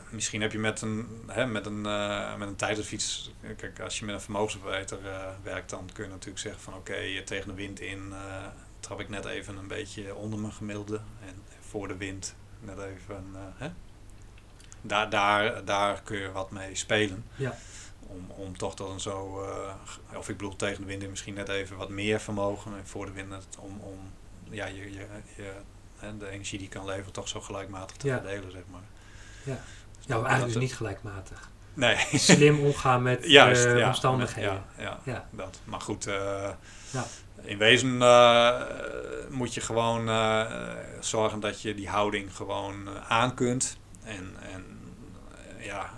misschien 0.09 0.41
heb 0.41 0.51
je 0.51 0.59
met 0.59 0.81
een, 0.81 1.07
hè, 1.27 1.45
met 1.45 1.65
een, 1.65 1.81
met 2.37 2.47
een 2.47 2.55
tijdritfiets, 2.55 3.31
kijk, 3.57 3.79
als 3.79 3.99
je 3.99 4.05
met 4.05 4.15
een 4.15 4.21
vermogensverbeter 4.21 4.97
werkt, 5.43 5.69
dan 5.69 5.89
kun 5.93 6.03
je 6.03 6.09
natuurlijk 6.09 6.39
zeggen 6.39 6.61
van 6.61 6.73
oké, 6.73 6.91
okay, 6.91 7.21
tegen 7.21 7.47
de 7.47 7.53
wind 7.53 7.79
in 7.79 8.13
trap 8.79 8.99
ik 8.99 9.09
net 9.09 9.25
even 9.25 9.57
een 9.57 9.67
beetje 9.67 10.15
onder 10.15 10.39
mijn 10.39 10.53
gemiddelde. 10.53 10.99
En 11.25 11.43
voor 11.59 11.87
de 11.87 11.97
wind 11.97 12.35
net 12.59 12.77
even. 12.77 13.25
hè? 13.35 13.69
Daar, 14.81 15.09
daar, 15.09 15.65
daar 15.65 16.01
kun 16.01 16.17
je 16.17 16.31
wat 16.31 16.51
mee 16.51 16.75
spelen. 16.75 17.25
Ja. 17.35 17.55
Om, 17.99 18.31
om 18.31 18.57
toch 18.57 18.75
dan 18.75 18.99
zo, 18.99 19.43
uh, 19.43 20.17
of 20.17 20.29
ik 20.29 20.37
bedoel 20.37 20.55
tegen 20.55 20.81
de 20.81 20.87
wind 20.87 21.03
in 21.03 21.09
misschien 21.09 21.33
net 21.33 21.49
even 21.49 21.77
wat 21.77 21.89
meer 21.89 22.19
vermogen. 22.19 22.77
En 22.77 22.87
voor 22.87 23.05
de 23.05 23.11
wind 23.11 23.47
om, 23.59 23.79
om 23.79 24.11
ja, 24.49 24.65
je, 24.65 24.91
je, 24.93 25.07
je, 25.35 25.53
de 26.17 26.29
energie 26.29 26.59
die 26.59 26.67
kan 26.67 26.85
leveren 26.85 27.11
toch 27.11 27.27
zo 27.27 27.41
gelijkmatig 27.41 27.97
te 27.97 28.07
verdelen, 28.07 28.51
zeg 28.51 28.61
maar. 28.71 28.81
Ja, 29.43 29.59
ja 29.99 30.15
maar 30.15 30.25
eigenlijk 30.25 30.53
dus 30.53 30.61
niet 30.61 30.75
gelijkmatig. 30.75 31.49
Nee. 31.73 31.97
Slim 32.13 32.59
omgaan 32.59 33.01
met 33.01 33.25
Juist, 33.37 33.65
uh, 33.65 33.77
ja, 33.77 33.87
omstandigheden. 33.87 34.63
Met, 34.75 34.85
ja, 34.85 34.99
ja, 35.03 35.11
ja, 35.11 35.27
dat. 35.31 35.59
Maar 35.63 35.81
goed, 35.81 36.07
uh, 36.07 36.13
ja. 36.91 37.05
in 37.41 37.57
wezen 37.57 37.93
uh, 37.93 38.61
moet 39.29 39.53
je 39.53 39.61
gewoon 39.61 40.07
zorgen 40.99 41.39
dat 41.39 41.61
je 41.61 41.75
die 41.75 41.89
houding 41.89 42.35
gewoon 42.35 42.89
aan 43.07 43.33
kunt. 43.33 43.77
En, 44.03 44.35
en 44.53 44.65
ja, 45.59 45.89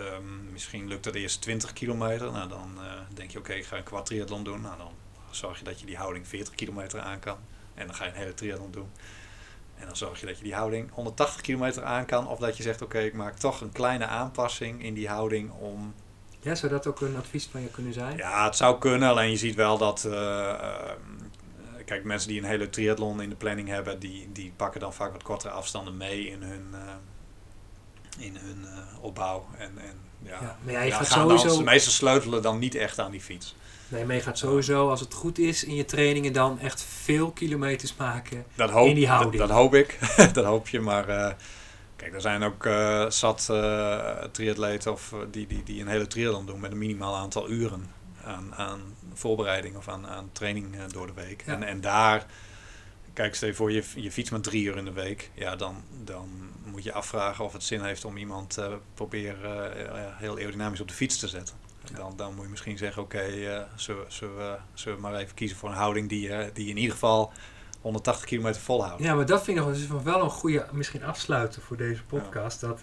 um, 0.00 0.48
misschien 0.52 0.88
lukt 0.88 1.04
het 1.04 1.14
eerst 1.14 1.40
20 1.40 1.72
kilometer. 1.72 2.32
Nou, 2.32 2.48
dan 2.48 2.78
denk 3.14 3.30
je, 3.30 3.38
oké, 3.38 3.48
okay, 3.48 3.60
ik 3.60 3.66
ga 3.66 3.76
een 3.76 3.82
kwart 3.82 4.06
triathlon 4.06 4.44
doen. 4.44 4.60
Nou, 4.60 4.76
dan 4.78 4.92
zorg 5.30 5.58
je 5.58 5.64
dat 5.64 5.80
je 5.80 5.86
die 5.86 5.96
houding 5.96 6.28
40 6.28 6.54
kilometer 6.54 7.00
aan 7.00 7.18
kan. 7.18 7.38
En 7.74 7.86
dan 7.86 7.94
ga 7.94 8.04
je 8.04 8.10
een 8.10 8.16
hele 8.16 8.34
triathlon 8.34 8.70
doen. 8.70 8.90
En 9.84 9.90
dan 9.90 9.98
zorg 9.98 10.20
je 10.20 10.26
dat 10.26 10.38
je 10.38 10.44
die 10.44 10.54
houding 10.54 10.90
180 10.92 11.40
kilometer 11.40 11.84
aan 11.84 12.06
kan. 12.06 12.28
Of 12.28 12.38
dat 12.38 12.56
je 12.56 12.62
zegt, 12.62 12.82
oké, 12.82 12.96
okay, 12.96 13.06
ik 13.06 13.14
maak 13.14 13.36
toch 13.36 13.60
een 13.60 13.72
kleine 13.72 14.06
aanpassing 14.06 14.82
in 14.82 14.94
die 14.94 15.08
houding 15.08 15.50
om... 15.52 15.94
Ja, 16.40 16.54
zou 16.54 16.72
dat 16.72 16.86
ook 16.86 17.00
een 17.00 17.16
advies 17.16 17.48
van 17.50 17.60
je 17.60 17.68
kunnen 17.68 17.92
zijn? 17.92 18.16
Ja, 18.16 18.44
het 18.44 18.56
zou 18.56 18.78
kunnen. 18.78 19.08
Alleen 19.08 19.30
je 19.30 19.36
ziet 19.36 19.54
wel 19.54 19.78
dat... 19.78 20.04
Uh, 20.06 20.12
uh, 20.12 20.90
kijk, 21.84 22.04
mensen 22.04 22.28
die 22.28 22.38
een 22.38 22.46
hele 22.46 22.70
triathlon 22.70 23.22
in 23.22 23.28
de 23.28 23.36
planning 23.36 23.68
hebben... 23.68 23.98
die, 23.98 24.32
die 24.32 24.52
pakken 24.56 24.80
dan 24.80 24.94
vaak 24.94 25.12
wat 25.12 25.22
kortere 25.22 25.52
afstanden 25.52 25.96
mee 25.96 26.28
in 26.28 26.42
hun, 26.42 26.66
uh, 26.72 28.26
in 28.26 28.36
hun 28.36 28.66
opbouw. 29.00 29.46
En, 29.58 29.78
en 29.78 30.00
ja, 30.22 30.38
ja, 30.40 30.58
maar 30.62 30.72
ja, 30.72 30.96
gaat 30.96 31.08
gaan 31.08 31.28
sowieso... 31.28 31.64
Dan, 31.64 31.72
de 31.74 31.78
sleutelen 31.78 32.42
dan 32.42 32.58
niet 32.58 32.74
echt 32.74 32.98
aan 32.98 33.10
die 33.10 33.20
fiets. 33.20 33.54
Nee, 33.94 34.04
maar 34.04 34.14
je 34.14 34.22
gaat 34.22 34.38
sowieso, 34.38 34.88
als 34.88 35.00
het 35.00 35.14
goed 35.14 35.38
is, 35.38 35.64
in 35.64 35.74
je 35.74 35.84
trainingen 35.84 36.32
dan 36.32 36.58
echt 36.58 36.82
veel 36.82 37.30
kilometers 37.30 37.96
maken 37.96 38.44
dat 38.54 38.70
hoop, 38.70 38.88
in 38.88 38.94
die 38.94 39.08
houding. 39.08 39.36
Dat, 39.36 39.48
dat 39.48 39.56
hoop 39.56 39.74
ik, 39.74 39.98
dat 40.32 40.44
hoop 40.44 40.68
je. 40.68 40.80
Maar 40.80 41.08
uh, 41.08 41.32
kijk, 41.96 42.14
er 42.14 42.20
zijn 42.20 42.42
ook 42.42 42.64
uh, 42.66 43.10
zat 43.10 43.48
uh, 43.50 44.22
triatleten 44.32 44.92
of, 44.92 45.14
die, 45.30 45.46
die, 45.46 45.62
die 45.62 45.80
een 45.80 45.88
hele 45.88 46.06
triathlon 46.06 46.46
doen 46.46 46.60
met 46.60 46.70
een 46.70 46.78
minimaal 46.78 47.16
aantal 47.16 47.50
uren 47.50 47.90
aan, 48.24 48.54
aan 48.54 48.80
voorbereiding 49.12 49.76
of 49.76 49.88
aan, 49.88 50.06
aan 50.06 50.28
training 50.32 50.84
door 50.84 51.06
de 51.06 51.14
week. 51.14 51.42
Ja. 51.46 51.52
En, 51.52 51.62
en 51.62 51.80
daar, 51.80 52.26
kijk, 53.12 53.34
stel 53.34 53.48
je 53.48 53.54
voor 53.54 53.72
je, 53.72 53.84
je 53.94 54.12
fiets 54.12 54.30
maar 54.30 54.40
drie 54.40 54.64
uur 54.64 54.76
in 54.76 54.84
de 54.84 54.92
week. 54.92 55.30
Ja, 55.34 55.56
dan, 55.56 55.82
dan 56.04 56.28
moet 56.64 56.84
je 56.84 56.92
afvragen 56.92 57.44
of 57.44 57.52
het 57.52 57.64
zin 57.64 57.84
heeft 57.84 58.04
om 58.04 58.16
iemand 58.16 58.50
te 58.50 58.76
proberen 58.94 59.72
heel 60.16 60.36
aerodynamisch 60.36 60.80
op 60.80 60.88
de 60.88 60.94
fiets 60.94 61.18
te 61.18 61.28
zetten. 61.28 61.63
Dan, 61.92 62.12
dan 62.16 62.34
moet 62.34 62.44
je 62.44 62.50
misschien 62.50 62.78
zeggen, 62.78 63.02
oké, 63.02 63.16
okay, 63.16 63.56
uh, 63.56 63.62
zullen, 63.76 64.12
zullen, 64.12 64.36
we, 64.36 64.56
zullen 64.74 64.96
we 64.96 65.02
maar 65.02 65.14
even 65.14 65.34
kiezen 65.34 65.56
voor 65.56 65.68
een 65.68 65.74
houding 65.74 66.08
die, 66.08 66.28
uh, 66.28 66.38
die 66.52 66.68
in 66.68 66.76
ieder 66.76 66.92
geval 66.92 67.32
180 67.80 68.26
kilometer 68.26 68.60
volhoudt. 68.60 69.02
Ja, 69.02 69.14
maar 69.14 69.26
dat 69.26 69.44
vind 69.44 69.58
ik 69.58 69.64
nog 69.64 69.74
dus 69.74 69.86
wel 70.02 70.22
een 70.22 70.30
goede, 70.30 70.66
misschien 70.72 71.04
afsluiten 71.04 71.62
voor 71.62 71.76
deze 71.76 72.02
podcast. 72.04 72.60
Ja. 72.60 72.68
Dat 72.68 72.82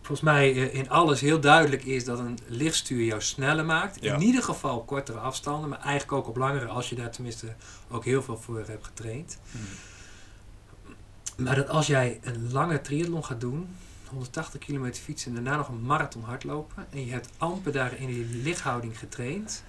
volgens 0.00 0.20
mij 0.20 0.54
uh, 0.54 0.74
in 0.74 0.90
alles 0.90 1.20
heel 1.20 1.40
duidelijk 1.40 1.84
is 1.84 2.04
dat 2.04 2.18
een 2.18 2.38
lichtstuur 2.46 3.04
jou 3.04 3.20
sneller 3.22 3.64
maakt. 3.64 3.98
Ja. 4.00 4.14
In 4.14 4.22
ieder 4.22 4.42
geval 4.42 4.76
op 4.76 4.86
kortere 4.86 5.18
afstanden, 5.18 5.68
maar 5.68 5.80
eigenlijk 5.80 6.12
ook 6.12 6.28
op 6.28 6.36
langere 6.36 6.66
als 6.66 6.88
je 6.88 6.94
daar 6.94 7.10
tenminste 7.10 7.54
ook 7.90 8.04
heel 8.04 8.22
veel 8.22 8.36
voor 8.36 8.64
hebt 8.66 8.86
getraind. 8.86 9.38
Hmm. 9.50 11.44
Maar 11.44 11.56
dat 11.56 11.68
als 11.68 11.86
jij 11.86 12.20
een 12.22 12.52
lange 12.52 12.80
triathlon 12.80 13.24
gaat 13.24 13.40
doen, 13.40 13.76
180 14.08 14.60
kilometer 14.60 15.02
fietsen 15.02 15.36
en 15.36 15.44
daarna 15.44 15.58
nog 15.58 15.68
een 15.68 15.82
marathon 15.82 16.22
hardlopen. 16.22 16.86
En 16.90 17.06
je 17.06 17.12
hebt 17.12 17.30
amper 17.38 17.72
daar 17.72 17.96
in 18.00 18.06
die 18.06 18.24
lichthouding 18.24 18.98
getraind. 18.98 19.64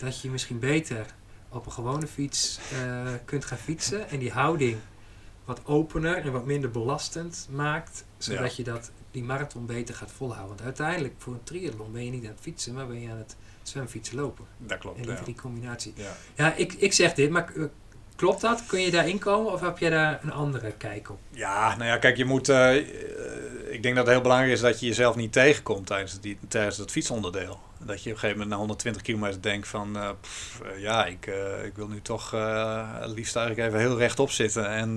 Dat 0.00 0.20
je 0.20 0.30
misschien 0.30 0.58
beter 0.58 1.06
op 1.48 1.66
een 1.66 1.72
gewone 1.72 2.06
fiets 2.06 2.58
uh, 2.72 3.08
kunt 3.24 3.44
gaan 3.44 3.58
fietsen. 3.58 4.08
En 4.08 4.18
die 4.18 4.30
houding 4.30 4.76
wat 5.44 5.66
opener 5.66 6.16
en 6.16 6.32
wat 6.32 6.44
minder 6.44 6.70
belastend 6.70 7.48
maakt. 7.50 8.04
Zodat 8.18 8.56
ja. 8.56 8.64
je 8.64 8.70
dat, 8.70 8.90
die 9.10 9.24
marathon 9.24 9.66
beter 9.66 9.94
gaat 9.94 10.12
volhouden. 10.12 10.48
Want 10.48 10.62
uiteindelijk 10.62 11.14
voor 11.18 11.32
een 11.32 11.42
triathlon 11.42 11.92
ben 11.92 12.04
je 12.04 12.10
niet 12.10 12.24
aan 12.24 12.30
het 12.30 12.40
fietsen, 12.40 12.74
maar 12.74 12.86
ben 12.86 13.00
je 13.00 13.10
aan 13.10 13.18
het 13.18 13.36
zwemfietsen 13.62 14.16
lopen. 14.16 14.44
Dat 14.58 14.78
klopt. 14.78 14.96
En 14.96 15.02
die 15.02 15.12
ja. 15.12 15.22
drie 15.22 15.34
combinatie. 15.34 15.92
Ja, 15.96 16.16
ja 16.34 16.54
ik, 16.54 16.72
ik 16.72 16.92
zeg 16.92 17.14
dit, 17.14 17.30
maar 17.30 17.52
uh, 17.54 17.64
Klopt 18.18 18.40
dat? 18.40 18.66
Kun 18.66 18.80
je 18.80 18.90
daarin 18.90 19.18
komen 19.18 19.52
of 19.52 19.60
heb 19.60 19.78
jij 19.78 19.90
daar 19.90 20.20
een 20.22 20.32
andere 20.32 20.72
kijk 20.72 21.10
op? 21.10 21.18
Ja, 21.30 21.76
nou 21.76 21.88
ja, 21.88 21.98
kijk, 21.98 22.16
je 22.16 22.24
moet. 22.24 22.48
Uh, 22.48 22.74
ik 23.78 23.84
denk 23.84 23.96
dat 23.96 24.04
het 24.04 24.14
heel 24.14 24.22
belangrijk 24.22 24.52
is 24.52 24.60
dat 24.60 24.80
je 24.80 24.86
jezelf 24.86 25.16
niet 25.16 25.32
tegenkomt 25.32 25.86
tijdens, 25.86 26.20
die, 26.20 26.38
tijdens 26.48 26.76
het 26.76 26.90
fietsonderdeel. 26.90 27.60
Dat 27.78 28.02
je 28.02 28.10
op 28.10 28.14
een 28.14 28.20
gegeven 28.20 28.30
moment 28.30 28.48
na 28.48 28.56
120 28.56 29.02
kilometer 29.02 29.42
denkt 29.42 29.68
van, 29.68 29.96
uh, 29.96 30.10
pff, 30.20 30.60
uh, 30.64 30.80
ja, 30.80 31.06
ik, 31.06 31.26
ik 31.64 31.72
wil 31.74 31.88
nu 31.88 32.00
toch 32.02 32.32
liefst 33.04 33.36
eigenlijk 33.36 33.68
even 33.68 33.80
heel 33.80 33.98
rechtop 33.98 34.30
zitten. 34.30 34.68
En 34.68 34.94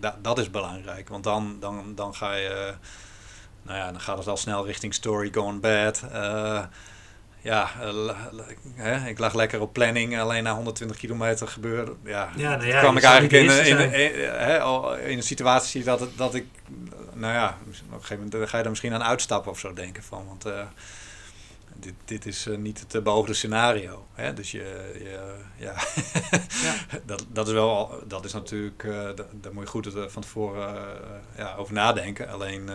da 0.00 0.18
dat 0.22 0.38
is 0.38 0.50
belangrijk, 0.50 1.08
want 1.08 1.24
dan, 1.24 1.56
dan, 1.60 1.94
dan 1.94 2.14
ga 2.14 2.34
je, 2.34 2.74
nou 3.62 3.78
ja, 3.78 3.90
dan 3.90 4.00
gaat 4.00 4.18
het 4.18 4.26
al 4.26 4.36
snel 4.36 4.66
richting 4.66 4.94
story 4.94 5.32
gone 5.32 5.58
bad 5.58 6.02
ja, 7.40 7.70
hè, 8.74 9.08
ik 9.08 9.18
lag 9.18 9.34
lekker 9.34 9.60
op 9.60 9.72
planning, 9.72 10.18
alleen 10.18 10.42
na 10.42 10.54
120 10.54 10.96
kilometer 10.96 11.48
gebeurde. 11.48 11.94
Ja, 12.04 12.28
ja, 12.36 12.56
nou 12.56 12.68
ja 12.68 12.80
kwam 12.80 12.96
ik 12.96 13.02
eigenlijk 13.02 13.50
in, 13.50 13.66
in, 13.66 13.78
in, 13.78 13.92
in, 13.92 15.10
in, 15.10 15.16
een 15.16 15.22
situatie 15.22 15.84
dat, 15.84 16.00
het, 16.00 16.10
dat 16.16 16.34
ik, 16.34 16.46
nou 17.18 17.32
ja, 17.32 17.58
op 17.60 17.66
een 17.66 17.74
gegeven 18.00 18.28
moment 18.30 18.50
ga 18.50 18.56
je 18.56 18.62
er 18.62 18.70
misschien 18.70 18.92
aan 18.92 19.02
uitstappen 19.02 19.50
of 19.50 19.58
zo 19.58 19.72
denken 19.72 20.02
van. 20.02 20.26
Want 20.26 20.46
uh, 20.46 20.66
dit, 21.74 21.94
dit 22.04 22.26
is 22.26 22.46
uh, 22.46 22.58
niet 22.58 22.84
het 22.88 23.02
beoogde 23.02 23.34
scenario. 23.34 24.06
Hè? 24.12 24.34
Dus 24.34 24.50
je, 24.50 24.94
je 24.98 25.36
ja, 25.56 25.74
ja. 26.62 26.74
dat, 27.06 27.26
dat 27.28 27.46
is 27.46 27.52
wel, 27.52 28.02
dat 28.06 28.24
is 28.24 28.32
natuurlijk, 28.32 28.82
daar 29.40 29.52
moet 29.52 29.62
je 29.62 29.68
goed 29.68 29.88
van 30.06 30.22
tevoren 30.22 31.00
ja, 31.36 31.54
over 31.54 31.74
nadenken. 31.74 32.28
Alleen 32.28 32.70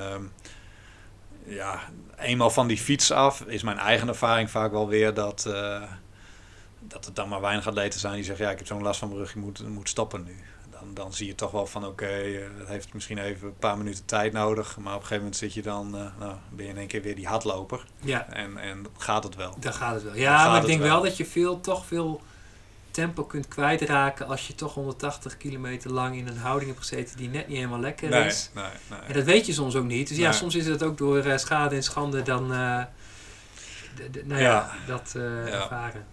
ja, 1.45 1.79
eenmaal 2.17 2.49
van 2.49 2.67
die 2.67 2.77
fiets 2.77 3.11
af 3.11 3.41
is 3.41 3.63
mijn 3.63 3.77
eigen 3.77 4.07
ervaring 4.07 4.49
vaak 4.49 4.71
wel 4.71 4.87
weer 4.87 5.13
dat, 5.13 5.49
dat 6.79 7.05
het 7.05 7.15
dan 7.15 7.29
maar 7.29 7.41
weinig 7.41 7.67
atleten 7.67 7.99
zijn 7.99 8.13
die 8.13 8.23
zeggen, 8.23 8.45
ja, 8.45 8.51
ik 8.51 8.57
heb 8.57 8.67
zo'n 8.67 8.81
last 8.81 8.99
van 8.99 9.07
mijn 9.07 9.19
rug, 9.19 9.29
ik 9.29 9.35
moet, 9.35 9.67
moet 9.67 9.89
stoppen 9.89 10.23
nu. 10.23 10.35
Dan, 10.83 10.93
dan 10.93 11.13
zie 11.13 11.27
je 11.27 11.35
toch 11.35 11.51
wel 11.51 11.65
van, 11.65 11.85
oké, 11.85 12.03
okay, 12.03 12.35
uh, 12.35 12.47
het 12.57 12.67
heeft 12.67 12.93
misschien 12.93 13.17
even 13.17 13.47
een 13.47 13.57
paar 13.57 13.77
minuten 13.77 14.05
tijd 14.05 14.33
nodig, 14.33 14.77
maar 14.77 14.93
op 14.93 14.99
een 14.99 15.07
gegeven 15.07 15.17
moment 15.17 15.35
zit 15.35 15.53
je 15.53 15.61
dan, 15.61 15.95
uh, 15.95 16.01
nou, 16.19 16.35
ben 16.49 16.65
je 16.65 16.71
in 16.71 16.77
één 16.77 16.87
keer 16.87 17.01
weer 17.01 17.15
die 17.15 17.27
hardloper. 17.27 17.85
Ja. 17.99 18.29
En, 18.29 18.57
en 18.57 18.85
gaat 18.97 19.23
het 19.23 19.35
wel. 19.35 19.55
Dan 19.59 19.73
gaat 19.73 19.93
het 19.93 20.03
wel. 20.03 20.15
Ja, 20.15 20.49
maar 20.49 20.61
ik 20.61 20.67
denk 20.67 20.79
wel. 20.79 20.89
wel 20.89 21.01
dat 21.03 21.17
je 21.17 21.25
veel, 21.25 21.61
toch 21.61 21.85
veel 21.85 22.21
tempo 22.91 23.23
kunt 23.23 23.47
kwijtraken 23.47 24.27
als 24.27 24.47
je 24.47 24.55
toch 24.55 24.73
180 24.73 25.37
kilometer 25.37 25.91
lang 25.91 26.15
in 26.15 26.27
een 26.27 26.37
houding 26.37 26.69
hebt 26.69 26.87
gezeten 26.87 27.17
die 27.17 27.29
net 27.29 27.47
niet 27.47 27.57
helemaal 27.57 27.79
lekker 27.79 28.09
nee, 28.09 28.25
is. 28.25 28.49
Nee, 28.53 28.65
nee. 28.89 28.99
En 29.07 29.13
dat 29.13 29.23
weet 29.23 29.45
je 29.45 29.53
soms 29.53 29.75
ook 29.75 29.85
niet. 29.85 30.07
Dus 30.07 30.17
ja, 30.17 30.31
soms 30.31 30.55
is 30.55 30.67
het 30.67 30.83
ook 30.83 30.97
door 30.97 31.25
uh, 31.25 31.37
schade 31.37 31.75
en 31.75 31.83
schande 31.83 32.21
dan 32.21 32.43
uh, 32.43 32.57
nou 32.57 32.87
ja, 34.25 34.37
ja 34.37 34.71
dat 34.87 35.11
ja. 35.13 35.21
ervaren. 35.45 36.05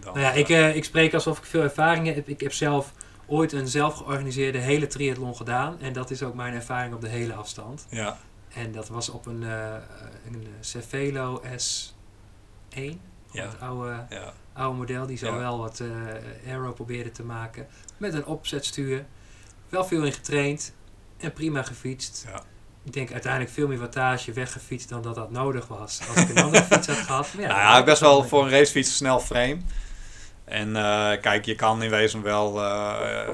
Dan, 0.00 0.14
nou 0.14 0.20
ja, 0.20 0.32
ik, 0.32 0.74
ik 0.74 0.84
spreek 0.84 1.14
alsof 1.14 1.38
ik 1.38 1.44
veel 1.44 1.62
ervaring 1.62 2.14
heb. 2.14 2.28
Ik 2.28 2.40
heb 2.40 2.52
zelf 2.52 2.92
ooit 3.26 3.52
een 3.52 3.68
zelf 3.68 3.94
georganiseerde 3.94 4.58
hele 4.58 4.86
triathlon 4.86 5.36
gedaan. 5.36 5.80
En 5.80 5.92
dat 5.92 6.10
is 6.10 6.22
ook 6.22 6.34
mijn 6.34 6.54
ervaring 6.54 6.94
op 6.94 7.00
de 7.00 7.08
hele 7.08 7.34
afstand. 7.34 7.86
Ja. 7.88 8.18
En 8.54 8.72
dat 8.72 8.88
was 8.88 9.08
op 9.08 9.26
een, 9.26 9.42
een 9.42 10.46
Cervelo 10.60 11.42
S1. 11.42 12.82
Ja. 13.30 13.48
Het 13.48 13.60
oude 13.60 14.06
ja 14.10 14.32
oude 14.54 14.78
model 14.78 15.06
die 15.06 15.16
zo 15.16 15.26
Ja. 15.26 15.36
wel 15.38 15.58
wat 15.58 15.80
uh, 15.80 15.88
aero 16.52 16.72
probeerde 16.72 17.10
te 17.10 17.22
maken. 17.22 17.66
Met 17.96 18.14
een 18.14 18.26
opzetstuur. 18.26 19.04
Wel 19.68 19.84
veel 19.84 20.02
in 20.04 20.12
getraind. 20.12 20.72
En 21.16 21.32
prima 21.32 21.62
gefietst. 21.62 22.24
Ja. 22.26 22.42
Ik 22.84 22.92
denk 22.92 23.12
uiteindelijk 23.12 23.52
veel 23.52 23.68
meer 23.68 23.78
wattage 23.78 24.32
weggefietst 24.32 24.88
dan 24.88 25.02
dat 25.02 25.14
dat 25.14 25.30
nodig 25.30 25.66
was. 25.66 26.00
Als 26.08 26.16
ik 26.16 26.28
een 26.28 26.42
andere 26.42 26.64
fiets 26.70 26.86
had 26.86 26.96
gehad. 26.96 27.28
Maar 27.34 27.42
ja, 27.42 27.48
nou 27.48 27.60
ja, 27.60 27.84
best 27.84 28.00
wel 28.00 28.24
voor 28.24 28.44
een 28.44 28.50
racefiets 28.50 28.96
snel 28.96 29.20
frame. 29.20 29.58
En 30.44 30.68
uh, 30.68 31.10
kijk, 31.20 31.44
je 31.44 31.54
kan 31.54 31.82
in 31.82 31.90
wezen 31.90 32.22
wel 32.22 32.58
uh, 32.62 33.28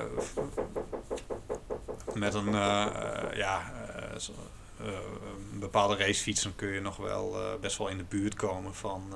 met 2.14 2.34
een, 2.34 2.48
uh, 2.48 2.86
ja, 3.34 3.72
een 5.52 5.58
bepaalde 5.58 5.96
racefiets 5.96 6.42
dan 6.42 6.54
kun 6.56 6.68
je 6.68 6.80
nog 6.80 6.96
wel 6.96 7.36
best 7.60 7.78
wel 7.78 7.88
in 7.88 7.96
de 7.96 8.04
buurt 8.04 8.34
komen 8.34 8.74
van, 8.74 9.12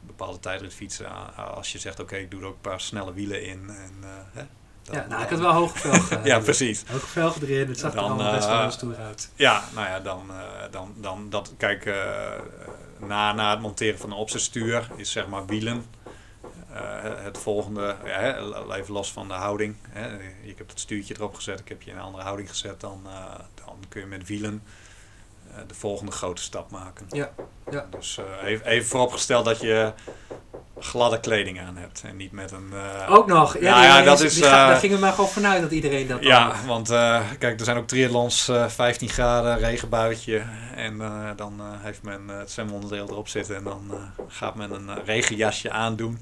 bepaalde 0.00 0.38
tijdritfietsen, 0.38 1.36
als 1.36 1.72
je 1.72 1.78
zegt, 1.78 2.00
oké, 2.00 2.16
ik 2.16 2.30
doe 2.30 2.40
er 2.40 2.46
ook 2.46 2.54
een 2.54 2.60
paar 2.60 2.80
snelle 2.80 3.12
wielen 3.12 3.44
in. 3.46 3.68
En, 3.68 3.94
eh, 4.00 4.08
hè, 4.32 4.42
dan- 4.82 4.94
ja, 4.96 5.06
nou, 5.08 5.22
ik 5.22 5.28
had 5.28 5.38
wel 5.38 5.52
hoge 5.52 5.78
velgen. 5.78 6.24
ja, 6.30 6.38
precies. 6.38 6.84
Hoge 6.86 7.06
velgen 7.06 7.42
erin, 7.42 7.68
het 7.68 7.78
zag 7.78 7.90
er 7.90 7.96
Dan, 7.96 8.04
allemaal 8.04 8.32
best 8.34 8.46
wel 8.46 8.62
eh, 8.62 8.70
stoer 8.70 8.96
uit. 8.96 9.30
Ja, 9.34 9.64
nou 9.74 9.86
ja, 9.88 10.00
dan, 10.00 10.30
eh, 10.30 10.36
dan, 10.70 10.94
dan 10.96 11.30
dat, 11.30 11.52
kijk, 11.56 11.86
eh, 11.86 12.30
na, 12.98 13.32
na 13.32 13.50
het 13.50 13.60
monteren 13.60 13.98
van 13.98 14.10
een 14.10 14.16
opzetstuur 14.16 14.88
is 14.96 15.10
zeg 15.12 15.26
maar 15.28 15.46
wielen. 15.46 15.84
Eh, 17.04 17.24
het 17.24 17.38
volgende, 17.38 17.96
ja, 18.04 18.20
hè, 18.20 18.74
even 18.76 18.92
los 18.94 19.12
van 19.12 19.28
de 19.28 19.34
houding. 19.34 19.76
Hè. 19.88 20.06
Je 20.42 20.54
hebt 20.56 20.70
het 20.70 20.80
stuurtje 20.80 21.14
erop 21.16 21.34
gezet, 21.34 21.60
ik 21.60 21.68
heb 21.68 21.82
je 21.82 21.90
in 21.90 21.96
een 21.96 22.02
andere 22.02 22.22
houding 22.24 22.48
gezet. 22.48 22.80
Dan, 22.80 23.00
eh, 23.06 23.34
dan 23.64 23.76
kun 23.88 24.00
je 24.00 24.06
met 24.06 24.26
wielen 24.26 24.62
eh, 25.50 25.56
de 25.66 25.74
volgende 25.74 26.12
grote 26.12 26.42
stap 26.42 26.70
maken. 26.70 27.06
Ja, 27.08 27.30
ja. 27.70 27.86
Dus 27.90 28.20
even, 28.44 28.66
even 28.66 28.88
vooropgesteld 28.88 29.44
dat 29.44 29.60
je 29.60 29.92
gladde 30.78 31.20
kleding 31.20 31.60
aan 31.60 31.76
hebt. 31.76 32.02
En 32.04 32.16
niet 32.16 32.32
met 32.32 32.50
een... 32.50 32.72
Ook 33.08 33.26
nog. 33.26 33.58
Ja, 33.60 34.02
dat 34.02 34.18
die 34.18 34.26
is, 34.26 34.38
gaat- 34.38 34.50
daar 34.68 34.76
gingen 34.76 34.96
we 34.96 35.02
maar 35.02 35.12
gewoon 35.12 35.30
vanuit 35.30 35.62
dat 35.62 35.70
iedereen 35.70 36.06
dat 36.06 36.22
Ja, 36.22 36.54
want 36.66 36.88
kijk, 37.38 37.58
er 37.58 37.64
zijn 37.64 37.76
ook 37.76 37.86
triathlons, 37.86 38.48
eh 38.48 38.68
15 38.68 39.08
graden, 39.08 39.58
regenbuitje. 39.58 40.42
En 40.74 40.98
dan 41.36 41.60
heeft 41.78 42.02
men 42.02 42.28
het 42.28 42.50
zwemonderdeel 42.50 43.08
erop 43.08 43.28
zitten 43.28 43.56
en 43.56 43.64
dan 43.64 43.90
gaat 44.28 44.54
men 44.54 44.70
een 44.72 45.04
regenjasje 45.04 45.70
aandoen. 45.70 46.18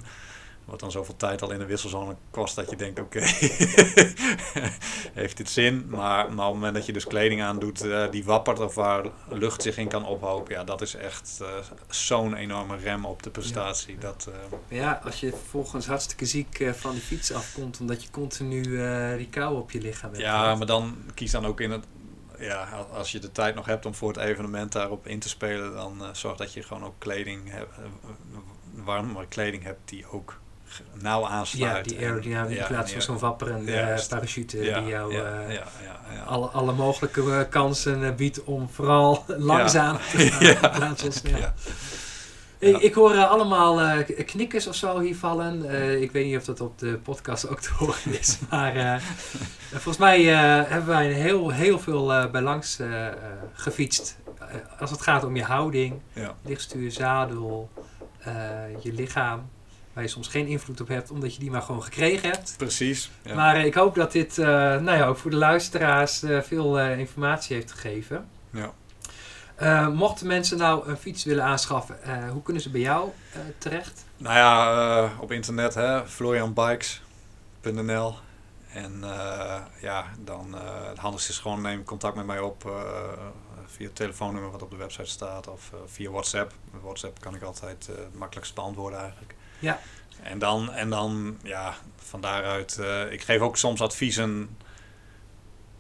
Wat 0.68 0.80
dan 0.80 0.90
zoveel 0.90 1.16
tijd 1.16 1.42
al 1.42 1.50
in 1.50 1.58
de 1.58 1.66
wisselzone 1.66 2.16
kost 2.30 2.56
dat 2.56 2.70
je 2.70 2.76
denkt, 2.76 3.00
oké, 3.00 3.20
heeft 5.20 5.36
dit 5.36 5.50
zin? 5.50 5.86
Maar, 5.88 6.32
maar 6.32 6.46
op 6.46 6.52
het 6.52 6.54
moment 6.54 6.74
dat 6.74 6.86
je 6.86 6.92
dus 6.92 7.06
kleding 7.06 7.42
aandoet 7.42 7.80
eh, 7.80 8.10
die 8.10 8.24
wappert 8.24 8.60
of 8.60 8.74
waar 8.74 9.04
lucht 9.28 9.62
zich 9.62 9.76
in 9.76 9.88
kan 9.88 10.06
ophopen, 10.06 10.54
ja, 10.54 10.64
dat 10.64 10.80
is 10.80 10.94
echt 10.94 11.38
eh, 11.42 11.48
zo'n 11.88 12.34
enorme 12.34 12.76
rem 12.76 13.04
op 13.04 13.22
de 13.22 13.30
prestatie. 13.30 13.98
Dat, 13.98 14.28
eh, 14.32 14.78
Ja, 14.78 15.00
als 15.04 15.20
je 15.20 15.30
vervolgens 15.30 15.86
hartstikke 15.86 16.26
ziek 16.26 16.70
van 16.72 16.92
die 16.92 17.00
fiets 17.00 17.32
afkomt, 17.32 17.80
omdat 17.80 18.02
je 18.02 18.10
continu 18.10 18.62
die 19.16 19.28
kou 19.28 19.56
op 19.56 19.70
je 19.70 19.80
lichaam 19.80 20.10
hebt. 20.10 20.22
Ja, 20.22 20.54
maar 20.54 20.66
dan 20.66 20.96
kies 21.14 21.30
dan 21.30 21.46
ook 21.46 21.60
in 21.60 21.70
het. 21.70 21.84
Ja, 22.38 22.86
als 22.92 23.12
je 23.12 23.18
de 23.18 23.32
tijd 23.32 23.54
nog 23.54 23.66
hebt 23.66 23.86
om 23.86 23.94
voor 23.94 24.08
het 24.08 24.16
evenement 24.16 24.72
daarop 24.72 25.06
in 25.06 25.18
te 25.18 25.28
spelen, 25.28 25.72
dan 25.72 26.02
zorg 26.12 26.36
dat 26.36 26.52
je 26.52 26.62
gewoon 26.62 26.84
ook 26.84 26.94
kleding 26.98 27.50
hebt, 27.50 27.76
eh, 27.76 27.84
warme 28.84 29.26
kleding 29.26 29.62
hebt 29.62 29.88
die 29.88 30.10
ook 30.10 30.40
nauw 30.94 31.20
Ja, 31.20 31.28
aansluit. 31.28 31.84
die 31.88 31.96
En- 31.98 32.04
aerodynamica 32.04 32.54
ja, 32.60 32.60
in 32.68 32.74
plaats 32.74 32.92
en 32.92 33.02
van 33.02 33.02
zo'n 33.02 33.18
wapperende 33.28 33.72
Ja, 33.72 33.90
eh, 33.90 34.06
parachute 34.08 34.62
ja, 34.64 34.80
die 34.80 34.88
jou 34.88 35.12
ja, 35.14 35.24
eh, 35.24 35.54
ja, 35.54 35.64
ja, 35.82 36.00
ja. 36.14 36.22
alle, 36.22 36.46
alle 36.46 36.72
mogelijke 36.72 37.32
eh, 37.32 37.40
kansen 37.50 38.16
biedt 38.16 38.44
om 38.44 38.68
vooral 38.68 39.24
langzaam 39.52 39.96
te 39.96 40.18
gaan 40.30 40.46
Ja. 40.46 40.52
in 40.72 40.78
plaats 40.78 41.02
van 41.02 41.12
snel. 41.12 41.38
Ja. 41.38 41.54
Ik, 42.60 42.74
Ja. 42.74 42.80
ik 42.80 42.94
hoor 42.94 43.16
allemaal 43.16 44.02
k- 44.04 44.26
knikkers 44.26 44.66
of 44.66 44.74
zo 44.74 45.00
hier 45.00 45.16
vallen. 45.16 45.64
Ik 46.02 46.12
weet 46.12 46.26
niet 46.26 46.36
of 46.36 46.44
dat 46.44 46.60
op 46.60 46.78
de 46.78 46.98
podcast 47.02 47.48
ook 47.48 47.60
te 47.60 47.70
horen 47.72 48.18
is. 48.20 48.38
Maar 48.50 49.02
volgens 49.70 49.96
mij 49.96 50.22
hebben 50.68 50.86
wij 50.88 51.12
heel, 51.12 51.50
heel 51.50 51.78
veel 51.78 52.30
bij 52.30 52.40
langs 52.42 52.78
gefietst. 53.52 54.16
Als 54.78 54.90
het 54.90 55.00
gaat 55.02 55.24
om 55.24 55.36
je 55.36 55.42
houding, 55.44 56.00
Ja. 56.12 56.34
lichtstuur, 56.44 56.90
zadel, 56.92 57.70
je 58.82 58.92
lichaam. 58.92 59.48
Waar 59.98 60.06
je 60.06 60.12
soms 60.12 60.28
geen 60.28 60.46
invloed 60.46 60.80
op 60.80 60.88
hebt, 60.88 61.10
omdat 61.10 61.34
je 61.34 61.40
die 61.40 61.50
maar 61.50 61.62
gewoon 61.62 61.82
gekregen 61.82 62.30
hebt. 62.30 62.54
Precies. 62.56 63.10
Ja. 63.22 63.34
Maar 63.34 63.56
eh, 63.56 63.64
ik 63.64 63.74
hoop 63.74 63.94
dat 63.94 64.12
dit 64.12 64.38
eh, 64.38 64.46
nou 64.46 64.90
ja, 64.90 65.06
ook 65.06 65.16
voor 65.16 65.30
de 65.30 65.36
luisteraars 65.36 66.22
eh, 66.22 66.42
veel 66.42 66.80
informatie 66.80 67.56
heeft 67.56 67.72
gegeven. 67.72 68.28
Ja. 68.50 68.72
Mochten 69.88 70.26
mensen 70.26 70.58
nou 70.58 70.88
een 70.88 70.96
fiets 70.96 71.24
willen 71.24 71.44
aanschaffen, 71.44 71.96
hoe 72.32 72.42
kunnen 72.42 72.62
ze 72.62 72.70
bij 72.70 72.80
jou 72.80 73.10
terecht? 73.58 74.04
Nou 74.16 74.36
ja, 74.36 75.12
op 75.20 75.32
internet, 75.32 75.74
hè, 75.74 76.06
florianbikes.nl. 76.06 78.14
En 78.72 79.04
ja, 79.80 80.04
dan 80.24 80.54
het 80.88 80.98
handigste 80.98 81.32
is 81.32 81.38
gewoon 81.38 81.60
neem 81.60 81.84
contact 81.84 82.16
met 82.16 82.26
mij 82.26 82.40
op 82.40 82.72
via 83.66 83.86
het 83.86 83.96
telefoonnummer 83.96 84.50
wat 84.50 84.62
op 84.62 84.70
de 84.70 84.76
website 84.76 85.10
staat 85.10 85.48
of 85.48 85.72
via 85.86 86.10
WhatsApp. 86.10 86.52
WhatsApp 86.82 87.20
kan 87.20 87.34
ik 87.34 87.42
altijd 87.42 87.86
het 87.86 88.14
makkelijkst 88.14 88.54
beantwoorden 88.54 88.98
eigenlijk. 88.98 89.34
Ja. 89.58 89.80
En 90.22 90.38
dan, 90.38 90.72
en 90.72 90.90
dan 90.90 91.38
ja, 91.42 91.74
van 91.96 92.20
daaruit, 92.20 92.78
eh, 92.78 93.12
ik 93.12 93.22
geef 93.22 93.40
ook 93.40 93.56
soms 93.56 93.80
adviezen 93.80 94.56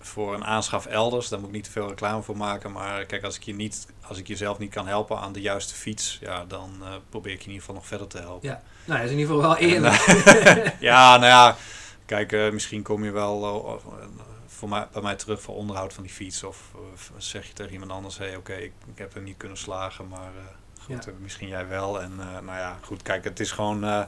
voor 0.00 0.34
een 0.34 0.44
aanschaf 0.44 0.86
elders. 0.86 1.28
Daar 1.28 1.38
moet 1.38 1.48
ik 1.48 1.54
niet 1.54 1.64
te 1.64 1.70
veel 1.70 1.88
reclame 1.88 2.22
voor 2.22 2.36
maken. 2.36 2.72
Maar 2.72 3.04
kijk, 3.04 3.24
als 3.24 3.36
ik 3.36 3.42
je 3.42 3.54
niet, 3.54 3.86
als 4.00 4.18
ik 4.18 4.26
jezelf 4.26 4.58
niet 4.58 4.70
kan 4.70 4.86
helpen 4.86 5.18
aan 5.18 5.32
de 5.32 5.40
juiste 5.40 5.74
fiets, 5.74 6.18
ja, 6.20 6.44
dan 6.44 6.78
eh, 6.82 6.88
probeer 7.08 7.32
ik 7.32 7.38
je 7.38 7.44
in 7.44 7.52
ieder 7.52 7.66
geval 7.66 7.74
nog 7.80 7.86
verder 7.86 8.06
te 8.06 8.18
helpen. 8.18 8.48
Ja. 8.48 8.62
Nou, 8.84 9.00
dat 9.00 9.08
is 9.08 9.14
in 9.14 9.18
ieder 9.18 9.34
geval 9.34 9.50
wel 9.50 9.58
eerlijk. 9.70 9.96
Ja, 10.80 11.16
nou 11.16 11.26
ja, 11.26 11.56
kijk, 12.06 12.32
eh, 12.32 12.50
misschien 12.50 12.82
kom 12.82 13.04
je 13.04 13.10
wel 13.10 13.46
eh, 13.46 13.74
eh, 13.92 14.08
voor 14.58 14.68
mij, 14.68 14.86
bij 14.92 15.02
mij 15.02 15.16
terug 15.16 15.40
voor 15.42 15.54
onderhoud 15.54 15.92
van 15.92 16.02
die 16.02 16.12
fiets. 16.12 16.42
Of 16.44 16.70
eh, 16.74 16.80
zeg 17.16 17.46
je 17.46 17.52
tegen 17.52 17.72
iemand 17.72 17.90
anders, 17.90 18.18
hey, 18.18 18.36
oké, 18.36 18.54
ik, 18.54 18.72
ik 18.86 18.98
heb 18.98 19.14
er 19.14 19.22
niet 19.22 19.36
kunnen 19.36 19.58
slagen, 19.58 20.08
maar 20.08 20.32
eh, 20.36 20.44
goed, 20.88 21.04
Ja. 21.04 21.10
eh, 21.10 21.16
misschien 21.22 21.48
jij 21.48 21.68
wel. 21.68 22.00
En 22.02 22.12
eh, 22.18 22.26
nou 22.32 22.58
ja, 22.58 22.78
goed, 22.82 23.02
kijk, 23.02 23.24
het 23.24 23.40
is 23.40 23.50
gewoon, 23.50 23.84
eh, 23.84 24.02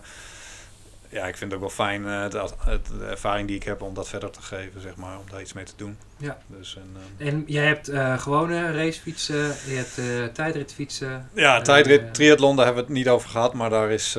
ja, 1.08 1.26
ik 1.26 1.36
vind 1.36 1.52
het 1.52 1.52
ook 1.52 1.60
wel 1.66 1.86
fijn, 1.86 2.04
het, 2.04 2.32
de 2.32 3.06
ervaring 3.10 3.46
die 3.46 3.56
ik 3.56 3.62
heb 3.62 3.82
om 3.82 3.94
dat 3.94 4.08
verder 4.08 4.30
te 4.30 4.42
geven, 4.42 4.80
zeg 4.80 4.96
maar, 4.96 5.18
om 5.18 5.24
daar 5.30 5.40
iets 5.40 5.52
mee 5.52 5.64
te 5.64 5.72
doen. 5.76 5.98
Ja. 6.16 6.38
Dus, 6.46 6.76
en, 6.76 6.96
eh, 7.18 7.26
En 7.26 7.44
jij 7.46 7.66
hebt 7.66 7.90
gewone 8.22 8.72
racefietsen, 8.72 9.54
je 9.66 9.84
hebt 9.86 10.34
tijdritfietsen. 10.34 11.28
ja, 11.34 11.60
tijdrit, 11.60 12.14
triathlon, 12.14 12.56
daar 12.56 12.64
hebben 12.64 12.82
we 12.84 12.88
het 12.90 12.98
niet 12.98 13.08
over 13.08 13.30
gehad, 13.30 13.54
maar 13.54 13.70
daar 13.70 13.90
is, 13.90 14.12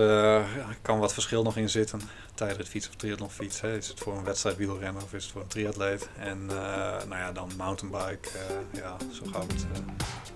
kan 0.81 0.99
wat 0.99 1.13
verschil 1.13 1.43
nog 1.43 1.57
in 1.57 1.69
zitten. 1.69 2.01
Tijdritfiets 2.35 2.89
of 2.89 2.95
triathlonfiets, 2.95 3.61
hè. 3.61 3.77
is 3.77 3.87
het 3.87 3.99
voor 3.99 4.17
een 4.17 4.23
wedstrijd 4.23 4.57
wielrennen 4.57 5.03
of 5.03 5.13
is 5.13 5.23
het 5.23 5.31
voor 5.31 5.41
een 5.41 5.47
triatleet? 5.47 6.09
En 6.19 6.45
nou 6.45 7.15
ja, 7.15 7.31
dan 7.31 7.49
mountainbike, 7.57 8.29
ja, 8.71 8.97
zo 9.11 9.23
gaat 9.33 9.51
het. 9.51 9.65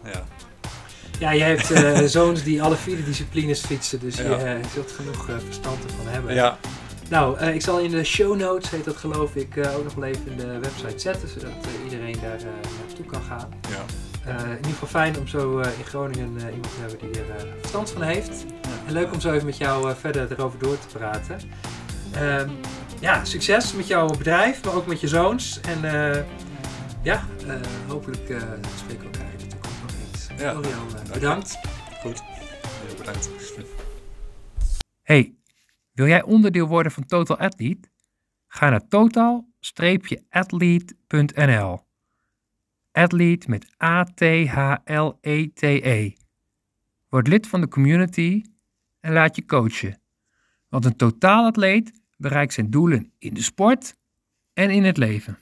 ja. 0.04 0.26
Ja, 1.20 1.32
je 1.32 1.44
hebt 1.44 1.72
eh, 1.72 2.02
zoons 2.18 2.44
die 2.44 2.62
alle 2.62 2.76
vier 2.76 2.96
de 2.96 3.04
disciplines 3.04 3.60
fietsen, 3.62 4.00
dus 4.00 4.18
Ja. 4.18 4.24
je 4.24 4.36
eh, 4.36 4.56
zult 4.74 4.92
genoeg 4.92 5.30
eh, 5.30 5.36
verstand 5.46 5.84
ervan 5.84 6.08
hebben. 6.08 6.34
ja, 6.34 6.58
Nou, 7.10 7.44
ik 7.44 7.62
zal 7.62 7.80
in 7.80 7.92
de 7.92 8.04
show 8.04 8.38
notes, 8.40 8.70
heet 8.70 8.86
dat 8.86 8.98
geloof 8.98 9.36
ik, 9.36 9.58
ook 9.78 9.84
nog 9.84 9.94
wel 9.94 10.04
even 10.04 10.22
in 10.32 10.38
de 10.38 10.60
website 10.60 11.00
zetten, 11.00 11.30
zodat 11.30 11.52
iedereen 11.84 12.16
daar 12.22 12.40
naartoe 12.86 13.06
kan 13.06 13.22
gaan. 13.22 13.50
ja. 13.70 13.86
In 14.44 14.56
ieder 14.56 14.72
geval 14.72 14.88
fijn 14.88 15.18
om 15.20 15.28
zo 15.28 15.60
in 15.60 15.86
Groningen 15.86 16.30
iemand 16.40 16.64
te 16.74 16.80
hebben 16.80 17.12
die 17.12 17.22
er 17.22 17.48
verstand 17.60 17.90
van 17.90 18.02
heeft. 18.02 18.46
En 18.88 18.94
leuk 18.94 19.14
om 19.14 19.20
zo 19.22 19.32
even 19.34 19.46
met 19.46 19.58
jou 19.58 19.94
verder 20.00 20.28
erover 20.32 20.60
door 20.60 20.78
te 20.80 20.98
praten. 20.98 21.40
Ehm, 22.12 22.50
ja, 23.00 23.26
succes 23.26 23.74
met 23.74 23.88
jouw 23.88 24.08
bedrijf, 24.08 24.64
maar 24.64 24.74
ook 24.76 24.88
met 24.88 25.02
je 25.02 25.08
zoons. 25.08 25.60
En 25.62 25.80
ja, 27.02 27.26
hopelijk 27.88 28.34
spreken 28.78 29.05
Ja. 30.38 30.52
Florian, 30.52 30.88
bedankt. 31.14 31.60
Goed, 32.02 32.22
heel 32.24 32.96
bedankt. 32.98 33.30
Hey, 35.02 35.36
wil 35.92 36.08
jij 36.08 36.24
onderdeel 36.24 36.68
worden 36.68 36.92
van 36.92 37.06
Total 37.06 37.38
Athlete? 37.38 37.90
Ga 38.48 38.70
naar 38.70 38.88
total-athlete.nl. 38.88 41.80
Athlete 42.92 43.50
met 43.50 43.68
A-T-H-L-E-T-E. 43.84 44.54
Word 47.10 47.28
lid 47.28 47.48
van 47.48 47.62
de 47.62 47.68
community 47.68 48.44
en 49.00 49.14
laat 49.14 49.36
je 49.36 49.46
coachen. 49.46 50.00
Want 50.70 50.86
een 50.86 50.96
totaalatleet 50.96 52.02
bereikt 52.18 52.54
zijn 52.54 52.70
doelen 52.70 53.12
in 53.18 53.34
de 53.34 53.42
sport 53.42 53.96
en 54.54 54.70
in 54.70 54.84
het 54.84 54.98
leven. 54.98 55.38